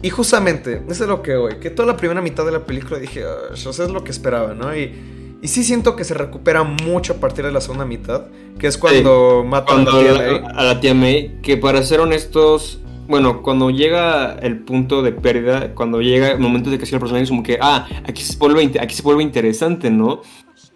Y 0.03 0.11
justamente, 0.11 0.83
eso 0.89 1.05
es 1.05 1.09
lo 1.09 1.23
que 1.23 1.37
hoy. 1.37 1.55
Que 1.61 1.71
toda 1.71 1.87
la 1.87 1.97
primera 1.97 2.21
mitad 2.21 2.45
de 2.45 2.53
la 2.53 2.65
película 2.67 2.99
dije. 2.99 3.23
"Ah, 3.25 3.53
o 3.53 3.57
sea, 3.73 3.85
es 3.87 3.91
lo 3.93 4.03
que 4.03 4.11
esperaba, 4.11 4.53
¿no? 4.55 4.77
Y, 4.77 5.39
y 5.41 5.49
sí 5.49 5.63
siento 5.63 5.95
que 5.97 6.05
se 6.05 6.15
recupera 6.15 6.65
mucho 6.65 7.13
a 7.15 7.17
partir 7.17 7.45
de 7.45 7.53
la 7.53 7.61
segunda 7.61 7.85
mitad. 7.85 8.27
Que 8.59 8.67
es 8.67 8.77
cuando 8.79 9.45
matan 9.47 9.85
Cuando 9.85 9.93
a 9.93 10.03
la 10.03 10.19
tía 10.19 10.41
May. 10.43 10.53
a 10.57 10.63
la 10.65 10.81
tía 10.81 10.95
May, 10.95 11.39
que 11.43 11.57
para 11.57 11.83
ser 11.85 12.01
honestos, 12.01 12.81
bueno, 13.09 13.43
cuando 13.43 13.71
llega 13.71 14.35
el 14.43 14.59
punto 14.61 15.03
de 15.03 15.13
pérdida, 15.13 15.75
cuando 15.75 16.01
llega 16.01 16.33
el 16.33 16.39
momento 16.41 16.71
de 16.71 16.79
que 16.79 16.87
sigue 16.87 16.97
el 16.97 17.01
personaje, 17.01 17.25
es 17.25 17.31
como 17.31 17.43
que, 17.43 17.59
ah, 17.61 17.87
aquí 18.07 18.23
se 18.23 18.37
vuelve, 18.39 18.73
aquí 18.81 18.95
se 18.95 19.03
vuelve 19.03 19.23
interesante, 19.23 19.91
¿no? 19.91 20.23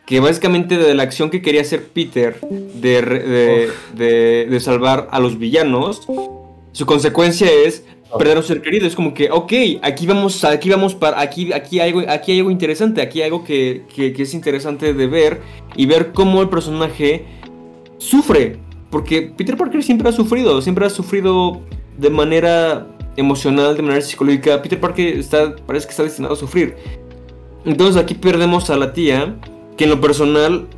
Que 0.06 0.20
básicamente 0.20 0.76
de 0.78 0.94
la 0.94 1.02
acción 1.02 1.30
que 1.30 1.42
quería 1.42 1.62
hacer 1.62 1.82
Peter 1.88 2.38
de, 2.40 3.02
de, 3.02 3.70
de- 3.96 4.46
de 4.48 4.60
salvar 4.60 5.08
a 5.10 5.18
los 5.18 5.36
villanos, 5.38 6.02
su 6.72 6.86
consecuencia 6.86 7.48
es 7.50 7.84
perder 8.18 8.38
a 8.38 8.42
ser 8.42 8.62
querido. 8.62 8.86
Es 8.86 8.94
como 8.94 9.14
que, 9.14 9.30
ok, 9.30 9.52
aquí 9.82 10.06
vamos, 10.06 10.44
aquí 10.44 10.68
vamos 10.68 10.94
para, 10.94 11.20
aquí, 11.20 11.52
aquí 11.52 11.80
hay 11.80 11.90
algo, 11.90 12.02
aquí 12.10 12.38
algo 12.38 12.50
interesante, 12.50 13.00
aquí 13.00 13.20
hay 13.20 13.26
algo 13.26 13.44
que, 13.44 13.84
que, 13.94 14.12
que 14.12 14.22
es 14.22 14.34
interesante 14.34 14.94
de 14.94 15.06
ver 15.06 15.40
y 15.76 15.86
ver 15.86 16.12
cómo 16.12 16.42
el 16.42 16.48
personaje 16.48 17.24
sufre. 17.98 18.58
Porque 18.90 19.22
Peter 19.22 19.56
Parker 19.56 19.82
siempre 19.82 20.08
ha 20.08 20.12
sufrido, 20.12 20.62
siempre 20.62 20.86
ha 20.86 20.90
sufrido 20.90 21.60
de 21.98 22.10
manera 22.10 22.86
emocional, 23.16 23.76
de 23.76 23.82
manera 23.82 24.00
psicológica. 24.00 24.62
Peter 24.62 24.80
Parker 24.80 25.18
está, 25.18 25.56
parece 25.56 25.86
que 25.86 25.90
está 25.90 26.02
destinado 26.02 26.34
a 26.34 26.36
sufrir. 26.36 26.76
Entonces 27.64 28.00
aquí 28.00 28.14
perdemos 28.14 28.70
a 28.70 28.76
la 28.76 28.92
tía, 28.92 29.34
que 29.76 29.84
en 29.84 29.90
lo 29.90 30.00
personal, 30.00 30.68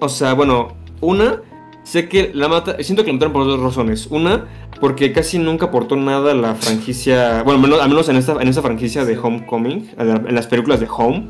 o 0.00 0.08
sea, 0.08 0.34
bueno, 0.34 0.74
una, 1.00 1.40
sé 1.82 2.08
que 2.08 2.30
la 2.34 2.48
mata, 2.48 2.82
siento 2.82 3.04
que 3.04 3.08
la 3.08 3.14
mataron 3.14 3.32
por 3.32 3.44
dos 3.44 3.60
razones. 3.60 4.06
Una, 4.10 4.46
porque 4.80 5.12
casi 5.12 5.38
nunca 5.38 5.66
aportó 5.66 5.96
nada 5.96 6.32
a 6.32 6.34
la 6.34 6.54
franquicia, 6.54 7.42
bueno, 7.42 7.76
al 7.80 7.88
menos 7.88 8.08
en 8.08 8.16
esta, 8.16 8.40
en 8.40 8.48
esta 8.48 8.62
franquicia 8.62 9.04
de 9.04 9.18
Homecoming, 9.18 9.90
en 9.98 10.34
las 10.34 10.46
películas 10.46 10.80
de 10.80 10.88
Home. 10.90 11.28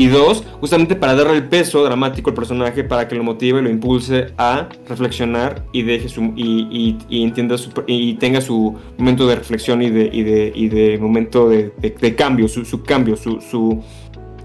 Y 0.00 0.06
dos, 0.06 0.44
justamente 0.60 0.94
para 0.94 1.16
darle 1.16 1.34
el 1.34 1.48
peso 1.48 1.82
dramático 1.82 2.30
al 2.30 2.36
personaje, 2.36 2.84
para 2.84 3.08
que 3.08 3.16
lo 3.16 3.24
motive 3.24 3.58
y 3.58 3.62
lo 3.64 3.68
impulse 3.68 4.32
a 4.38 4.68
reflexionar 4.88 5.64
y 5.72 5.82
deje 5.82 6.08
su, 6.08 6.22
y, 6.36 6.96
y, 7.08 7.24
entienda 7.24 7.58
su, 7.58 7.72
y 7.88 8.14
tenga 8.14 8.40
su 8.40 8.78
momento 8.96 9.26
de 9.26 9.34
reflexión 9.34 9.82
y 9.82 9.90
de, 9.90 10.08
y 10.12 10.22
de, 10.22 10.52
y 10.54 10.68
de 10.68 10.98
momento 10.98 11.48
de, 11.48 11.72
de, 11.80 12.14
cambio, 12.14 12.46
su, 12.46 12.64
su, 12.64 12.84
cambio, 12.84 13.16
su, 13.16 13.40
su, 13.40 13.82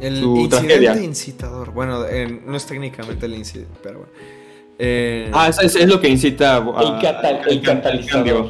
el 0.02 0.24
incidente 0.24 1.04
incitador. 1.04 1.72
Bueno, 1.72 2.00
no 2.48 2.58
es 2.58 2.66
técnicamente 2.66 3.28
el 3.28 3.36
incidente, 3.36 3.78
pero 3.84 4.00
bueno. 4.00 4.43
Eh, 4.80 5.30
ah, 5.34 5.50
es, 5.50 5.76
es, 5.76 5.88
lo 5.88 6.00
que 6.02 6.10
incita 6.10 6.58
a, 6.58 7.42
el, 7.48 7.62
catalizador. 7.62 8.50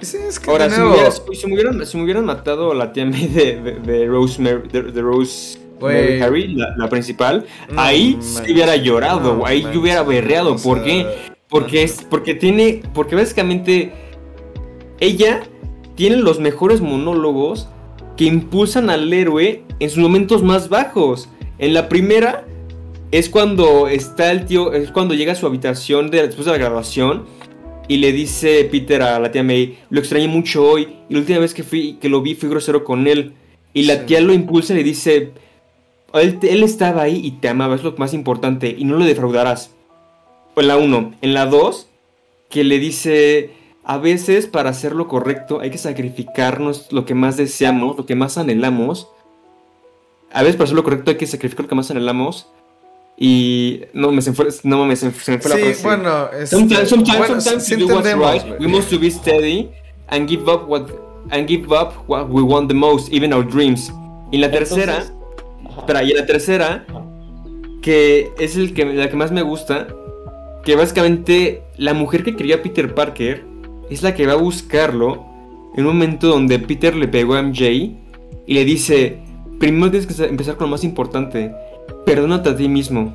Sí, 0.00 0.16
es 0.16 0.40
que 0.40 0.50
Ahora, 0.50 0.70
si, 0.70 0.80
me 0.80 1.34
si, 1.36 1.46
me 1.46 1.54
hubieran, 1.54 1.86
si, 1.86 1.96
me 1.98 2.04
hubieran, 2.04 2.24
matado 2.24 2.72
a 2.72 2.74
la 2.74 2.92
tía 2.92 3.04
May 3.04 3.26
de, 3.28 3.60
de, 3.60 3.72
de 3.80 4.06
Rose, 4.06 4.42
de, 4.42 5.02
Rose 5.02 5.58
Mary 5.80 6.20
Harry, 6.22 6.54
la, 6.54 6.88
principal, 6.88 7.44
ahí 7.76 8.16
sí 8.20 8.52
hubiera 8.52 8.76
llorado, 8.76 9.44
ahí 9.44 9.66
yo 9.72 9.80
hubiera 9.80 10.02
berreado. 10.02 10.56
¿Por 10.56 10.82
qué? 10.82 11.06
Porque, 11.48 11.82
es, 11.82 12.06
porque 12.08 12.34
tiene, 12.34 12.82
porque 12.94 13.16
básicamente 13.16 13.92
ella 15.00 15.42
tiene 15.96 16.16
los 16.16 16.38
mejores 16.40 16.80
monólogos 16.80 17.68
que 18.16 18.24
impulsan 18.24 18.88
al 18.88 19.12
héroe 19.12 19.64
en 19.78 19.90
sus 19.90 19.98
momentos 19.98 20.42
más 20.42 20.68
bajos. 20.68 21.28
En 21.58 21.74
la 21.74 21.88
primera 21.88 22.46
es 23.10 23.28
cuando 23.28 23.88
está 23.88 24.30
el 24.30 24.46
tío, 24.46 24.72
es 24.72 24.90
cuando 24.90 25.14
llega 25.14 25.32
a 25.32 25.36
su 25.36 25.46
habitación 25.46 26.10
después 26.10 26.46
de 26.46 26.52
la 26.52 26.58
graduación 26.58 27.24
y 27.88 27.96
le 27.96 28.12
dice 28.12 28.68
Peter 28.70 29.02
a 29.02 29.18
la 29.18 29.32
tía 29.32 29.42
May, 29.42 29.78
lo 29.90 30.00
extrañé 30.00 30.28
mucho 30.28 30.64
hoy 30.64 30.88
y 31.08 31.14
la 31.14 31.20
última 31.20 31.40
vez 31.40 31.54
que 31.54 31.64
fui 31.64 31.94
que 32.00 32.08
lo 32.08 32.22
vi 32.22 32.34
fui 32.34 32.48
grosero 32.48 32.84
con 32.84 33.06
él 33.06 33.34
y 33.72 33.84
la 33.84 34.06
tía 34.06 34.20
lo 34.20 34.32
impulsa 34.32 34.72
y 34.72 34.76
le 34.76 34.84
dice 34.84 35.32
él, 36.12 36.62
estaba 36.62 37.02
ahí 37.02 37.20
y 37.24 37.32
te 37.32 37.48
amaba, 37.48 37.74
es 37.74 37.84
lo 37.84 37.94
más 37.96 38.14
importante, 38.14 38.74
y 38.76 38.84
no 38.84 38.96
lo 38.96 39.04
defraudarás. 39.04 39.70
En 40.56 40.68
la 40.68 40.76
1. 40.76 41.14
En 41.22 41.34
la 41.34 41.46
2, 41.46 41.88
que 42.48 42.64
le 42.64 42.78
dice, 42.78 43.50
a 43.84 43.98
veces 43.98 44.46
para 44.46 44.70
hacer 44.70 44.94
lo 44.94 45.08
correcto 45.08 45.60
hay 45.60 45.70
que 45.70 45.78
sacrificarnos 45.78 46.92
lo 46.92 47.06
que 47.06 47.14
más 47.14 47.36
deseamos, 47.36 47.96
lo 47.96 48.06
que 48.06 48.16
más 48.16 48.38
anhelamos. 48.38 49.08
A 50.32 50.42
veces 50.42 50.56
para 50.56 50.64
hacer 50.64 50.76
lo 50.76 50.84
correcto 50.84 51.10
hay 51.10 51.16
que 51.16 51.26
sacrificar 51.26 51.64
lo 51.64 51.68
que 51.68 51.74
más 51.76 51.90
anhelamos. 51.90 52.48
Y 53.22 53.82
no 53.92 54.10
me 54.10 54.22
se 54.22 54.32
fue, 54.32 54.48
no 54.64 54.86
me 54.86 54.96
se, 54.96 55.12
se 55.12 55.32
me 55.32 55.38
fue 55.38 55.52
sí, 55.52 55.58
la 55.58 55.64
frase. 55.64 55.82
bueno, 55.86 56.30
es 56.32 56.48
sometimes, 56.48 56.88
sometimes, 56.88 57.18
bueno, 57.18 57.40
sometimes 57.40 57.64
sí 57.64 57.76
do 57.76 57.86
what's 57.86 58.14
right. 58.14 58.58
We 58.58 58.66
must 58.66 58.88
to 58.90 58.98
be 58.98 59.10
steady 59.10 59.70
and 60.08 60.26
give 60.26 60.50
up 60.50 60.66
what 60.66 60.90
and 61.30 61.46
give 61.46 61.66
up 61.70 61.92
what 62.08 62.30
we 62.30 62.42
want 62.42 62.68
the 62.68 62.74
most, 62.74 63.12
even 63.12 63.32
our 63.32 63.46
dreams. 63.46 63.92
Y 64.32 64.38
la 64.38 64.50
tercera 64.50 65.04
Espera, 65.78 66.02
y 66.02 66.12
la 66.12 66.26
tercera, 66.26 66.84
que 67.80 68.30
es 68.38 68.56
el 68.56 68.74
que, 68.74 68.84
la 68.84 69.08
que 69.08 69.16
más 69.16 69.32
me 69.32 69.42
gusta, 69.42 69.88
que 70.64 70.76
básicamente 70.76 71.62
la 71.76 71.94
mujer 71.94 72.24
que 72.24 72.36
quería 72.36 72.56
a 72.56 72.62
Peter 72.62 72.94
Parker 72.94 73.44
es 73.88 74.02
la 74.02 74.14
que 74.14 74.26
va 74.26 74.34
a 74.34 74.36
buscarlo 74.36 75.24
en 75.76 75.86
un 75.86 75.94
momento 75.94 76.28
donde 76.28 76.58
Peter 76.58 76.94
le 76.94 77.08
pegó 77.08 77.34
a 77.34 77.42
MJ 77.42 77.62
y 77.64 78.54
le 78.54 78.64
dice, 78.64 79.18
primero 79.58 79.90
tienes 79.90 80.06
que 80.06 80.24
empezar 80.24 80.56
con 80.56 80.66
lo 80.66 80.72
más 80.72 80.84
importante, 80.84 81.52
perdónate 82.10 82.48
a 82.50 82.56
ti 82.56 82.68
mismo. 82.68 83.14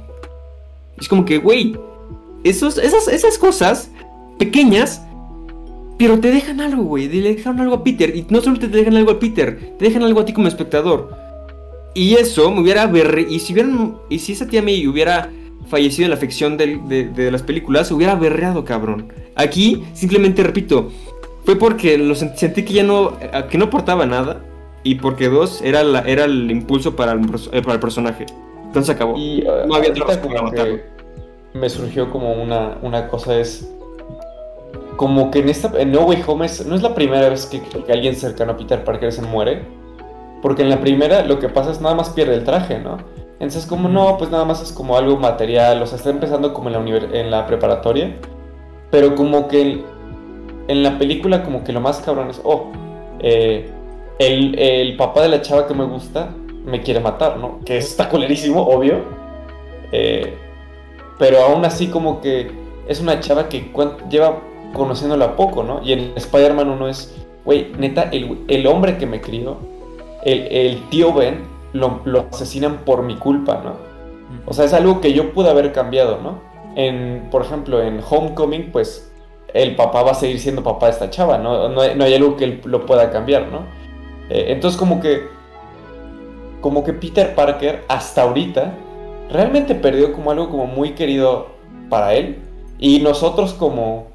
Es 0.97 1.09
como 1.09 1.25
que, 1.25 1.37
güey, 1.37 1.75
esas, 2.45 2.77
esas 2.77 3.37
cosas 3.37 3.91
pequeñas, 4.39 5.01
pero 5.97 6.17
te 6.17 6.31
dejan 6.31 6.61
algo, 6.61 6.83
güey, 6.83 7.09
le 7.09 7.35
dejan 7.35 7.59
algo 7.59 7.75
a 7.75 7.83
Peter. 7.83 8.15
Y 8.15 8.25
no 8.29 8.39
solo 8.39 8.57
te 8.57 8.69
dejan 8.69 8.95
algo 8.95 9.11
a 9.11 9.19
Peter, 9.19 9.75
te 9.77 9.83
dejan 9.83 10.03
algo 10.03 10.21
a 10.21 10.25
ti 10.25 10.31
como 10.31 10.47
espectador. 10.47 11.13
Y 11.93 12.13
eso 12.13 12.49
me 12.51 12.61
hubiera 12.61 12.87
berre... 12.87 13.27
Y 13.29 13.39
si, 13.39 13.51
hubieran... 13.51 13.97
y 14.09 14.19
si 14.19 14.31
esa 14.31 14.47
tía 14.47 14.61
May 14.61 14.87
hubiera 14.87 15.29
fallecido 15.67 16.05
en 16.05 16.11
la 16.11 16.17
ficción 16.17 16.55
de, 16.55 17.29
las 17.29 17.43
películas, 17.43 17.91
hubiera 17.91 18.15
berreado, 18.15 18.63
cabrón. 18.63 19.11
Aquí, 19.35 19.83
simplemente 19.93 20.41
repito, 20.41 20.89
fue 21.43 21.57
porque 21.57 21.97
lo 21.97 22.15
sentí 22.15 22.63
que 22.63 22.73
ya 22.73 22.83
no, 22.83 23.17
que 23.49 23.57
no 23.57 23.65
aportaba 23.65 24.05
nada. 24.05 24.41
Y 24.83 24.95
porque 24.95 25.27
dos, 25.27 25.61
era, 25.63 25.81
era 26.07 26.23
el 26.23 26.49
impulso 26.49 26.95
para 26.95 27.11
el, 27.11 27.19
eh, 27.51 27.61
para 27.61 27.73
el 27.73 27.79
personaje. 27.81 28.25
Entonces 28.75 28.95
acabó. 28.95 29.17
Y, 29.17 29.45
no 29.67 29.75
había 29.75 29.91
otra 29.91 30.21
para 30.21 30.41
matarlo. 30.41 30.79
Me 31.53 31.69
surgió 31.69 32.11
como 32.11 32.33
una, 32.33 32.77
una 32.81 33.07
cosa 33.07 33.39
es... 33.39 33.71
Como 34.97 35.31
que 35.31 35.39
en 35.39 35.49
esta... 35.49 35.71
En 35.79 35.91
No 35.91 36.01
Way 36.01 36.23
Home 36.27 36.47
no 36.65 36.75
es 36.75 36.81
la 36.81 36.93
primera 36.93 37.29
vez 37.29 37.45
que, 37.45 37.61
que 37.61 37.91
alguien 37.91 38.15
cercano 38.15 38.53
a 38.53 38.57
Peter 38.57 38.83
Parker 38.83 39.11
se 39.11 39.21
muere 39.21 39.63
porque 40.45 40.61
en 40.61 40.69
la 40.69 40.79
primera 40.79 41.23
lo 41.23 41.39
que 41.39 41.49
pasa 41.49 41.71
es 41.71 41.81
nada 41.81 41.95
más 41.95 42.11
pierde 42.11 42.35
el 42.35 42.43
traje, 42.43 42.77
¿no? 42.77 42.97
Entonces 43.39 43.65
como 43.65 43.89
no, 43.89 44.15
pues 44.19 44.29
nada 44.29 44.45
más 44.45 44.61
es 44.61 44.71
como 44.71 44.95
algo 44.95 45.17
material, 45.17 45.81
o 45.81 45.87
sea, 45.87 45.97
está 45.97 46.11
empezando 46.11 46.53
como 46.53 46.69
en 46.69 46.73
la, 46.73 46.97
en 47.19 47.31
la 47.31 47.47
preparatoria, 47.47 48.15
pero 48.91 49.15
como 49.15 49.47
que 49.47 49.83
en 50.67 50.83
la 50.83 50.99
película 50.99 51.41
como 51.41 51.63
que 51.63 51.73
lo 51.73 51.81
más 51.81 51.97
cabrón 52.01 52.29
es, 52.29 52.39
oh, 52.43 52.71
eh, 53.21 53.71
el, 54.19 54.95
papá 54.97 55.23
de 55.23 55.29
la 55.29 55.41
chava 55.41 55.65
que 55.65 55.73
me 55.73 55.85
gusta 55.85 56.29
me 56.65 56.81
quiere 56.81 56.99
matar, 56.99 57.37
¿no? 57.37 57.59
Que 57.65 57.77
está 57.77 58.09
colerísimo, 58.09 58.61
obvio. 58.61 58.99
Eh, 59.91 60.33
pero 61.17 61.43
aún 61.43 61.63
así 61.65 61.87
como 61.87 62.21
que 62.21 62.51
es 62.87 62.99
una 62.99 63.19
chava 63.19 63.47
que 63.49 63.71
lleva 64.09 64.41
conociéndola 64.73 65.35
poco, 65.35 65.63
¿no? 65.63 65.81
Y 65.83 65.93
en 65.93 66.13
Spider-Man 66.15 66.69
uno 66.69 66.87
es, 66.87 67.15
güey, 67.45 67.71
neta, 67.77 68.09
el, 68.11 68.43
el 68.47 68.67
hombre 68.67 68.97
que 68.97 69.05
me 69.05 69.21
crió 69.21 69.57
el, 70.25 70.81
tío 70.89 71.13
Ben 71.13 71.43
lo, 71.73 72.01
asesinan 72.31 72.79
por 72.79 73.03
mi 73.03 73.15
culpa, 73.15 73.61
¿no? 73.63 73.73
O 74.45 74.53
sea, 74.53 74.65
es 74.65 74.73
algo 74.73 75.01
que 75.01 75.13
yo 75.13 75.31
pude 75.33 75.49
haber 75.49 75.71
cambiado, 75.71 76.19
¿no? 76.21 76.41
En, 76.75 77.27
por 77.31 77.43
ejemplo, 77.43 77.81
en 77.81 78.01
Homecoming, 78.07 78.71
pues 78.71 79.11
el 79.53 79.75
papá 79.75 80.03
va 80.03 80.11
a 80.11 80.15
seguir 80.15 80.39
siendo 80.39 80.63
papá 80.63 80.87
de 80.87 80.93
esta 80.93 81.09
chava, 81.09 81.37
¿no? 81.37 81.69
No 81.69 81.81
hay, 81.81 82.13
algo 82.13 82.35
que 82.35 82.45
él 82.45 82.61
lo 82.65 82.85
pueda 82.85 83.11
cambiar, 83.11 83.47
¿no? 83.51 83.59
Eh, 84.29 84.47
entonces 84.49 84.77
como 84.77 84.99
que, 84.99 85.27
como 86.65 86.83
que 86.83 86.93
Peter 86.93 87.35
Parker 87.35 87.83
hasta 87.87 88.23
ahorita 88.23 88.73
realmente 89.29 89.75
perdió 89.75 90.11
como 90.13 90.31
algo 90.31 90.49
como 90.49 90.65
muy 90.65 90.95
querido 90.95 91.49
para 91.91 92.15
él. 92.15 92.39
Y 92.79 93.01
nosotros 93.01 93.53
como 93.53 94.07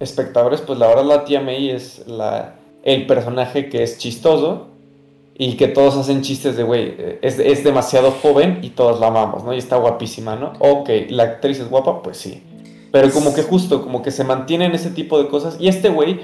espectadores, 0.00 0.62
pues 0.62 0.80
la 0.80 0.88
verdad 0.88 1.04
la 1.04 1.24
tía 1.24 1.40
May 1.40 1.70
es 1.70 2.04
la, 2.08 2.56
el 2.82 3.06
personaje 3.06 3.68
que 3.68 3.84
es 3.84 3.98
chistoso, 3.98 4.66
y 5.38 5.52
que 5.52 5.68
todos 5.68 5.94
hacen 5.96 6.22
chistes 6.22 6.56
de, 6.56 6.64
güey, 6.64 6.96
es, 7.22 7.38
es, 7.38 7.62
demasiado 7.62 8.10
joven 8.10 8.58
y 8.62 8.70
todos 8.70 8.98
la 8.98 9.06
amamos, 9.06 9.44
¿no? 9.44 9.54
Y 9.54 9.58
está 9.58 9.76
guapísima, 9.76 10.34
¿no? 10.34 10.54
Ok, 10.58 10.90
la 11.08 11.22
actriz 11.22 11.60
es 11.60 11.70
guapa, 11.70 12.02
pues 12.02 12.16
sí. 12.16 12.42
Pero 12.90 13.12
como 13.12 13.32
que 13.32 13.44
justo, 13.44 13.80
como 13.80 14.02
que 14.02 14.10
se 14.10 14.24
mantienen 14.24 14.74
ese 14.74 14.90
tipo 14.90 15.22
de 15.22 15.28
cosas. 15.28 15.56
Y 15.60 15.68
este 15.68 15.88
güey, 15.88 16.20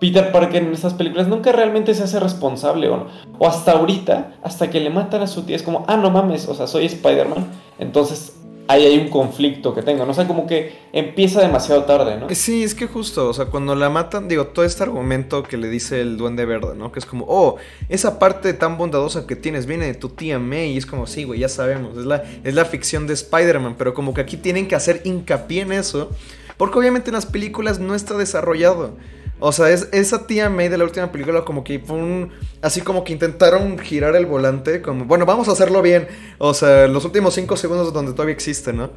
Peter 0.00 0.32
Parker 0.32 0.62
en 0.62 0.72
estas 0.72 0.94
películas, 0.94 1.28
nunca 1.28 1.52
realmente 1.52 1.94
se 1.94 2.02
hace 2.02 2.18
responsable, 2.18 2.88
¿o 2.88 3.06
O 3.38 3.46
hasta 3.46 3.72
ahorita, 3.72 4.38
hasta 4.42 4.70
que 4.70 4.80
le 4.80 4.90
matan 4.90 5.22
a 5.22 5.26
su 5.26 5.42
tía, 5.42 5.54
es 5.54 5.62
como, 5.62 5.84
ah, 5.86 5.96
no 5.96 6.10
mames, 6.10 6.48
o 6.48 6.54
sea, 6.54 6.66
soy 6.66 6.86
Spider-Man. 6.86 7.46
Entonces 7.78 8.34
ahí 8.70 8.86
hay 8.86 8.98
un 8.98 9.08
conflicto 9.08 9.74
que 9.74 9.82
tengo, 9.82 10.04
¿no? 10.04 10.12
O 10.12 10.14
sea, 10.14 10.28
como 10.28 10.46
que 10.46 10.78
empieza 10.92 11.40
demasiado 11.40 11.84
tarde, 11.84 12.16
¿no? 12.18 12.28
Sí, 12.30 12.62
es 12.62 12.74
que 12.74 12.86
justo, 12.86 13.28
o 13.28 13.32
sea, 13.32 13.46
cuando 13.46 13.74
la 13.74 13.90
matan, 13.90 14.28
digo, 14.28 14.46
todo 14.46 14.64
este 14.64 14.84
argumento 14.84 15.42
que 15.42 15.56
le 15.56 15.68
dice 15.68 16.00
el 16.00 16.16
duende 16.16 16.44
verde, 16.44 16.76
¿no? 16.76 16.92
Que 16.92 17.00
es 17.00 17.06
como, 17.06 17.24
oh, 17.28 17.56
esa 17.88 18.20
parte 18.20 18.52
tan 18.54 18.78
bondadosa 18.78 19.26
que 19.26 19.34
tienes 19.34 19.66
viene 19.66 19.86
de 19.86 19.94
tu 19.94 20.10
tía 20.10 20.38
May, 20.38 20.72
y 20.72 20.78
es 20.78 20.86
como, 20.86 21.08
sí, 21.08 21.24
güey, 21.24 21.40
ya 21.40 21.48
sabemos, 21.48 21.98
es 21.98 22.06
la, 22.06 22.22
es 22.44 22.54
la 22.54 22.64
ficción 22.64 23.08
de 23.08 23.14
Spider-Man, 23.14 23.74
pero 23.76 23.92
como 23.92 24.14
que 24.14 24.20
aquí 24.20 24.36
tienen 24.36 24.68
que 24.68 24.76
hacer 24.76 25.02
hincapié 25.04 25.62
en 25.62 25.72
eso, 25.72 26.10
porque 26.56 26.78
obviamente 26.78 27.10
en 27.10 27.14
las 27.14 27.26
películas 27.26 27.80
no 27.80 27.96
está 27.96 28.16
desarrollado. 28.16 28.92
O 29.40 29.52
sea, 29.52 29.70
es, 29.70 29.88
esa 29.92 30.26
tía 30.26 30.48
May 30.48 30.68
de 30.68 30.78
la 30.78 30.84
última 30.84 31.10
película 31.10 31.44
como 31.44 31.64
que 31.64 31.78
fue 31.78 31.96
un... 31.96 32.30
Así 32.62 32.82
como 32.82 33.04
que 33.04 33.12
intentaron 33.12 33.78
girar 33.78 34.14
el 34.14 34.26
volante, 34.26 34.82
como, 34.82 35.06
bueno, 35.06 35.26
vamos 35.26 35.48
a 35.48 35.52
hacerlo 35.52 35.82
bien. 35.82 36.06
O 36.38 36.54
sea, 36.54 36.86
los 36.86 37.04
últimos 37.04 37.34
cinco 37.34 37.56
segundos 37.56 37.92
donde 37.92 38.12
todavía 38.12 38.34
existe, 38.34 38.72
¿no? 38.72 38.90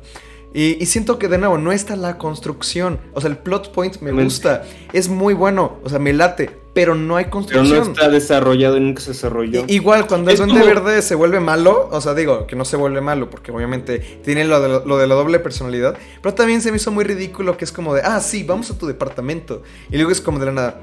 Y, 0.54 0.82
y 0.82 0.86
siento 0.86 1.18
que 1.18 1.28
de 1.28 1.38
nuevo 1.38 1.58
no 1.58 1.72
está 1.72 1.96
la 1.96 2.18
construcción. 2.18 3.00
O 3.14 3.22
sea, 3.22 3.30
el 3.30 3.38
plot 3.38 3.72
point 3.72 4.00
me 4.02 4.12
gusta. 4.12 4.64
Es 4.94 5.10
muy 5.10 5.34
bueno. 5.34 5.78
O 5.84 5.90
sea, 5.90 6.00
me 6.00 6.14
late. 6.14 6.62
Pero 6.74 6.96
no 6.96 7.18
hay 7.18 7.26
Pero 7.26 7.32
construcción. 7.32 7.78
no 7.78 7.84
está 7.94 8.10
desarrollado 8.10 8.78
y 8.78 8.80
nunca 8.80 9.00
se 9.02 9.12
desarrolló. 9.12 9.64
Igual 9.68 10.08
cuando 10.08 10.32
el 10.32 10.34
Es 10.34 10.40
Duende 10.40 10.60
como- 10.60 10.66
Verde 10.74 11.02
se 11.04 11.14
vuelve 11.14 11.40
malo, 11.40 11.88
o 11.92 12.02
sea, 12.02 12.16
digo 12.16 12.48
que 12.48 12.56
no 12.56 12.66
se 12.66 12.78
vuelve 12.78 13.00
malo 13.00 13.30
porque 13.30 13.52
obviamente 13.52 14.00
tiene 14.24 14.44
lo 14.46 14.60
de, 14.60 14.82
lo 14.84 14.98
de 14.98 15.06
la 15.06 15.14
doble 15.14 15.38
personalidad, 15.38 15.96
pero 16.24 16.34
también 16.34 16.62
se 16.64 16.72
me 16.72 16.78
hizo 16.78 16.92
muy 16.92 17.04
ridículo 17.04 17.58
que 17.58 17.66
es 17.66 17.72
como 17.72 17.94
de, 17.94 18.02
ah, 18.04 18.20
sí, 18.22 18.42
vamos 18.42 18.72
a 18.72 18.78
tu 18.80 18.88
departamento. 18.88 19.62
Y 19.92 19.98
luego 19.98 20.10
es 20.12 20.20
como 20.20 20.40
de 20.40 20.48
la 20.48 20.52
nada, 20.52 20.82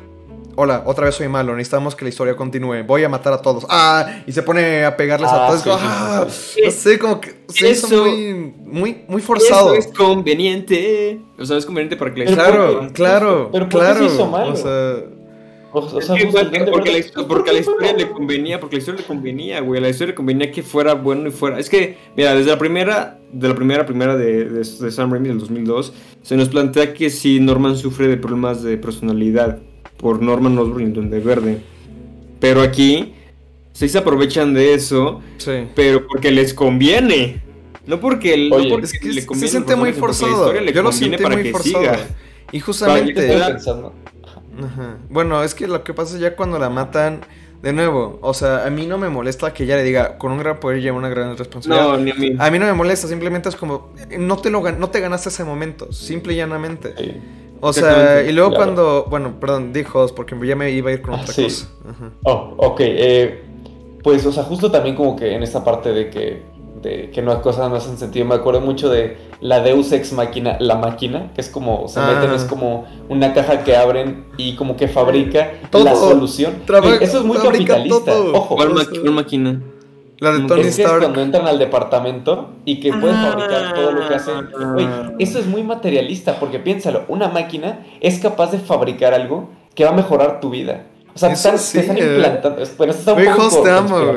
hola, 0.56 0.82
otra 0.86 1.06
vez 1.06 1.14
soy 1.14 1.28
malo, 1.28 1.54
necesitamos 1.54 1.94
que 1.94 2.04
la 2.04 2.08
historia 2.10 2.36
continúe, 2.36 2.82
voy 2.86 3.04
a 3.04 3.08
matar 3.08 3.32
a 3.32 3.42
todos. 3.42 3.64
Ah, 3.68 4.22
y 4.26 4.32
se 4.32 4.42
pone 4.42 4.84
a 4.84 4.96
pegarles 4.96 5.28
a 5.30 5.46
Ah, 5.46 5.48
todos. 5.48 5.60
sí, 5.62 5.68
como, 5.68 5.78
sí, 5.78 5.84
ah, 5.88 6.26
sí, 6.30 6.60
no 6.64 6.70
sé, 6.70 6.98
como 6.98 7.20
que 7.20 7.34
se 7.48 7.70
hizo 7.70 7.86
Eso- 7.86 8.04
muy, 8.04 8.54
muy, 8.64 9.04
muy 9.08 9.22
forzado. 9.22 9.74
Eso 9.74 9.88
es 9.90 9.96
conveniente. 9.96 11.20
O 11.38 11.44
sea, 11.44 11.56
es 11.56 11.66
conveniente 11.66 11.96
para 11.96 12.12
que 12.14 12.20
la 12.24 12.26
Pero 12.30 12.36
Claro, 12.42 12.72
¿por 12.78 12.86
qué? 12.88 12.92
claro, 12.92 13.48
¿Pero 13.52 13.68
por 13.68 13.80
qué 13.80 13.86
claro. 13.86 14.08
se 14.08 14.14
hizo 14.14 14.26
malo? 14.26 14.52
O 14.52 14.56
sea, 14.56 14.94
O, 15.72 15.82
porque, 15.88 16.00
la, 16.32 17.26
porque 17.28 17.52
la 17.52 17.58
historia 17.60 17.92
le 17.92 18.10
convenía, 18.10 18.58
porque 18.58 18.74
la 18.76 18.80
historia 18.80 19.00
le 19.02 19.06
convenía, 19.06 19.60
güey. 19.60 19.80
La 19.80 19.88
historia 19.88 20.08
le 20.10 20.14
convenía 20.16 20.50
que 20.50 20.64
fuera 20.64 20.94
bueno 20.94 21.28
y 21.28 21.30
fuera. 21.30 21.60
Es 21.60 21.70
que, 21.70 21.96
mira, 22.16 22.34
desde 22.34 22.50
la 22.50 22.58
primera, 22.58 23.20
de 23.32 23.48
la 23.48 23.54
primera, 23.54 23.86
primera 23.86 24.16
de, 24.16 24.46
de, 24.46 24.58
de 24.64 24.90
Sam 24.90 25.12
Raimi 25.12 25.28
del 25.28 25.38
2002, 25.38 25.92
se 26.22 26.36
nos 26.36 26.48
plantea 26.48 26.92
que 26.92 27.08
si 27.08 27.38
Norman 27.38 27.76
sufre 27.76 28.08
de 28.08 28.16
problemas 28.16 28.64
de 28.64 28.78
personalidad 28.78 29.58
por 30.00 30.22
Norman 30.22 30.58
Osborn 30.58 30.82
y 30.82 30.84
el 30.84 30.92
Duende 30.92 31.20
Verde. 31.20 31.58
Pero 32.40 32.62
aquí, 32.62 33.14
sí 33.72 33.88
se 33.88 33.98
aprovechan 33.98 34.54
de 34.54 34.74
eso, 34.74 35.20
sí. 35.38 35.68
pero 35.74 36.06
porque 36.06 36.30
les 36.30 36.54
conviene. 36.54 37.42
No 37.86 38.00
porque, 38.00 38.34
el, 38.34 38.52
Oye, 38.52 38.68
no 38.68 38.74
porque 38.76 38.86
Es 38.86 38.98
que 38.98 39.08
le 39.08 39.20
se 39.20 39.26
conviene 39.26 39.50
siente 39.50 39.76
muy 39.76 39.92
la 39.92 39.98
forzado. 39.98 40.54
Yo 40.54 40.82
lo 40.82 40.90
para 41.18 41.34
muy 41.34 41.42
que 41.44 41.52
forzado. 41.52 41.80
siga. 41.80 41.98
Y 42.52 42.60
justamente... 42.60 43.34
Ajá. 44.62 44.98
Bueno, 45.08 45.42
es 45.42 45.54
que 45.54 45.66
lo 45.66 45.82
que 45.84 45.94
pasa 45.94 46.16
es 46.16 46.20
ya 46.20 46.36
cuando 46.36 46.58
la 46.58 46.68
matan, 46.68 47.20
de 47.62 47.72
nuevo, 47.72 48.18
o 48.20 48.34
sea, 48.34 48.66
a 48.66 48.70
mí 48.70 48.86
no 48.86 48.98
me 48.98 49.08
molesta 49.08 49.54
que 49.54 49.64
ella 49.64 49.76
le 49.76 49.84
diga, 49.84 50.18
con 50.18 50.32
un 50.32 50.38
gran 50.38 50.60
poder 50.60 50.82
lleva 50.82 50.96
una 50.96 51.08
gran 51.08 51.36
responsabilidad. 51.36 51.88
No, 51.88 51.96
ni 51.98 52.10
a 52.10 52.14
mí. 52.14 52.32
A 52.38 52.50
mí 52.50 52.58
no 52.58 52.66
me 52.66 52.72
molesta, 52.74 53.08
simplemente 53.08 53.48
es 53.48 53.56
como, 53.56 53.94
no 54.18 54.36
te, 54.38 54.50
lo, 54.50 54.60
no 54.72 54.90
te 54.90 55.00
ganaste 55.00 55.30
ese 55.30 55.44
momento, 55.44 55.92
simple 55.92 56.34
y 56.34 56.36
llanamente. 56.36 56.94
Sí. 56.98 57.14
O 57.60 57.72
sea, 57.72 58.22
y 58.22 58.32
luego 58.32 58.50
claro. 58.50 58.64
cuando, 58.64 59.06
bueno, 59.10 59.34
perdón, 59.38 59.72
dijo 59.72 60.06
porque 60.16 60.34
ya 60.46 60.56
me 60.56 60.70
iba 60.70 60.90
a 60.90 60.92
ir 60.94 61.02
con 61.02 61.14
Ah, 61.14 61.20
otra 61.22 61.34
sí. 61.34 61.42
cosa. 61.44 61.68
Ajá. 61.88 62.10
Oh, 62.24 62.54
ok. 62.56 62.80
eh, 62.80 63.44
pues, 64.02 64.24
o 64.24 64.32
sea, 64.32 64.44
justo 64.44 64.70
también 64.70 64.96
como 64.96 65.14
que 65.16 65.34
en 65.34 65.42
esta 65.42 65.62
parte 65.62 65.92
de 65.92 66.08
que, 66.08 66.42
de 66.80 67.10
que 67.10 67.20
no 67.20 67.42
cosas 67.42 67.68
no 67.68 67.76
hacen 67.76 67.98
sentido, 67.98 68.24
me 68.24 68.34
acuerdo 68.34 68.62
mucho 68.62 68.88
de 68.88 69.18
la 69.42 69.60
Deus 69.60 69.92
Ex 69.92 70.14
Máquina, 70.14 70.56
la 70.58 70.76
máquina, 70.76 71.30
que 71.34 71.42
es 71.42 71.50
como, 71.50 71.86
se 71.88 72.00
Ah. 72.00 72.14
meten, 72.14 72.34
es 72.34 72.44
como 72.44 72.86
una 73.10 73.34
caja 73.34 73.62
que 73.62 73.76
abren 73.76 74.24
y 74.38 74.56
como 74.56 74.76
que 74.76 74.88
fabrica 74.88 75.50
Todo. 75.70 75.84
la 75.84 75.94
solución. 75.94 76.62
Trabaja- 76.66 76.96
Güey, 76.96 77.04
eso 77.04 77.18
es 77.18 77.24
muy 77.24 77.36
capitalista. 77.36 78.10
todo. 78.12 78.32
Ojo. 78.34 78.56
¿Cuál, 78.56 78.68
o 78.70 78.74
ma- 78.74 78.84
sea- 78.84 79.00
cuál 79.02 79.12
máquina? 79.12 79.60
La 80.20 80.32
de 80.32 80.40
Es 80.40 80.46
Tony 80.46 80.60
Es 80.60 80.76
que 80.76 80.82
es 80.82 80.86
Stark. 80.86 81.00
cuando 81.00 81.22
entran 81.22 81.46
al 81.46 81.58
departamento 81.58 82.50
y 82.66 82.78
que 82.78 82.92
pueden 82.92 83.16
fabricar 83.16 83.74
todo 83.74 83.92
lo 83.92 84.06
que 84.06 84.14
hacen. 84.14 84.48
Ah. 84.58 85.12
eso 85.18 85.38
es 85.38 85.46
muy 85.46 85.62
materialista 85.62 86.38
porque 86.38 86.58
piénsalo, 86.58 87.04
una 87.08 87.28
máquina 87.28 87.86
es 88.00 88.20
capaz 88.20 88.52
de 88.52 88.58
fabricar 88.58 89.14
algo 89.14 89.48
que 89.74 89.84
va 89.84 89.90
a 89.90 89.94
mejorar 89.94 90.40
tu 90.40 90.50
vida. 90.50 90.86
O 91.14 91.18
sea, 91.18 91.32
están, 91.32 91.58
sí, 91.58 91.72
te 91.72 91.80
están 91.80 91.98
eh. 91.98 92.02
implantando. 92.02 92.62
Bueno, 92.76 92.92
está 92.92 93.14
un 93.14 93.24
poco 93.24 93.62
te 93.62 93.70
amo. 93.70 93.96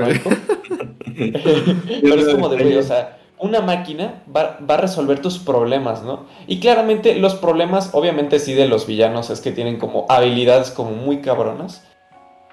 Pero 2.01 2.15
es 2.15 2.27
como 2.29 2.49
de, 2.49 2.63
güey, 2.63 2.77
o 2.77 2.83
sea, 2.83 3.17
una 3.39 3.61
máquina 3.61 4.23
va, 4.35 4.57
va 4.69 4.75
a 4.75 4.77
resolver 4.77 5.21
tus 5.21 5.39
problemas, 5.39 6.03
¿no? 6.03 6.25
Y 6.47 6.59
claramente 6.59 7.15
los 7.15 7.35
problemas, 7.35 7.91
obviamente 7.93 8.39
sí, 8.39 8.53
de 8.53 8.67
los 8.67 8.87
villanos 8.87 9.29
es 9.29 9.41
que 9.41 9.51
tienen 9.51 9.77
como 9.77 10.05
habilidades 10.09 10.71
como 10.71 10.91
muy 10.91 11.21
cabronas. 11.21 11.83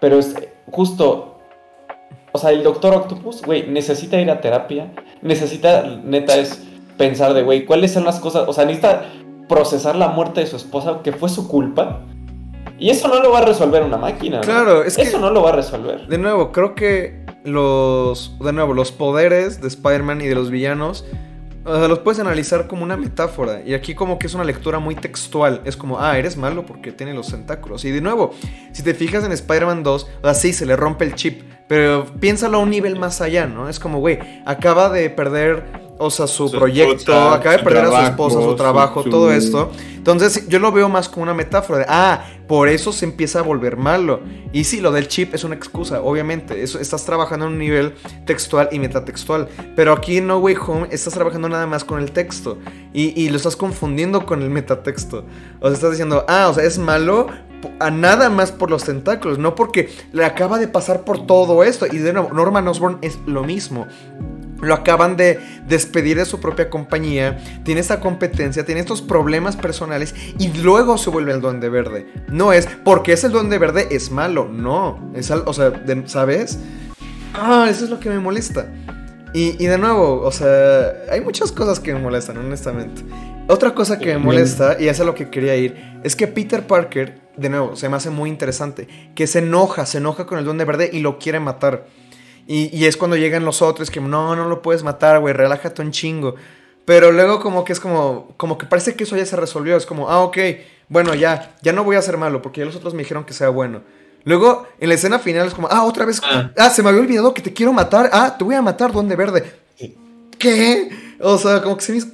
Pero 0.00 0.18
es 0.18 0.34
justo, 0.70 1.39
o 2.32 2.38
sea, 2.38 2.50
el 2.50 2.62
Doctor 2.62 2.94
Octopus, 2.94 3.42
güey, 3.42 3.66
necesita 3.68 4.20
ir 4.20 4.30
a 4.30 4.40
terapia. 4.40 4.92
Necesita, 5.22 5.82
neta, 6.04 6.36
es 6.36 6.62
pensar 6.96 7.34
de, 7.34 7.42
güey, 7.42 7.64
¿cuáles 7.64 7.92
son 7.92 8.04
las 8.04 8.20
cosas? 8.20 8.48
O 8.48 8.52
sea, 8.52 8.64
necesita 8.64 9.04
procesar 9.48 9.96
la 9.96 10.08
muerte 10.08 10.40
de 10.40 10.46
su 10.46 10.56
esposa, 10.56 11.00
que 11.02 11.12
fue 11.12 11.28
su 11.28 11.48
culpa. 11.48 12.00
Y 12.78 12.90
eso 12.90 13.08
no 13.08 13.20
lo 13.20 13.30
va 13.32 13.40
a 13.40 13.44
resolver 13.44 13.82
una 13.82 13.96
máquina. 13.98 14.36
¿no? 14.38 14.42
Claro, 14.42 14.82
es 14.84 14.96
que- 14.96 15.02
Eso 15.02 15.18
no 15.18 15.30
lo 15.30 15.42
va 15.42 15.50
a 15.50 15.56
resolver. 15.56 16.06
De 16.06 16.18
nuevo, 16.18 16.52
creo 16.52 16.74
que 16.74 17.20
los. 17.44 18.36
De 18.40 18.52
nuevo, 18.52 18.72
los 18.74 18.92
poderes 18.92 19.60
de 19.60 19.68
Spider-Man 19.68 20.20
y 20.20 20.26
de 20.26 20.34
los 20.34 20.50
villanos. 20.50 21.04
O 21.64 21.76
sea, 21.76 21.88
los 21.88 21.98
puedes 21.98 22.18
analizar 22.20 22.68
como 22.68 22.82
una 22.84 22.96
metáfora. 22.96 23.60
Y 23.66 23.74
aquí, 23.74 23.94
como 23.94 24.18
que 24.18 24.26
es 24.28 24.34
una 24.34 24.44
lectura 24.44 24.78
muy 24.78 24.94
textual. 24.94 25.60
Es 25.66 25.76
como, 25.76 26.00
ah, 26.00 26.16
eres 26.16 26.38
malo 26.38 26.64
porque 26.64 26.90
tiene 26.90 27.12
los 27.12 27.28
tentáculos. 27.28 27.84
Y 27.84 27.90
de 27.90 28.00
nuevo, 28.00 28.30
si 28.72 28.82
te 28.82 28.94
fijas 28.94 29.24
en 29.24 29.32
Spider-Man 29.32 29.82
2, 29.82 30.04
o 30.04 30.24
sea, 30.24 30.34
sí, 30.34 30.54
se 30.54 30.64
le 30.64 30.74
rompe 30.74 31.04
el 31.04 31.14
chip. 31.14 31.42
Pero 31.70 32.04
piénsalo 32.18 32.58
a 32.58 32.60
un 32.62 32.70
nivel 32.70 32.98
más 32.98 33.20
allá, 33.20 33.46
¿no? 33.46 33.68
Es 33.68 33.78
como, 33.78 34.00
güey, 34.00 34.18
acaba 34.44 34.88
de 34.90 35.08
perder. 35.08 35.88
O 36.02 36.10
sea, 36.10 36.26
su, 36.26 36.48
Su 36.48 36.56
proyecto, 36.58 36.94
esposa, 37.12 37.34
acaba 37.34 37.56
de 37.58 37.62
perder 37.62 37.84
a 37.84 37.90
su 37.90 38.06
esposa, 38.10 38.40
su 38.42 38.56
trabajo, 38.56 39.02
su- 39.04 39.10
todo 39.10 39.30
esto. 39.30 39.70
Entonces, 39.96 40.48
yo 40.48 40.58
lo 40.58 40.72
veo 40.72 40.88
más 40.88 41.08
como 41.08 41.22
una 41.24 41.34
metáfora 41.34 41.78
de, 41.80 41.84
ah, 41.88 42.24
por 42.48 42.68
eso 42.68 42.90
se 42.90 43.04
empieza 43.04 43.38
a 43.38 43.42
volver 43.42 43.76
malo. 43.76 44.18
Y 44.52 44.64
sí, 44.64 44.80
lo 44.80 44.90
del 44.90 45.06
chip 45.06 45.32
es 45.34 45.44
una 45.44 45.54
excusa, 45.54 46.00
obviamente. 46.02 46.60
Eso, 46.60 46.80
estás 46.80 47.04
trabajando 47.04 47.46
en 47.46 47.52
un 47.52 47.58
nivel 47.58 47.94
textual 48.26 48.68
y 48.72 48.80
metatextual. 48.80 49.46
Pero 49.76 49.92
aquí 49.92 50.16
en 50.16 50.26
No 50.26 50.38
Way 50.38 50.56
Home 50.66 50.88
estás 50.90 51.14
trabajando 51.14 51.48
nada 51.48 51.66
más 51.68 51.84
con 51.84 52.00
el 52.00 52.10
texto. 52.10 52.58
Y, 52.92 53.12
y 53.22 53.28
lo 53.28 53.36
estás 53.36 53.54
confundiendo 53.54 54.26
con 54.26 54.42
el 54.42 54.50
metatexto. 54.50 55.24
O 55.60 55.66
sea, 55.66 55.74
estás 55.74 55.90
diciendo, 55.92 56.24
ah, 56.26 56.48
o 56.48 56.54
sea, 56.54 56.64
es 56.64 56.78
malo 56.78 57.28
a 57.78 57.90
nada 57.90 58.30
más 58.30 58.52
por 58.52 58.70
los 58.70 58.84
tentáculos, 58.84 59.38
no 59.38 59.54
porque 59.54 59.88
le 60.12 60.24
acaba 60.24 60.58
de 60.58 60.68
pasar 60.68 61.04
por 61.04 61.26
todo 61.26 61.62
esto. 61.64 61.86
Y 61.90 61.98
de 61.98 62.12
nuevo, 62.12 62.30
Norman 62.32 62.66
Osborn 62.68 62.98
es 63.02 63.18
lo 63.26 63.42
mismo. 63.44 63.86
Lo 64.60 64.74
acaban 64.74 65.16
de 65.16 65.38
despedir 65.66 66.18
de 66.18 66.26
su 66.26 66.38
propia 66.38 66.68
compañía, 66.68 67.38
tiene 67.64 67.80
esta 67.80 67.98
competencia, 67.98 68.66
tiene 68.66 68.82
estos 68.82 69.00
problemas 69.00 69.56
personales 69.56 70.14
y 70.38 70.48
luego 70.58 70.98
se 70.98 71.08
vuelve 71.08 71.32
el 71.32 71.40
Duende 71.40 71.70
Verde. 71.70 72.06
No 72.28 72.52
es 72.52 72.68
porque 72.84 73.12
es 73.14 73.24
el 73.24 73.32
Duende 73.32 73.56
Verde 73.56 73.88
es 73.90 74.10
malo, 74.10 74.48
no. 74.52 75.12
Es 75.14 75.30
al- 75.30 75.44
o 75.46 75.54
sea, 75.54 75.70
de- 75.70 76.06
¿sabes? 76.06 76.58
Ah, 77.32 77.68
eso 77.70 77.84
es 77.84 77.90
lo 77.90 78.00
que 78.00 78.10
me 78.10 78.18
molesta. 78.18 78.66
Y, 79.32 79.62
y 79.62 79.66
de 79.66 79.78
nuevo, 79.78 80.20
o 80.22 80.32
sea, 80.32 80.92
hay 81.10 81.20
muchas 81.22 81.52
cosas 81.52 81.80
que 81.80 81.94
me 81.94 82.00
molestan, 82.00 82.36
honestamente. 82.36 83.02
Otra 83.46 83.74
cosa 83.74 83.98
que 83.98 84.06
me 84.06 84.18
molesta, 84.18 84.76
y 84.78 84.88
es 84.88 85.00
a 85.00 85.04
lo 85.04 85.14
que 85.14 85.30
quería 85.30 85.56
ir, 85.56 85.74
es 86.02 86.14
que 86.16 86.26
Peter 86.26 86.66
Parker, 86.66 87.18
de 87.40 87.48
nuevo, 87.48 87.74
se 87.76 87.88
me 87.88 87.96
hace 87.96 88.10
muy 88.10 88.28
interesante, 88.28 88.86
que 89.14 89.26
se 89.26 89.38
enoja, 89.40 89.86
se 89.86 89.98
enoja 89.98 90.26
con 90.26 90.38
el 90.38 90.44
Duende 90.44 90.64
Verde 90.64 90.90
y 90.92 91.00
lo 91.00 91.18
quiere 91.18 91.40
matar. 91.40 91.86
Y, 92.46 92.76
y 92.76 92.86
es 92.86 92.96
cuando 92.96 93.16
llegan 93.16 93.44
los 93.44 93.62
otros 93.62 93.90
que 93.90 94.00
no, 94.00 94.36
no 94.36 94.48
lo 94.48 94.60
puedes 94.62 94.82
matar, 94.82 95.20
güey, 95.20 95.32
relájate 95.34 95.82
un 95.82 95.90
chingo. 95.92 96.34
Pero 96.84 97.12
luego 97.12 97.40
como 97.40 97.64
que 97.64 97.72
es 97.72 97.80
como, 97.80 98.34
como 98.36 98.58
que 98.58 98.66
parece 98.66 98.94
que 98.94 99.04
eso 99.04 99.16
ya 99.16 99.24
se 99.24 99.36
resolvió. 99.36 99.76
Es 99.76 99.86
como, 99.86 100.10
ah, 100.10 100.20
ok, 100.20 100.38
bueno, 100.88 101.14
ya, 101.14 101.54
ya 101.62 101.72
no 101.72 101.84
voy 101.84 101.96
a 101.96 102.02
ser 102.02 102.16
malo 102.16 102.42
porque 102.42 102.60
ya 102.60 102.66
los 102.66 102.74
otros 102.76 102.94
me 102.94 103.02
dijeron 103.02 103.24
que 103.24 103.32
sea 103.32 103.48
bueno. 103.50 103.82
Luego, 104.24 104.66
en 104.80 104.88
la 104.88 104.96
escena 104.96 105.18
final 105.18 105.46
es 105.46 105.54
como, 105.54 105.68
ah, 105.70 105.84
otra 105.84 106.04
vez, 106.04 106.20
ah, 106.24 106.50
Ah. 106.58 106.70
se 106.70 106.82
me 106.82 106.88
había 106.88 107.00
olvidado 107.02 107.32
que 107.32 107.42
te 107.42 107.52
quiero 107.52 107.72
matar. 107.72 108.10
Ah, 108.12 108.34
te 108.36 108.44
voy 108.44 108.54
a 108.54 108.62
matar, 108.62 108.92
Duende 108.92 109.16
Verde. 109.16 109.44
¿Qué? 110.38 110.88
O 111.20 111.38
sea, 111.38 111.62
como 111.62 111.76
que 111.76 111.82
se 111.84 111.92
me 111.92 111.98
hizo... 111.98 112.08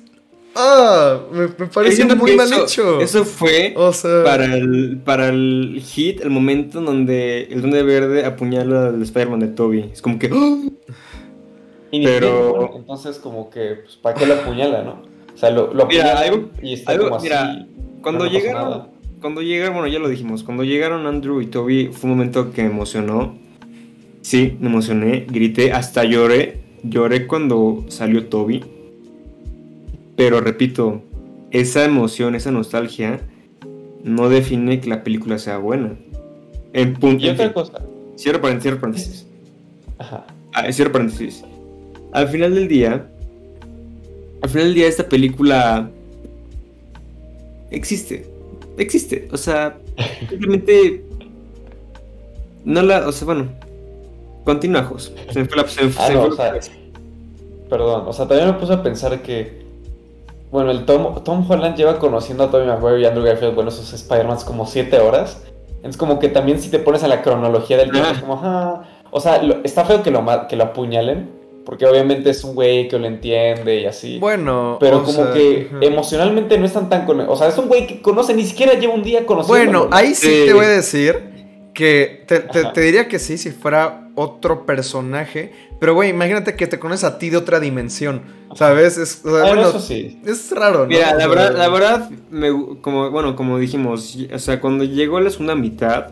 Ah, 0.57 1.21
me, 1.33 1.49
me 1.83 1.93
Siento 1.93 2.17
muy 2.17 2.35
mal 2.35 2.47
eso- 2.47 2.65
hecho. 2.65 3.01
Eso 3.01 3.25
fue 3.25 3.75
O 3.77 3.93
sea... 3.93 4.25
para 4.25 4.55
el, 4.57 4.99
para 5.05 5.29
el 5.29 5.83
hit, 5.85 6.21
el 6.23 6.31
momento 6.31 6.79
en 6.79 6.87
donde 6.87 7.43
el 7.51 7.61
Duende 7.61 7.83
Verde 7.83 8.25
apuñala 8.25 8.89
al 8.89 9.03
Spider-Man 9.03 9.41
de 9.41 9.49
Toby. 9.49 9.91
Es 9.93 10.01
como 10.03 10.19
que. 10.19 10.31
¡ah! 10.33 10.59
Y 11.91 11.99
ni 12.01 12.05
Pero- 12.07 12.55
bueno, 12.55 12.71
entonces 12.77 13.19
como 13.19 13.51
que, 13.51 13.77
pues, 13.85 13.97
¿para 13.97 14.15
qué 14.19 14.27
lo 14.27 14.35
apuñala, 14.35 14.83
no? 14.83 15.03
O 15.35 15.39
sea, 15.39 15.51
lo, 15.51 15.73
lo 15.75 15.87
Mira, 15.87 16.13
apuñala 16.13 16.21
algo- 16.21 16.51
y 16.63 16.73
está 16.75 16.93
algo- 16.93 17.05
como 17.05 17.17
así. 17.17 17.25
mira, 17.25 17.67
Cuando 18.03 18.25
no 18.25 18.31
llegaron. 18.31 18.63
nada. 18.71 18.89
Cuando 19.21 19.43
llegaron, 19.43 19.75
bueno, 19.75 19.89
ya 19.89 19.99
lo 19.99 20.09
dijimos. 20.09 20.43
Cuando 20.43 20.65
llegaron 20.65 21.07
Andrew 21.07 21.41
y 21.41 21.47
Toby, 21.47 21.89
fue 21.93 22.11
un 22.11 22.17
momento 22.17 22.53
que 22.53 22.63
me 22.63 22.71
emocionó. 22.71 23.37
Sí, 24.23 24.57
me 24.61 24.69
emocioné, 24.69 25.27
grité, 25.29 25.73
hasta 25.73 26.05
lloré. 26.05 26.61
Lloré 26.83 27.27
cuando 27.27 27.85
salió 27.89 28.27
Toby. 28.27 28.65
Pero 30.17 30.41
repito, 30.41 31.03
esa 31.51 31.85
emoción, 31.85 32.35
esa 32.35 32.51
nostalgia, 32.51 33.21
no 34.03 34.29
define 34.29 34.81
que 34.81 34.89
la 34.89 35.05
película 35.05 35.39
sea 35.39 35.59
buena. 35.59 35.97
En 36.73 36.95
punto. 36.95 37.25
Y 37.25 37.29
en 37.29 37.35
otra 37.35 37.47
fin. 37.47 37.55
cosa. 37.55 37.83
Cierro 38.17 38.41
paréntesis, 38.41 38.63
cierro 38.63 38.81
paréntesis. 38.81 39.27
Ajá. 39.99 40.27
Ah, 40.55 40.73
cierro 40.73 40.93
paréntesis. 40.93 41.45
Al 42.13 42.29
final 42.29 42.55
del 42.55 42.69
día, 42.69 43.07
al 44.43 44.49
final 44.49 44.67
del 44.69 44.75
día 44.75 44.87
esta 44.87 45.09
película 45.09 45.91
existe. 47.71 48.27
Existe. 48.79 49.29
O 49.33 49.37
sea, 49.37 49.79
simplemente 50.29 51.05
no 52.65 52.83
la, 52.83 53.07
o 53.09 53.13
sea, 53.13 53.27
bueno, 53.27 53.49
continúa, 54.45 54.85
Jos. 54.85 55.13
Se 55.31 55.41
me 55.41 55.45
fue 55.47 55.57
la, 55.57 55.69
se 55.69 55.81
Ah, 55.99 56.11
no, 56.13 56.27
fue 56.27 56.47
o 56.47 56.53
la 56.53 56.63
sea. 56.63 56.75
Perdón, 57.69 58.05
o 58.07 58.13
sea, 58.13 58.29
también 58.29 58.49
me 58.49 58.55
puse 58.55 58.73
a 58.73 58.83
pensar 58.83 59.21
que 59.23 59.66
bueno, 60.51 60.71
el 60.71 60.85
Tom, 60.85 61.23
Tom 61.25 61.45
Holland 61.51 61.77
lleva 61.77 61.99
conociendo 61.99 62.45
a 62.45 62.51
Tobey 62.51 62.67
Maguire 62.67 63.01
y 63.01 63.05
Andrew 63.05 63.25
Garfield, 63.25 63.55
bueno, 63.55 63.71
esos 63.71 63.93
Spider-Man 63.93 64.39
como 64.47 64.67
siete 64.67 64.99
horas. 65.01 65.43
Es 65.83 65.97
como 65.97 66.19
que 66.19 66.29
también 66.29 66.61
si 66.61 66.71
te 66.71 66.79
pones 66.79 67.03
a 67.05 67.09
la 67.09 67.23
cronología 67.23 67.77
del 67.77 67.91
tiempo, 67.91 68.09
Ah. 68.11 68.15
es 68.15 68.21
como, 68.21 68.35
ajá. 68.35 68.83
O 69.11 69.21
sea, 69.21 69.43
lo- 69.43 69.63
está 69.65 69.85
feo 69.85 70.03
que 70.03 70.11
lo, 70.11 70.25
que 70.49 70.57
lo 70.57 70.65
apuñalen, 70.65 71.31
porque 71.65 71.87
obviamente 71.87 72.31
es 72.31 72.43
un 72.45 72.55
güey 72.55 72.89
que 72.89 72.99
lo 72.99 73.07
entiende 73.07 73.81
y 73.81 73.87
así. 73.87 74.19
Bueno, 74.19 74.79
pero 74.81 75.03
como 75.05 75.25
sea, 75.25 75.33
que 75.33 75.69
ujú. 75.73 75.85
emocionalmente 75.85 76.59
no 76.59 76.67
están 76.67 76.89
tan 76.89 77.07
con... 77.07 77.21
O 77.21 77.37
sea, 77.37 77.49
es 77.49 77.59
un 77.59 77.69
güey 77.69 77.87
que 77.87 78.03
conoce, 78.03 78.35
ni 78.35 78.45
siquiera 78.45 78.75
lleva 78.75 78.95
un 78.95 79.03
día 79.03 79.27
conociendo. 79.27 79.81
Bueno, 79.81 79.89
ahí 79.97 80.15
sí 80.15 80.27
Sí. 80.29 80.43
te 80.47 80.53
voy 80.55 80.65
a 80.65 80.69
decir 80.69 81.36
que 81.77 82.25
te, 82.27 82.41
te- 82.41 82.81
diría 82.81 83.07
que 83.07 83.19
sí 83.19 83.37
si 83.37 83.51
fuera 83.51 84.09
otro 84.15 84.65
personaje. 84.65 85.53
Pero, 85.79 85.93
güey, 85.95 86.09
imagínate 86.09 86.57
que 86.57 86.67
te 86.67 86.79
conoces 86.79 87.05
a 87.05 87.19
ti 87.19 87.29
de 87.29 87.37
otra 87.37 87.61
dimensión. 87.61 88.23
¿Sabes? 88.55 88.97
Es, 88.97 89.21
o 89.25 89.29
sea, 89.31 89.41
Bueno, 89.43 89.47
bueno, 89.63 89.69
eso 89.69 89.81
sí. 89.81 90.19
es 90.25 90.51
raro, 90.53 90.81
¿no? 90.81 90.87
Mira, 90.87 91.15
la 91.15 91.27
verdad, 91.27 91.55
la 91.55 91.69
verdad, 91.69 92.11
me 92.31 92.49
como, 92.81 93.11
bueno, 93.11 93.37
como 93.37 93.59
dijimos, 93.59 94.17
o 94.33 94.39
sea, 94.39 94.59
cuando 94.59 94.85
llegó 94.85 95.21
la 95.21 95.29
segunda 95.29 95.55
mitad, 95.55 96.07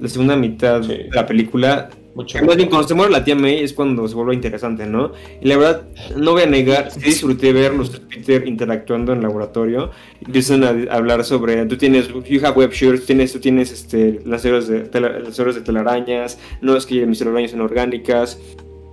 la 0.00 0.08
segunda 0.08 0.34
mitad 0.34 0.82
Sí. 0.82 0.88
de 0.88 1.08
la 1.12 1.24
película, 1.24 1.88
Mucho. 2.16 2.42
más 2.46 2.56
bien 2.56 2.70
cuando 2.70 2.88
se 2.88 2.94
muere 2.94 3.12
la 3.12 3.24
tía 3.24 3.34
May 3.34 3.58
es 3.62 3.74
cuando 3.74 4.08
se 4.08 4.14
vuelve 4.14 4.32
interesante, 4.32 4.86
¿no? 4.86 5.12
Y 5.42 5.48
la 5.48 5.58
verdad, 5.58 5.82
no 6.16 6.32
voy 6.32 6.44
a 6.44 6.46
negar, 6.46 6.90
sí 6.90 7.00
disfruté 7.00 7.52
ver 7.52 7.74
los 7.74 7.90
Peter 7.90 8.48
interactuando 8.48 9.12
en 9.12 9.18
el 9.18 9.24
laboratorio, 9.24 9.90
empiezan 10.24 10.64
a, 10.64 10.68
hablar 10.94 11.24
sobre, 11.24 11.66
tú 11.66 11.76
tienes, 11.76 12.08
you 12.08 12.40
have 12.42 12.56
web 12.56 12.72
shirts, 12.72 13.04
tienes, 13.04 13.34
tú 13.34 13.38
tienes, 13.38 13.70
este, 13.70 14.22
las 14.24 14.42
héroes 14.46 14.66
de, 14.66 14.84
de 14.84 15.60
telarañas, 15.60 16.38
no 16.62 16.74
es 16.74 16.86
que 16.86 17.04
mis 17.04 17.18
telarañas 17.18 17.50
son 17.50 17.60
orgánicas, 17.60 18.40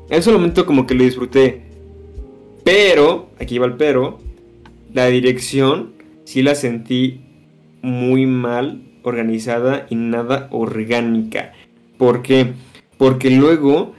en 0.10 0.20
ese 0.20 0.30
momento 0.30 0.66
como 0.66 0.86
que 0.86 0.94
lo 0.94 1.06
disfruté, 1.06 1.62
pero, 2.66 3.30
aquí 3.40 3.58
va 3.58 3.68
el 3.68 3.76
pero, 3.76 4.20
la 4.94 5.08
dirección 5.08 5.94
sí 6.26 6.42
la 6.42 6.56
sentí 6.56 7.22
muy 7.82 8.26
mal 8.26 8.82
organizada 9.04 9.86
y 9.90 9.96
nada 9.96 10.48
orgánica. 10.52 11.54
Porque 11.98 12.54
luego, 13.30 13.94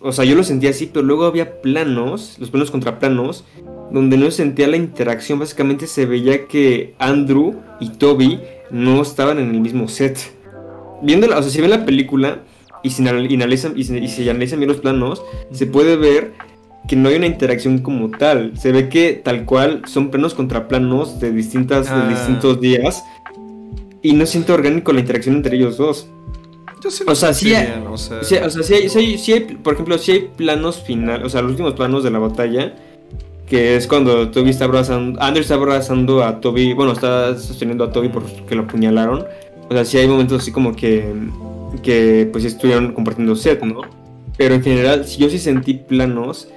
o 0.00 0.12
sea, 0.12 0.24
yo 0.24 0.34
lo 0.34 0.44
sentía 0.44 0.70
así, 0.70 0.86
pero 0.86 1.04
luego 1.04 1.24
había 1.24 1.60
planos, 1.60 2.36
los 2.38 2.50
planos 2.50 2.70
contra 2.70 2.98
planos, 2.98 3.44
donde 3.90 4.16
no 4.16 4.30
sentía 4.30 4.68
la 4.68 4.76
interacción. 4.76 5.38
Básicamente 5.38 5.86
se 5.86 6.06
veía 6.06 6.46
que 6.46 6.94
Andrew 6.98 7.54
y 7.80 7.90
Toby 7.90 8.40
no 8.70 9.02
estaban 9.02 9.38
en 9.38 9.50
el 9.50 9.60
mismo 9.60 9.88
set. 9.88 10.18
Viéndola, 11.02 11.38
o 11.38 11.42
sea, 11.42 11.50
si 11.50 11.60
ven 11.60 11.70
la 11.70 11.84
película 11.84 12.42
y 12.82 12.90
se 12.90 13.06
analizan, 13.08 13.74
y 13.76 13.84
se, 13.84 13.98
y 13.98 14.08
se 14.08 14.30
analizan 14.30 14.58
bien 14.60 14.68
los 14.68 14.80
planos, 14.80 15.22
se 15.52 15.66
puede 15.66 15.96
ver 15.96 16.32
que 16.88 16.96
no 16.96 17.08
hay 17.08 17.16
una 17.16 17.26
interacción 17.26 17.78
como 17.78 18.10
tal. 18.10 18.56
Se 18.56 18.72
ve 18.72 18.88
que 18.88 19.12
tal 19.12 19.44
cual 19.44 19.82
son 19.86 20.10
planos 20.10 20.34
contra 20.34 20.66
planos 20.68 21.20
de 21.20 21.30
distintas, 21.32 21.88
Ah. 21.90 22.04
de 22.04 22.14
distintos 22.14 22.60
días. 22.60 23.02
Y 24.02 24.14
no 24.14 24.24
siento 24.24 24.54
orgánico 24.54 24.92
la 24.92 25.00
interacción 25.00 25.36
entre 25.36 25.56
ellos 25.56 25.76
dos. 25.76 26.08
Yo 26.82 26.90
sí 26.90 27.04
o 27.06 27.14
sea, 27.14 27.34
sí 27.34 27.54
hay- 27.54 27.82
o 27.90 27.96
sea, 27.98 28.22
Sí, 28.24 28.36
o 28.36 28.50
sea, 28.50 28.62
sí 28.62 28.74
hay, 28.74 28.88
sí 28.88 28.98
hay- 28.98 29.18
sí 29.18 29.32
hay- 29.32 29.40
por 29.62 29.74
ejemplo, 29.74 29.98
si 29.98 30.12
hay 30.12 30.30
planos 30.36 30.78
final, 30.82 31.24
o 31.24 31.28
sea, 31.28 31.42
los 31.42 31.50
últimos 31.52 31.74
planos 31.74 32.02
de 32.04 32.10
la 32.10 32.18
batalla, 32.18 32.74
que 33.46 33.76
es 33.76 33.86
cuando 33.86 34.30
Toby 34.30 34.50
está 34.50 34.64
abrazando, 34.64 35.20
Andrew 35.20 35.42
está 35.42 35.54
abrazando 35.54 36.22
a 36.24 36.40
Toby, 36.40 36.72
bueno, 36.72 36.92
está 36.92 37.36
sosteniendo 37.36 37.84
a 37.84 37.92
Toby 37.92 38.08
porque 38.08 38.54
lo 38.54 38.62
apuñalaron. 38.62 39.24
O 39.68 39.74
sea, 39.74 39.84
sí 39.84 39.98
hay 39.98 40.08
momentos 40.08 40.42
así 40.42 40.52
como 40.52 40.74
que, 40.74 41.04
que 41.82 42.28
pues 42.32 42.44
estuvieron 42.44 42.92
compartiendo 42.92 43.34
set, 43.36 43.62
¿no? 43.62 43.82
Pero 44.36 44.54
en 44.54 44.62
general, 44.62 45.04
sí- 45.06 45.18
yo 45.20 45.28
sí 45.28 45.38
sentí 45.38 45.74
planos 45.74 46.48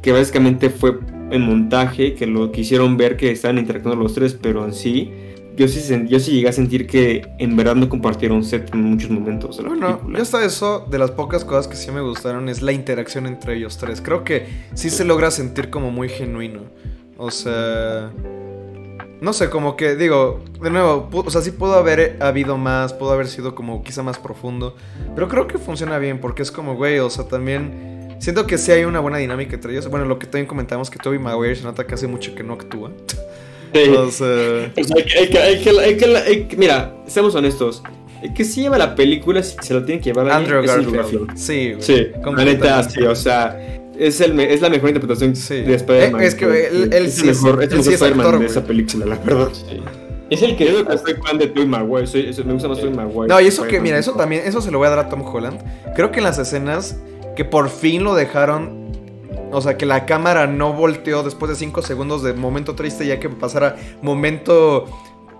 que 0.00 0.12
básicamente 0.12 0.70
fue 0.70 0.98
en 1.30 1.42
montaje, 1.42 2.14
que 2.14 2.26
lo 2.26 2.52
quisieron 2.52 2.96
ver 2.96 3.16
que 3.16 3.30
estaban 3.32 3.58
interactuando 3.58 4.02
los 4.02 4.14
tres, 4.14 4.36
pero 4.40 4.64
en 4.64 4.72
sí, 4.72 5.10
yo 5.58 5.68
sí, 5.68 6.06
yo 6.08 6.20
sí 6.20 6.32
llegué 6.32 6.48
a 6.48 6.52
sentir 6.52 6.86
que 6.86 7.26
en 7.38 7.56
verdad 7.56 7.74
no 7.74 7.88
compartieron 7.88 8.42
set 8.44 8.72
en 8.72 8.82
muchos 8.82 9.10
momentos 9.10 9.56
de 9.56 9.62
la 9.64 9.68
Bueno, 9.70 9.86
película. 9.98 10.18
yo 10.18 10.22
hasta 10.22 10.44
eso, 10.44 10.86
de 10.90 10.98
las 10.98 11.10
pocas 11.10 11.44
cosas 11.44 11.68
que 11.68 11.76
sí 11.76 11.90
me 11.90 12.00
gustaron 12.00 12.48
es 12.48 12.62
la 12.62 12.72
interacción 12.72 13.26
entre 13.26 13.56
ellos 13.56 13.76
tres. 13.78 14.00
Creo 14.00 14.24
que 14.24 14.46
sí 14.74 14.90
se 14.90 15.04
logra 15.04 15.30
sentir 15.30 15.70
como 15.70 15.90
muy 15.90 16.08
genuino. 16.08 16.60
O 17.16 17.30
sea... 17.30 18.10
No 19.20 19.32
sé, 19.32 19.50
como 19.50 19.76
que 19.76 19.96
digo, 19.96 20.40
de 20.62 20.70
nuevo, 20.70 21.08
o 21.12 21.28
sea, 21.30 21.40
sí 21.40 21.50
pudo 21.50 21.74
haber 21.74 22.16
habido 22.20 22.56
más, 22.56 22.92
pudo 22.92 23.10
haber 23.10 23.26
sido 23.26 23.52
como 23.56 23.82
quizá 23.82 24.04
más 24.04 24.16
profundo, 24.16 24.76
pero 25.16 25.26
creo 25.26 25.48
que 25.48 25.58
funciona 25.58 25.98
bien 25.98 26.20
porque 26.20 26.42
es 26.42 26.52
como, 26.52 26.76
güey, 26.76 27.00
o 27.00 27.10
sea, 27.10 27.24
también 27.24 28.16
siento 28.20 28.46
que 28.46 28.58
sí 28.58 28.70
hay 28.70 28.84
una 28.84 29.00
buena 29.00 29.18
dinámica 29.18 29.56
entre 29.56 29.72
ellos. 29.72 29.88
Bueno, 29.90 30.06
lo 30.06 30.20
que 30.20 30.26
también 30.26 30.46
comentamos 30.46 30.88
que 30.88 31.00
Toby 31.00 31.18
Maguire 31.18 31.56
se 31.56 31.64
nota 31.64 31.84
que 31.84 31.94
hace 31.94 32.06
mucho 32.06 32.32
que 32.36 32.44
no 32.44 32.52
actúa. 32.52 32.92
Que, 33.72 33.90
que- 34.74 35.62
que- 35.62 35.96
que- 35.96 36.48
que- 36.48 36.56
mira, 36.56 36.94
seamos 37.06 37.34
honestos. 37.34 37.82
El 38.22 38.34
que 38.34 38.44
sí 38.44 38.62
lleva 38.62 38.78
la 38.78 38.94
película, 38.96 39.42
si 39.42 39.56
se 39.62 39.74
lo 39.74 39.84
tiene 39.84 40.00
que 40.00 40.06
llevar 40.10 40.28
Andrew 40.30 40.58
alguien, 40.58 40.74
es 40.80 40.86
Andrew 40.86 41.02
Garfield. 41.02 41.36
Sí, 41.36 41.72
güey, 41.72 41.82
Sí, 41.82 42.06
la 42.36 42.44
neta, 42.44 42.82
sí, 42.82 43.02
o 43.02 43.14
sea, 43.14 43.56
es, 43.96 44.20
el, 44.20 44.38
es 44.40 44.60
la 44.60 44.70
mejor 44.70 44.88
interpretación 44.90 45.36
Sí. 45.36 45.60
de 45.62 45.74
Spider-Man. 45.74 46.22
Eh, 46.22 46.26
es 46.26 46.34
que, 46.34 46.44
él- 46.44 46.92
él 46.92 47.06
es 47.06 47.14
sí 47.14 47.22
el 47.22 47.28
es- 47.30 47.42
mejor, 47.42 47.62
es 47.62 47.70
el 47.70 47.76
mejor 47.78 47.92
es 47.92 47.94
Spider-Man 48.00 48.26
actor, 48.26 48.40
de 48.40 48.46
esa 48.46 48.64
película, 48.64 49.06
la 49.06 49.16
verdad. 49.16 49.48
Sí. 49.52 49.80
Es 50.30 50.42
el 50.42 50.56
que... 50.56 50.66
Yo 50.66 50.82
no 50.82 50.98
soy 50.98 51.14
fan 51.14 51.38
de 51.38 51.46
Tobey 51.46 51.66
Maguire, 51.68 52.06
soy, 52.08 52.28
eso- 52.28 52.44
me 52.44 52.52
gusta 52.54 52.68
más 52.68 52.78
Tobey 52.80 52.92
Maguire. 52.92 53.28
No, 53.28 53.40
y 53.40 53.46
eso 53.46 53.62
que, 53.68 53.80
mira, 53.80 53.98
eso 53.98 54.12
también, 54.14 54.42
eso 54.44 54.60
se 54.60 54.70
lo 54.72 54.78
voy 54.78 54.88
a 54.88 54.90
dar 54.90 54.98
a 54.98 55.08
Tom 55.08 55.22
Holland. 55.24 55.60
Creo 55.94 56.10
que 56.10 56.18
en 56.18 56.24
las 56.24 56.38
escenas 56.38 56.96
que 57.36 57.44
por 57.44 57.70
fin 57.70 58.02
lo 58.02 58.14
dejaron, 58.16 58.77
o 59.52 59.60
sea, 59.60 59.76
que 59.76 59.86
la 59.86 60.06
cámara 60.06 60.46
no 60.46 60.72
volteó 60.72 61.22
después 61.22 61.50
de 61.50 61.56
5 61.56 61.82
segundos 61.82 62.22
de 62.22 62.32
momento 62.34 62.74
triste, 62.74 63.06
ya 63.06 63.18
que 63.20 63.28
pasara 63.28 63.76
momento 64.02 64.86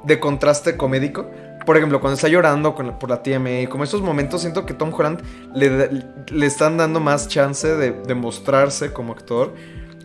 de 0.05 0.19
contraste 0.21 0.77
comédico. 0.77 1.27
Por 1.67 1.77
ejemplo, 1.77 2.01
cuando 2.01 2.15
está 2.15 2.29
llorando 2.29 2.75
con 2.75 2.87
la- 2.87 2.99
por 2.99 3.11
la 3.11 3.23
tía 3.23 3.39
May, 3.39 3.67
como 3.67 3.85
estos 3.85 4.01
momentos 4.01 4.41
siento 4.41 4.65
que 4.65 4.73
Tom 4.75 4.93
Holland 4.97 5.23
le, 5.55 5.91
le 6.31 6.47
están 6.47 6.77
dando 6.79 6.99
más 7.01 7.29
chance 7.29 7.69
de, 7.77 7.93
de 7.93 8.15
mostrarse 8.15 8.93
como 8.93 9.13
actor. 9.13 9.53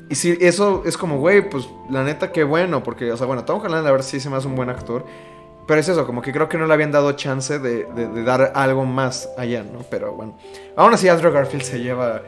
Y 0.10 0.16
sí, 0.16 0.38
eso 0.42 0.84
es 0.86 0.98
como, 0.98 1.20
güey, 1.20 1.50
pues 1.50 1.70
la 1.90 2.04
neta, 2.04 2.32
qué 2.34 2.44
bueno, 2.44 2.84
porque, 2.84 3.12
o 3.12 3.18
sea, 3.18 3.26
bueno, 3.28 3.46
Tom 3.46 3.62
Holland 3.64 3.88
a 3.88 3.92
ver 3.92 4.04
si 4.04 4.20
se 4.20 4.30
me 4.30 4.36
hace 4.36 4.48
un 4.48 4.56
buen 4.56 4.70
actor. 4.70 5.06
Pero 5.66 5.80
es 5.80 5.88
eso, 5.88 6.06
como 6.06 6.22
que 6.22 6.34
creo 6.34 6.50
que 6.50 6.58
no 6.58 6.68
le 6.68 6.74
habían 6.74 6.92
dado 6.92 7.14
chance 7.14 7.58
de, 7.60 7.86
de- 7.96 8.08
de 8.10 8.24
dar 8.24 8.52
algo 8.56 8.84
más 8.84 9.30
allá, 9.38 9.64
¿no? 9.64 9.80
Pero 9.90 10.12
bueno. 10.14 10.38
Aún 10.76 10.94
así, 10.94 11.08
Andrew 11.08 11.32
Garfield 11.32 11.64
se 11.64 11.80
lleva. 11.80 12.22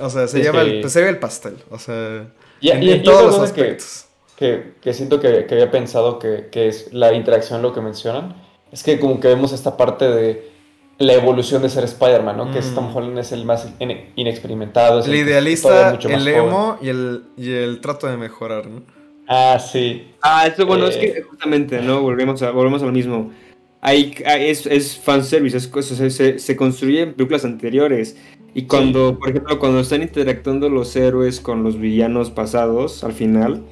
O 0.00 0.10
sea, 0.10 0.26
se, 0.28 0.40
lleva, 0.42 0.62
el, 0.62 0.88
se 0.88 0.98
lleva 1.00 1.10
el 1.10 1.18
pastel. 1.18 1.56
O 1.70 1.78
sea. 1.78 2.26
Y, 2.60 2.70
en, 2.70 2.82
y- 2.82 2.90
en 2.90 3.00
y 3.00 3.02
todos 3.02 3.22
los 3.24 3.36
cosa 3.36 3.54
que, 3.54 3.60
aspectos. 3.62 4.06
que, 4.36 4.72
que 4.80 4.94
siento 4.94 5.20
que, 5.20 5.46
que 5.46 5.54
había 5.54 5.70
pensado 5.70 6.18
que, 6.18 6.48
que 6.50 6.68
es 6.68 6.92
la 6.92 7.12
interacción 7.12 7.62
lo 7.62 7.72
que 7.72 7.80
mencionan, 7.80 8.34
es 8.72 8.82
que 8.82 8.98
como 8.98 9.20
que 9.20 9.28
vemos 9.28 9.52
esta 9.52 9.76
parte 9.76 10.08
de 10.08 10.50
la 10.98 11.12
evolución 11.12 11.60
de 11.60 11.68
ser 11.68 11.84
Spider-Man, 11.84 12.36
¿no? 12.38 12.52
Que 12.52 12.58
es 12.60 12.70
Mm. 12.70 12.74
Tom 12.74 12.96
Holland 12.96 13.18
es 13.18 13.30
el 13.32 13.44
más 13.44 13.68
ine- 13.78 14.12
inexperimentado. 14.16 15.00
es 15.00 15.06
El 15.06 15.12
todavía 15.12 15.30
idealista, 15.32 15.90
mucho 15.92 16.08
más 16.08 16.26
el 16.26 16.32
joven. 16.34 16.48
emo 16.48 16.78
y 16.80 16.88
el, 16.88 17.22
y 17.36 17.52
el 17.52 17.80
trato 17.82 18.06
de 18.06 18.16
mejorar, 18.16 18.66
¿no? 18.66 18.82
Ah, 19.28 19.58
sí. 19.58 20.14
Ah, 20.22 20.46
eso, 20.46 20.64
bueno, 20.66 20.86
es 20.86 20.96
Eh. 20.96 21.12
que 21.14 21.22
justamente, 21.22 21.80
¿no? 21.82 22.00
Volvemos 22.00 22.40
a, 22.42 22.50
volvemos 22.52 22.82
a 22.82 22.86
lo 22.86 22.92
mismo. 22.92 23.32
Hay, 23.80 24.14
es, 24.24 24.66
es 24.66 24.96
fanservice, 24.96 25.56
es, 25.56 25.70
se, 25.80 26.10
se, 26.10 26.38
se 26.38 26.56
construye 26.56 27.02
en 27.02 27.14
películas 27.14 27.44
anteriores. 27.44 28.16
Y 28.54 28.62
cuando, 28.62 29.18
por 29.18 29.28
ejemplo, 29.28 29.58
cuando 29.58 29.80
están 29.80 30.02
interactuando 30.02 30.70
los 30.70 30.96
héroes 30.96 31.40
con 31.40 31.62
los 31.62 31.78
villanos 31.78 32.30
pasados, 32.30 33.04
al 33.04 33.12
final, 33.12 33.62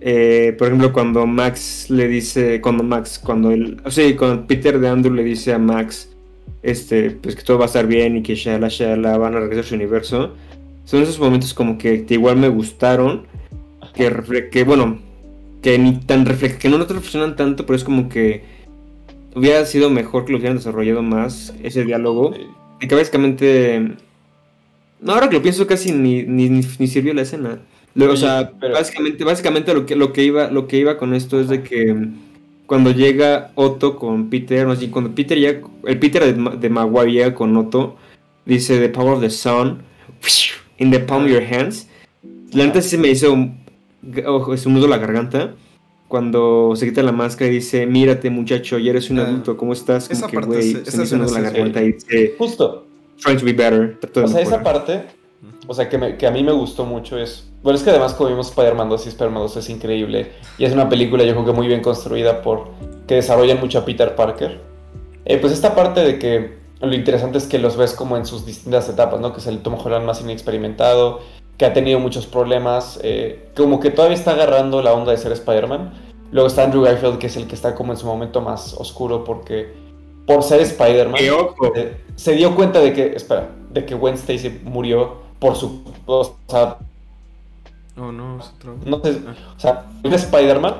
eh, 0.00 0.54
por 0.56 0.68
ejemplo, 0.68 0.92
cuando 0.92 1.26
Max 1.26 1.90
le 1.90 2.06
dice, 2.06 2.60
cuando 2.60 2.84
Max, 2.84 3.18
cuando 3.18 3.50
el, 3.50 3.80
o 3.84 3.90
sea, 3.90 4.16
cuando 4.16 4.46
Peter 4.46 4.78
de 4.78 4.88
Andrew 4.88 5.12
le 5.12 5.24
dice 5.24 5.52
a 5.52 5.58
Max, 5.58 6.10
este, 6.62 7.10
pues 7.10 7.34
que 7.34 7.42
todo 7.42 7.58
va 7.58 7.64
a 7.64 7.66
estar 7.66 7.86
bien 7.88 8.16
y 8.16 8.22
que 8.22 8.36
shala, 8.36 8.68
shala, 8.68 9.18
van 9.18 9.34
a 9.34 9.40
regresar 9.40 9.64
a 9.64 9.68
su 9.68 9.74
universo, 9.74 10.34
son 10.84 11.02
esos 11.02 11.18
momentos 11.18 11.52
como 11.52 11.76
que, 11.76 12.06
que 12.06 12.14
igual 12.14 12.36
me 12.36 12.48
gustaron, 12.48 13.26
que, 13.94 14.48
que 14.52 14.62
bueno, 14.62 15.00
que 15.60 15.76
ni 15.78 15.96
tan 15.96 16.24
reflex 16.24 16.54
que 16.54 16.68
no, 16.68 16.78
no 16.78 16.86
te 16.86 16.94
reflexionan 16.94 17.34
tanto, 17.34 17.66
pero 17.66 17.76
es 17.76 17.82
como 17.82 18.08
que 18.08 18.44
hubiera 19.38 19.64
sido 19.66 19.90
mejor 19.90 20.24
que 20.24 20.32
lo 20.32 20.38
hubieran 20.38 20.56
desarrollado 20.56 21.02
más 21.02 21.54
ese 21.62 21.84
diálogo. 21.84 22.34
Que 22.80 22.94
básicamente. 22.94 23.92
No, 25.00 25.12
ahora 25.12 25.28
que 25.28 25.36
lo 25.36 25.42
pienso, 25.42 25.66
casi 25.66 25.92
ni, 25.92 26.22
ni, 26.22 26.48
ni, 26.48 26.62
sirvió 26.62 27.14
la 27.14 27.22
escena. 27.22 27.60
Luego, 27.94 28.14
o 28.14 28.16
sea, 28.16 28.52
pero- 28.60 28.74
básicamente, 28.74 29.24
básicamente 29.24 29.74
lo 29.74 29.86
que, 29.86 29.96
lo 29.96 30.12
que 30.12 30.24
iba, 30.24 30.50
lo 30.50 30.66
que 30.66 30.78
iba 30.78 30.98
con 30.98 31.14
esto 31.14 31.40
es 31.40 31.48
de 31.48 31.62
que 31.62 31.96
cuando 32.66 32.90
llega 32.90 33.52
Otto 33.54 33.96
con 33.96 34.28
Peter, 34.28 34.66
no 34.66 34.76
sé, 34.76 34.90
cuando 34.90 35.14
Peter 35.14 35.38
llega, 35.38 35.66
el 35.86 35.98
Peter 35.98 36.22
de, 36.24 36.58
de 36.58 36.68
Maguire 36.68 37.12
llega 37.12 37.34
con 37.34 37.56
Otto, 37.56 37.96
dice 38.44 38.78
The 38.78 38.88
power 38.88 39.14
of 39.14 39.20
the 39.20 39.30
sun 39.30 39.82
in 40.78 40.90
the 40.90 41.00
palm 41.00 41.24
of 41.24 41.30
your 41.30 41.42
hands. 41.42 41.88
La 42.52 42.64
neta 42.64 42.80
sí 42.80 42.90
se 42.90 42.98
me 42.98 43.08
hizo 43.08 43.32
un, 43.32 43.58
nudo 44.02 44.86
a 44.86 44.88
la 44.88 44.98
garganta. 44.98 45.54
Cuando 46.08 46.72
se 46.74 46.86
quita 46.86 47.02
la 47.02 47.12
máscara 47.12 47.50
y 47.50 47.54
dice, 47.54 47.86
mírate 47.86 48.30
muchacho, 48.30 48.78
ya 48.78 48.90
eres 48.90 49.10
un 49.10 49.18
Ah. 49.20 49.24
adulto, 49.24 49.56
¿cómo 49.56 49.72
estás? 49.74 50.08
Como 50.08 50.18
Esa 50.18 50.26
que, 50.26 50.34
parte 50.34 50.62
sí, 50.62 50.72
se 50.84 51.02
esa 51.02 51.16
me 51.18 51.26
la 51.30 51.40
garganta 51.40 51.82
y 51.82 51.92
dice, 51.92 52.34
Justo. 52.38 52.86
trying 53.22 53.38
to 53.38 53.44
be 53.44 53.52
better. 53.52 53.98
O 54.24 54.28
sea, 54.28 54.40
esa 54.40 54.62
parte 54.62 55.04
o 55.66 55.74
sea, 55.74 55.88
que, 55.88 55.98
me- 55.98 56.16
que 56.16 56.26
a 56.26 56.30
mí 56.30 56.42
me 56.42 56.52
gustó 56.52 56.84
mucho 56.86 57.18
es, 57.18 57.46
bueno, 57.62 57.76
es 57.76 57.82
que 57.84 57.90
además 57.90 58.14
como 58.14 58.30
vimos 58.30 58.48
Spider-Man 58.48 58.88
2 58.88 59.04
y 59.06 59.08
Spider-Man 59.10 59.42
2 59.42 59.56
es 59.58 59.68
increíble 59.70 60.32
y 60.56 60.64
es 60.64 60.72
una 60.72 60.88
película 60.88 61.24
yo 61.24 61.34
creo 61.34 61.44
que 61.44 61.52
muy 61.52 61.66
bien 61.66 61.82
construida 61.82 62.40
por, 62.42 62.68
que 63.06 63.16
desarrollan 63.16 63.60
mucho 63.60 63.78
a 63.78 63.84
Peter 63.84 64.14
Parker. 64.16 64.60
Eh, 65.26 65.36
pues 65.38 65.52
esta 65.52 65.74
parte 65.74 66.00
de 66.00 66.18
que 66.18 66.54
lo 66.80 66.94
interesante 66.94 67.36
es 67.38 67.44
que 67.46 67.58
los 67.58 67.76
ves 67.76 67.92
como 67.92 68.16
en 68.16 68.24
sus 68.24 68.46
distintas 68.46 68.88
etapas, 68.88 69.20
¿no? 69.20 69.32
Que 69.34 69.40
es 69.40 69.46
el 69.46 69.58
Tom 69.58 69.74
Holland 69.74 70.06
más 70.06 70.22
inexperimentado, 70.22 71.20
que 71.58 71.66
ha 71.66 71.72
tenido 71.72 71.98
muchos 71.98 72.26
problemas, 72.26 72.98
eh, 73.02 73.50
como 73.56 73.80
que 73.80 73.90
todavía 73.90 74.16
está 74.16 74.30
agarrando 74.30 74.80
la 74.80 74.94
onda 74.94 75.10
de 75.12 75.18
ser 75.18 75.32
Spider-Man. 75.32 75.92
Luego 76.30 76.46
está 76.46 76.62
Andrew 76.64 76.82
Garfield, 76.82 77.18
que 77.18 77.26
es 77.26 77.36
el 77.36 77.46
que 77.46 77.54
está 77.54 77.74
como 77.74 77.92
en 77.92 77.98
su 77.98 78.06
momento 78.06 78.40
más 78.40 78.74
oscuro 78.74 79.24
porque 79.24 79.72
por 80.26 80.42
ser 80.42 80.60
Spider-Man 80.60 81.20
eh, 81.74 81.96
se 82.16 82.32
dio 82.34 82.54
cuenta 82.54 82.80
de 82.80 82.92
que, 82.92 83.14
espera, 83.16 83.48
de 83.70 83.84
que 83.84 83.94
Gwen 83.94 84.14
Stacy 84.14 84.60
murió 84.62 85.16
por 85.38 85.56
su, 85.56 85.82
o 86.06 86.36
sea, 86.46 86.78
Oh, 88.00 88.12
no, 88.12 88.38
es 88.38 88.52
otro. 88.56 88.76
no 88.86 89.00
sé, 89.02 89.10
o 89.56 89.60
sea, 89.60 89.86
en 90.04 90.12
Spider-Man, 90.12 90.74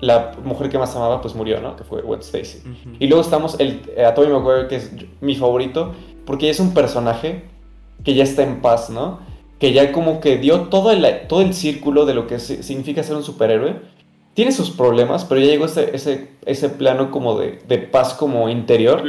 la 0.00 0.32
mujer 0.42 0.68
que 0.68 0.78
más 0.78 0.96
amaba 0.96 1.20
pues 1.22 1.34
murió, 1.34 1.60
¿no? 1.60 1.76
Que 1.76 1.84
fue 1.84 2.02
Gwen 2.02 2.18
Stacy. 2.20 2.62
Y 2.98 3.06
luego 3.06 3.22
estamos 3.22 3.60
el, 3.60 3.82
eh, 3.96 4.04
a 4.04 4.12
Tobey 4.14 4.30
Maguire, 4.30 4.66
que 4.66 4.76
es 4.76 4.90
mi 5.20 5.36
favorito, 5.36 5.92
porque 6.26 6.50
es 6.50 6.58
un 6.58 6.74
personaje 6.74 7.44
que 8.02 8.14
ya 8.14 8.24
está 8.24 8.42
en 8.42 8.60
paz, 8.60 8.90
¿no? 8.90 9.20
Que 9.64 9.72
ya 9.72 9.92
como 9.92 10.20
que 10.20 10.36
dio 10.36 10.62
todo 10.68 10.90
el, 10.92 11.06
todo 11.26 11.40
el 11.40 11.54
círculo 11.54 12.04
de 12.04 12.12
lo 12.14 12.26
que 12.26 12.38
si- 12.38 12.62
significa 12.62 13.02
ser 13.02 13.16
un 13.16 13.22
superhéroe. 13.22 13.76
Tiene 14.34 14.52
sus 14.52 14.70
problemas, 14.70 15.24
pero 15.24 15.40
ya 15.40 15.46
llegó 15.46 15.64
ese, 15.66 15.94
ese, 15.96 16.28
ese 16.44 16.68
plano 16.68 17.10
como 17.10 17.38
de, 17.38 17.60
de 17.68 17.78
paz 17.78 18.14
como 18.14 18.48
interior. 18.50 19.02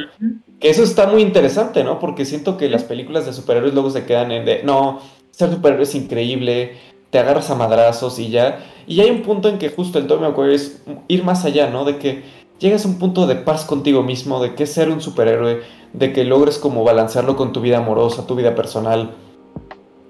Que 0.60 0.70
eso 0.70 0.84
está 0.84 1.08
muy 1.08 1.22
interesante, 1.22 1.84
¿no? 1.84 2.00
Porque 2.00 2.26
siento 2.26 2.58
que 2.58 2.70
las 2.70 2.84
películas 2.84 3.26
de 3.26 3.34
superhéroes 3.34 3.74
luego 3.74 3.90
se 3.90 4.06
quedan 4.06 4.32
en 4.32 4.46
de, 4.46 4.64
no, 4.64 5.02
ser 5.32 5.52
superhéroe 5.52 5.84
es 5.84 5.96
increíble, 5.96 6.78
te 7.10 7.20
agarras 7.20 7.50
a 7.50 7.56
madrazos 7.56 8.20
y 8.20 8.30
ya. 8.30 8.60
Y 8.88 9.02
hay 9.02 9.10
un 9.10 9.24
punto 9.24 9.50
en 9.50 9.58
que 9.58 9.70
justo 9.70 10.00
el 10.00 10.08
Tobey 10.08 10.30
Maguire 10.30 10.56
es 10.56 10.84
ir 11.10 11.24
más 11.24 11.44
allá, 11.46 11.70
¿no? 11.70 11.86
De 11.86 11.98
que 11.98 12.24
llegas 12.60 12.86
a 12.86 12.88
un 12.88 13.00
punto 13.00 13.28
de 13.28 13.36
paz 13.36 13.66
contigo 13.66 14.04
mismo, 14.04 14.42
de 14.42 14.56
que 14.56 14.66
ser 14.68 14.90
un 14.90 15.02
superhéroe, 15.02 15.62
de 15.94 16.14
que 16.14 16.24
logres 16.24 16.60
como 16.60 16.84
balancearlo 16.84 17.36
con 17.36 17.54
tu 17.54 17.62
vida 17.62 17.80
amorosa, 17.80 18.28
tu 18.28 18.36
vida 18.36 18.56
personal. 18.56 19.12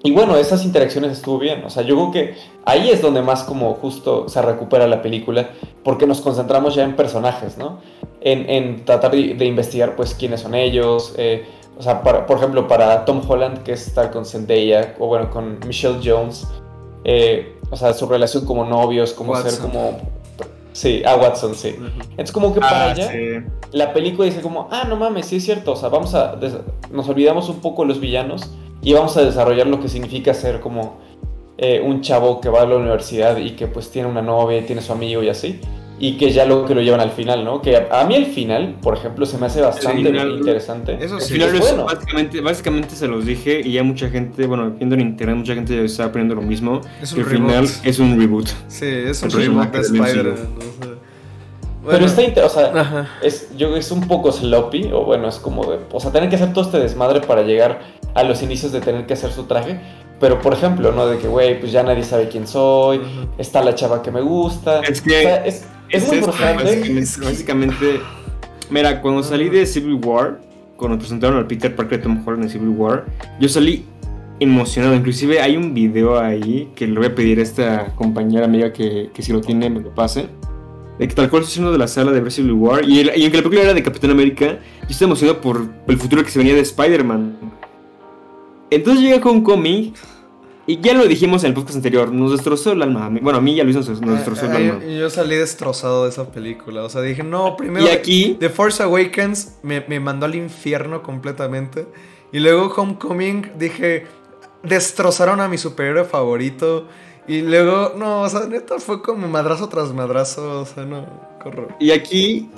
Y 0.06 0.12
bueno, 0.12 0.36
esas 0.36 0.64
interacciones 0.64 1.12
estuvo 1.12 1.38
bien. 1.38 1.64
O 1.64 1.70
sea, 1.70 1.82
yo 1.82 1.96
creo 1.96 2.10
que 2.12 2.34
ahí 2.64 2.90
es 2.90 3.02
donde 3.02 3.22
más 3.22 3.42
como 3.42 3.74
justo 3.74 4.28
se 4.28 4.40
recupera 4.40 4.86
la 4.86 5.02
película, 5.02 5.50
porque 5.82 6.06
nos 6.06 6.20
concentramos 6.20 6.74
ya 6.74 6.84
en 6.84 6.94
personajes, 6.94 7.58
¿no? 7.58 7.80
En, 8.20 8.48
en 8.48 8.84
tratar 8.84 9.10
de, 9.12 9.34
de 9.34 9.44
investigar 9.46 9.96
pues 9.96 10.14
quiénes 10.14 10.40
son 10.40 10.54
ellos. 10.54 11.14
eh, 11.18 11.44
o 11.78 11.82
sea, 11.82 12.02
para- 12.02 12.24
por 12.24 12.38
ejemplo, 12.38 12.66
para 12.68 13.04
Tom 13.04 13.20
Holland, 13.28 13.62
que 13.62 13.72
es 13.72 13.86
estar 13.86 14.10
con 14.10 14.24
Zendaya, 14.24 14.94
o 14.98 15.08
bueno, 15.08 15.28
con 15.30 15.58
Michelle 15.66 15.98
Jones, 16.02 16.46
eh, 17.04 17.54
o 17.70 17.76
sea, 17.76 17.92
su 17.92 18.06
relación 18.06 18.46
como 18.46 18.64
novios, 18.64 19.12
como 19.12 19.34
ser 19.42 19.60
como... 19.60 19.98
Sí, 20.76 21.02
a 21.06 21.16
Watson, 21.16 21.54
sí. 21.54 21.74
Ujú. 21.78 21.88
Es 22.18 22.30
como 22.30 22.52
que 22.52 22.60
para 22.60 22.88
Ah, 22.88 22.90
allá 22.90 23.10
sí. 23.10 23.18
la 23.72 23.94
película 23.94 24.26
dice 24.26 24.42
como, 24.42 24.68
ah, 24.70 24.84
no 24.86 24.96
mames, 24.96 25.24
sí 25.24 25.36
es 25.36 25.44
cierto, 25.44 25.72
o 25.72 25.76
sea, 25.76 25.88
vamos 25.88 26.14
a, 26.14 26.38
nos 26.92 27.08
olvidamos 27.08 27.48
un 27.48 27.60
poco 27.60 27.80
de 27.80 27.88
los 27.88 27.98
villanos 27.98 28.50
y 28.82 28.92
vamos 28.92 29.16
a 29.16 29.22
desarrollar 29.24 29.66
lo 29.68 29.80
que 29.80 29.88
significa 29.88 30.34
ser 30.34 30.60
como 30.60 30.98
eh, 31.56 31.80
un 31.82 32.02
chavo 32.02 32.42
que 32.42 32.50
va 32.50 32.60
a 32.60 32.66
la 32.66 32.76
universidad 32.76 33.38
y 33.38 33.52
que 33.52 33.68
pues 33.68 33.90
tiene 33.90 34.06
una 34.06 34.20
novia 34.20 34.58
y 34.58 34.62
tiene 34.64 34.82
su 34.82 34.92
amigo 34.92 35.22
y 35.22 35.30
así, 35.30 35.60
y 35.98 36.16
que 36.18 36.30
ya 36.30 36.44
lo 36.44 36.66
que 36.66 36.74
lo 36.74 36.82
llevan 36.82 37.00
al 37.00 37.10
final, 37.10 37.44
¿no? 37.44 37.62
Que 37.62 37.76
a, 37.76 38.00
a 38.00 38.04
mí 38.06 38.14
el 38.14 38.26
final, 38.26 38.76
por 38.82 38.96
ejemplo, 38.96 39.24
se 39.24 39.38
me 39.38 39.46
hace 39.46 39.60
bastante 39.62 40.04
final- 40.04 40.30
interesante. 40.38 40.98
Eso 41.00 41.18
sí. 41.20 41.34
final 41.34 41.54
es 41.54 41.60
bueno. 41.60 41.84
básicamente, 41.84 42.40
básicamente 42.40 42.94
se 42.94 43.08
los 43.08 43.24
dije 43.24 43.60
y 43.64 43.72
ya 43.72 43.82
mucha 43.82 44.08
gente, 44.10 44.46
bueno, 44.46 44.70
viendo 44.70 44.94
en 44.94 45.00
internet, 45.00 45.36
mucha 45.36 45.54
gente 45.54 45.84
estaba 45.84 46.12
poniendo 46.12 46.34
lo 46.34 46.42
mismo. 46.42 46.80
Es 47.00 47.12
un 47.12 47.20
el 47.20 47.24
final 47.26 47.50
reboot. 47.66 47.86
es 47.86 47.98
un 47.98 48.20
reboot. 48.20 48.48
Sí, 48.68 48.84
es 48.86 49.22
un 49.22 49.30
El 49.30 49.36
remake 49.36 49.72
de 49.72 49.80
Spider-Man. 49.80 50.14
Lindsay 50.14 50.20
o 50.58 50.84
sea. 50.84 50.96
Pero 51.88 52.04
está, 52.06 52.44
o 52.44 52.48
sea, 52.48 52.72
Ajá. 52.80 53.08
es, 53.22 53.56
yo, 53.56 53.76
es 53.76 53.92
un 53.92 54.08
poco 54.08 54.32
sloppy, 54.32 54.90
o 54.92 55.04
bueno, 55.04 55.28
es 55.28 55.36
como 55.36 55.64
de, 55.70 55.78
o 55.92 56.00
sea, 56.00 56.10
tener 56.10 56.28
que 56.28 56.34
hacer 56.34 56.52
todo 56.52 56.64
este 56.64 56.80
desmadre 56.80 57.20
para 57.20 57.42
llegar 57.42 57.80
a 58.12 58.24
los 58.24 58.42
inicios 58.42 58.72
de 58.72 58.80
tener 58.80 59.06
que 59.06 59.12
hacer 59.14 59.30
su 59.30 59.44
traje. 59.44 59.78
Pero, 60.18 60.40
por 60.40 60.52
ejemplo, 60.54 60.90
¿no? 60.92 61.06
De 61.06 61.18
que, 61.18 61.28
güey, 61.28 61.60
pues 61.60 61.70
ya 61.70 61.82
nadie 61.84 62.02
sabe 62.02 62.28
quién 62.28 62.46
soy, 62.48 63.00
está 63.38 63.62
la 63.62 63.74
chava 63.76 64.02
que 64.02 64.10
me 64.10 64.20
gusta. 64.20 64.80
Es 64.80 65.00
que 65.00 65.18
O 65.18 65.22
sea, 65.22 65.36
es, 65.46 65.64
es 65.90 66.06
muy 66.06 66.16
esto. 66.18 66.32
Básicamente, 66.32 66.98
Es 66.98 67.18
básicamente, 67.20 68.00
mira, 68.70 69.00
cuando 69.00 69.22
salí 69.22 69.48
de 69.48 69.66
Civil 69.66 69.94
War, 70.04 70.40
cuando 70.76 70.98
presentaron 70.98 71.38
al 71.38 71.46
Peter 71.46 71.74
Parker 71.74 71.98
de 71.98 72.04
Tom 72.04 72.22
Holland 72.26 72.44
en 72.44 72.50
Civil 72.50 72.68
War, 72.70 73.06
yo 73.40 73.48
salí 73.48 73.84
emocionado. 74.40 74.94
Inclusive 74.94 75.40
hay 75.40 75.56
un 75.56 75.72
video 75.72 76.18
ahí 76.18 76.68
que 76.74 76.86
le 76.86 76.94
voy 76.98 77.06
a 77.06 77.14
pedir 77.14 77.38
a 77.38 77.42
esta 77.42 77.94
compañera 77.94 78.44
amiga 78.44 78.72
que, 78.72 79.10
que 79.14 79.22
si 79.22 79.32
lo 79.32 79.40
tiene 79.40 79.70
me 79.70 79.80
lo 79.80 79.94
pase. 79.94 80.26
De 80.98 81.06
que 81.06 81.14
tal 81.14 81.28
cual 81.28 81.42
estoy 81.42 81.62
de 81.70 81.76
la 81.78 81.88
sala 81.88 82.10
de 82.10 82.20
ver 82.20 82.32
Civil 82.32 82.52
War. 82.52 82.82
Y, 82.88 83.00
el- 83.00 83.12
y 83.16 83.22
aunque 83.22 83.36
la 83.38 83.42
película 83.42 83.62
era 83.62 83.74
de 83.74 83.82
Capitán 83.82 84.10
América, 84.10 84.58
yo 84.82 84.88
estoy 84.88 85.04
emocionado 85.06 85.40
por 85.42 85.66
el 85.88 85.98
futuro 85.98 86.22
que 86.24 86.30
se 86.30 86.38
venía 86.38 86.54
de 86.54 86.60
Spider-Man. 86.60 87.36
Entonces 88.70 89.02
llega 89.02 89.16
Homecoming. 89.28 89.92
Y 90.68 90.80
ya 90.80 90.94
lo 90.94 91.06
dijimos 91.06 91.44
en 91.44 91.48
el 91.50 91.54
podcast 91.54 91.76
anterior, 91.76 92.12
nos 92.12 92.32
destrozó 92.32 92.72
el 92.72 92.82
alma. 92.82 93.08
Bueno, 93.22 93.38
a 93.38 93.40
mí 93.40 93.54
ya 93.54 93.62
Luis 93.62 93.76
nos, 93.76 93.88
nos 94.00 94.16
destrozó 94.16 94.46
el 94.46 94.52
Ay, 94.52 94.68
alma. 94.68 94.80
ay, 94.84 94.98
yo 94.98 95.08
salí 95.10 95.36
destrozado 95.36 96.04
de 96.04 96.10
esa 96.10 96.30
película. 96.32 96.82
O 96.82 96.88
sea, 96.88 97.02
dije, 97.02 97.22
no, 97.22 97.56
primero. 97.56 97.86
Y 97.86 97.88
aquí, 97.90 98.36
The 98.40 98.48
Force 98.50 98.82
Awakens 98.82 99.58
me, 99.62 99.84
me 99.86 100.00
mandó 100.00 100.26
al 100.26 100.34
infierno 100.34 101.02
completamente. 101.02 101.86
Y 102.32 102.40
luego 102.40 102.66
Homecoming 102.74 103.52
dije, 103.56 104.06
destrozaron 104.64 105.40
a 105.40 105.46
mi 105.48 105.56
superhéroe 105.56 106.04
favorito. 106.04 106.88
Y 107.28 107.42
luego, 107.42 107.94
no, 107.96 108.22
o 108.22 108.28
sea, 108.28 108.46
neta 108.46 108.78
fue 108.80 109.02
como 109.02 109.28
madrazo 109.28 109.68
tras 109.68 109.92
madrazo. 109.92 110.62
O 110.62 110.66
sea, 110.66 110.84
no, 110.84 111.06
corro. 111.42 111.68
Y 111.78 111.92
aquí 111.92 112.50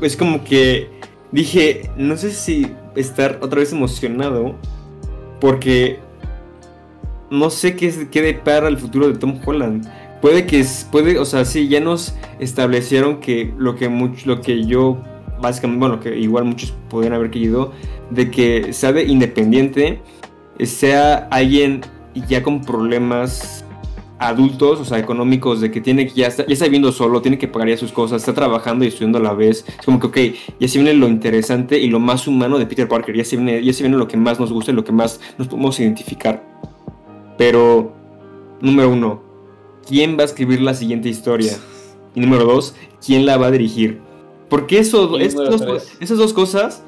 es 0.00 0.16
como 0.16 0.42
que 0.44 0.90
dije, 1.30 1.90
no 1.96 2.16
sé 2.16 2.30
si 2.30 2.66
estar 2.96 3.38
otra 3.42 3.60
vez 3.60 3.72
emocionado 3.72 4.54
porque 5.40 6.00
no 7.30 7.50
sé 7.50 7.76
qué, 7.76 8.08
qué 8.10 8.22
depara 8.22 8.68
el 8.68 8.78
futuro 8.78 9.08
de 9.08 9.16
Tom 9.18 9.38
Holland. 9.44 9.86
Puede 10.20 10.46
que, 10.46 10.64
puede, 10.92 11.18
o 11.18 11.24
sea, 11.24 11.44
sí, 11.44 11.68
ya 11.68 11.80
nos 11.80 12.14
establecieron 12.40 13.20
que 13.20 13.54
lo 13.56 13.74
que, 13.76 13.88
much- 13.88 14.26
lo 14.26 14.40
que 14.42 14.66
yo, 14.66 15.02
básicamente, 15.40 15.80
bueno, 15.80 16.00
que 16.00 16.18
igual 16.18 16.44
muchos 16.44 16.74
podrían 16.90 17.14
haber 17.14 17.30
querido, 17.30 17.72
de 18.10 18.30
que 18.30 18.72
sea 18.72 18.92
de 18.92 19.04
independiente, 19.04 20.02
sea 20.62 21.28
alguien 21.30 21.80
ya 22.28 22.42
con 22.42 22.60
problemas 22.62 23.64
adultos, 24.18 24.80
o 24.80 24.84
sea, 24.84 24.98
económicos, 24.98 25.62
de 25.62 25.70
que 25.70 25.80
tiene 25.80 26.06
que 26.06 26.12
ya 26.12 26.26
está, 26.26 26.44
ya 26.46 26.52
está 26.52 26.66
viviendo 26.66 26.92
solo, 26.92 27.22
tiene 27.22 27.38
que 27.38 27.48
pagar 27.48 27.68
ya 27.70 27.78
sus 27.78 27.90
cosas, 27.90 28.20
está 28.20 28.34
trabajando 28.34 28.84
y 28.84 28.88
estudiando 28.88 29.16
a 29.16 29.22
la 29.22 29.32
vez. 29.32 29.64
Es 29.66 29.86
como 29.86 29.98
que, 29.98 30.06
ok, 30.08 30.18
ya 30.60 30.68
se 30.68 30.78
viene 30.78 30.92
lo 30.92 31.08
interesante 31.08 31.78
y 31.78 31.88
lo 31.88 31.98
más 32.00 32.28
humano 32.28 32.58
de 32.58 32.66
Peter 32.66 32.86
Parker, 32.86 33.16
ya 33.16 33.24
se 33.24 33.36
viene, 33.36 33.64
ya 33.64 33.72
se 33.72 33.82
viene 33.82 33.96
lo 33.96 34.06
que 34.06 34.18
más 34.18 34.38
nos 34.38 34.52
gusta 34.52 34.72
y 34.72 34.74
lo 34.74 34.84
que 34.84 34.92
más 34.92 35.18
nos 35.38 35.48
podemos 35.48 35.80
identificar. 35.80 36.49
Pero, 37.40 37.94
número 38.60 38.90
uno, 38.90 39.22
¿quién 39.88 40.18
va 40.18 40.24
a 40.24 40.26
escribir 40.26 40.60
la 40.60 40.74
siguiente 40.74 41.08
historia? 41.08 41.56
Y 42.14 42.20
número 42.20 42.44
dos, 42.44 42.74
¿quién 43.02 43.24
la 43.24 43.38
va 43.38 43.46
a 43.46 43.50
dirigir? 43.50 43.98
Porque 44.50 44.78
eso, 44.78 45.18
estos 45.18 45.62
esas 46.00 46.18
dos 46.18 46.34
cosas 46.34 46.82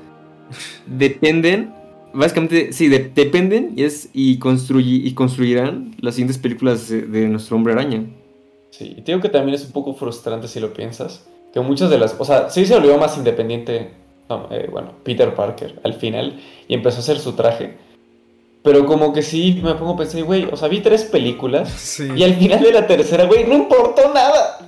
dependen, 0.87 1.73
básicamente, 2.13 2.75
sí, 2.75 2.89
de- 2.89 3.11
dependen 3.15 3.73
y, 3.77 3.85
es, 3.85 4.11
y, 4.13 4.39
construyi- 4.39 5.01
y 5.03 5.15
construirán 5.15 5.97
las 6.01 6.17
siguientes 6.17 6.37
películas 6.37 6.87
de, 6.91 7.01
de 7.01 7.29
nuestro 7.29 7.57
hombre 7.57 7.73
araña. 7.73 8.05
Sí, 8.73 8.95
y 8.99 9.01
te 9.01 9.13
digo 9.13 9.23
que 9.23 9.31
también 9.31 9.55
es 9.55 9.65
un 9.65 9.73
poco 9.73 9.95
frustrante 9.95 10.49
si 10.49 10.61
lo 10.61 10.75
piensas. 10.75 11.27
Que 11.55 11.61
muchas 11.61 11.89
de 11.89 11.99
las. 11.99 12.15
O 12.19 12.27
sea, 12.27 12.51
sí 12.51 12.67
se 12.67 12.75
volvió 12.75 12.99
más 12.99 13.17
independiente. 13.17 13.91
no, 14.29 14.49
eh, 14.51 14.69
bueno, 14.71 14.93
Peter 15.03 15.35
Parker 15.35 15.81
al 15.83 15.95
final. 15.95 16.39
Y 16.69 16.75
empezó 16.75 16.99
a 16.99 17.01
hacer 17.01 17.19
su 17.19 17.33
traje. 17.33 17.79
Pero 18.63 18.87
como 18.87 19.13
que 19.13 19.23
sí 19.23 19.61
me 19.63 19.75
pongo 19.75 19.95
a 19.95 19.97
pensar, 19.97 20.23
güey, 20.23 20.49
o 20.51 20.57
sea, 20.57 20.69
vi 20.69 20.81
tres 20.81 21.03
películas. 21.03 21.69
Sí. 21.71 22.09
Y 22.15 22.23
al 22.23 22.35
final 22.37 22.63
de 22.63 22.73
la 22.73 22.87
tercera, 22.87 23.25
güey, 23.25 23.45
no 23.45 23.55
importó 23.55 24.13
nada. 24.15 24.59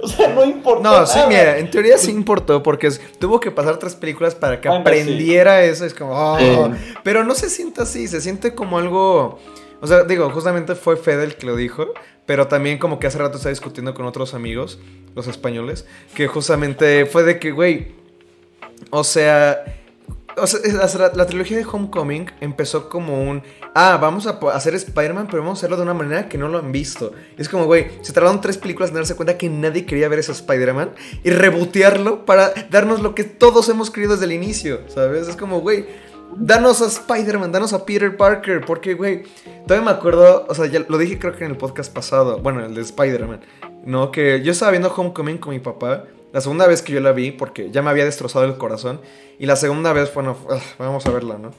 O 0.00 0.06
sea, 0.06 0.28
no 0.28 0.44
importó 0.44 0.82
No, 0.82 0.92
nada. 0.92 1.06
sí, 1.06 1.18
mira, 1.28 1.58
en 1.58 1.70
teoría 1.70 1.98
sí 1.98 2.12
importó 2.12 2.62
porque 2.62 2.88
tuvo 3.18 3.40
que 3.40 3.50
pasar 3.50 3.78
tres 3.78 3.96
películas 3.96 4.34
para 4.34 4.60
que 4.60 4.68
Bueno, 4.68 4.82
aprendiera 4.82 5.64
eso. 5.64 5.84
Es 5.84 5.92
como, 5.94 6.12
oh. 6.12 6.38
Eh. 6.38 6.70
pero 7.02 7.24
no 7.24 7.34
se 7.34 7.50
siente 7.50 7.82
así, 7.82 8.06
se 8.06 8.20
siente 8.20 8.54
como 8.54 8.78
algo. 8.78 9.40
O 9.80 9.86
sea, 9.86 10.04
digo, 10.04 10.30
justamente 10.30 10.74
fue 10.74 10.96
Fede 10.96 11.24
el 11.24 11.34
que 11.36 11.46
lo 11.46 11.56
dijo, 11.56 11.86
pero 12.26 12.46
también 12.48 12.78
como 12.78 12.98
que 12.98 13.06
hace 13.06 13.18
rato 13.18 13.36
estaba 13.38 13.50
discutiendo 13.50 13.94
con 13.94 14.06
otros 14.06 14.34
amigos, 14.34 14.78
los 15.14 15.26
españoles, 15.26 15.86
que 16.14 16.26
justamente 16.28 17.06
fue 17.06 17.22
de 17.24 17.38
que, 17.38 17.50
güey, 17.52 17.88
o 18.90 19.02
sea, 19.04 19.64
o 20.40 20.46
sea, 20.46 21.12
la, 21.14 21.26
trilogía 21.26 21.56
de 21.56 21.64
Homecoming 21.64 22.30
empezó 22.40 22.88
como 22.88 23.22
un, 23.22 23.42
ah, 23.74 23.98
vamos 24.00 24.26
a 24.26 24.38
hacer 24.52 24.74
Spider-Man, 24.74 25.26
pero 25.30 25.42
vamos 25.42 25.58
a 25.58 25.60
hacerlo 25.60 25.76
de 25.76 25.82
una 25.82 25.94
manera 25.94 26.28
que 26.28 26.38
no 26.38 26.48
lo 26.48 26.58
han 26.58 26.72
visto. 26.72 27.12
Es 27.36 27.48
como, 27.48 27.66
güey, 27.66 27.86
se 28.02 28.12
tardaron 28.12 28.40
tres 28.40 28.58
películas 28.58 28.90
en 28.90 28.96
darse 28.96 29.16
cuenta 29.16 29.38
que 29.38 29.48
nadie 29.48 29.86
quería 29.86 30.08
ver 30.08 30.18
ese 30.18 30.32
Spider-Man 30.32 30.90
y 31.24 31.30
rebotearlo 31.30 32.24
para 32.24 32.52
darnos 32.70 33.02
lo 33.02 33.14
que 33.14 33.24
todos 33.24 33.68
hemos 33.68 33.90
querido 33.90 34.12
desde 34.12 34.26
el 34.26 34.32
inicio, 34.32 34.80
¿sabes? 34.88 35.28
Es 35.28 35.36
como, 35.36 35.60
güey, 35.60 35.86
danos 36.36 36.82
a 36.82 36.86
Spider-Man, 36.86 37.52
danos 37.52 37.72
a 37.72 37.84
Peter 37.84 38.16
Parker, 38.16 38.60
porque, 38.64 38.94
güey, 38.94 39.24
todavía 39.66 39.92
me 39.92 39.96
acuerdo, 39.96 40.46
o 40.48 40.54
sea, 40.54 40.66
ya 40.66 40.84
lo 40.88 40.98
dije 40.98 41.18
creo 41.18 41.34
que 41.34 41.44
en 41.44 41.52
el 41.52 41.56
podcast 41.56 41.92
pasado, 41.92 42.38
bueno, 42.38 42.64
el 42.64 42.74
de 42.74 42.82
Spider-Man, 42.82 43.40
¿no? 43.84 44.10
Que 44.10 44.42
yo 44.42 44.52
estaba 44.52 44.70
viendo 44.70 44.92
Homecoming 44.94 45.38
con 45.38 45.52
mi 45.52 45.60
papá, 45.60 46.04
la 46.32 46.40
segunda 46.40 46.66
vez 46.66 46.82
que 46.82 46.92
yo 46.92 47.00
la 47.00 47.12
vi, 47.12 47.30
porque 47.30 47.70
ya 47.70 47.82
me 47.82 47.90
había 47.90 48.04
destrozado 48.04 48.44
el 48.44 48.56
corazón, 48.56 49.00
y 49.38 49.46
la 49.46 49.56
segunda 49.56 49.92
vez, 49.92 50.12
bueno, 50.12 50.36
ah, 50.50 50.60
vamos 50.78 51.06
a 51.06 51.10
verla, 51.10 51.38
¿no? 51.38 51.52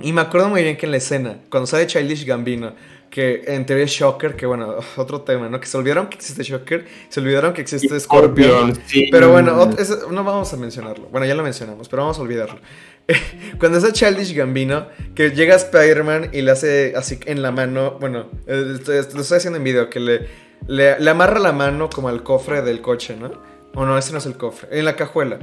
Y 0.00 0.12
me 0.12 0.20
acuerdo 0.20 0.48
muy 0.48 0.62
bien 0.62 0.76
que 0.76 0.86
en 0.86 0.92
la 0.92 0.98
escena, 0.98 1.38
cuando 1.50 1.66
sale 1.66 1.86
Childish 1.86 2.24
Gambino, 2.24 2.72
que 3.10 3.42
en 3.46 3.66
teoría 3.66 3.84
es 3.84 3.90
Shocker, 3.90 4.36
que 4.36 4.46
bueno, 4.46 4.76
otro 4.96 5.22
tema, 5.22 5.48
¿no? 5.48 5.60
Que 5.60 5.66
se 5.66 5.76
olvidaron 5.76 6.08
que 6.08 6.16
existe 6.16 6.42
Shocker, 6.42 6.86
se 7.08 7.20
olvidaron 7.20 7.52
que 7.52 7.62
existe 7.62 7.98
Scorpion. 7.98 8.78
sí. 8.86 9.08
Pero 9.10 9.30
bueno, 9.32 9.70
no 10.10 10.24
vamos 10.24 10.52
a 10.52 10.56
mencionarlo. 10.56 11.08
Bueno, 11.10 11.26
ya 11.26 11.34
lo 11.34 11.42
mencionamos, 11.42 11.88
pero 11.88 12.02
vamos 12.02 12.18
a 12.18 12.22
olvidarlo. 12.22 12.60
Cuando 13.58 13.78
está 13.78 13.92
Childish 13.92 14.34
Gambino, 14.34 14.86
que 15.14 15.30
llega 15.30 15.56
Spider-Man 15.56 16.30
y 16.32 16.42
le 16.42 16.50
hace 16.50 16.92
así 16.94 17.18
en 17.24 17.42
la 17.42 17.50
mano, 17.50 17.96
bueno, 17.98 18.26
eh, 18.46 18.78
lo 19.14 19.20
estoy 19.20 19.36
haciendo 19.36 19.56
en 19.56 19.64
video, 19.64 19.88
que 19.88 20.00
le, 20.00 20.47
le, 20.66 21.08
amarra 21.08 21.38
la 21.38 21.52
mano 21.52 21.88
como 21.88 22.08
al 22.08 22.22
cofre 22.22 22.62
del 22.62 22.80
coche, 22.80 23.16
¿no? 23.16 23.30
O 23.74 23.84
no, 23.84 23.96
ese 23.96 24.12
no 24.12 24.18
es 24.18 24.26
el 24.26 24.36
cofre, 24.36 24.68
en 24.78 24.84
la 24.84 24.96
cajuela. 24.96 25.38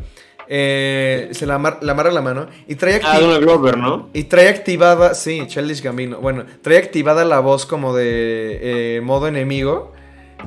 Eh, 0.47 1.29
se 1.31 1.47
la, 1.47 1.55
amarra 1.55 2.11
la 2.11 2.21
mano 2.21 2.47
y 2.67 2.75
trae 2.75 2.95
activada. 2.95 3.35
Ah, 3.35 3.39
Glover, 3.39 3.77
¿no? 3.77 4.09
Y 4.13 4.25
trae 4.25 4.49
activada, 4.49 5.15
sí, 5.15 5.43
Childish 5.47 5.81
Gambino. 5.81 6.19
Bueno, 6.19 6.45
trae 6.61 6.77
activada 6.77 7.25
la 7.25 7.39
voz 7.39 7.65
como 7.65 7.95
de 7.95 8.97
eh, 8.97 9.01
modo 9.01 9.27
enemigo. 9.27 9.93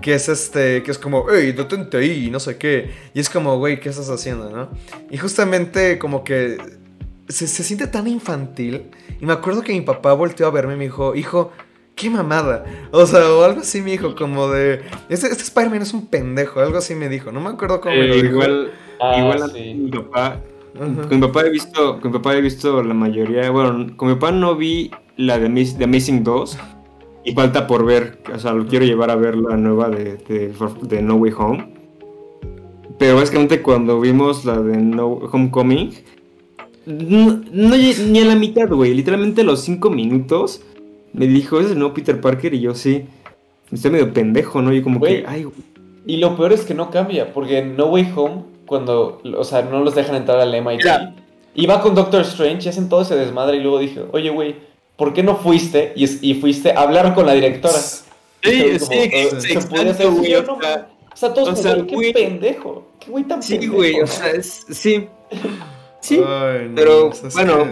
Que 0.02 0.14
es 0.14 0.28
este, 0.28 0.82
que 0.84 0.92
es 0.92 0.98
como, 0.98 1.26
hey, 1.32 1.50
detente 1.50 1.96
ahí, 1.96 2.30
no 2.30 2.38
sé 2.38 2.56
qué. 2.56 2.90
Y 3.14 3.20
es 3.20 3.28
como, 3.28 3.58
güey, 3.58 3.80
¿qué 3.80 3.88
estás 3.88 4.10
haciendo, 4.10 4.48
no? 4.50 4.68
Y 5.10 5.16
justamente 5.16 5.98
como 5.98 6.22
que 6.22 6.58
se, 7.28 7.46
siente 7.46 7.86
tan 7.86 8.06
infantil. 8.06 8.90
Y 9.20 9.26
me 9.26 9.32
acuerdo 9.32 9.62
que 9.62 9.72
mi 9.72 9.80
papá 9.80 10.12
volteó 10.12 10.46
a 10.46 10.50
verme 10.50 10.74
y 10.74 10.76
me 10.76 10.84
dijo, 10.84 11.14
hijo, 11.14 11.52
qué 11.98 12.08
mamada. 12.08 12.64
O 12.90 13.04
sea, 13.06 13.30
o 13.32 13.42
algo 13.42 13.60
así 13.60 13.82
me 13.82 13.90
dijo, 13.90 14.14
como 14.14 14.48
de, 14.48 14.82
este, 15.08 15.26
este 15.26 15.42
Spider-Man 15.42 15.82
es 15.82 15.92
un 15.92 16.06
pendejo, 16.06 16.60
algo 16.60 16.78
así 16.78 16.94
me 16.94 17.08
dijo. 17.08 17.32
No 17.32 17.40
me 17.40 17.50
acuerdo 17.50 17.80
cómo 17.80 17.94
me 17.94 18.06
lo 18.06 18.14
eh, 18.14 18.22
dijo. 18.22 18.34
Igual, 18.34 18.72
ah, 19.00 19.18
igual 19.18 19.52
mi 19.52 19.90
papá, 19.90 20.40
con 20.78 21.20
mi 21.20 21.26
papá 21.26 21.42
he 21.42 21.50
visto, 21.50 22.00
con 22.00 22.12
mi 22.12 22.18
papá 22.18 22.36
he 22.36 22.40
visto 22.40 22.82
la 22.82 22.94
mayoría, 22.94 23.50
bueno, 23.50 23.96
con 23.96 24.08
mi 24.08 24.14
papá 24.14 24.32
no 24.32 24.56
vi 24.56 24.90
la 25.16 25.38
de, 25.38 25.48
de 25.48 25.84
Amazing 25.84 26.22
2 26.22 26.58
y 27.24 27.32
falta 27.34 27.66
por 27.66 27.84
ver, 27.84 28.22
o 28.32 28.38
sea, 28.38 28.52
lo 28.52 28.66
quiero 28.66 28.84
llevar 28.84 29.10
a 29.10 29.16
ver 29.16 29.36
la 29.36 29.56
nueva 29.56 29.90
de, 29.90 30.16
de, 30.28 30.54
de 30.82 31.02
No 31.02 31.16
Way 31.16 31.32
Home. 31.36 31.74
Pero 32.98 33.16
básicamente 33.16 33.62
cuando 33.62 34.00
vimos 34.00 34.44
la 34.44 34.60
de 34.60 34.76
No 34.76 35.06
Homecoming, 35.06 35.92
no, 36.86 37.42
ni 37.52 38.20
a 38.20 38.24
la 38.24 38.34
mitad, 38.34 38.68
güey. 38.68 38.94
Literalmente 38.94 39.42
a 39.42 39.44
los 39.44 39.60
cinco 39.60 39.90
minutos 39.90 40.62
me 41.12 41.26
dijo, 41.26 41.60
¿es 41.60 41.70
el 41.70 41.78
nuevo 41.78 41.94
Peter 41.94 42.20
Parker? 42.20 42.54
Y 42.54 42.60
yo 42.60 42.74
sí. 42.74 43.06
Estoy 43.72 43.90
medio 43.90 44.12
pendejo, 44.12 44.62
¿no? 44.62 44.72
Y 44.72 44.82
como 44.82 45.00
que, 45.00 45.24
ay, 45.26 45.46
Y 46.06 46.16
lo 46.16 46.36
peor 46.36 46.52
es 46.52 46.64
que 46.64 46.74
no 46.74 46.90
cambia, 46.90 47.32
porque 47.32 47.58
en 47.58 47.76
No 47.76 47.86
Way 47.86 48.12
Home, 48.16 48.44
cuando, 48.66 49.20
o 49.36 49.44
sea, 49.44 49.62
no 49.62 49.84
los 49.84 49.94
dejan 49.94 50.16
entrar 50.16 50.40
al 50.40 50.54
MIT, 50.62 50.86
y 51.54 51.66
va 51.66 51.80
con 51.80 51.94
Doctor 51.94 52.22
Strange 52.22 52.66
y 52.66 52.68
hacen 52.70 52.88
todo 52.88 53.02
ese 53.02 53.16
desmadre 53.16 53.56
y 53.56 53.60
luego 53.60 53.78
dije, 53.78 54.04
oye, 54.12 54.30
güey, 54.30 54.56
¿por 54.96 55.12
qué 55.12 55.22
no 55.22 55.36
fuiste 55.36 55.92
y, 55.96 56.30
y 56.30 56.34
fuiste 56.34 56.72
a 56.72 56.82
hablar 56.82 57.14
con 57.14 57.26
la 57.26 57.34
directora? 57.34 57.74
Sí, 57.74 58.08
sí, 58.42 58.78
sí, 58.78 58.94
eh, 58.94 59.30
se 59.38 59.68
puede 59.68 59.90
hacer, 59.90 60.08
güey, 60.10 60.34
o, 60.34 60.44
sea, 60.44 60.88
o 61.12 61.16
sea, 61.16 61.34
todos 61.34 61.48
o 61.48 61.56
sea, 61.56 61.84
qué 61.84 62.12
pendejo, 62.12 62.86
qué 63.00 63.10
güey 63.10 63.24
tan 63.24 63.42
sí, 63.42 63.58
pendejo. 63.58 63.72
Sí, 63.72 63.76
güey, 63.76 64.00
o 64.00 64.06
sea, 64.06 64.30
es, 64.30 64.66
sí. 64.70 65.08
Sí, 66.00 66.22
pero 66.74 67.10
bueno. 67.34 67.66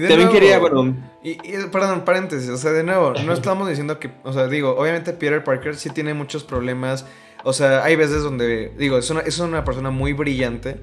También 0.00 0.28
quería, 0.30 0.58
bueno. 0.58 0.94
Y, 1.22 1.36
perdón, 1.72 2.04
paréntesis, 2.04 2.48
o 2.50 2.56
sea, 2.56 2.72
de 2.72 2.82
nuevo, 2.82 3.14
no 3.24 3.32
estamos 3.32 3.68
diciendo 3.68 3.98
que, 3.98 4.10
o 4.24 4.32
sea, 4.32 4.46
digo, 4.46 4.76
obviamente 4.76 5.12
Peter 5.12 5.42
Parker 5.42 5.76
sí 5.76 5.90
tiene 5.90 6.14
muchos 6.14 6.44
problemas. 6.44 7.06
O 7.44 7.52
sea, 7.52 7.84
hay 7.84 7.96
veces 7.96 8.22
donde, 8.22 8.72
digo, 8.76 8.98
es 8.98 9.08
una, 9.10 9.20
es 9.20 9.38
una 9.38 9.64
persona 9.64 9.90
muy 9.90 10.12
brillante, 10.12 10.80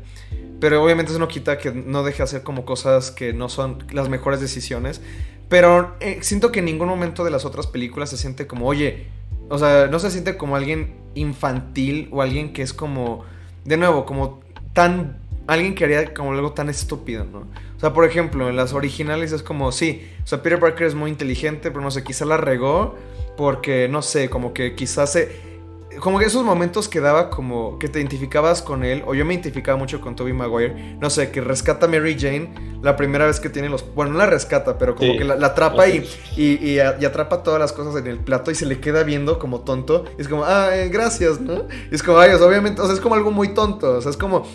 pero 0.60 0.84
obviamente 0.84 1.12
eso 1.12 1.20
no 1.20 1.28
quita 1.28 1.58
que 1.58 1.72
no 1.72 2.04
deje 2.04 2.24
hacer 2.24 2.44
como 2.44 2.66
cosas 2.66 3.12
que 3.12 3.34
no 3.34 3.50
son 3.50 3.84
las 3.92 4.10
mejores 4.10 4.40
decisiones. 4.40 5.02
Pero 5.50 5.96
eh, 6.00 6.20
siento 6.22 6.52
que 6.52 6.60
en 6.60 6.66
ningún 6.66 6.88
momento 6.88 7.24
de 7.24 7.32
las 7.32 7.46
otras 7.46 7.68
películas 7.68 8.10
se 8.10 8.18
siente 8.18 8.48
como, 8.48 8.68
oye, 8.68 9.08
o 9.50 9.58
sea, 9.58 9.88
no 9.88 10.00
se 10.00 10.10
siente 10.10 10.38
como 10.38 10.56
alguien 10.56 10.96
infantil 11.16 12.10
o 12.12 12.22
alguien 12.22 12.54
que 12.54 12.62
es 12.62 12.74
como, 12.74 13.26
de 13.66 13.78
nuevo, 13.78 14.06
como 14.06 14.42
tan 14.74 15.22
alguien 15.48 15.76
que 15.76 15.84
haría 15.84 16.14
como 16.14 16.32
algo 16.32 16.54
tan 16.54 16.70
estúpido, 16.70 17.26
¿no? 17.26 17.48
O 17.84 17.86
sea, 17.86 17.94
por 17.94 18.06
ejemplo, 18.06 18.48
en 18.48 18.56
las 18.56 18.72
originales 18.72 19.34
es 19.34 19.44
como, 19.44 19.74
sí, 19.74 20.08
o 20.24 20.26
sea, 20.26 20.42
Peter 20.42 20.58
Parker 20.58 20.88
es 20.88 20.96
muy 20.96 21.12
inteligente, 21.12 21.70
pero 21.70 21.82
no 21.82 21.92
sé, 21.92 22.02
quizá 22.02 22.24
la 22.24 22.38
regó 22.38 22.96
porque, 23.36 23.90
no 23.90 24.02
sé, 24.02 24.30
como 24.30 24.54
que 24.54 24.74
quizás 24.74 25.12
se... 25.12 25.54
Como 26.00 26.18
que 26.18 26.24
esos 26.24 26.46
momentos 26.46 26.88
que 26.88 27.02
daba 27.02 27.30
como 27.30 27.78
que 27.80 27.90
te 27.90 28.00
identificabas 28.00 28.62
con 28.62 28.86
él, 28.86 29.04
o 29.06 29.16
yo 29.16 29.26
me 29.26 29.34
identificaba 29.34 29.78
mucho 29.78 30.00
con 30.00 30.16
Tobey 30.16 30.32
Maguire, 30.32 30.96
no 31.02 31.10
sé, 31.10 31.30
que 31.30 31.42
rescata 31.42 31.88
a 31.88 31.90
Mary 31.90 32.16
Jane 32.18 32.54
la 32.82 32.96
primera 32.96 33.26
vez 33.26 33.42
que 33.42 33.50
tiene 33.50 33.68
los... 33.68 33.84
Bueno, 33.94 34.14
no 34.14 34.20
la 34.20 34.28
rescata, 34.28 34.78
pero 34.78 34.96
como 34.96 35.18
que 35.18 35.26
la, 35.26 35.46
atrapa 35.46 35.86
y, 35.90 36.08
y, 36.38 36.80
atrapa 36.80 37.44
todas 37.44 37.60
las 37.60 37.74
cosas 37.74 37.98
en 37.98 38.08
el 38.08 38.20
plato 38.20 38.50
y 38.50 38.56
se 38.56 38.66
le 38.66 38.80
queda 38.80 39.04
viendo 39.04 39.40
como 39.40 39.60
tonto. 39.60 40.06
Y 40.18 40.22
es 40.22 40.30
como, 40.30 40.46
ah, 40.46 40.70
eh, 40.72 40.88
gracias, 40.88 41.42
¿no? 41.42 41.66
Y 41.92 41.96
es 41.96 42.02
como, 42.02 42.18
ay, 42.18 42.32
obviamente, 42.32 42.80
o 42.82 42.86
sea, 42.86 42.94
es 42.94 43.02
como 43.02 43.16
algo 43.16 43.32
muy 43.32 43.50
tonto, 43.50 43.98
o 43.98 44.02
sea, 44.02 44.10
es 44.10 44.16
como 44.16 44.48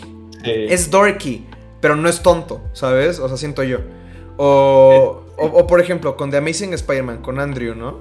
es 0.43 0.89
dorky, 0.89 1.45
pero 1.81 1.95
no 1.95 2.09
es 2.09 2.21
tonto, 2.21 2.61
¿sabes? 2.73 3.19
O 3.19 3.27
sea, 3.27 3.37
siento 3.37 3.63
yo. 3.63 3.79
O, 4.37 5.23
o, 5.37 5.67
por 5.67 5.81
ejemplo, 5.81 6.15
con 6.15 6.31
The 6.31 6.37
Amazing 6.37 6.73
Spider-Man, 6.73 7.21
con 7.21 7.39
Andrew, 7.39 7.75
¿no? 7.75 7.99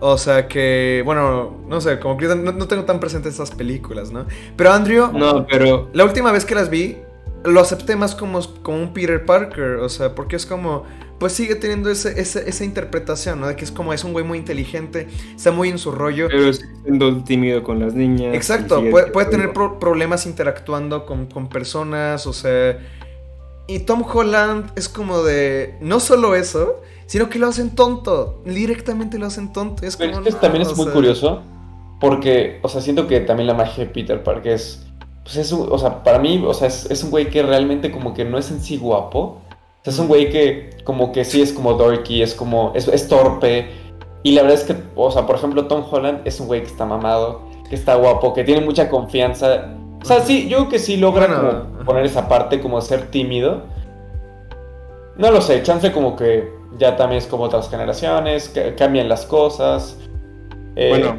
O 0.00 0.16
sea 0.16 0.46
que, 0.46 1.02
bueno, 1.04 1.56
no 1.68 1.80
sé, 1.80 1.98
como 1.98 2.16
que 2.16 2.26
no, 2.28 2.68
tengo 2.68 2.84
tan 2.84 3.00
presente 3.00 3.28
estas 3.28 3.50
películas, 3.50 4.12
¿no? 4.12 4.26
Pero 4.56 4.72
Andrew, 4.72 5.10
no, 5.12 5.46
pero 5.46 5.90
la 5.92 6.04
última 6.04 6.30
vez 6.30 6.44
que 6.44 6.54
las 6.54 6.70
vi, 6.70 6.98
lo 7.44 7.60
acepté 7.60 7.96
más 7.96 8.14
como, 8.14 8.40
como 8.62 8.78
un 8.78 8.92
Peter 8.92 9.24
Parker, 9.24 9.76
o 9.76 9.88
sea, 9.88 10.14
porque 10.14 10.36
es 10.36 10.46
como, 10.46 10.84
pues 11.18 11.32
sigue 11.32 11.56
teniendo 11.56 11.90
ese, 11.90 12.20
esa 12.20 12.64
interpretación, 12.64 13.40
¿no? 13.40 13.48
De 13.48 13.56
que 13.56 13.64
es 13.64 13.72
como, 13.72 13.92
es 13.92 14.04
un 14.04 14.12
güey 14.12 14.24
muy 14.24 14.38
inteligente, 14.38 15.08
está 15.34 15.50
muy 15.50 15.68
en 15.68 15.78
su 15.78 15.90
rollo. 15.90 16.28
Pero 16.28 16.52
siendo 16.52 17.24
tímido 17.24 17.64
con 17.64 17.80
las 17.80 17.94
niñas. 17.94 18.36
Exacto, 18.36 18.82
puede, 18.90 19.06
puede, 19.06 19.30
tener 19.30 19.52
problemas 19.52 20.26
interactuando 20.26 21.06
con, 21.06 21.26
con, 21.26 21.48
personas, 21.48 22.26
o 22.26 22.32
sea... 22.32 22.78
Y 23.68 23.80
Tom 23.80 24.02
Holland 24.02 24.72
es 24.74 24.88
como 24.88 25.22
de, 25.22 25.76
no 25.80 26.00
solo 26.00 26.34
eso, 26.34 26.80
sino 27.06 27.28
que 27.28 27.38
lo 27.38 27.46
hacen 27.46 27.76
tonto, 27.76 28.42
directamente 28.44 29.18
lo 29.18 29.26
hacen 29.26 29.52
tonto. 29.52 29.84
Es 29.86 29.96
Pero 29.96 30.18
es 30.24 30.34
que 30.34 30.40
también 30.40 30.62
es 30.62 30.76
muy 30.76 30.86
curioso, 30.86 31.42
porque, 32.00 32.58
o 32.62 32.68
sea, 32.68 32.80
siento 32.80 33.06
que 33.06 33.20
también 33.20 33.46
la 33.46 33.54
magia 33.54 33.84
de 33.84 33.90
Peter 33.90 34.22
Parker 34.24 34.52
es... 34.52 34.84
Pues 35.22 35.36
es 35.36 35.52
un, 35.52 35.68
o 35.70 35.78
sea, 35.78 36.02
para 36.02 36.18
mí, 36.18 36.42
o 36.44 36.54
sea, 36.54 36.68
es, 36.68 36.90
es 36.90 37.04
un 37.04 37.10
güey 37.10 37.28
que 37.28 37.42
realmente 37.42 37.92
como 37.92 38.14
que 38.14 38.24
no 38.24 38.38
es 38.38 38.50
en 38.50 38.62
sí 38.62 38.78
guapo, 38.78 39.42
es 39.88 39.98
un 39.98 40.08
güey 40.08 40.30
que 40.30 40.70
como 40.84 41.12
que 41.12 41.24
sí 41.24 41.40
es 41.40 41.52
como 41.52 41.74
dorky, 41.74 42.22
es 42.22 42.34
como, 42.34 42.72
es, 42.74 43.08
torpe. 43.08 43.68
Y 44.22 44.32
la 44.32 44.42
verdad 44.42 44.58
es 44.58 44.64
que, 44.64 44.76
o 44.94 45.10
sea, 45.10 45.26
por 45.26 45.36
ejemplo, 45.36 45.66
Tom 45.66 45.84
Holland 45.90 46.20
es 46.24 46.40
un 46.40 46.46
güey 46.46 46.62
que 46.62 46.68
está 46.68 46.84
mamado, 46.84 47.42
que 47.68 47.74
está 47.74 47.94
guapo, 47.94 48.34
que 48.34 48.44
tiene 48.44 48.64
mucha 48.64 48.88
confianza. 48.88 49.74
O 50.08 50.10
sea, 50.10 50.24
sí, 50.24 50.48
yo 50.48 50.60
creo 50.60 50.68
que 50.70 50.78
sí 50.78 50.96
logra 50.96 51.66
poner 51.84 52.06
esa 52.06 52.30
parte 52.30 52.60
como 52.60 52.80
ser 52.80 53.10
tímido. 53.10 53.64
No 55.18 55.30
lo 55.30 55.42
sé, 55.42 55.62
chance 55.62 55.92
como 55.92 56.16
que 56.16 56.48
ya 56.78 56.96
también 56.96 57.18
es 57.18 57.26
como 57.26 57.44
otras 57.44 57.68
generaciones, 57.68 58.48
que 58.48 58.74
cambian 58.74 59.06
las 59.10 59.26
cosas. 59.26 59.98
Eh, 60.76 60.88
bueno, 60.88 61.16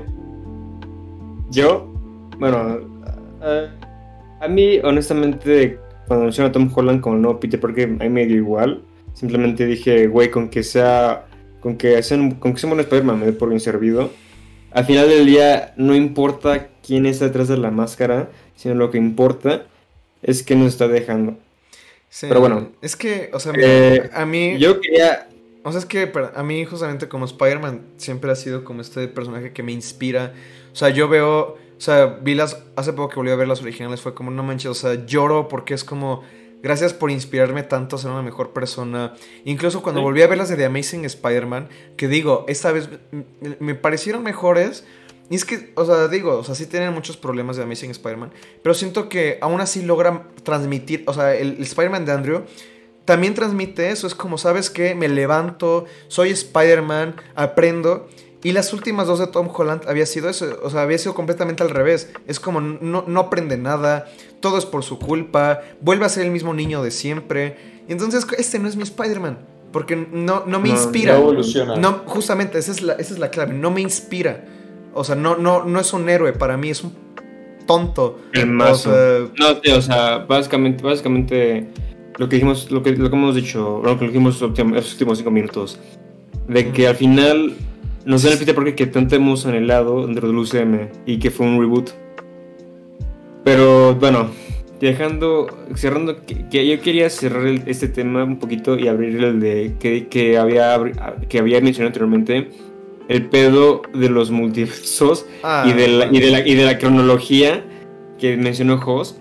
yo, 1.52 1.94
bueno, 2.40 2.80
a 4.42 4.48
mí 4.48 4.80
honestamente 4.84 5.80
cuando 6.08 6.24
mencionó 6.26 6.50
a 6.50 6.52
Tom 6.52 6.72
Holland 6.74 7.02
como 7.02 7.16
el 7.16 7.22
nuevo 7.22 7.40
Peter 7.40 7.60
Parker, 7.60 7.96
ahí 8.00 8.10
me 8.10 8.26
dio 8.26 8.38
igual. 8.38 8.82
Simplemente 9.14 9.68
dije, 9.68 10.08
güey, 10.08 10.32
con 10.32 10.50
que 10.50 10.64
sea. 10.64 11.28
Con 11.60 11.78
que, 11.78 12.02
sea, 12.02 12.18
con 12.40 12.54
que 12.54 12.60
sea 12.60 12.72
un 12.72 12.80
Spider-Man 12.80 13.20
me 13.20 13.28
dé 13.28 13.34
por 13.34 13.50
bien 13.50 13.60
servido. 13.60 14.10
Al 14.72 14.86
final 14.86 15.08
del 15.08 15.28
día, 15.28 15.76
no 15.78 15.94
importa 15.94 16.70
quién 16.84 17.06
está 17.06 17.26
detrás 17.26 17.50
de 17.50 17.58
la 17.58 17.70
máscara, 17.70 18.30
sino 18.60 18.76
lo 18.76 18.92
que 18.92 18.98
importa 18.98 19.66
es 20.22 20.44
que 20.44 20.56
nos 20.56 20.68
está 20.68 20.90
dejando. 20.90 21.38
Pero 22.22 22.42
bueno. 22.42 22.70
Es 22.82 22.98
que, 22.98 23.30
o 23.32 23.40
sea, 23.40 23.54
eh, 23.56 24.10
a 24.14 24.26
mí. 24.26 24.58
Yo 24.60 24.82
quería. 24.82 25.30
O 25.64 25.72
sea, 25.72 25.80
es 25.80 25.86
que 25.86 26.12
a 26.36 26.44
mí, 26.44 26.66
justamente, 26.66 27.08
como 27.08 27.26
Spider-Man, 27.26 27.82
siempre 27.98 28.32
ha 28.32 28.36
sido 28.36 28.66
como 28.66 28.82
este 28.82 29.08
personaje 29.08 29.54
que 29.54 29.64
me 29.64 29.72
inspira. 29.72 30.34
O 30.74 30.76
sea, 30.76 30.90
yo 30.90 31.08
veo 31.08 31.58
o 31.80 31.82
sea, 31.82 32.18
vi 32.22 32.36
las. 32.36 32.62
Hace 32.76 32.92
poco 32.92 33.08
que 33.08 33.16
volví 33.16 33.32
a 33.32 33.38
ver 33.38 33.48
las 33.48 33.62
originales, 33.62 34.02
fue 34.02 34.14
como, 34.14 34.32
no 34.32 34.44
manches, 34.44 34.70
o 34.70 34.74
sea, 34.74 35.06
lloro 35.06 35.48
porque 35.48 35.74
es 35.74 35.86
como. 35.86 36.24
Gracias 36.62 36.94
por 36.94 37.10
inspirarme 37.10 37.64
tanto 37.64 37.96
a 37.96 38.00
ser 38.00 38.12
una 38.12 38.22
mejor 38.22 38.52
persona. 38.52 39.14
Incluso 39.46 39.82
cuando 39.82 40.02
volví 40.02 40.22
a 40.22 40.28
ver 40.28 40.38
las 40.38 40.50
de 40.50 40.58
The 40.58 40.66
Amazing 40.66 41.06
Spider-Man, 41.06 41.70
que 41.96 42.10
digo, 42.10 42.44
esta 42.50 42.74
vez 42.74 42.90
me 43.60 43.76
parecieron 43.76 44.24
mejores. 44.24 44.84
Y 45.30 45.36
es 45.36 45.46
que, 45.46 45.72
o 45.76 45.86
sea, 45.86 46.08
digo, 46.08 46.38
o 46.38 46.44
sea, 46.44 46.56
sí 46.56 46.66
tienen 46.66 46.94
muchos 46.94 47.16
problemas 47.18 47.56
de 47.58 47.64
Amazing 47.64 47.92
Spider-Man, 47.92 48.32
pero 48.64 48.74
siento 48.74 49.10
que 49.10 49.38
aún 49.42 49.62
así 49.62 49.84
logran 49.84 50.24
transmitir, 50.44 51.04
o 51.06 51.14
sea, 51.14 51.36
el, 51.36 51.58
el 51.58 51.64
Spider-Man 51.64 52.06
de 52.06 52.12
Andrew 52.12 52.42
también 53.06 53.34
transmite 53.34 53.90
eso. 53.90 54.06
Es 54.08 54.14
como, 54.16 54.38
¿sabes 54.38 54.70
qué? 54.70 54.94
Me 54.96 55.08
levanto, 55.08 55.86
soy 56.08 56.30
Spider-Man, 56.30 57.16
aprendo. 57.36 58.08
Y 58.44 58.54
las 58.54 58.72
últimas 58.72 59.06
dos 59.08 59.20
de 59.20 59.28
Tom 59.28 59.50
Holland 59.54 59.82
había 59.88 60.06
sido 60.06 60.30
eso, 60.30 60.60
o 60.64 60.70
sea, 60.70 60.84
había 60.84 60.98
sido 60.98 61.14
completamente 61.14 61.62
al 61.62 61.70
revés. 61.72 62.10
Es 62.26 62.40
como 62.40 62.62
no, 62.62 63.04
no 63.06 63.20
aprende 63.20 63.58
nada, 63.58 64.10
todo 64.40 64.58
es 64.58 64.66
por 64.66 64.84
su 64.84 64.98
culpa, 64.98 65.60
vuelve 65.82 66.06
a 66.06 66.10
ser 66.10 66.24
el 66.24 66.32
mismo 66.32 66.54
niño 66.54 66.82
de 66.82 66.92
siempre. 66.92 67.58
Y 67.88 67.92
entonces 67.92 68.26
este 68.38 68.58
no 68.60 68.68
es 68.70 68.76
mi 68.78 68.84
Spider-Man, 68.84 69.40
porque 69.74 69.96
no, 69.96 70.44
no 70.46 70.60
me 70.60 70.70
No, 70.70 70.76
inspira. 70.76 71.14
no 71.16 71.20
evoluciona. 71.20 71.76
No, 71.76 72.04
justamente, 72.06 72.58
esa 72.60 72.72
es, 72.72 72.82
la, 72.82 72.94
esa 72.94 73.14
es 73.14 73.20
la 73.20 73.30
clave, 73.30 73.54
no 73.54 73.72
me 73.72 73.82
inspira. 73.82 74.46
O 74.94 75.04
sea, 75.04 75.16
no, 75.16 75.36
no, 75.38 75.66
no 75.66 75.80
es 75.80 75.94
un 75.94 76.10
héroe 76.10 76.34
para 76.34 76.58
mí, 76.58 76.70
es 76.70 76.84
un 76.84 76.94
tonto. 77.68 78.20
El 78.34 78.60
O 78.60 78.76
sea, 78.76 79.20
No, 79.40 79.58
tío, 79.58 79.78
o 79.78 79.82
sea, 79.82 80.20
básicamente, 80.20 80.84
básicamente 80.84 81.68
lo 82.18 82.28
que 82.28 82.36
dijimos, 82.38 82.70
lo 82.72 82.82
que, 82.84 82.92
lo 82.96 83.10
que 83.10 83.16
hemos 83.16 83.36
dicho, 83.36 83.82
lo 83.84 83.98
que 84.00 84.08
dijimos 84.08 84.42
los 84.42 84.50
últimos, 84.50 84.74
los 84.74 84.92
últimos 84.94 85.18
cinco 85.20 85.32
minutos, 85.32 85.80
de 86.48 86.72
que 86.72 86.88
al 86.88 86.96
final 86.96 87.54
nos 88.06 88.24
dan 88.24 88.34
el 88.34 88.40
Peter 88.40 88.56
Parker 88.56 88.76
que 88.76 88.88
tanto 88.88 89.16
hemos 89.16 89.46
anhelado 89.46 90.06
dentro 90.08 90.28
del 90.28 90.38
UCM 90.38 90.90
y 91.06 91.20
que 91.20 91.30
fue 91.32 91.46
un 91.46 91.60
reboot. 91.60 91.92
Pero 93.44 93.96
bueno, 93.96 94.30
dejando, 94.80 95.48
cerrando, 95.76 96.26
que, 96.26 96.48
que 96.50 96.68
yo 96.68 96.82
quería 96.82 97.10
cerrar 97.10 97.46
el- 97.48 97.64
este 97.68 97.88
tema 97.88 98.24
un 98.24 98.38
poquito 98.40 98.78
y 98.78 98.88
abrir 98.88 99.24
el 99.24 99.40
de 99.40 99.76
que, 99.80 100.08
que 100.08 100.38
había, 100.38 100.78
que 101.30 101.40
había 101.40 101.62
mencionado 101.62 101.88
anteriormente, 101.88 102.50
el 103.10 103.26
pedo 103.26 103.82
de 103.94 104.08
los 104.08 104.32
multiversos 104.32 105.26
ah, 105.44 105.66
y, 105.68 105.74
de 105.74 105.88
la, 105.88 106.06
y, 106.06 106.20
de 106.20 106.32
la, 106.32 106.48
y 106.48 106.56
de 106.56 106.64
la 106.64 106.78
cronología 106.78 107.66
que 108.20 108.38
mencionó 108.38 108.76
Hoss, 108.76 109.18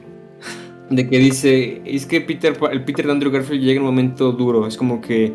de 0.91 1.09
que 1.09 1.19
dice, 1.19 1.81
es 1.85 2.07
que 2.07 2.21
Peter, 2.21 2.57
el 2.71 2.85
Peter 2.85 3.07
de 3.07 3.13
Andrew 3.13 3.33
Garfield 3.33 3.63
llega 3.63 3.81
en 3.81 3.87
un 3.87 3.87
momento 3.87 4.33
duro, 4.33 4.67
es 4.67 4.77
como 4.77 5.01
que, 5.01 5.33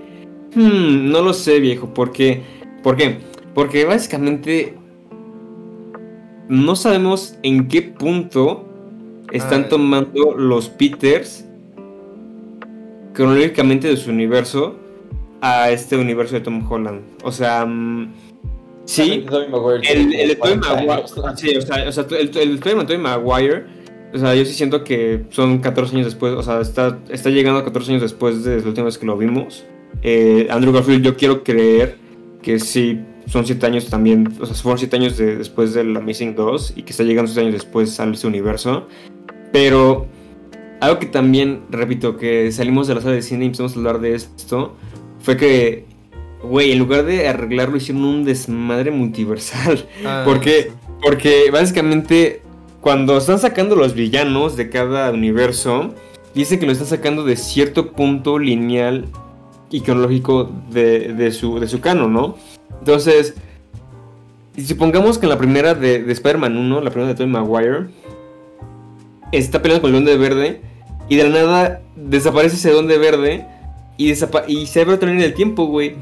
hmm, 0.55 1.11
no 1.11 1.21
lo 1.21 1.33
sé 1.33 1.59
viejo, 1.59 1.93
porque, 1.93 2.41
¿por 2.83 2.95
qué? 2.95 3.17
Porque 3.55 3.85
básicamente 3.85 4.75
no 6.47 6.75
sabemos 6.75 7.35
en 7.41 7.67
qué 7.67 7.81
punto 7.81 8.69
están 9.31 9.63
Ah. 9.63 9.69
tomando 9.69 10.35
los 10.37 10.69
Peters 10.69 11.45
cronológicamente 13.13 13.87
de 13.87 13.97
su 13.97 14.11
universo 14.11 14.75
a 15.41 15.71
este 15.71 15.97
universo 15.97 16.35
de 16.35 16.41
Tom 16.41 16.63
Holland. 16.71 17.01
O 17.23 17.31
sea, 17.31 17.65
mm, 17.65 18.11
sí, 18.85 19.25
el, 19.83 20.13
el 20.13 20.27
de 20.29 20.35
Tobey 20.35 20.59
40 20.59 20.67
Maguire. 20.75 21.03
Sí, 21.37 21.55
o 21.57 21.61
sea, 21.61 21.87
o 21.87 21.91
sea, 21.91 22.05
el, 22.19 22.31
el 22.37 22.59
Tobey 22.59 22.97
Maguire. 22.97 23.65
O 24.13 24.17
sea, 24.19 24.35
yo 24.35 24.45
sí 24.45 24.53
siento 24.53 24.83
que 24.83 25.23
son 25.31 25.59
14 25.59 25.95
años 25.95 26.05
después. 26.07 26.33
O 26.33 26.43
sea, 26.43 26.61
está, 26.61 26.99
está 27.09 27.29
llegando 27.29 27.59
a 27.59 27.63
14 27.63 27.91
años 27.91 28.01
después 28.03 28.43
de 28.43 28.61
la 28.61 28.67
última 28.67 28.85
vez 28.85 28.97
que 28.97 29.05
lo 29.05 29.17
vimos. 29.17 29.63
Eh, 30.03 30.47
Andrew 30.51 30.71
Garfield, 30.73 31.03
yo 31.03 31.15
quiero 31.17 31.43
creer 31.43 31.97
que 32.41 32.59
sí 32.59 32.99
son 33.25 33.45
7 33.45 33.65
años 33.65 33.89
también. 33.89 34.31
O 34.39 34.45
sea, 34.45 34.53
fueron 34.55 34.77
7 34.77 34.95
años 34.97 35.17
de- 35.17 35.37
después 35.37 35.73
del 35.73 35.95
Amazing 35.97 36.35
2 36.35 36.73
y 36.75 36.83
que 36.83 36.91
está 36.91 37.03
llegando 37.03 37.31
7 37.31 37.41
años 37.41 37.53
después 37.53 37.99
a 37.99 38.05
ese 38.09 38.27
universo. 38.27 38.87
Pero 39.51 40.05
algo 40.79 40.99
que 40.99 41.05
también, 41.07 41.61
repito, 41.69 42.17
que 42.17 42.51
salimos 42.51 42.87
de 42.87 42.95
la 42.95 43.01
sala 43.01 43.15
de 43.15 43.21
cine 43.21 43.45
y 43.45 43.47
empezamos 43.47 43.73
a 43.73 43.77
hablar 43.77 43.99
de 43.99 44.13
esto, 44.15 44.75
fue 45.19 45.37
que, 45.37 45.85
güey, 46.43 46.71
en 46.71 46.79
lugar 46.79 47.05
de 47.05 47.27
arreglarlo, 47.27 47.77
hicieron 47.77 48.03
un 48.03 48.23
desmadre 48.23 48.91
multiversal. 48.91 49.85
ah, 50.05 50.23
¿Por 50.25 50.39
qué? 50.39 50.71
Porque 51.01 51.49
básicamente 51.51 52.41
cuando 52.81 53.17
están 53.17 53.39
sacando 53.39 53.75
los 53.75 53.93
villanos 53.93 54.57
de 54.57 54.69
cada 54.69 55.09
universo, 55.11 55.93
dice 56.35 56.59
que 56.59 56.65
lo 56.65 56.73
están 56.73 56.87
sacando 56.87 57.23
de 57.23 57.37
cierto 57.37 57.93
punto 57.93 58.37
lineal 58.37 59.05
y 59.71 59.81
cronológico 59.81 60.51
de, 60.69 61.13
de 61.13 61.31
su, 61.31 61.59
de 61.59 61.67
su 61.67 61.79
canon, 61.79 62.13
¿no? 62.13 62.35
Entonces, 62.79 63.35
supongamos 64.63 65.17
que 65.17 65.25
en 65.25 65.29
la 65.29 65.37
primera 65.37 65.73
de, 65.73 66.03
de 66.03 66.11
Spider-Man 66.11 66.57
1, 66.57 66.81
la 66.81 66.89
primera 66.91 67.09
de 67.09 67.15
Tobey 67.15 67.31
Maguire, 67.31 67.87
está 69.31 69.61
peleando 69.61 69.81
con 69.81 69.95
el 69.95 70.03
Duende 70.03 70.17
Verde 70.17 70.61
y 71.09 71.15
de 71.15 71.23
la 71.23 71.29
nada 71.29 71.81
desaparece 71.95 72.55
ese 72.55 72.71
Duende 72.71 72.97
Verde 72.97 73.45
y, 73.97 74.09
desapa- 74.11 74.45
y 74.47 74.65
se 74.65 74.81
abre 74.81 74.95
otra 74.95 75.09
línea 75.09 75.25
del 75.25 75.33
tiempo, 75.33 75.65
güey. 75.65 75.95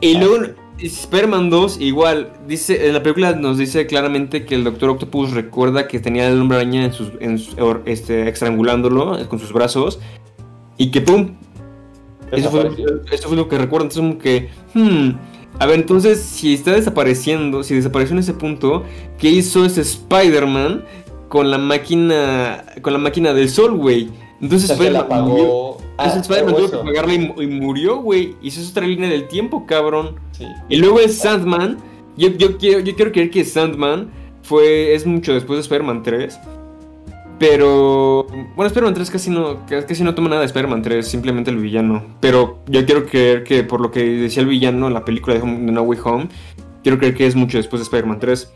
Y 0.00 0.16
luego 0.18 0.46
Spider-Man 0.78 1.48
2 1.48 1.80
igual, 1.80 2.32
dice, 2.46 2.86
en 2.86 2.92
la 2.92 3.02
película 3.02 3.32
nos 3.32 3.56
dice 3.56 3.86
claramente 3.86 4.44
que 4.44 4.54
el 4.54 4.64
Doctor 4.64 4.90
Octopus 4.90 5.30
recuerda 5.32 5.88
que 5.88 5.98
tenía 6.00 6.28
el 6.28 6.38
hombre 6.40 6.58
araña 6.58 6.84
en 6.84 6.92
sus, 6.92 7.12
en 7.20 7.40
este, 7.86 8.28
estrangulándolo 8.28 9.18
eh, 9.18 9.26
con 9.26 9.38
sus 9.38 9.52
brazos 9.54 9.98
y 10.76 10.90
que 10.90 11.00
pum, 11.00 11.30
eso 12.30 12.50
fue, 12.50 12.70
eso 13.10 13.28
fue 13.28 13.36
lo 13.38 13.48
que 13.48 13.56
recuerdo, 13.56 13.86
entonces 13.86 14.00
como 14.02 14.18
que, 14.18 14.50
hmm, 14.74 15.10
a 15.58 15.64
ver, 15.66 15.76
entonces 15.80 16.20
si 16.20 16.52
está 16.52 16.72
desapareciendo, 16.72 17.62
si 17.62 17.74
desapareció 17.74 18.12
en 18.12 18.18
ese 18.20 18.34
punto, 18.34 18.82
¿qué 19.18 19.30
hizo 19.30 19.64
ese 19.64 19.80
Spider-Man 19.80 20.84
con 21.28 21.50
la 21.50 21.56
máquina, 21.56 22.64
con 22.82 22.92
la 22.92 22.98
máquina 22.98 23.32
del 23.32 23.48
sol, 23.48 23.72
güey? 23.78 24.08
O 24.08 24.12
Entonces 24.42 24.68
sea, 24.68 24.76
se 24.76 24.90
la 24.90 24.98
Spider-Man 25.00 25.28
murió. 25.30 25.44
apagó. 25.44 25.75
Entonces 25.98 26.16
Ah, 26.16 26.20
Spider-Man 26.20 26.54
tuvo 26.54 26.58
que 26.58 26.64
eso. 26.66 26.80
apagarla 26.82 27.14
y, 27.14 27.18
mu- 27.18 27.42
y 27.42 27.46
murió, 27.46 27.96
güey. 27.98 28.34
Y 28.42 28.48
eso 28.48 28.60
es 28.60 28.70
otra 28.70 28.86
línea 28.86 29.08
del 29.08 29.28
tiempo, 29.28 29.64
cabrón. 29.66 30.16
Sí. 30.32 30.46
Y 30.68 30.76
luego 30.76 31.00
el 31.00 31.10
Sandman. 31.10 31.78
Yo, 32.18 32.28
yo, 32.30 32.56
quiero, 32.58 32.80
yo 32.80 32.94
quiero 32.96 33.12
creer 33.12 33.30
que 33.30 33.44
Sandman 33.44 34.10
fue, 34.42 34.94
es 34.94 35.06
mucho 35.06 35.32
después 35.34 35.56
de 35.58 35.60
Spider-Man 35.62 36.02
3. 36.02 36.38
Pero. 37.38 38.26
Bueno, 38.56 38.66
Spider-Man 38.66 38.94
3 38.94 39.10
casi 39.10 39.30
no, 39.30 39.58
casi 39.66 40.02
no 40.02 40.14
toma 40.14 40.28
nada 40.30 40.40
de 40.40 40.46
Spider-Man 40.46 40.82
3, 40.82 41.06
simplemente 41.06 41.50
el 41.50 41.58
villano. 41.58 42.02
Pero 42.20 42.58
yo 42.66 42.84
quiero 42.86 43.04
creer 43.06 43.44
que 43.44 43.62
por 43.62 43.80
lo 43.80 43.90
que 43.90 44.02
decía 44.04 44.42
el 44.42 44.48
villano 44.48 44.86
en 44.88 44.94
la 44.94 45.04
película 45.04 45.34
de, 45.36 45.42
Home- 45.42 45.66
de 45.66 45.72
No 45.72 45.82
Way 45.82 45.98
Home, 46.04 46.28
quiero 46.82 46.98
creer 46.98 47.14
que 47.14 47.26
es 47.26 47.34
mucho 47.36 47.58
después 47.58 47.80
de 47.80 47.84
Spider-Man 47.84 48.18
3. 48.20 48.52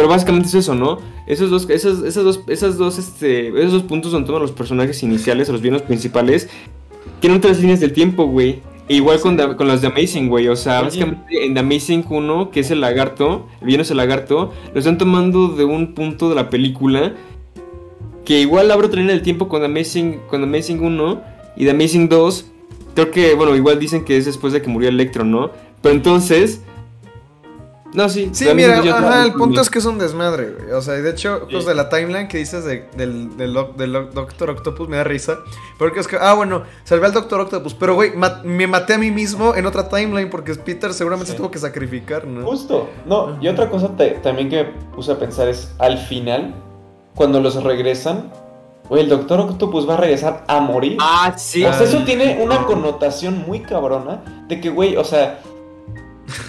Pero 0.00 0.08
básicamente 0.08 0.48
es 0.48 0.54
eso, 0.54 0.74
¿no? 0.74 0.96
Esos 1.26 1.50
dos, 1.50 1.68
esos, 1.68 2.02
esas 2.04 2.24
dos, 2.24 2.40
esas 2.46 2.78
dos, 2.78 2.96
este, 2.98 3.48
esos 3.48 3.72
dos 3.72 3.82
puntos 3.82 4.12
donde 4.12 4.26
toman 4.26 4.40
los 4.40 4.50
personajes 4.50 5.02
iniciales, 5.02 5.50
los 5.50 5.60
villanos 5.60 5.82
principales, 5.82 6.48
tienen 7.20 7.36
otras 7.36 7.60
líneas 7.60 7.80
del 7.80 7.92
tiempo, 7.92 8.24
güey. 8.24 8.60
E 8.88 8.94
igual 8.94 9.20
con, 9.20 9.36
The- 9.36 9.56
con 9.56 9.68
las 9.68 9.82
de 9.82 9.88
Amazing, 9.88 10.28
güey. 10.30 10.48
O 10.48 10.56
sea, 10.56 10.78
Oye. 10.78 10.84
básicamente 10.86 11.44
en 11.44 11.52
The 11.52 11.60
Amazing 11.60 12.06
1, 12.08 12.50
que 12.50 12.60
es 12.60 12.70
el 12.70 12.80
lagarto, 12.80 13.46
el 13.60 13.66
villano 13.66 13.82
es 13.82 13.90
el 13.90 13.98
lagarto, 13.98 14.54
lo 14.72 14.78
están 14.78 14.96
tomando 14.96 15.48
de 15.48 15.64
un 15.64 15.92
punto 15.94 16.30
de 16.30 16.34
la 16.34 16.48
película 16.48 17.12
que 18.24 18.40
igual 18.40 18.70
abre 18.70 18.86
otra 18.86 19.00
línea 19.00 19.14
del 19.14 19.22
tiempo 19.22 19.48
con 19.48 19.60
The 19.60 19.66
Amazing, 19.66 20.20
con 20.30 20.40
The 20.40 20.46
Amazing 20.46 20.80
1 20.82 21.22
y 21.58 21.64
The 21.66 21.70
Amazing 21.72 22.08
2. 22.08 22.46
Creo 22.94 23.10
que, 23.10 23.34
bueno, 23.34 23.54
igual 23.54 23.78
dicen 23.78 24.02
que 24.06 24.16
es 24.16 24.24
después 24.24 24.54
de 24.54 24.62
que 24.62 24.68
murió 24.70 24.88
Electro, 24.88 25.24
¿no? 25.24 25.50
Pero 25.82 25.94
entonces. 25.94 26.62
No, 27.92 28.08
sí. 28.08 28.30
Sí, 28.32 28.46
mira, 28.54 28.78
ajá, 28.78 29.24
el 29.24 29.32
punto 29.32 29.60
es 29.60 29.68
que 29.68 29.80
es 29.80 29.84
un 29.84 29.98
desmadre, 29.98 30.50
güey. 30.52 30.70
O 30.72 30.80
sea, 30.80 30.96
y 30.96 31.02
de 31.02 31.10
hecho, 31.10 31.48
pues 31.50 31.66
de 31.66 31.74
la 31.74 31.88
timeline 31.88 32.28
que 32.28 32.38
dices 32.38 32.64
de- 32.64 32.88
del, 32.96 33.36
del, 33.36 33.52
doc- 33.52 33.74
del 33.76 33.92
doc- 33.92 34.12
Doctor 34.12 34.50
Octopus 34.50 34.88
me 34.88 34.96
da 34.96 35.02
risa. 35.04 35.38
Porque 35.76 35.98
es 35.98 36.06
que, 36.06 36.16
ah, 36.20 36.34
bueno, 36.34 36.62
salvé 36.84 37.06
al 37.06 37.12
Doctor 37.12 37.40
Octopus. 37.40 37.74
Pero, 37.74 37.94
güey, 37.94 38.12
me 38.44 38.66
maté 38.68 38.94
a 38.94 38.98
mí 38.98 39.10
mismo 39.10 39.56
en 39.56 39.66
otra 39.66 39.88
timeline 39.88 40.30
porque 40.30 40.54
Peter 40.54 40.92
seguramente 40.94 41.26
Sí. 41.26 41.32
se 41.32 41.38
tuvo 41.38 41.50
que 41.50 41.58
sacrificar, 41.58 42.26
¿no? 42.26 42.46
Justo. 42.46 42.88
No, 43.06 43.36
y 43.42 43.48
otra 43.48 43.68
cosa 43.68 43.88
te- 43.96 44.10
también 44.22 44.48
que 44.48 44.62
me 44.62 44.70
puse 44.94 45.10
a 45.10 45.18
pensar 45.18 45.48
es 45.48 45.72
al 45.78 45.98
final, 45.98 46.54
cuando 47.16 47.40
los 47.40 47.60
regresan, 47.62 48.30
güey, 48.88 49.02
el 49.02 49.08
Doctor 49.08 49.40
Octopus 49.40 49.88
va 49.88 49.94
a 49.94 49.96
regresar 49.96 50.44
a 50.46 50.60
morir. 50.60 50.96
Ah, 51.00 51.34
sí. 51.36 51.64
O 51.64 51.72
sea, 51.72 51.82
eso 51.84 52.04
tiene 52.04 52.38
una 52.40 52.64
connotación 52.66 53.44
muy 53.46 53.60
cabrona 53.60 54.44
de 54.48 54.60
que, 54.60 54.70
güey, 54.70 54.96
o 54.96 55.02
sea, 55.04 55.40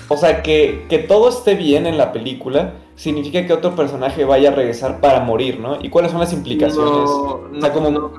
o 0.07 0.17
sea, 0.17 0.41
que, 0.43 0.85
que 0.89 0.99
todo 0.99 1.29
esté 1.29 1.55
bien 1.55 1.85
en 1.87 1.97
la 1.97 2.11
película 2.11 2.73
significa 2.95 3.45
que 3.45 3.53
otro 3.53 3.75
personaje 3.75 4.25
vaya 4.25 4.49
a 4.49 4.53
regresar 4.53 4.99
para 4.99 5.21
morir, 5.21 5.59
¿no? 5.59 5.77
¿Y 5.81 5.89
cuáles 5.89 6.11
son 6.11 6.19
las 6.19 6.33
implicaciones? 6.33 6.91
No, 6.91 7.23
o 7.23 7.49
sea, 7.59 7.73
como, 7.73 7.89
no. 7.89 8.11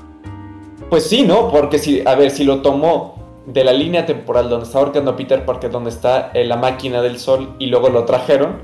pues 0.91 1.05
sí, 1.07 1.23
¿no? 1.23 1.51
Porque 1.51 1.79
si, 1.79 2.03
a 2.07 2.15
ver, 2.15 2.31
si 2.31 2.45
lo 2.45 2.63
tomó 2.63 3.15
de 3.47 3.65
la 3.65 3.73
línea 3.73 4.07
temporal 4.07 4.49
donde 4.49 4.67
está 4.67 4.79
ahorcando 4.79 5.13
a 5.13 5.17
Peter 5.17 5.45
Parker, 5.45 5.71
donde 5.71 5.91
está 5.91 6.31
eh, 6.35 6.45
la 6.45 6.57
máquina 6.57 7.03
del 7.03 7.19
sol 7.19 7.55
y 7.59 7.67
luego 7.67 7.89
lo 7.89 8.05
trajeron, 8.05 8.57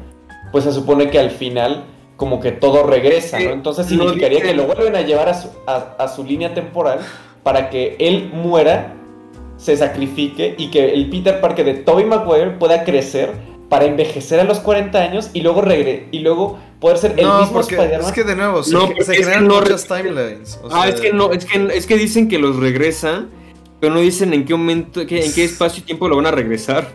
pues 0.52 0.64
se 0.64 0.72
supone 0.72 1.10
que 1.10 1.18
al 1.18 1.30
final 1.30 1.84
como 2.16 2.40
que 2.40 2.50
todo 2.52 2.82
regresa, 2.84 3.38
¿no? 3.38 3.44
Sí, 3.44 3.50
Entonces 3.52 3.86
significaría 3.86 4.40
que 4.40 4.54
lo 4.54 4.64
vuelven 4.64 4.96
a 4.96 5.02
llevar 5.02 5.28
a 5.28 5.34
su, 5.34 5.48
a- 5.66 5.94
a 5.98 6.08
su 6.08 6.24
línea 6.24 6.52
temporal 6.54 6.98
para 7.44 7.70
que 7.70 7.96
él 8.00 8.30
muera, 8.34 8.94
se 9.59 9.76
sacrifique 9.76 10.55
y 10.56 10.70
que 10.70 10.94
el 10.94 11.10
Peter 11.10 11.40
Parker 11.40 11.66
de 11.66 11.74
Tobey 11.74 12.06
Maguire 12.06 12.52
pueda 12.52 12.85
crecer 12.85 13.32
para 13.68 13.85
envejecer 13.85 14.40
a 14.40 14.44
los 14.44 14.60
40 14.60 14.98
años 14.98 15.28
y 15.35 15.43
luego 15.43 15.60
regre 15.60 16.09
y 16.10 16.20
luego 16.20 16.59
poder 16.80 16.97
ser 16.97 17.14
el 17.18 17.26
no, 17.26 17.40
mismo 17.43 17.60
Spider-Man. 17.60 18.01
es 18.06 18.12
que 18.12 18.24
de 18.24 18.35
nuevo, 18.36 18.62
se, 18.62 18.72
No, 18.72 18.89
se 18.98 19.14
generan 19.16 19.47
no 19.47 19.60
muchas 19.60 19.85
timelines. 19.86 20.59
o 20.62 20.68
Ah, 20.72 20.85
sea, 20.85 20.94
es 20.94 21.01
que 21.02 21.12
no, 21.12 21.32
es 21.32 21.44
que, 21.44 21.68
es 21.74 21.86
que 21.86 21.97
dicen 21.98 22.28
que 22.28 22.39
los 22.39 22.56
regresan, 22.56 23.28
pero 23.80 23.93
no 23.93 24.01
dicen 24.01 24.32
en 24.32 24.47
qué 24.47 24.55
momento, 24.55 25.02
en 25.02 25.06
qué 25.09 25.18
espacio 25.44 25.82
y 25.82 25.85
tiempo 25.86 26.09
lo 26.09 26.16
van 26.16 26.26
a 26.26 26.30
regresar. 26.30 26.89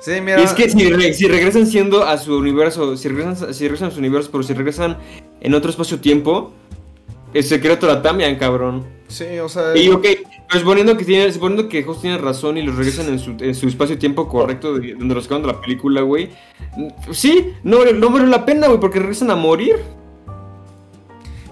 Sí, 0.00 0.12
mira. 0.22 0.40
Y 0.40 0.44
es 0.44 0.52
que 0.54 0.70
si, 0.70 0.88
re- 0.90 1.12
si 1.12 1.26
regresan 1.26 1.66
siendo 1.66 2.04
a 2.04 2.16
su 2.18 2.36
universo, 2.38 2.96
si 2.96 3.08
regresan, 3.08 3.52
si 3.52 3.64
regresan 3.64 3.88
a 3.88 3.90
su 3.90 3.98
universo, 3.98 4.28
pero 4.30 4.42
si 4.44 4.54
regresan 4.54 4.96
en 5.40 5.54
otro 5.54 5.68
espacio-tiempo, 5.70 6.52
el 7.34 7.42
secreto 7.44 7.86
la 7.88 8.00
cambian, 8.00 8.36
cabrón. 8.36 8.86
Sí, 9.08 9.38
o 9.38 9.48
sea. 9.48 9.76
Y 9.76 9.88
ok, 9.88 10.04
pero 10.48 10.60
suponiendo 10.60 10.96
que, 10.96 11.04
tiene, 11.04 11.32
suponiendo 11.32 11.68
que 11.68 11.84
Host 11.84 12.02
tiene 12.02 12.18
razón 12.18 12.56
y 12.56 12.62
los 12.62 12.76
regresan 12.76 13.08
en 13.08 13.18
su, 13.18 13.36
en 13.38 13.54
su 13.54 13.68
espacio-tiempo 13.68 14.28
correcto 14.28 14.78
de, 14.78 14.94
donde 14.94 15.14
los 15.14 15.24
sacaron 15.24 15.42
de 15.42 15.52
la 15.52 15.60
película, 15.60 16.00
güey. 16.02 16.30
Sí, 17.12 17.52
no, 17.62 17.84
no 17.84 18.10
vale 18.10 18.26
la 18.26 18.44
pena, 18.44 18.68
güey, 18.68 18.80
porque 18.80 18.98
regresan 18.98 19.30
a 19.30 19.36
morir. 19.36 19.76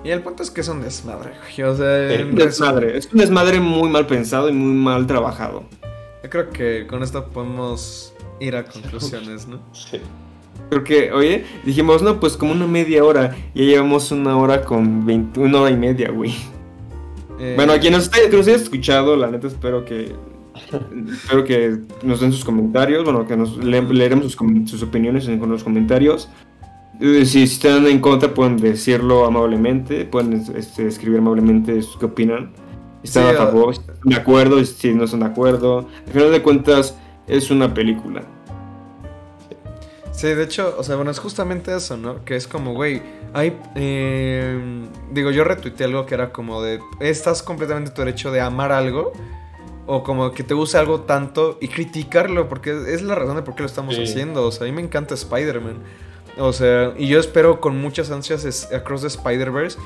Y 0.05 0.11
el 0.11 0.21
punto 0.21 0.43
es 0.43 0.51
que 0.51 0.61
es 0.61 0.69
un 0.69 0.83
desmadre, 0.83 1.33
güey. 1.41 1.69
O 1.69 1.77
sea, 1.77 2.13
Es 2.13 2.23
un 2.25 2.35
desmadre. 2.35 2.99
Es 2.99 3.13
un 3.13 3.19
desmadre 3.19 3.59
muy 3.61 3.89
mal 3.89 4.07
pensado 4.07 4.51
y 4.51 4.53
muy 4.53 4.75
mal 4.75 5.07
trabajado. 5.07 5.65
Yo 6.23 6.31
creo 6.31 6.51
que 6.51 6.87
con 6.87 7.03
esto 7.03 7.27
podemos 7.29 8.13
ir 8.39 8.55
a 8.57 8.65
conclusiones, 8.65 9.47
¿no? 9.47 9.61
Sí. 9.73 10.01
Creo 10.71 10.85
que, 10.85 11.13
oye, 11.13 11.45
dijimos, 11.65 12.03
no, 12.03 12.21
pues 12.21 12.37
como 12.37 12.53
una 12.53 12.67
media 12.67 13.05
hora. 13.05 13.37
Ya 13.55 13.65
llevamos 13.65 14.11
una 14.11 14.37
hora 14.37 14.63
con 14.63 15.07
20, 15.07 15.41
una 15.41 15.63
hora 15.63 15.71
y 15.71 15.77
media, 15.77 16.11
güey. 16.11 16.35
Eh, 17.45 17.53
Bueno, 17.57 17.73
a 17.75 17.79
quien 17.79 17.93
nos, 17.93 18.09
que 18.09 18.29
nos 18.37 18.47
haya 18.49 18.57
escuchado, 18.57 19.17
la 19.17 19.31
neta 19.31 19.47
espero 19.49 19.85
que 19.85 20.13
espero 21.13 21.45
que 21.45 21.79
nos 22.03 22.21
den 22.21 22.33
sus 22.33 22.45
comentarios, 22.45 23.05
bueno, 23.05 23.27
que 23.27 23.37
nos 23.37 23.57
le- 23.59 23.83
leeremos 23.83 24.33
sus, 24.33 24.71
sus 24.71 24.83
opiniones 24.83 25.27
en 25.29 25.39
con 25.39 25.51
los 25.51 25.63
comentarios. 25.65 26.29
Eh, 27.01 27.27
Si, 27.27 27.43
están 27.43 27.87
en 27.87 27.99
contra 28.01 28.33
pueden 28.33 28.57
decirlo 28.57 29.25
amablemente, 29.27 30.05
pueden 30.05 30.33
este, 30.57 30.87
escribir 30.87 31.19
amablemente 31.19 31.79
qué 31.99 32.07
opinan. 32.07 32.53
Están 33.03 33.25
Sí, 33.25 33.29
a 33.37 33.43
a- 33.43 33.47
favor, 33.47 33.75
si 33.75 33.81
están 33.81 33.97
de 34.05 34.17
acuerdo, 34.17 34.65
si 34.65 34.95
no 34.95 35.05
están 35.05 35.21
de 35.21 35.27
acuerdo. 35.27 35.89
Al 36.07 36.13
final 36.13 36.31
de 36.33 36.41
cuentas 36.43 36.97
es 37.27 37.51
una 37.51 37.75
película. 37.75 38.23
Sí, 40.15 40.29
de 40.29 40.45
hecho, 40.45 40.77
o 40.79 40.85
sea, 40.85 40.95
bueno, 40.95 41.11
es 41.11 41.19
justamente 41.19 41.75
eso, 41.75 41.97
¿no? 41.97 42.25
Que 42.25 42.37
es 42.37 42.47
como, 42.47 42.73
güey, 42.73 43.03
hay... 43.33 43.59
eh, 43.75 44.87
digo, 45.11 45.31
yo 45.33 45.43
retuiteé 45.43 45.87
algo 45.87 46.07
que 46.07 46.15
era 46.15 46.33
como 46.33 46.63
de... 46.63 46.81
Estás 47.01 47.43
completamente 47.43 47.91
en 47.91 47.95
tu 47.95 48.03
derecho 48.03 48.31
de 48.31 48.41
amar 48.41 48.71
algo. 48.71 49.13
O 49.87 50.03
como 50.05 50.31
que 50.33 50.45
te 50.45 50.55
guste 50.55 50.79
algo 50.79 51.01
tanto 51.03 51.59
y 51.61 51.69
criticarlo, 51.69 52.49
porque 52.49 52.71
es 52.95 53.03
la 53.03 53.17
razón 53.17 53.37
de 53.37 53.43
por 53.43 53.55
qué 53.55 53.63
lo 53.63 53.67
estamos 53.67 53.97
Sí. 53.97 54.05
haciendo. 54.05 54.47
O 54.47 54.53
sea, 54.53 54.67
a 54.67 54.71
mí 54.71 54.75
me 54.75 54.81
encanta 54.83 55.15
Spider-Man. 55.15 55.79
O 56.39 56.53
sea, 56.53 56.95
y 56.97 57.07
yo 57.09 57.19
espero 57.21 57.61
con 57.61 57.77
muchas 57.81 58.11
ansias 58.11 58.71
Across 58.73 59.01
the 59.03 59.09
Spider-Verse. 59.09 59.79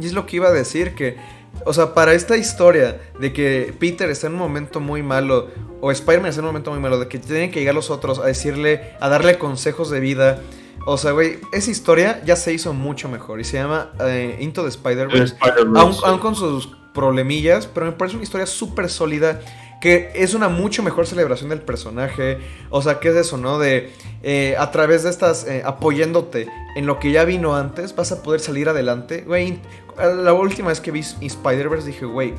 Y 0.00 0.06
es 0.06 0.12
lo 0.12 0.26
que 0.26 0.36
iba 0.36 0.48
a 0.48 0.52
decir, 0.52 0.94
que, 0.94 1.16
o 1.64 1.72
sea, 1.72 1.94
para 1.94 2.12
esta 2.14 2.36
historia 2.36 3.00
de 3.18 3.32
que 3.32 3.74
Peter 3.78 4.10
está 4.10 4.26
en 4.26 4.34
un 4.34 4.38
momento 4.38 4.80
muy 4.80 5.02
malo, 5.02 5.48
o 5.80 5.90
Spider-Man 5.90 6.28
está 6.28 6.40
en 6.40 6.46
un 6.46 6.50
momento 6.50 6.70
muy 6.70 6.80
malo, 6.80 6.98
de 6.98 7.08
que 7.08 7.18
tienen 7.18 7.50
que 7.50 7.60
llegar 7.60 7.74
los 7.74 7.90
otros 7.90 8.18
a 8.18 8.26
decirle, 8.26 8.94
a 9.00 9.08
darle 9.08 9.38
consejos 9.38 9.90
de 9.90 10.00
vida. 10.00 10.40
O 10.86 10.98
sea, 10.98 11.12
güey, 11.12 11.38
esa 11.52 11.70
historia 11.70 12.22
ya 12.24 12.36
se 12.36 12.52
hizo 12.52 12.74
mucho 12.74 13.08
mejor 13.08 13.40
y 13.40 13.44
se 13.44 13.56
llama 13.56 13.92
eh, 14.00 14.36
Into 14.40 14.62
the 14.62 14.68
Spider-Verse. 14.68 15.36
Aún, 15.40 15.94
aún 16.04 16.18
con 16.18 16.34
sus 16.34 16.68
problemillas, 16.92 17.66
pero 17.66 17.86
me 17.86 17.92
parece 17.92 18.16
una 18.16 18.24
historia 18.24 18.46
súper 18.46 18.88
sólida. 18.88 19.40
Que 19.84 20.12
es 20.14 20.32
una 20.32 20.48
mucho 20.48 20.82
mejor 20.82 21.06
celebración 21.06 21.50
del 21.50 21.60
personaje. 21.60 22.38
O 22.70 22.80
sea, 22.80 23.00
¿qué 23.00 23.10
es 23.10 23.16
eso, 23.16 23.36
no? 23.36 23.58
De 23.58 23.92
eh, 24.22 24.56
a 24.58 24.70
través 24.70 25.02
de 25.02 25.10
estas, 25.10 25.46
eh, 25.46 25.60
apoyándote 25.62 26.48
en 26.74 26.86
lo 26.86 26.98
que 26.98 27.12
ya 27.12 27.26
vino 27.26 27.54
antes, 27.54 27.94
vas 27.94 28.10
a 28.10 28.22
poder 28.22 28.40
salir 28.40 28.70
adelante. 28.70 29.24
Güey, 29.26 29.58
la 29.98 30.32
última 30.32 30.68
vez 30.68 30.80
que 30.80 30.90
vi 30.90 31.00
Spider-Verse 31.00 31.86
dije, 31.86 32.06
güey, 32.06 32.32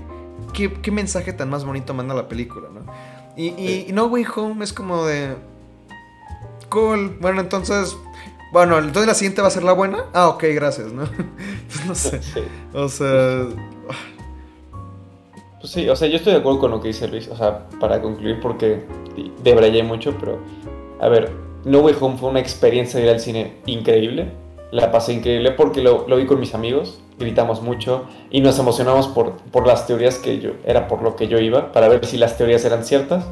¿qué, 0.53 0.73
qué 0.73 0.89
mensaje 0.89 1.33
tan 1.33 1.51
más 1.51 1.65
bonito 1.65 1.93
manda 1.93 2.15
la 2.15 2.27
película, 2.27 2.67
¿no? 2.73 2.91
Y, 3.37 3.49
y, 3.49 3.85
y 3.89 3.93
No 3.93 4.07
Way 4.07 4.25
Home 4.35 4.63
es 4.63 4.73
como 4.73 5.05
de. 5.05 5.35
Cool. 6.69 7.15
Bueno, 7.21 7.41
entonces. 7.41 7.95
Bueno, 8.53 8.79
entonces 8.79 9.05
la 9.05 9.13
siguiente 9.13 9.43
va 9.43 9.49
a 9.49 9.51
ser 9.51 9.61
la 9.61 9.73
buena. 9.73 10.05
Ah, 10.13 10.29
ok, 10.29 10.45
gracias, 10.55 10.91
¿no? 10.91 11.03
Pues 11.67 11.85
no 11.85 11.93
sé. 11.93 12.21
O 12.73 12.89
sea. 12.89 13.45
Pues 15.65 15.73
sí, 15.73 15.89
o 15.89 15.95
sea, 15.95 16.07
yo 16.07 16.17
estoy 16.17 16.33
de 16.33 16.37
acuerdo 16.41 16.59
con 16.59 16.69
lo 16.69 16.79
que 16.79 16.89
dice 16.89 17.07
Luis, 17.07 17.27
o 17.27 17.35
sea, 17.35 17.67
para 17.79 17.99
concluir, 17.99 18.39
porque 18.39 18.83
debrayé 19.41 19.81
mucho, 19.81 20.13
pero 20.19 20.37
a 20.99 21.09
ver, 21.09 21.31
No 21.63 21.79
Way 21.79 21.95
Home 22.01 22.17
fue 22.19 22.29
una 22.29 22.39
experiencia 22.39 22.99
de 22.99 23.07
ir 23.07 23.11
al 23.11 23.19
cine 23.19 23.55
increíble, 23.65 24.29
la 24.69 24.91
pasé 24.91 25.13
increíble 25.13 25.49
porque 25.53 25.81
lo, 25.81 26.07
lo 26.07 26.17
vi 26.17 26.27
con 26.27 26.39
mis 26.39 26.53
amigos, 26.53 26.99
gritamos 27.17 27.63
mucho 27.63 28.03
y 28.29 28.41
nos 28.41 28.59
emocionamos 28.59 29.07
por, 29.07 29.37
por 29.51 29.65
las 29.65 29.87
teorías 29.87 30.19
que 30.19 30.39
yo, 30.39 30.51
era 30.65 30.87
por 30.87 31.01
lo 31.01 31.15
que 31.15 31.27
yo 31.27 31.39
iba, 31.39 31.71
para 31.71 31.87
ver 31.87 32.05
si 32.05 32.19
las 32.19 32.37
teorías 32.37 32.63
eran 32.63 32.85
ciertas. 32.85 33.25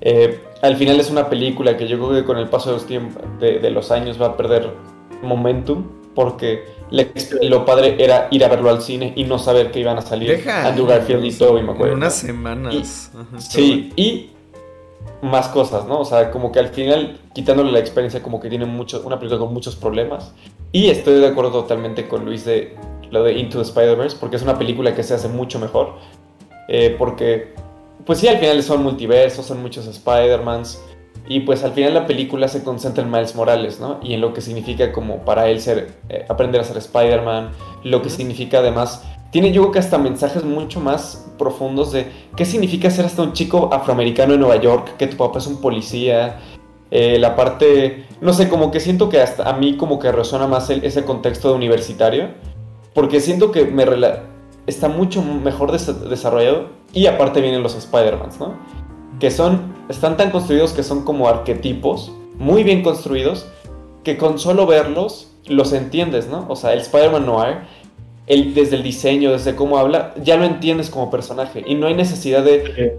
Eh, 0.00 0.40
al 0.62 0.74
final 0.74 0.98
es 0.98 1.08
una 1.08 1.28
película 1.28 1.76
que 1.76 1.86
yo 1.86 1.98
creo 1.98 2.20
que 2.20 2.24
con 2.24 2.36
el 2.36 2.48
paso 2.48 2.70
de 2.70 2.78
los, 2.78 2.86
tiempos, 2.86 3.22
de, 3.38 3.60
de 3.60 3.70
los 3.70 3.92
años 3.92 4.20
va 4.20 4.26
a 4.26 4.36
perder 4.36 4.72
momentum, 5.22 5.84
porque 6.14 6.64
lo 7.42 7.64
padre 7.64 7.96
era 8.02 8.28
ir 8.30 8.44
a 8.44 8.48
verlo 8.48 8.70
al 8.70 8.82
cine 8.82 9.12
y 9.16 9.24
no 9.24 9.38
saber 9.38 9.70
que 9.70 9.80
iban 9.80 9.98
a 9.98 10.02
salir 10.02 10.30
Deja. 10.30 10.66
Andrew 10.66 10.86
Garfield 10.86 11.24
y 11.24 11.32
Tobey 11.32 11.60
En 11.60 11.66
Maguire. 11.66 11.94
unas 11.94 12.22
¿no? 12.22 12.28
semanas. 12.28 13.10
Ajá, 13.14 13.38
está 13.38 13.52
Sí, 13.52 13.92
y 13.96 14.30
más 15.22 15.48
cosas, 15.48 15.86
¿no? 15.86 16.00
O 16.00 16.04
sea, 16.04 16.30
como 16.30 16.50
que 16.50 16.58
al 16.58 16.68
final, 16.68 17.18
quitándole 17.34 17.72
la 17.72 17.78
experiencia, 17.78 18.22
como 18.22 18.40
que 18.40 18.48
tiene 18.48 18.66
mucho, 18.66 19.02
una 19.04 19.18
película 19.18 19.38
con 19.40 19.52
muchos 19.52 19.76
problemas. 19.76 20.32
Y 20.72 20.88
estoy 20.88 21.20
de 21.20 21.26
acuerdo 21.26 21.52
totalmente 21.52 22.08
con 22.08 22.24
Luis 22.24 22.44
de 22.44 22.76
lo 23.10 23.22
de 23.24 23.32
Into 23.38 23.58
the 23.58 23.64
Spider-Verse, 23.64 24.16
porque 24.18 24.36
es 24.36 24.42
una 24.42 24.58
película 24.58 24.94
que 24.94 25.02
se 25.02 25.14
hace 25.14 25.28
mucho 25.28 25.58
mejor. 25.58 25.94
Eh, 26.68 26.94
porque, 26.98 27.54
pues 28.06 28.18
sí, 28.18 28.28
al 28.28 28.38
final 28.38 28.62
son 28.62 28.82
multiversos, 28.82 29.46
son 29.46 29.60
muchos 29.60 29.86
Spider-Mans. 29.86 30.80
Y 31.28 31.40
pues 31.40 31.62
al 31.62 31.72
final 31.72 31.94
la 31.94 32.06
película 32.06 32.48
se 32.48 32.64
concentra 32.64 33.04
en 33.04 33.10
Miles 33.10 33.34
Morales, 33.36 33.78
¿no? 33.80 34.00
Y 34.02 34.14
en 34.14 34.20
lo 34.20 34.32
que 34.34 34.40
significa 34.40 34.90
como 34.92 35.18
para 35.24 35.48
él 35.48 35.60
ser, 35.60 35.92
eh, 36.08 36.24
aprender 36.28 36.60
a 36.60 36.64
ser 36.64 36.76
Spider-Man, 36.78 37.50
lo 37.84 38.02
que 38.02 38.10
significa 38.10 38.58
además... 38.58 39.04
Tiene 39.30 39.52
yo 39.52 39.62
creo 39.62 39.72
que 39.72 39.78
hasta 39.78 39.96
mensajes 39.96 40.42
mucho 40.42 40.80
más 40.80 41.30
profundos 41.38 41.92
de 41.92 42.10
qué 42.34 42.44
significa 42.44 42.90
ser 42.90 43.04
hasta 43.04 43.22
un 43.22 43.32
chico 43.32 43.70
afroamericano 43.72 44.34
en 44.34 44.40
Nueva 44.40 44.56
York, 44.56 44.96
que 44.96 45.06
tu 45.06 45.16
papá 45.16 45.38
es 45.38 45.46
un 45.46 45.60
policía, 45.60 46.40
eh, 46.90 47.16
la 47.20 47.36
parte, 47.36 48.06
no 48.20 48.32
sé, 48.32 48.48
como 48.48 48.72
que 48.72 48.80
siento 48.80 49.08
que 49.08 49.20
hasta 49.20 49.48
a 49.48 49.52
mí 49.52 49.76
como 49.76 50.00
que 50.00 50.10
resuena 50.10 50.48
más 50.48 50.68
el- 50.70 50.82
ese 50.84 51.04
contexto 51.04 51.50
de 51.50 51.54
universitario, 51.54 52.30
porque 52.92 53.20
siento 53.20 53.52
que 53.52 53.66
me 53.66 53.86
rela- 53.86 54.22
está 54.66 54.88
mucho 54.88 55.22
mejor 55.22 55.70
des- 55.70 56.10
desarrollado 56.10 56.70
y 56.92 57.06
aparte 57.06 57.40
vienen 57.40 57.62
los 57.62 57.76
Spider-Mans, 57.76 58.40
¿no? 58.40 58.54
Que 59.20 59.30
son, 59.30 59.74
están 59.88 60.16
tan 60.16 60.30
construidos 60.30 60.72
que 60.72 60.82
son 60.82 61.04
como 61.04 61.28
arquetipos, 61.28 62.10
muy 62.36 62.64
bien 62.64 62.82
construidos, 62.82 63.46
que 64.02 64.16
con 64.16 64.38
solo 64.38 64.66
verlos 64.66 65.30
los 65.46 65.72
entiendes, 65.72 66.28
¿no? 66.28 66.46
O 66.48 66.56
sea, 66.56 66.72
el 66.72 66.80
Spider-Man 66.80 67.26
Noir, 67.26 67.58
el, 68.26 68.54
desde 68.54 68.76
el 68.76 68.82
diseño, 68.82 69.30
desde 69.32 69.54
cómo 69.54 69.78
habla, 69.78 70.14
ya 70.22 70.36
lo 70.36 70.44
entiendes 70.44 70.90
como 70.90 71.10
personaje 71.10 71.62
y 71.66 71.74
no 71.74 71.86
hay 71.86 71.94
necesidad 71.94 72.42
de... 72.42 72.96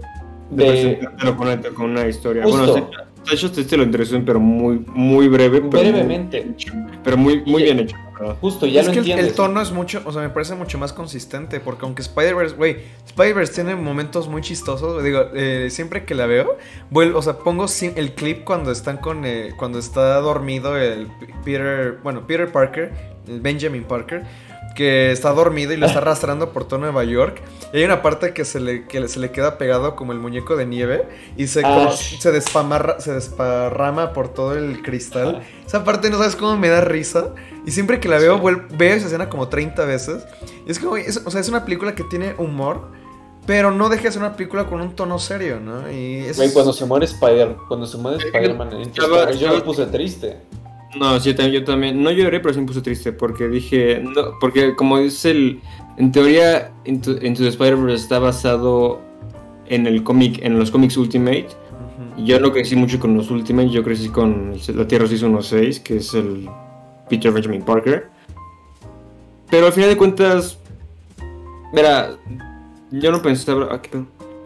De, 0.50 0.64
de 0.64 1.34
con, 1.36 1.48
una, 1.48 1.60
con 1.62 1.90
una 1.90 2.06
historia. 2.06 2.44
Justo. 2.44 2.72
Bueno, 2.72 2.88
hecho, 3.30 3.46
este 3.46 3.76
lo 3.76 3.82
interesó, 3.84 4.20
pero 4.24 4.40
muy, 4.40 4.84
muy 4.88 5.28
breve. 5.28 5.60
Pero 5.60 5.68
brevemente, 5.70 6.42
Muy, 6.44 6.52
hecho, 6.54 6.72
pero 7.04 7.16
muy, 7.16 7.42
muy 7.44 7.62
Y- 7.62 7.64
bien 7.64 7.78
hecho, 7.80 7.96
verdad. 8.18 8.36
justo, 8.40 8.66
ya 8.66 8.80
es 8.80 8.86
lo 8.86 8.92
que 8.92 8.98
el, 8.98 9.04
entiendes. 9.04 9.28
el 9.28 9.34
tono 9.34 9.60
es 9.62 9.70
mucho, 9.72 10.02
o 10.04 10.12
sea, 10.12 10.22
me 10.22 10.28
parece 10.30 10.54
mucho 10.54 10.78
más 10.78 10.92
consistente. 10.92 11.60
Porque 11.60 11.84
aunque 11.84 12.02
Spider-Verse, 12.02 12.56
güey, 12.56 12.78
Spider-Verse 13.06 13.54
tiene 13.54 13.76
momentos 13.76 14.28
muy 14.28 14.42
chistosos. 14.42 15.02
Digo, 15.04 15.26
eh, 15.34 15.68
siempre 15.70 16.04
que 16.04 16.14
la 16.14 16.26
veo, 16.26 16.56
vuelvo, 16.90 17.18
o 17.18 17.22
sea, 17.22 17.38
pongo 17.38 17.66
el 17.96 18.12
clip 18.14 18.44
cuando 18.44 18.70
están 18.72 18.96
con, 18.98 19.24
eh, 19.24 19.50
cuando 19.56 19.78
está 19.78 20.16
dormido 20.20 20.76
el 20.76 21.08
Peter, 21.44 21.98
bueno, 22.02 22.26
Peter 22.26 22.50
Parker, 22.50 22.92
el 23.28 23.40
Benjamin 23.40 23.84
Parker, 23.84 24.24
que 24.74 25.12
está 25.12 25.32
dormido 25.32 25.72
y 25.72 25.76
lo 25.76 25.86
está 25.86 25.98
arrastrando 25.98 26.50
por 26.52 26.64
todo 26.66 26.78
Nueva 26.80 27.04
York. 27.04 27.40
Y 27.72 27.78
hay 27.78 27.84
una 27.84 28.02
parte 28.02 28.32
que 28.32 28.44
se 28.44 28.60
le, 28.60 28.86
que 28.86 29.06
se 29.08 29.20
le 29.20 29.30
queda 29.30 29.58
pegado 29.58 29.96
como 29.96 30.12
el 30.12 30.18
muñeco 30.18 30.56
de 30.56 30.66
nieve 30.66 31.08
y 31.36 31.46
se, 31.46 31.60
Ah, 31.64 31.74
como- 31.74 31.92
sí. 31.92 32.16
se, 32.20 32.32
despamarra- 32.32 33.00
se 33.00 33.12
desparrama 33.12 34.12
por 34.12 34.28
todo 34.28 34.54
el 34.54 34.82
cristal. 34.82 35.36
Ajá. 35.36 35.46
Esa 35.66 35.84
parte 35.84 36.10
no 36.10 36.18
sabes 36.18 36.36
cómo 36.36 36.56
me 36.56 36.68
da 36.68 36.80
risa. 36.80 37.34
Y 37.66 37.70
siempre 37.70 38.00
que 38.00 38.08
la 38.08 38.18
veo, 38.18 38.38
vuel- 38.40 38.66
veo 38.76 38.94
esa 38.94 39.06
escena 39.06 39.28
como 39.28 39.48
30 39.48 39.84
veces. 39.84 40.24
Y 40.66 40.70
es 40.70 40.78
como, 40.78 40.96
es- 40.96 41.22
o 41.24 41.30
sea, 41.30 41.40
es 41.40 41.48
una 41.48 41.64
película 41.64 41.94
que 41.94 42.04
tiene 42.04 42.34
humor, 42.38 42.90
pero 43.46 43.70
no 43.70 43.88
deja 43.88 44.04
de 44.04 44.12
ser 44.12 44.22
una 44.22 44.36
película 44.36 44.66
con 44.66 44.80
un 44.80 44.94
tono 44.94 45.18
serio, 45.18 45.58
¿no? 45.60 45.90
Y 45.90 46.18
eso 46.26 46.42
cuando 46.52 46.72
se 46.72 46.84
muere 46.84 47.06
Spider, 47.06 47.56
cuando 47.68 47.86
se 47.86 47.96
muere 47.98 48.18
Spider-Man 48.18 48.68
Estaba- 48.68 48.82
Spider-Man, 48.82 49.32
yo 49.38 49.48
me 49.48 49.54
estaba- 49.54 49.64
puse 49.64 49.86
triste. 49.86 50.36
No, 50.98 51.18
sí, 51.18 51.30
yo 51.30 51.36
también, 51.36 51.60
yo 51.60 51.64
también. 51.64 52.02
No 52.02 52.10
lloré, 52.10 52.40
pero 52.40 52.54
sí 52.54 52.60
me 52.60 52.66
puse 52.66 52.82
triste. 52.82 53.12
Porque 53.12 53.48
dije. 53.48 54.00
No, 54.02 54.38
porque 54.40 54.74
como 54.74 54.98
dice 54.98 55.30
el. 55.30 55.60
En 55.96 56.10
teoría, 56.12 56.72
Into, 56.84 57.12
Into 57.24 57.42
the 57.42 57.48
Spider-Verse 57.48 58.02
está 58.02 58.18
basado 58.18 59.00
en 59.66 59.86
el 59.86 60.02
cómic, 60.02 60.38
en 60.42 60.58
los 60.58 60.70
cómics 60.70 60.96
Ultimate. 60.96 61.48
Yo 62.18 62.38
no 62.40 62.52
crecí 62.52 62.76
mucho 62.76 62.98
con 63.00 63.16
los 63.16 63.30
Ultimate, 63.30 63.70
yo 63.70 63.82
crecí 63.82 64.08
con 64.08 64.52
la 64.74 64.86
Tierra 64.86 65.06
616, 65.06 65.80
que 65.80 65.96
es 65.96 66.14
el 66.14 66.48
Peter 67.08 67.32
Benjamin 67.32 67.62
Parker. 67.62 68.08
Pero 69.50 69.66
al 69.66 69.72
final 69.72 69.90
de 69.90 69.96
cuentas, 69.96 70.58
mira, 71.72 72.16
yo 72.90 73.12
no 73.12 73.22
pensaba, 73.22 73.68
ah, 73.70 73.80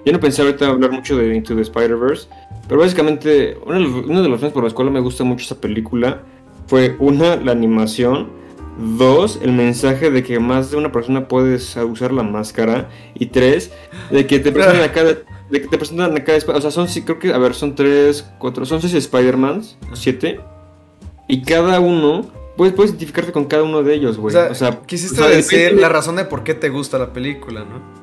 yo 0.04 0.12
no 0.12 0.20
pensaba 0.20 0.48
ahorita 0.48 0.68
hablar 0.68 0.92
mucho 0.92 1.16
de 1.16 1.34
Into 1.34 1.54
the 1.54 1.62
Spider-Verse, 1.62 2.28
pero 2.68 2.80
básicamente 2.80 3.56
uno 3.64 3.78
de, 3.78 4.28
los, 4.28 4.30
razones 4.30 4.52
por 4.52 4.64
los 4.64 4.74
cuales 4.74 4.92
me 4.92 5.00
gusta 5.00 5.24
mucho 5.24 5.42
esta 5.42 5.60
película 5.60 6.22
fue 6.66 6.96
una, 6.98 7.36
la 7.36 7.52
animación, 7.52 8.36
Dos, 8.78 9.38
el 9.40 9.52
mensaje 9.52 10.10
de 10.10 10.22
que 10.22 10.38
más 10.38 10.70
de 10.70 10.76
una 10.76 10.92
persona 10.92 11.28
puedes 11.28 11.76
usar 11.76 12.12
la 12.12 12.22
máscara. 12.22 12.90
Y 13.14 13.26
tres, 13.26 13.72
de 14.10 14.26
que 14.26 14.38
te 14.38 14.52
presentan 14.52 14.82
a 14.82 14.92
cada. 14.92 15.14
De 15.48 15.62
que 15.62 15.66
te 15.66 15.78
presentan 15.78 16.14
a 16.14 16.24
cada. 16.24 16.38
O 16.38 16.60
sea, 16.60 16.70
son, 16.70 16.86
sí, 16.86 17.00
creo 17.02 17.18
que, 17.18 17.32
a 17.32 17.38
ver, 17.38 17.54
son 17.54 17.74
tres, 17.74 18.30
cuatro, 18.38 18.66
son 18.66 18.82
seis 18.82 18.92
Spider-Mans, 18.92 19.78
siete. 19.94 20.40
Y 21.26 21.40
cada 21.40 21.80
uno, 21.80 22.26
puedes, 22.58 22.74
puedes 22.74 22.90
identificarte 22.90 23.32
con 23.32 23.46
cada 23.46 23.62
uno 23.62 23.82
de 23.82 23.94
ellos, 23.94 24.18
O 24.18 24.20
güey. 24.20 24.34
sea, 24.34 24.48
O 24.50 24.54
sea, 24.54 24.80
quisiste 24.82 25.22
o 25.22 25.24
sea, 25.24 25.34
decir 25.34 25.72
la 25.72 25.88
razón 25.88 26.16
de 26.16 26.26
por 26.26 26.44
qué 26.44 26.52
te 26.52 26.68
gusta 26.68 26.98
la 26.98 27.14
película, 27.14 27.60
¿no? 27.64 27.95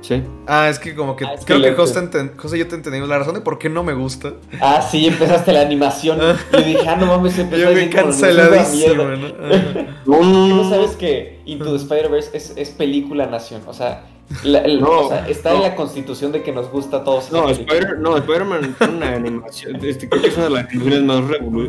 Sí. 0.00 0.22
Ah, 0.46 0.68
es 0.68 0.78
que 0.78 0.94
como 0.94 1.16
que 1.16 1.24
Ah, 1.24 1.34
es 1.34 1.44
creo 1.44 1.60
que 1.60 1.72
José, 1.72 2.00
enten- 2.00 2.36
José 2.36 2.56
y 2.56 2.60
yo 2.60 2.68
te 2.68 2.76
entendimos 2.76 3.08
la 3.08 3.18
razón 3.18 3.34
de 3.34 3.40
por 3.40 3.58
qué 3.58 3.68
no 3.68 3.82
me 3.82 3.94
gusta. 3.94 4.32
Ah, 4.60 4.80
sí, 4.80 5.06
empezaste 5.06 5.52
la 5.52 5.62
animación. 5.62 6.18
Y 6.58 6.62
dije, 6.62 6.88
ah, 6.88 6.96
no 6.96 7.06
mames, 7.06 7.38
empezó 7.38 7.62
Yo 7.62 7.68
a 7.68 7.72
me 7.72 7.90
canceladísimo. 7.90 9.04
¿no? 9.04 9.28
No, 10.06 10.22
no, 10.22 10.48
¿Tú 10.48 10.54
no, 10.62 10.70
sabes 10.70 10.92
que 10.96 11.40
Into 11.44 11.70
the 11.70 11.76
Spider-Verse 11.76 12.30
es, 12.36 12.54
es 12.56 12.70
película 12.70 13.26
nación? 13.26 13.60
O 13.66 13.74
sea, 13.74 14.04
la- 14.44 14.60
el- 14.60 14.80
No, 14.80 14.88
o 15.00 15.08
sea, 15.08 15.28
está 15.28 15.52
en 15.54 15.62
la 15.62 15.74
constitución 15.74 16.32
de 16.32 16.42
que 16.42 16.52
nos 16.52 16.70
gusta 16.70 16.98
a 16.98 17.04
todos. 17.04 17.30
No, 17.32 17.46
película. 17.46 17.74
Spider, 17.76 17.98
no, 17.98 18.16
Spider-Man 18.16 18.76
es 18.80 18.88
una 18.88 19.12
animación. 19.14 19.84
Este, 19.84 20.08
creo 20.08 20.22
que 20.22 20.28
es 20.28 20.36
una 20.36 20.44
de 20.44 20.50
las 20.50 20.64
animaciones 20.66 21.02
más 21.02 21.22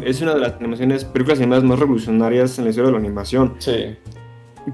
es 0.06 0.22
una 0.22 0.34
de 0.36 0.40
las 0.40 0.54
animaciones, 0.54 1.04
películas 1.06 1.40
animadas 1.40 1.64
más 1.64 1.80
revolucionarias 1.80 2.58
en 2.60 2.66
la 2.66 2.70
historia 2.70 2.88
de 2.88 2.92
la 2.94 3.00
animación. 3.00 3.56
Sí. 3.60 3.98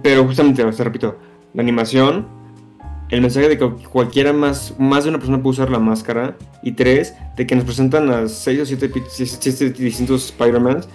Pero 0.03 0.26
justamente, 0.26 0.64
te 0.64 0.84
repito, 0.84 1.15
la 1.53 1.61
animación, 1.61 2.27
el 3.10 3.22
mensaje 3.22 3.49
de 3.49 3.57
que 3.57 3.69
cualquiera 3.91 4.34
más, 4.34 4.73
más 4.80 5.03
de 5.03 5.11
una 5.11 5.19
persona 5.19 5.41
puede 5.41 5.52
usar 5.52 5.69
la 5.69 5.80
máscara. 5.80 6.36
Y 6.64 6.72
tres, 6.73 7.14
de 7.38 7.45
que 7.45 7.56
nos 7.56 7.65
presentan 7.65 8.10
a 8.10 8.27
seis 8.27 8.60
o 8.61 8.65
siete, 8.65 8.91
siete- 9.07 9.69
distintos 9.72 10.26
Spider-Mans. 10.26 10.88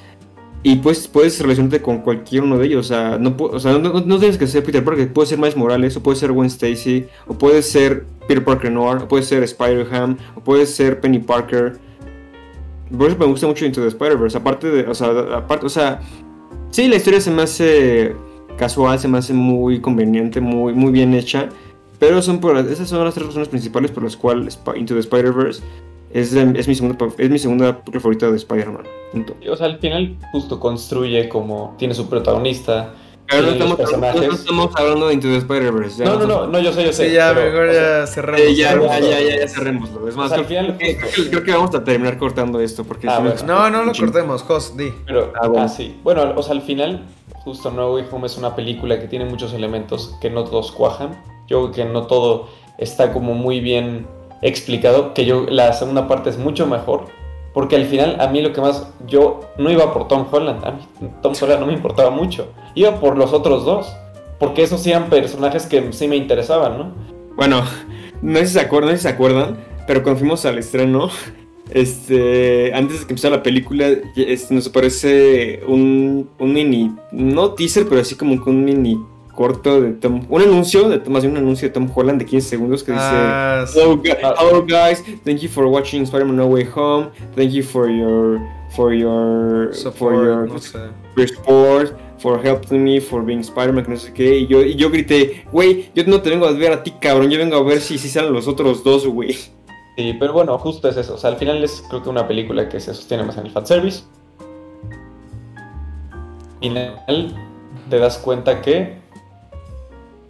Y 0.62 0.76
pues 0.76 1.08
puedes 1.08 1.40
relacionarte 1.40 1.80
con 1.80 1.98
cualquier 1.98 2.42
uno 2.42 2.58
de 2.58 2.66
ellos. 2.66 2.86
O 2.86 2.88
sea, 2.88 3.16
no, 3.18 3.34
o 3.38 3.58
sea, 3.58 3.78
no 3.78 4.18
tienes 4.18 4.36
que 4.36 4.46
ser 4.46 4.62
Peter 4.62 4.84
Parker. 4.84 5.10
Puede 5.12 5.28
ser 5.28 5.38
Miles 5.38 5.56
Morales, 5.56 5.96
o 5.96 6.02
puede 6.02 6.18
ser 6.18 6.32
Gwen 6.32 6.48
Stacy, 6.48 7.06
o 7.26 7.34
puede 7.34 7.62
ser 7.62 8.04
Peter 8.28 8.44
Parker 8.44 8.70
Noir, 8.70 8.98
o 9.02 9.08
puede 9.08 9.22
ser 9.22 9.42
Spider-Ham, 9.42 10.18
o 10.34 10.40
puede 10.40 10.66
ser 10.66 11.00
Penny 11.00 11.18
Parker. 11.18 11.78
Por 12.94 13.06
eso 13.08 13.16
me 13.16 13.24
gusta 13.26 13.46
mucho 13.46 13.64
Into 13.64 13.80
the 13.80 13.88
Spider-Verse. 13.88 14.36
Aparte 14.36 14.68
de, 14.68 14.82
o 14.82 14.94
sea, 14.94 15.08
aparte, 15.34 15.64
o 15.64 15.70
sea, 15.70 16.00
sí, 16.70 16.88
la 16.88 16.96
historia 16.96 17.20
se 17.20 17.30
me 17.30 17.42
hace 17.42 18.14
casual, 18.58 18.98
se 18.98 19.08
me 19.08 19.16
hace 19.16 19.32
muy 19.32 19.80
conveniente, 19.80 20.40
muy, 20.40 20.74
muy 20.74 20.92
bien 20.92 21.14
hecha. 21.14 21.48
Pero 22.00 22.20
son 22.22 22.40
por, 22.40 22.56
esas 22.56 22.88
son 22.88 23.04
las 23.04 23.14
tres 23.14 23.26
razones 23.28 23.48
principales 23.48 23.90
por 23.92 24.02
las 24.02 24.16
cuales 24.16 24.58
Into 24.74 24.94
the 24.94 25.00
Spider-Verse 25.00 25.62
es, 26.12 26.32
es, 26.32 26.66
mi 26.66 26.74
segunda, 26.74 26.96
es 27.18 27.30
mi 27.30 27.38
segunda 27.38 27.82
favorita 27.92 28.28
de 28.30 28.36
Spider-Man. 28.36 28.84
O 29.48 29.56
sea, 29.56 29.66
al 29.66 29.78
final 29.78 30.16
justo 30.32 30.58
construye 30.58 31.28
como 31.28 31.74
tiene 31.78 31.94
su 31.94 32.08
protagonista. 32.08 32.94
Pero 33.28 33.42
no 33.42 33.48
estamos, 33.52 33.70
no 33.70 33.76
personajes. 33.76 34.34
estamos 34.40 34.70
hablando 34.74 35.06
de 35.06 35.14
Into 35.14 35.28
the 35.28 35.36
Spider-Verse. 35.36 36.04
No, 36.04 36.16
no, 36.18 36.26
no, 36.26 36.46
no, 36.48 36.58
yo 36.58 36.72
sé, 36.72 36.84
yo 36.84 36.92
sé. 36.92 37.10
Sí, 37.10 37.14
ya, 37.14 37.32
pero, 37.32 37.52
mejor 37.52 37.72
ya 37.72 38.06
cerramos. 38.08 38.40
Eh, 38.40 38.56
ya, 38.56 38.74
ya, 38.80 38.98
ya, 38.98 39.20
ya, 39.20 39.38
ya 39.40 39.48
cerrémoslo. 39.48 40.08
Es 40.08 40.16
más, 40.16 40.26
O 40.26 40.28
sea, 40.30 40.38
al 40.38 40.46
creo, 40.46 40.60
final 40.62 40.78
que- 40.78 40.94
justo- 41.00 41.10
creo- 41.14 41.30
creo 41.30 41.44
que 41.44 41.52
vamos 41.52 41.74
a 41.76 41.84
terminar 41.84 42.18
cortando 42.18 42.58
esto 42.60 42.82
porque 42.82 43.06
Ah, 43.08 43.18
si 43.18 43.22
bueno. 43.22 43.36
No, 43.46 43.70
no 43.70 43.84
lo 43.84 43.92
cortemos, 43.92 44.42
Jos, 44.42 44.76
di. 44.76 44.92
Pero, 45.06 45.32
Ah, 45.40 45.46
bueno. 45.46 45.62
ah, 45.64 45.68
sí. 45.68 45.96
Bueno, 46.02 46.32
o 46.34 46.42
sea, 46.42 46.54
al 46.56 46.62
final, 46.62 47.04
justo 47.44 47.70
No 47.70 47.92
Way 47.94 48.06
Home 48.10 48.26
es 48.26 48.36
una 48.36 48.56
película 48.56 48.98
que 48.98 49.06
tiene 49.06 49.26
muchos 49.26 49.52
elementos 49.52 50.16
que 50.20 50.28
no 50.28 50.42
todos 50.42 50.72
cuajan. 50.72 51.10
Yo 51.50 51.70
creo 51.70 51.72
que 51.72 51.92
no 51.92 52.06
todo 52.06 52.48
está 52.78 53.12
como 53.12 53.34
muy 53.34 53.60
bien 53.60 54.06
explicado, 54.40 55.12
que 55.12 55.26
yo 55.26 55.46
la 55.48 55.72
segunda 55.72 56.06
parte 56.08 56.30
es 56.30 56.38
mucho 56.38 56.66
mejor. 56.66 57.06
Porque 57.52 57.74
al 57.74 57.86
final, 57.86 58.16
a 58.20 58.28
mí 58.28 58.40
lo 58.40 58.52
que 58.52 58.60
más. 58.60 58.86
Yo 59.08 59.40
no 59.58 59.70
iba 59.70 59.92
por 59.92 60.06
Tom 60.06 60.26
Holland. 60.30 60.64
A 60.64 60.70
mí 60.70 61.10
Tom 61.20 61.34
Holland 61.40 61.60
no 61.60 61.66
me 61.66 61.72
importaba 61.72 62.10
mucho. 62.10 62.46
Iba 62.76 63.00
por 63.00 63.18
los 63.18 63.32
otros 63.32 63.64
dos. 63.64 63.92
Porque 64.38 64.62
esos 64.62 64.86
eran 64.86 65.10
personajes 65.10 65.66
que 65.66 65.92
sí 65.92 66.06
me 66.06 66.16
interesaban, 66.16 66.78
¿no? 66.78 66.94
Bueno, 67.36 67.62
no 68.22 68.38
sé 68.38 68.46
si 68.46 68.52
se 68.54 68.60
acuerdan, 68.60 68.96
acuerdan, 69.06 69.58
pero 69.86 70.02
cuando 70.02 70.20
fuimos 70.20 70.46
al 70.46 70.56
estreno, 70.56 71.10
este, 71.70 72.72
antes 72.72 73.00
de 73.00 73.06
que 73.06 73.12
empezara 73.12 73.36
la 73.36 73.42
película, 73.42 73.88
este, 74.16 74.54
nos 74.54 74.68
aparece 74.68 75.60
un, 75.66 76.30
un 76.38 76.52
mini, 76.52 76.94
no 77.12 77.52
teaser, 77.52 77.86
pero 77.86 78.00
así 78.00 78.14
como 78.14 78.34
un 78.34 78.64
mini 78.64 78.98
corto 79.40 79.80
de 79.80 79.92
Tom, 79.92 80.26
un 80.28 80.42
anuncio, 80.42 80.86
de, 80.90 80.98
más 81.08 81.22
bien 81.22 81.32
un 81.32 81.38
anuncio 81.38 81.66
de 81.66 81.72
Tom 81.72 81.88
Holland 81.94 82.18
de 82.18 82.26
15 82.26 82.46
segundos 82.46 82.84
que 82.84 82.92
dice... 82.92 83.02
Ah, 83.06 83.64
sí. 83.66 83.78
Hello, 83.80 83.96
gu- 83.96 84.14
hello, 84.38 84.66
guys, 84.66 85.02
thank 85.24 85.38
you 85.38 85.48
for 85.48 85.64
watching 85.66 86.02
Spider-Man 86.02 86.36
No 86.36 86.46
Way 86.48 86.68
Home. 86.74 87.08
Thank 87.34 87.52
you 87.52 87.62
for 87.62 87.88
your 87.88 88.38
for 88.76 88.92
your 88.92 89.68
for 89.68 89.74
Support, 89.74 90.14
your, 90.26 90.46
no 90.46 90.58
sé. 90.58 90.78
your 91.16 91.26
support, 91.26 91.94
for 92.18 92.38
helping 92.44 92.84
me, 92.84 93.00
for 93.00 93.22
being 93.24 93.40
Spider-Man, 93.40 93.84
que 93.86 93.90
no 93.92 93.96
sé 93.96 94.12
qué. 94.12 94.40
Y 94.40 94.46
yo, 94.46 94.60
y 94.62 94.74
yo 94.76 94.90
grité, 94.90 95.46
güey, 95.50 95.90
yo 95.94 96.04
no 96.04 96.20
te 96.20 96.28
vengo 96.28 96.44
a 96.46 96.52
ver 96.52 96.72
a 96.72 96.82
ti, 96.82 96.90
cabrón, 97.00 97.30
yo 97.30 97.38
vengo 97.38 97.56
a 97.56 97.62
ver 97.62 97.80
si, 97.80 97.96
si 97.96 98.10
salen 98.10 98.34
los 98.34 98.46
otros 98.46 98.84
dos, 98.84 99.06
güey. 99.06 99.32
Sí, 99.96 100.14
pero 100.20 100.34
bueno, 100.34 100.58
justo 100.58 100.86
es 100.86 100.98
eso. 100.98 101.14
O 101.14 101.16
sea, 101.16 101.30
al 101.30 101.36
final 101.36 101.64
es 101.64 101.82
creo 101.88 102.02
que 102.02 102.10
una 102.10 102.28
película 102.28 102.68
que 102.68 102.78
se 102.78 102.92
sostiene 102.92 103.22
más 103.22 103.38
en 103.38 103.46
el 103.46 103.52
fanservice. 103.52 104.02
Final 106.60 107.34
te 107.88 107.98
das 107.98 108.18
cuenta 108.18 108.60
que 108.60 109.00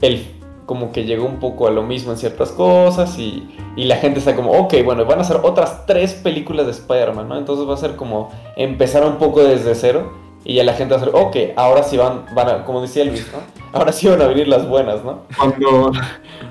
el 0.01 0.27
como 0.66 0.93
que 0.93 1.05
llegó 1.05 1.27
un 1.27 1.40
poco 1.40 1.66
a 1.66 1.72
lo 1.72 1.82
mismo 1.82 2.12
en 2.12 2.18
ciertas 2.18 2.52
cosas 2.52 3.18
y, 3.18 3.48
y 3.74 3.86
la 3.86 3.97
gente 3.97 4.20
está 4.20 4.36
como, 4.36 4.52
ok, 4.52 4.74
bueno, 4.85 5.05
van 5.05 5.18
a 5.18 5.24
ser 5.24 5.39
otras 5.43 5.85
tres 5.85 6.12
películas 6.12 6.66
de 6.66 6.70
Spider-Man, 6.72 7.28
¿no? 7.28 7.36
Entonces 7.39 7.68
va 7.68 7.74
a 7.74 7.77
ser 7.77 7.97
como 7.97 8.31
empezar 8.56 9.05
un 9.05 9.16
poco 9.16 9.43
desde 9.43 9.74
cero 9.74 10.12
y 10.44 10.55
ya 10.55 10.64
la 10.64 10.74
gente 10.74 10.94
va 10.94 11.01
a 11.01 11.05
ser, 11.05 11.12
ok, 11.12 11.36
ahora 11.56 11.82
sí 11.82 11.97
van, 11.97 12.24
van 12.35 12.48
a, 12.48 12.64
como 12.64 12.81
decía 12.81 13.05
Luis, 13.05 13.27
¿no? 13.32 13.39
Ahora 13.72 13.93
sí 13.93 14.09
van 14.09 14.22
a 14.22 14.27
venir 14.27 14.48
las 14.48 14.68
buenas, 14.68 15.05
¿no? 15.05 15.22
Cuando, 15.36 15.93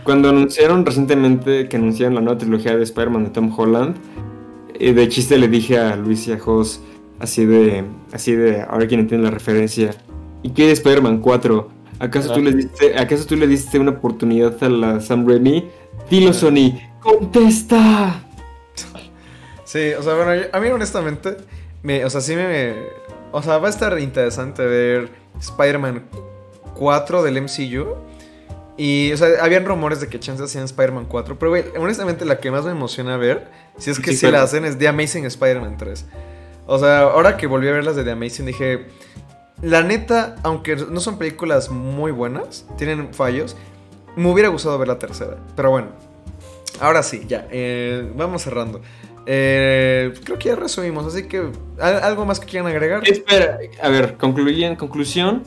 cuando 0.03 0.29
anunciaron 0.29 0.85
recientemente 0.85 1.69
que 1.69 1.77
anunciaron 1.77 2.15
la 2.15 2.21
nueva 2.21 2.37
trilogía 2.37 2.75
de 2.75 2.83
Spider-Man 2.83 3.23
de 3.23 3.29
Tom 3.29 3.53
Holland, 3.57 3.95
eh, 4.73 4.93
de 4.93 5.07
chiste 5.07 5.37
le 5.37 5.47
dije 5.47 5.79
a 5.79 5.95
Luis 5.95 6.27
y 6.27 6.33
a 6.33 6.39
Jos, 6.39 6.81
así 7.19 7.45
de, 7.45 7.85
así 8.11 8.33
de, 8.33 8.61
ahora 8.61 8.85
quien 8.87 8.99
entiende 8.99 9.25
la 9.25 9.31
referencia, 9.31 9.91
¿y 10.43 10.49
qué 10.49 10.67
de 10.67 10.73
Spider-Man 10.73 11.19
4? 11.19 11.78
¿Acaso, 11.99 12.33
tú 12.33 12.41
le 12.41 12.53
diste, 12.53 12.97
¿Acaso 12.97 13.25
tú 13.25 13.35
le 13.35 13.45
diste 13.45 13.77
una 13.77 13.91
oportunidad 13.91 14.63
a 14.63 14.69
la 14.69 15.01
Sam 15.01 15.27
Raimi? 15.27 15.69
Dilo. 16.09 16.33
Sony, 16.33 16.79
¡contesta! 17.01 18.23
Sí, 19.65 19.91
o 19.93 20.01
sea, 20.01 20.15
bueno, 20.15 20.47
a 20.51 20.59
mí 20.59 20.67
honestamente, 20.69 21.37
me, 21.83 22.03
o 22.03 22.09
sea, 22.09 22.21
sí 22.21 22.35
me... 22.35 22.73
O 23.31 23.43
sea, 23.43 23.59
va 23.59 23.67
a 23.67 23.69
estar 23.69 23.99
interesante 23.99 24.65
ver 24.65 25.09
Spider-Man 25.39 26.05
4 26.73 27.21
del 27.21 27.41
MCU. 27.43 27.95
Y, 28.77 29.11
o 29.11 29.17
sea, 29.17 29.27
habían 29.43 29.65
rumores 29.65 30.01
de 30.01 30.07
que 30.07 30.19
chance 30.19 30.43
hacían 30.43 30.63
Spider-Man 30.63 31.05
4. 31.05 31.37
Pero, 31.37 31.51
güey, 31.51 31.65
honestamente 31.77 32.25
la 32.25 32.39
que 32.39 32.49
más 32.49 32.65
me 32.65 32.71
emociona 32.71 33.17
ver, 33.17 33.51
si 33.77 33.91
es 33.91 33.99
que 33.99 34.11
Sí, 34.11 34.17
sí, 34.17 34.21
claro. 34.21 34.37
la 34.37 34.43
hacen, 34.43 34.65
es 34.65 34.79
The 34.79 34.87
Amazing 34.87 35.25
Spider-Man 35.25 35.77
3. 35.77 36.05
O 36.65 36.79
sea, 36.79 37.01
ahora 37.01 37.37
que 37.37 37.45
volví 37.45 37.67
a 37.67 37.73
ver 37.73 37.83
las 37.83 37.95
de 37.95 38.03
The 38.03 38.11
Amazing, 38.11 38.45
dije... 38.47 38.87
La 39.61 39.83
neta, 39.83 40.35
aunque 40.43 40.75
no 40.75 40.99
son 40.99 41.17
películas 41.17 41.69
muy 41.69 42.11
buenas, 42.11 42.65
tienen 42.77 43.13
fallos, 43.13 43.57
me 44.15 44.31
hubiera 44.31 44.49
gustado 44.49 44.77
ver 44.77 44.87
la 44.87 44.99
tercera. 44.99 45.37
Pero 45.55 45.71
bueno, 45.71 45.87
ahora 46.79 47.03
sí, 47.03 47.23
ya, 47.27 47.47
eh, 47.51 48.09
vamos 48.15 48.41
cerrando. 48.43 48.81
Eh, 49.25 50.13
creo 50.23 50.39
que 50.39 50.49
ya 50.49 50.55
resumimos, 50.55 51.05
así 51.05 51.23
que 51.27 51.51
¿al- 51.79 52.03
algo 52.03 52.25
más 52.25 52.39
que 52.39 52.47
quieran 52.47 52.67
agregar. 52.71 53.01
¿Qué 53.03 53.11
espera? 53.11 53.59
A 53.81 53.89
ver, 53.89 54.15
concluye 54.17 54.65
en 54.65 54.75
conclusión. 54.75 55.43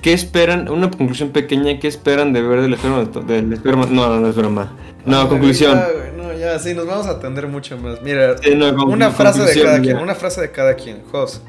¿Qué 0.00 0.12
esperan? 0.12 0.68
Una 0.68 0.90
conclusión 0.90 1.30
pequeña. 1.30 1.78
¿Qué 1.80 1.88
esperan 1.88 2.32
de 2.32 2.42
ver 2.42 2.60
del 2.60 2.74
Spider-Man? 2.74 3.26
del 3.26 3.60
No, 3.64 3.86
no, 4.08 4.20
no 4.20 4.28
es 4.28 4.36
broma. 4.36 4.72
No, 5.06 5.28
conclusión. 5.28 5.74
ya, 5.78 6.12
no, 6.22 6.32
ya, 6.34 6.58
sí, 6.58 6.72
nos 6.74 6.86
vamos 6.86 7.06
a 7.06 7.12
atender 7.12 7.46
mucho 7.48 7.76
más. 7.78 8.00
Mira, 8.02 8.36
Sí, 8.38 8.54
no, 8.54 8.74
con- 8.76 8.92
una 8.92 9.10
frase 9.10 9.42
de 9.42 9.62
cada 9.62 9.76
ya. 9.78 9.82
quien, 9.82 9.96
una 9.98 10.14
frase 10.14 10.40
de 10.42 10.50
cada 10.50 10.74
quien. 10.74 11.02
Jos. 11.10 11.42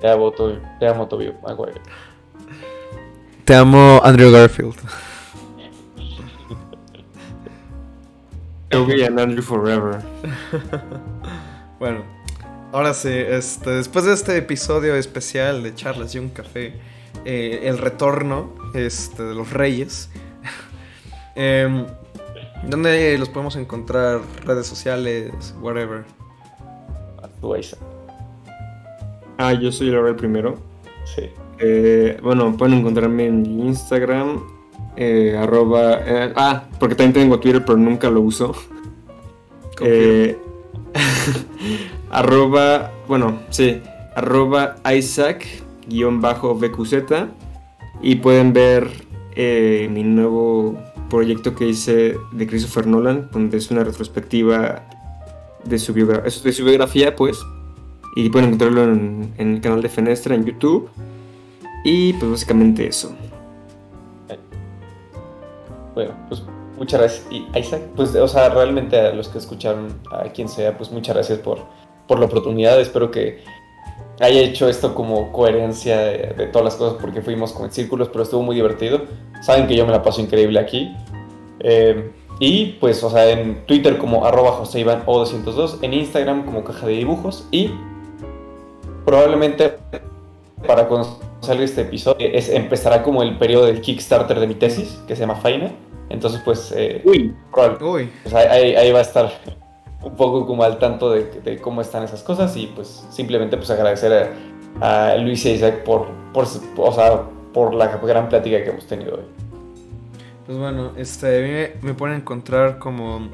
Te 0.00 0.08
amo, 0.10 0.30
Tobey, 0.30 0.60
te 0.78 0.88
amo, 0.88 1.06
Tobey 1.08 1.34
Maguire. 1.42 1.80
Te 3.44 3.54
amo, 3.54 4.00
Andrew 4.02 4.30
Garfield. 4.30 4.76
Toby 8.70 9.04
and 9.04 9.18
Andrew 9.18 9.42
Forever. 9.42 10.02
Bueno, 11.78 12.04
ahora 12.72 12.94
sí, 12.94 13.10
este, 13.10 13.68
después 13.68 14.06
de 14.06 14.14
este 14.14 14.38
episodio 14.38 14.94
especial 14.96 15.62
de 15.62 15.74
Charlas 15.74 16.14
y 16.14 16.18
un 16.18 16.30
Café, 16.30 16.72
eh, 17.26 17.60
el 17.64 17.76
retorno 17.76 18.54
este, 18.72 19.22
de 19.24 19.34
los 19.34 19.52
Reyes, 19.52 20.08
em, 21.34 21.86
¿dónde 22.66 23.18
los 23.18 23.28
podemos 23.28 23.56
encontrar? 23.56 24.22
Redes 24.46 24.66
sociales, 24.66 25.54
whatever. 25.60 26.04
A 27.22 27.28
tu 27.28 27.54
Isaac. 27.54 27.95
Ah, 29.38 29.52
yo 29.52 29.70
soy 29.72 29.90
Laura 29.90 30.16
primero. 30.16 30.56
Sí. 31.04 31.22
Eh, 31.58 32.18
bueno, 32.22 32.56
pueden 32.56 32.78
encontrarme 32.78 33.26
en 33.26 33.44
Instagram. 33.60 34.42
eh, 34.96 35.36
arroba. 35.38 36.00
eh, 36.04 36.32
ah, 36.36 36.64
porque 36.80 36.94
también 36.94 37.12
tengo 37.12 37.38
Twitter, 37.38 37.64
pero 37.64 37.76
nunca 37.78 38.08
lo 38.10 38.20
uso. 38.22 38.54
Arroba. 42.10 42.92
Bueno, 43.06 43.40
sí. 43.50 43.80
Arroba 44.14 44.76
Isaac 44.96 45.46
Luis-BQZ. 45.88 46.94
Y 48.02 48.16
pueden 48.16 48.52
ver 48.52 48.90
mi 49.36 50.02
nuevo 50.02 50.78
proyecto 51.10 51.54
que 51.54 51.68
hice 51.68 52.16
de 52.32 52.46
Christopher 52.46 52.86
Nolan, 52.86 53.28
donde 53.32 53.58
es 53.58 53.70
una 53.70 53.84
retrospectiva 53.84 54.82
su, 55.78 55.92
de 55.94 56.52
su 56.52 56.64
biografía, 56.64 57.14
pues. 57.16 57.38
Y 58.16 58.30
pueden 58.30 58.48
encontrarlo 58.48 58.82
en, 58.84 59.34
el 59.36 59.60
canal 59.60 59.82
de 59.82 59.90
Fenestra 59.90 60.34
en 60.34 60.46
YouTube. 60.46 60.88
Y 61.84 62.14
pues 62.14 62.30
básicamente 62.30 62.88
eso. 62.88 63.14
Bueno, 65.94 66.14
pues 66.28 66.42
muchas 66.78 67.00
gracias. 67.00 67.26
Isaac, 67.54 67.82
pues, 67.94 68.14
o 68.16 68.26
sea, 68.26 68.48
realmente 68.48 68.98
a 68.98 69.12
los 69.12 69.28
que 69.28 69.36
escucharon, 69.36 70.00
a 70.10 70.24
quien 70.30 70.48
sea, 70.48 70.76
pues 70.78 70.90
muchas 70.90 71.14
gracias 71.14 71.38
por, 71.40 71.58
por 72.08 72.18
la 72.18 72.24
oportunidad. 72.24 72.80
Espero 72.80 73.10
que 73.10 73.44
haya 74.20 74.40
hecho 74.40 74.66
esto 74.66 74.94
como 74.94 75.30
coherencia 75.30 75.98
de, 75.98 76.46
todas 76.46 76.64
las 76.64 76.76
cosas, 76.76 76.98
porque 76.98 77.20
fuimos 77.20 77.52
como 77.52 77.66
en 77.66 77.72
círculos, 77.72 78.08
pero 78.08 78.24
estuvo 78.24 78.42
muy 78.42 78.56
divertido. 78.56 79.02
Saben 79.42 79.66
que 79.66 79.76
yo 79.76 79.84
me 79.84 79.92
la 79.92 80.02
paso 80.02 80.22
increíble 80.22 80.58
aquí. 80.58 80.90
Eh, 81.60 82.12
y 82.40 82.76
pues, 82.80 83.04
o 83.04 83.10
sea, 83.10 83.28
en 83.28 83.66
Twitter 83.66 83.98
como 83.98 84.24
arroba 84.24 84.52
José 84.52 84.80
Iván 84.80 85.04
O202, 85.04 85.78
en 85.82 85.92
Instagram 85.92 86.46
como 86.46 86.64
caja 86.64 86.86
de 86.86 86.94
dibujos 86.94 87.46
y 87.50 87.70
probablemente 89.06 89.72
para 90.66 90.86
cuando 90.88 91.18
salga 91.40 91.64
este 91.64 91.82
episodio 91.82 92.28
es, 92.32 92.48
empezará 92.50 93.02
como 93.02 93.22
el 93.22 93.38
periodo 93.38 93.66
del 93.66 93.80
Kickstarter 93.80 94.38
de 94.40 94.46
mi 94.46 94.54
tesis, 94.56 95.00
que 95.06 95.14
se 95.14 95.20
llama 95.20 95.36
Faina. 95.36 95.70
Entonces, 96.10 96.40
pues, 96.44 96.72
eh, 96.76 97.00
Uy, 97.04 97.34
Uy, 97.80 98.10
pues, 98.22 98.34
ahí, 98.34 98.46
ahí- 98.48 98.74
ahí 98.76 98.92
va 98.92 98.98
a 98.98 99.02
estar 99.02 99.32
un 100.02 100.14
poco 100.16 100.46
como 100.46 100.62
al 100.62 100.78
tanto 100.78 101.10
de, 101.10 101.24
de 101.40 101.58
cómo 101.58 101.80
están 101.80 102.02
esas 102.04 102.22
cosas 102.22 102.56
y 102.56 102.66
pues 102.68 103.04
simplemente 103.10 103.56
pues 103.56 103.70
agradecer 103.70 104.30
a, 104.80 105.12
a 105.12 105.16
Luis 105.16 105.44
y 105.46 105.50
a 105.50 105.52
Isaac 105.54 105.82
por, 105.82 106.06
por, 106.32 106.44
o 106.76 106.92
sea, 106.92 107.22
por 107.52 107.74
la 107.74 107.88
gran 107.96 108.28
plática 108.28 108.62
que 108.62 108.70
hemos 108.70 108.86
tenido 108.86 109.14
hoy. 109.16 109.24
pues 110.46 110.58
bueno, 110.58 110.92
este, 110.96 111.38
a 111.38 111.42
mí 111.42 111.50
me, 111.82 111.88
me 111.88 111.94
pueden 111.94 112.16
encontrar 112.18 112.78
como 112.78 113.28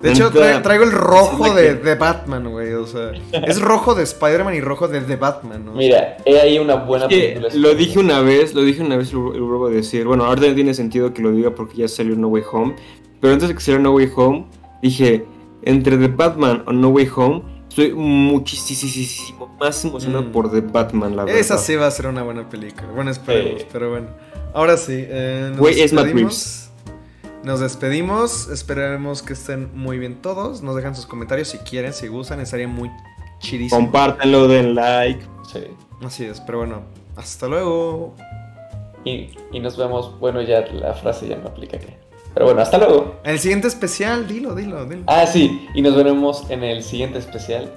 De 0.00 0.10
hecho, 0.12 0.30
tra- 0.32 0.62
traigo 0.62 0.84
el 0.84 0.92
rojo 0.92 1.54
de, 1.54 1.74
de 1.74 1.94
Batman, 1.96 2.48
güey. 2.50 2.72
O 2.72 2.86
sea, 2.86 3.12
es 3.46 3.60
rojo 3.60 3.94
de 3.94 4.04
Spider-Man 4.04 4.54
y 4.54 4.60
rojo 4.60 4.88
de, 4.88 5.00
de 5.02 5.16
Batman, 5.16 5.64
¿no? 5.66 5.72
Mira, 5.72 6.16
he 6.24 6.40
ahí 6.40 6.58
una 6.58 6.76
buena 6.76 7.06
Es 7.06 7.10
que 7.10 7.40
película. 7.40 7.54
lo 7.54 7.74
dije 7.74 7.98
una 7.98 8.20
vez, 8.20 8.54
lo 8.54 8.62
dije 8.62 8.82
una 8.82 8.96
vez, 8.96 9.12
lo, 9.12 9.32
lo 9.34 9.46
vuelvo 9.46 9.66
a 9.66 9.70
decir. 9.70 10.06
Bueno, 10.06 10.24
ahora 10.24 10.48
no 10.48 10.54
tiene 10.54 10.72
sentido 10.74 11.12
que 11.12 11.20
lo 11.22 11.30
diga 11.32 11.50
porque 11.54 11.76
ya 11.76 11.88
salió 11.88 12.16
No 12.16 12.28
Way 12.28 12.42
Home. 12.52 12.74
Pero 13.20 13.32
antes 13.34 13.48
de 13.48 13.54
que 13.54 13.60
saliera 13.60 13.82
No 13.82 13.92
Way 13.92 14.10
Home, 14.16 14.46
dije, 14.82 15.24
entre 15.66 15.98
The 15.98 16.08
Batman 16.08 16.62
o 16.66 16.72
No 16.72 16.88
Way 16.88 17.08
Home, 17.16 17.42
estoy 17.68 17.92
muchísimo 17.92 19.54
más 19.60 19.84
emocionado 19.84 20.24
Mm. 20.24 20.32
por 20.32 20.50
The 20.50 20.60
Batman, 20.62 21.16
la 21.16 21.24
verdad. 21.24 21.38
Esa 21.38 21.58
sí 21.58 21.76
va 21.76 21.86
a 21.86 21.90
ser 21.90 22.06
una 22.06 22.22
buena 22.22 22.48
película. 22.48 22.88
Bueno, 22.94 23.10
esperemos, 23.10 23.64
pero 23.72 23.90
bueno. 23.90 24.08
Ahora 24.54 24.76
sí, 24.78 24.94
eh, 24.96 25.50
nos 25.50 25.60
Matt 25.60 25.74
despedimos. 25.74 26.70
Nos 27.44 27.60
despedimos. 27.60 28.48
Esperaremos 28.48 29.22
que 29.22 29.34
estén 29.34 29.70
muy 29.74 29.98
bien 29.98 30.22
todos. 30.22 30.62
Nos 30.62 30.74
dejan 30.76 30.96
sus 30.96 31.06
comentarios 31.06 31.48
si 31.48 31.58
quieren, 31.58 31.92
si 31.92 32.08
gustan. 32.08 32.40
Estaría 32.40 32.66
muy 32.66 32.90
chidísimo. 33.38 33.80
Compártanlo, 33.80 34.48
den 34.48 34.74
like. 34.74 35.24
Sí. 35.52 35.60
Así 36.02 36.24
es, 36.24 36.40
pero 36.40 36.58
bueno. 36.58 36.82
Hasta 37.16 37.46
luego. 37.46 38.14
Y, 39.04 39.30
y 39.52 39.60
nos 39.60 39.76
vemos, 39.76 40.18
bueno, 40.18 40.42
ya 40.42 40.60
la 40.72 40.94
frase 40.94 41.28
ya 41.28 41.36
no 41.36 41.48
aplica 41.48 41.76
aquí. 41.76 41.92
Pero 42.36 42.44
bueno, 42.48 42.60
hasta 42.60 42.76
luego. 42.76 43.18
En 43.24 43.30
el 43.30 43.38
siguiente 43.38 43.66
especial, 43.66 44.28
dilo, 44.28 44.54
dilo, 44.54 44.84
dilo. 44.84 45.04
Ah, 45.06 45.26
sí, 45.26 45.66
y 45.74 45.80
nos 45.80 45.96
veremos 45.96 46.44
en 46.50 46.64
el 46.64 46.82
siguiente 46.82 47.18
especial, 47.18 47.72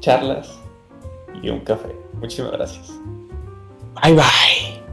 charlas 0.00 0.58
y 1.42 1.48
un 1.48 1.60
café. 1.60 1.88
Muchísimas 2.20 2.52
gracias. 2.52 2.92
Bye 4.02 4.12
bye. 4.12 4.83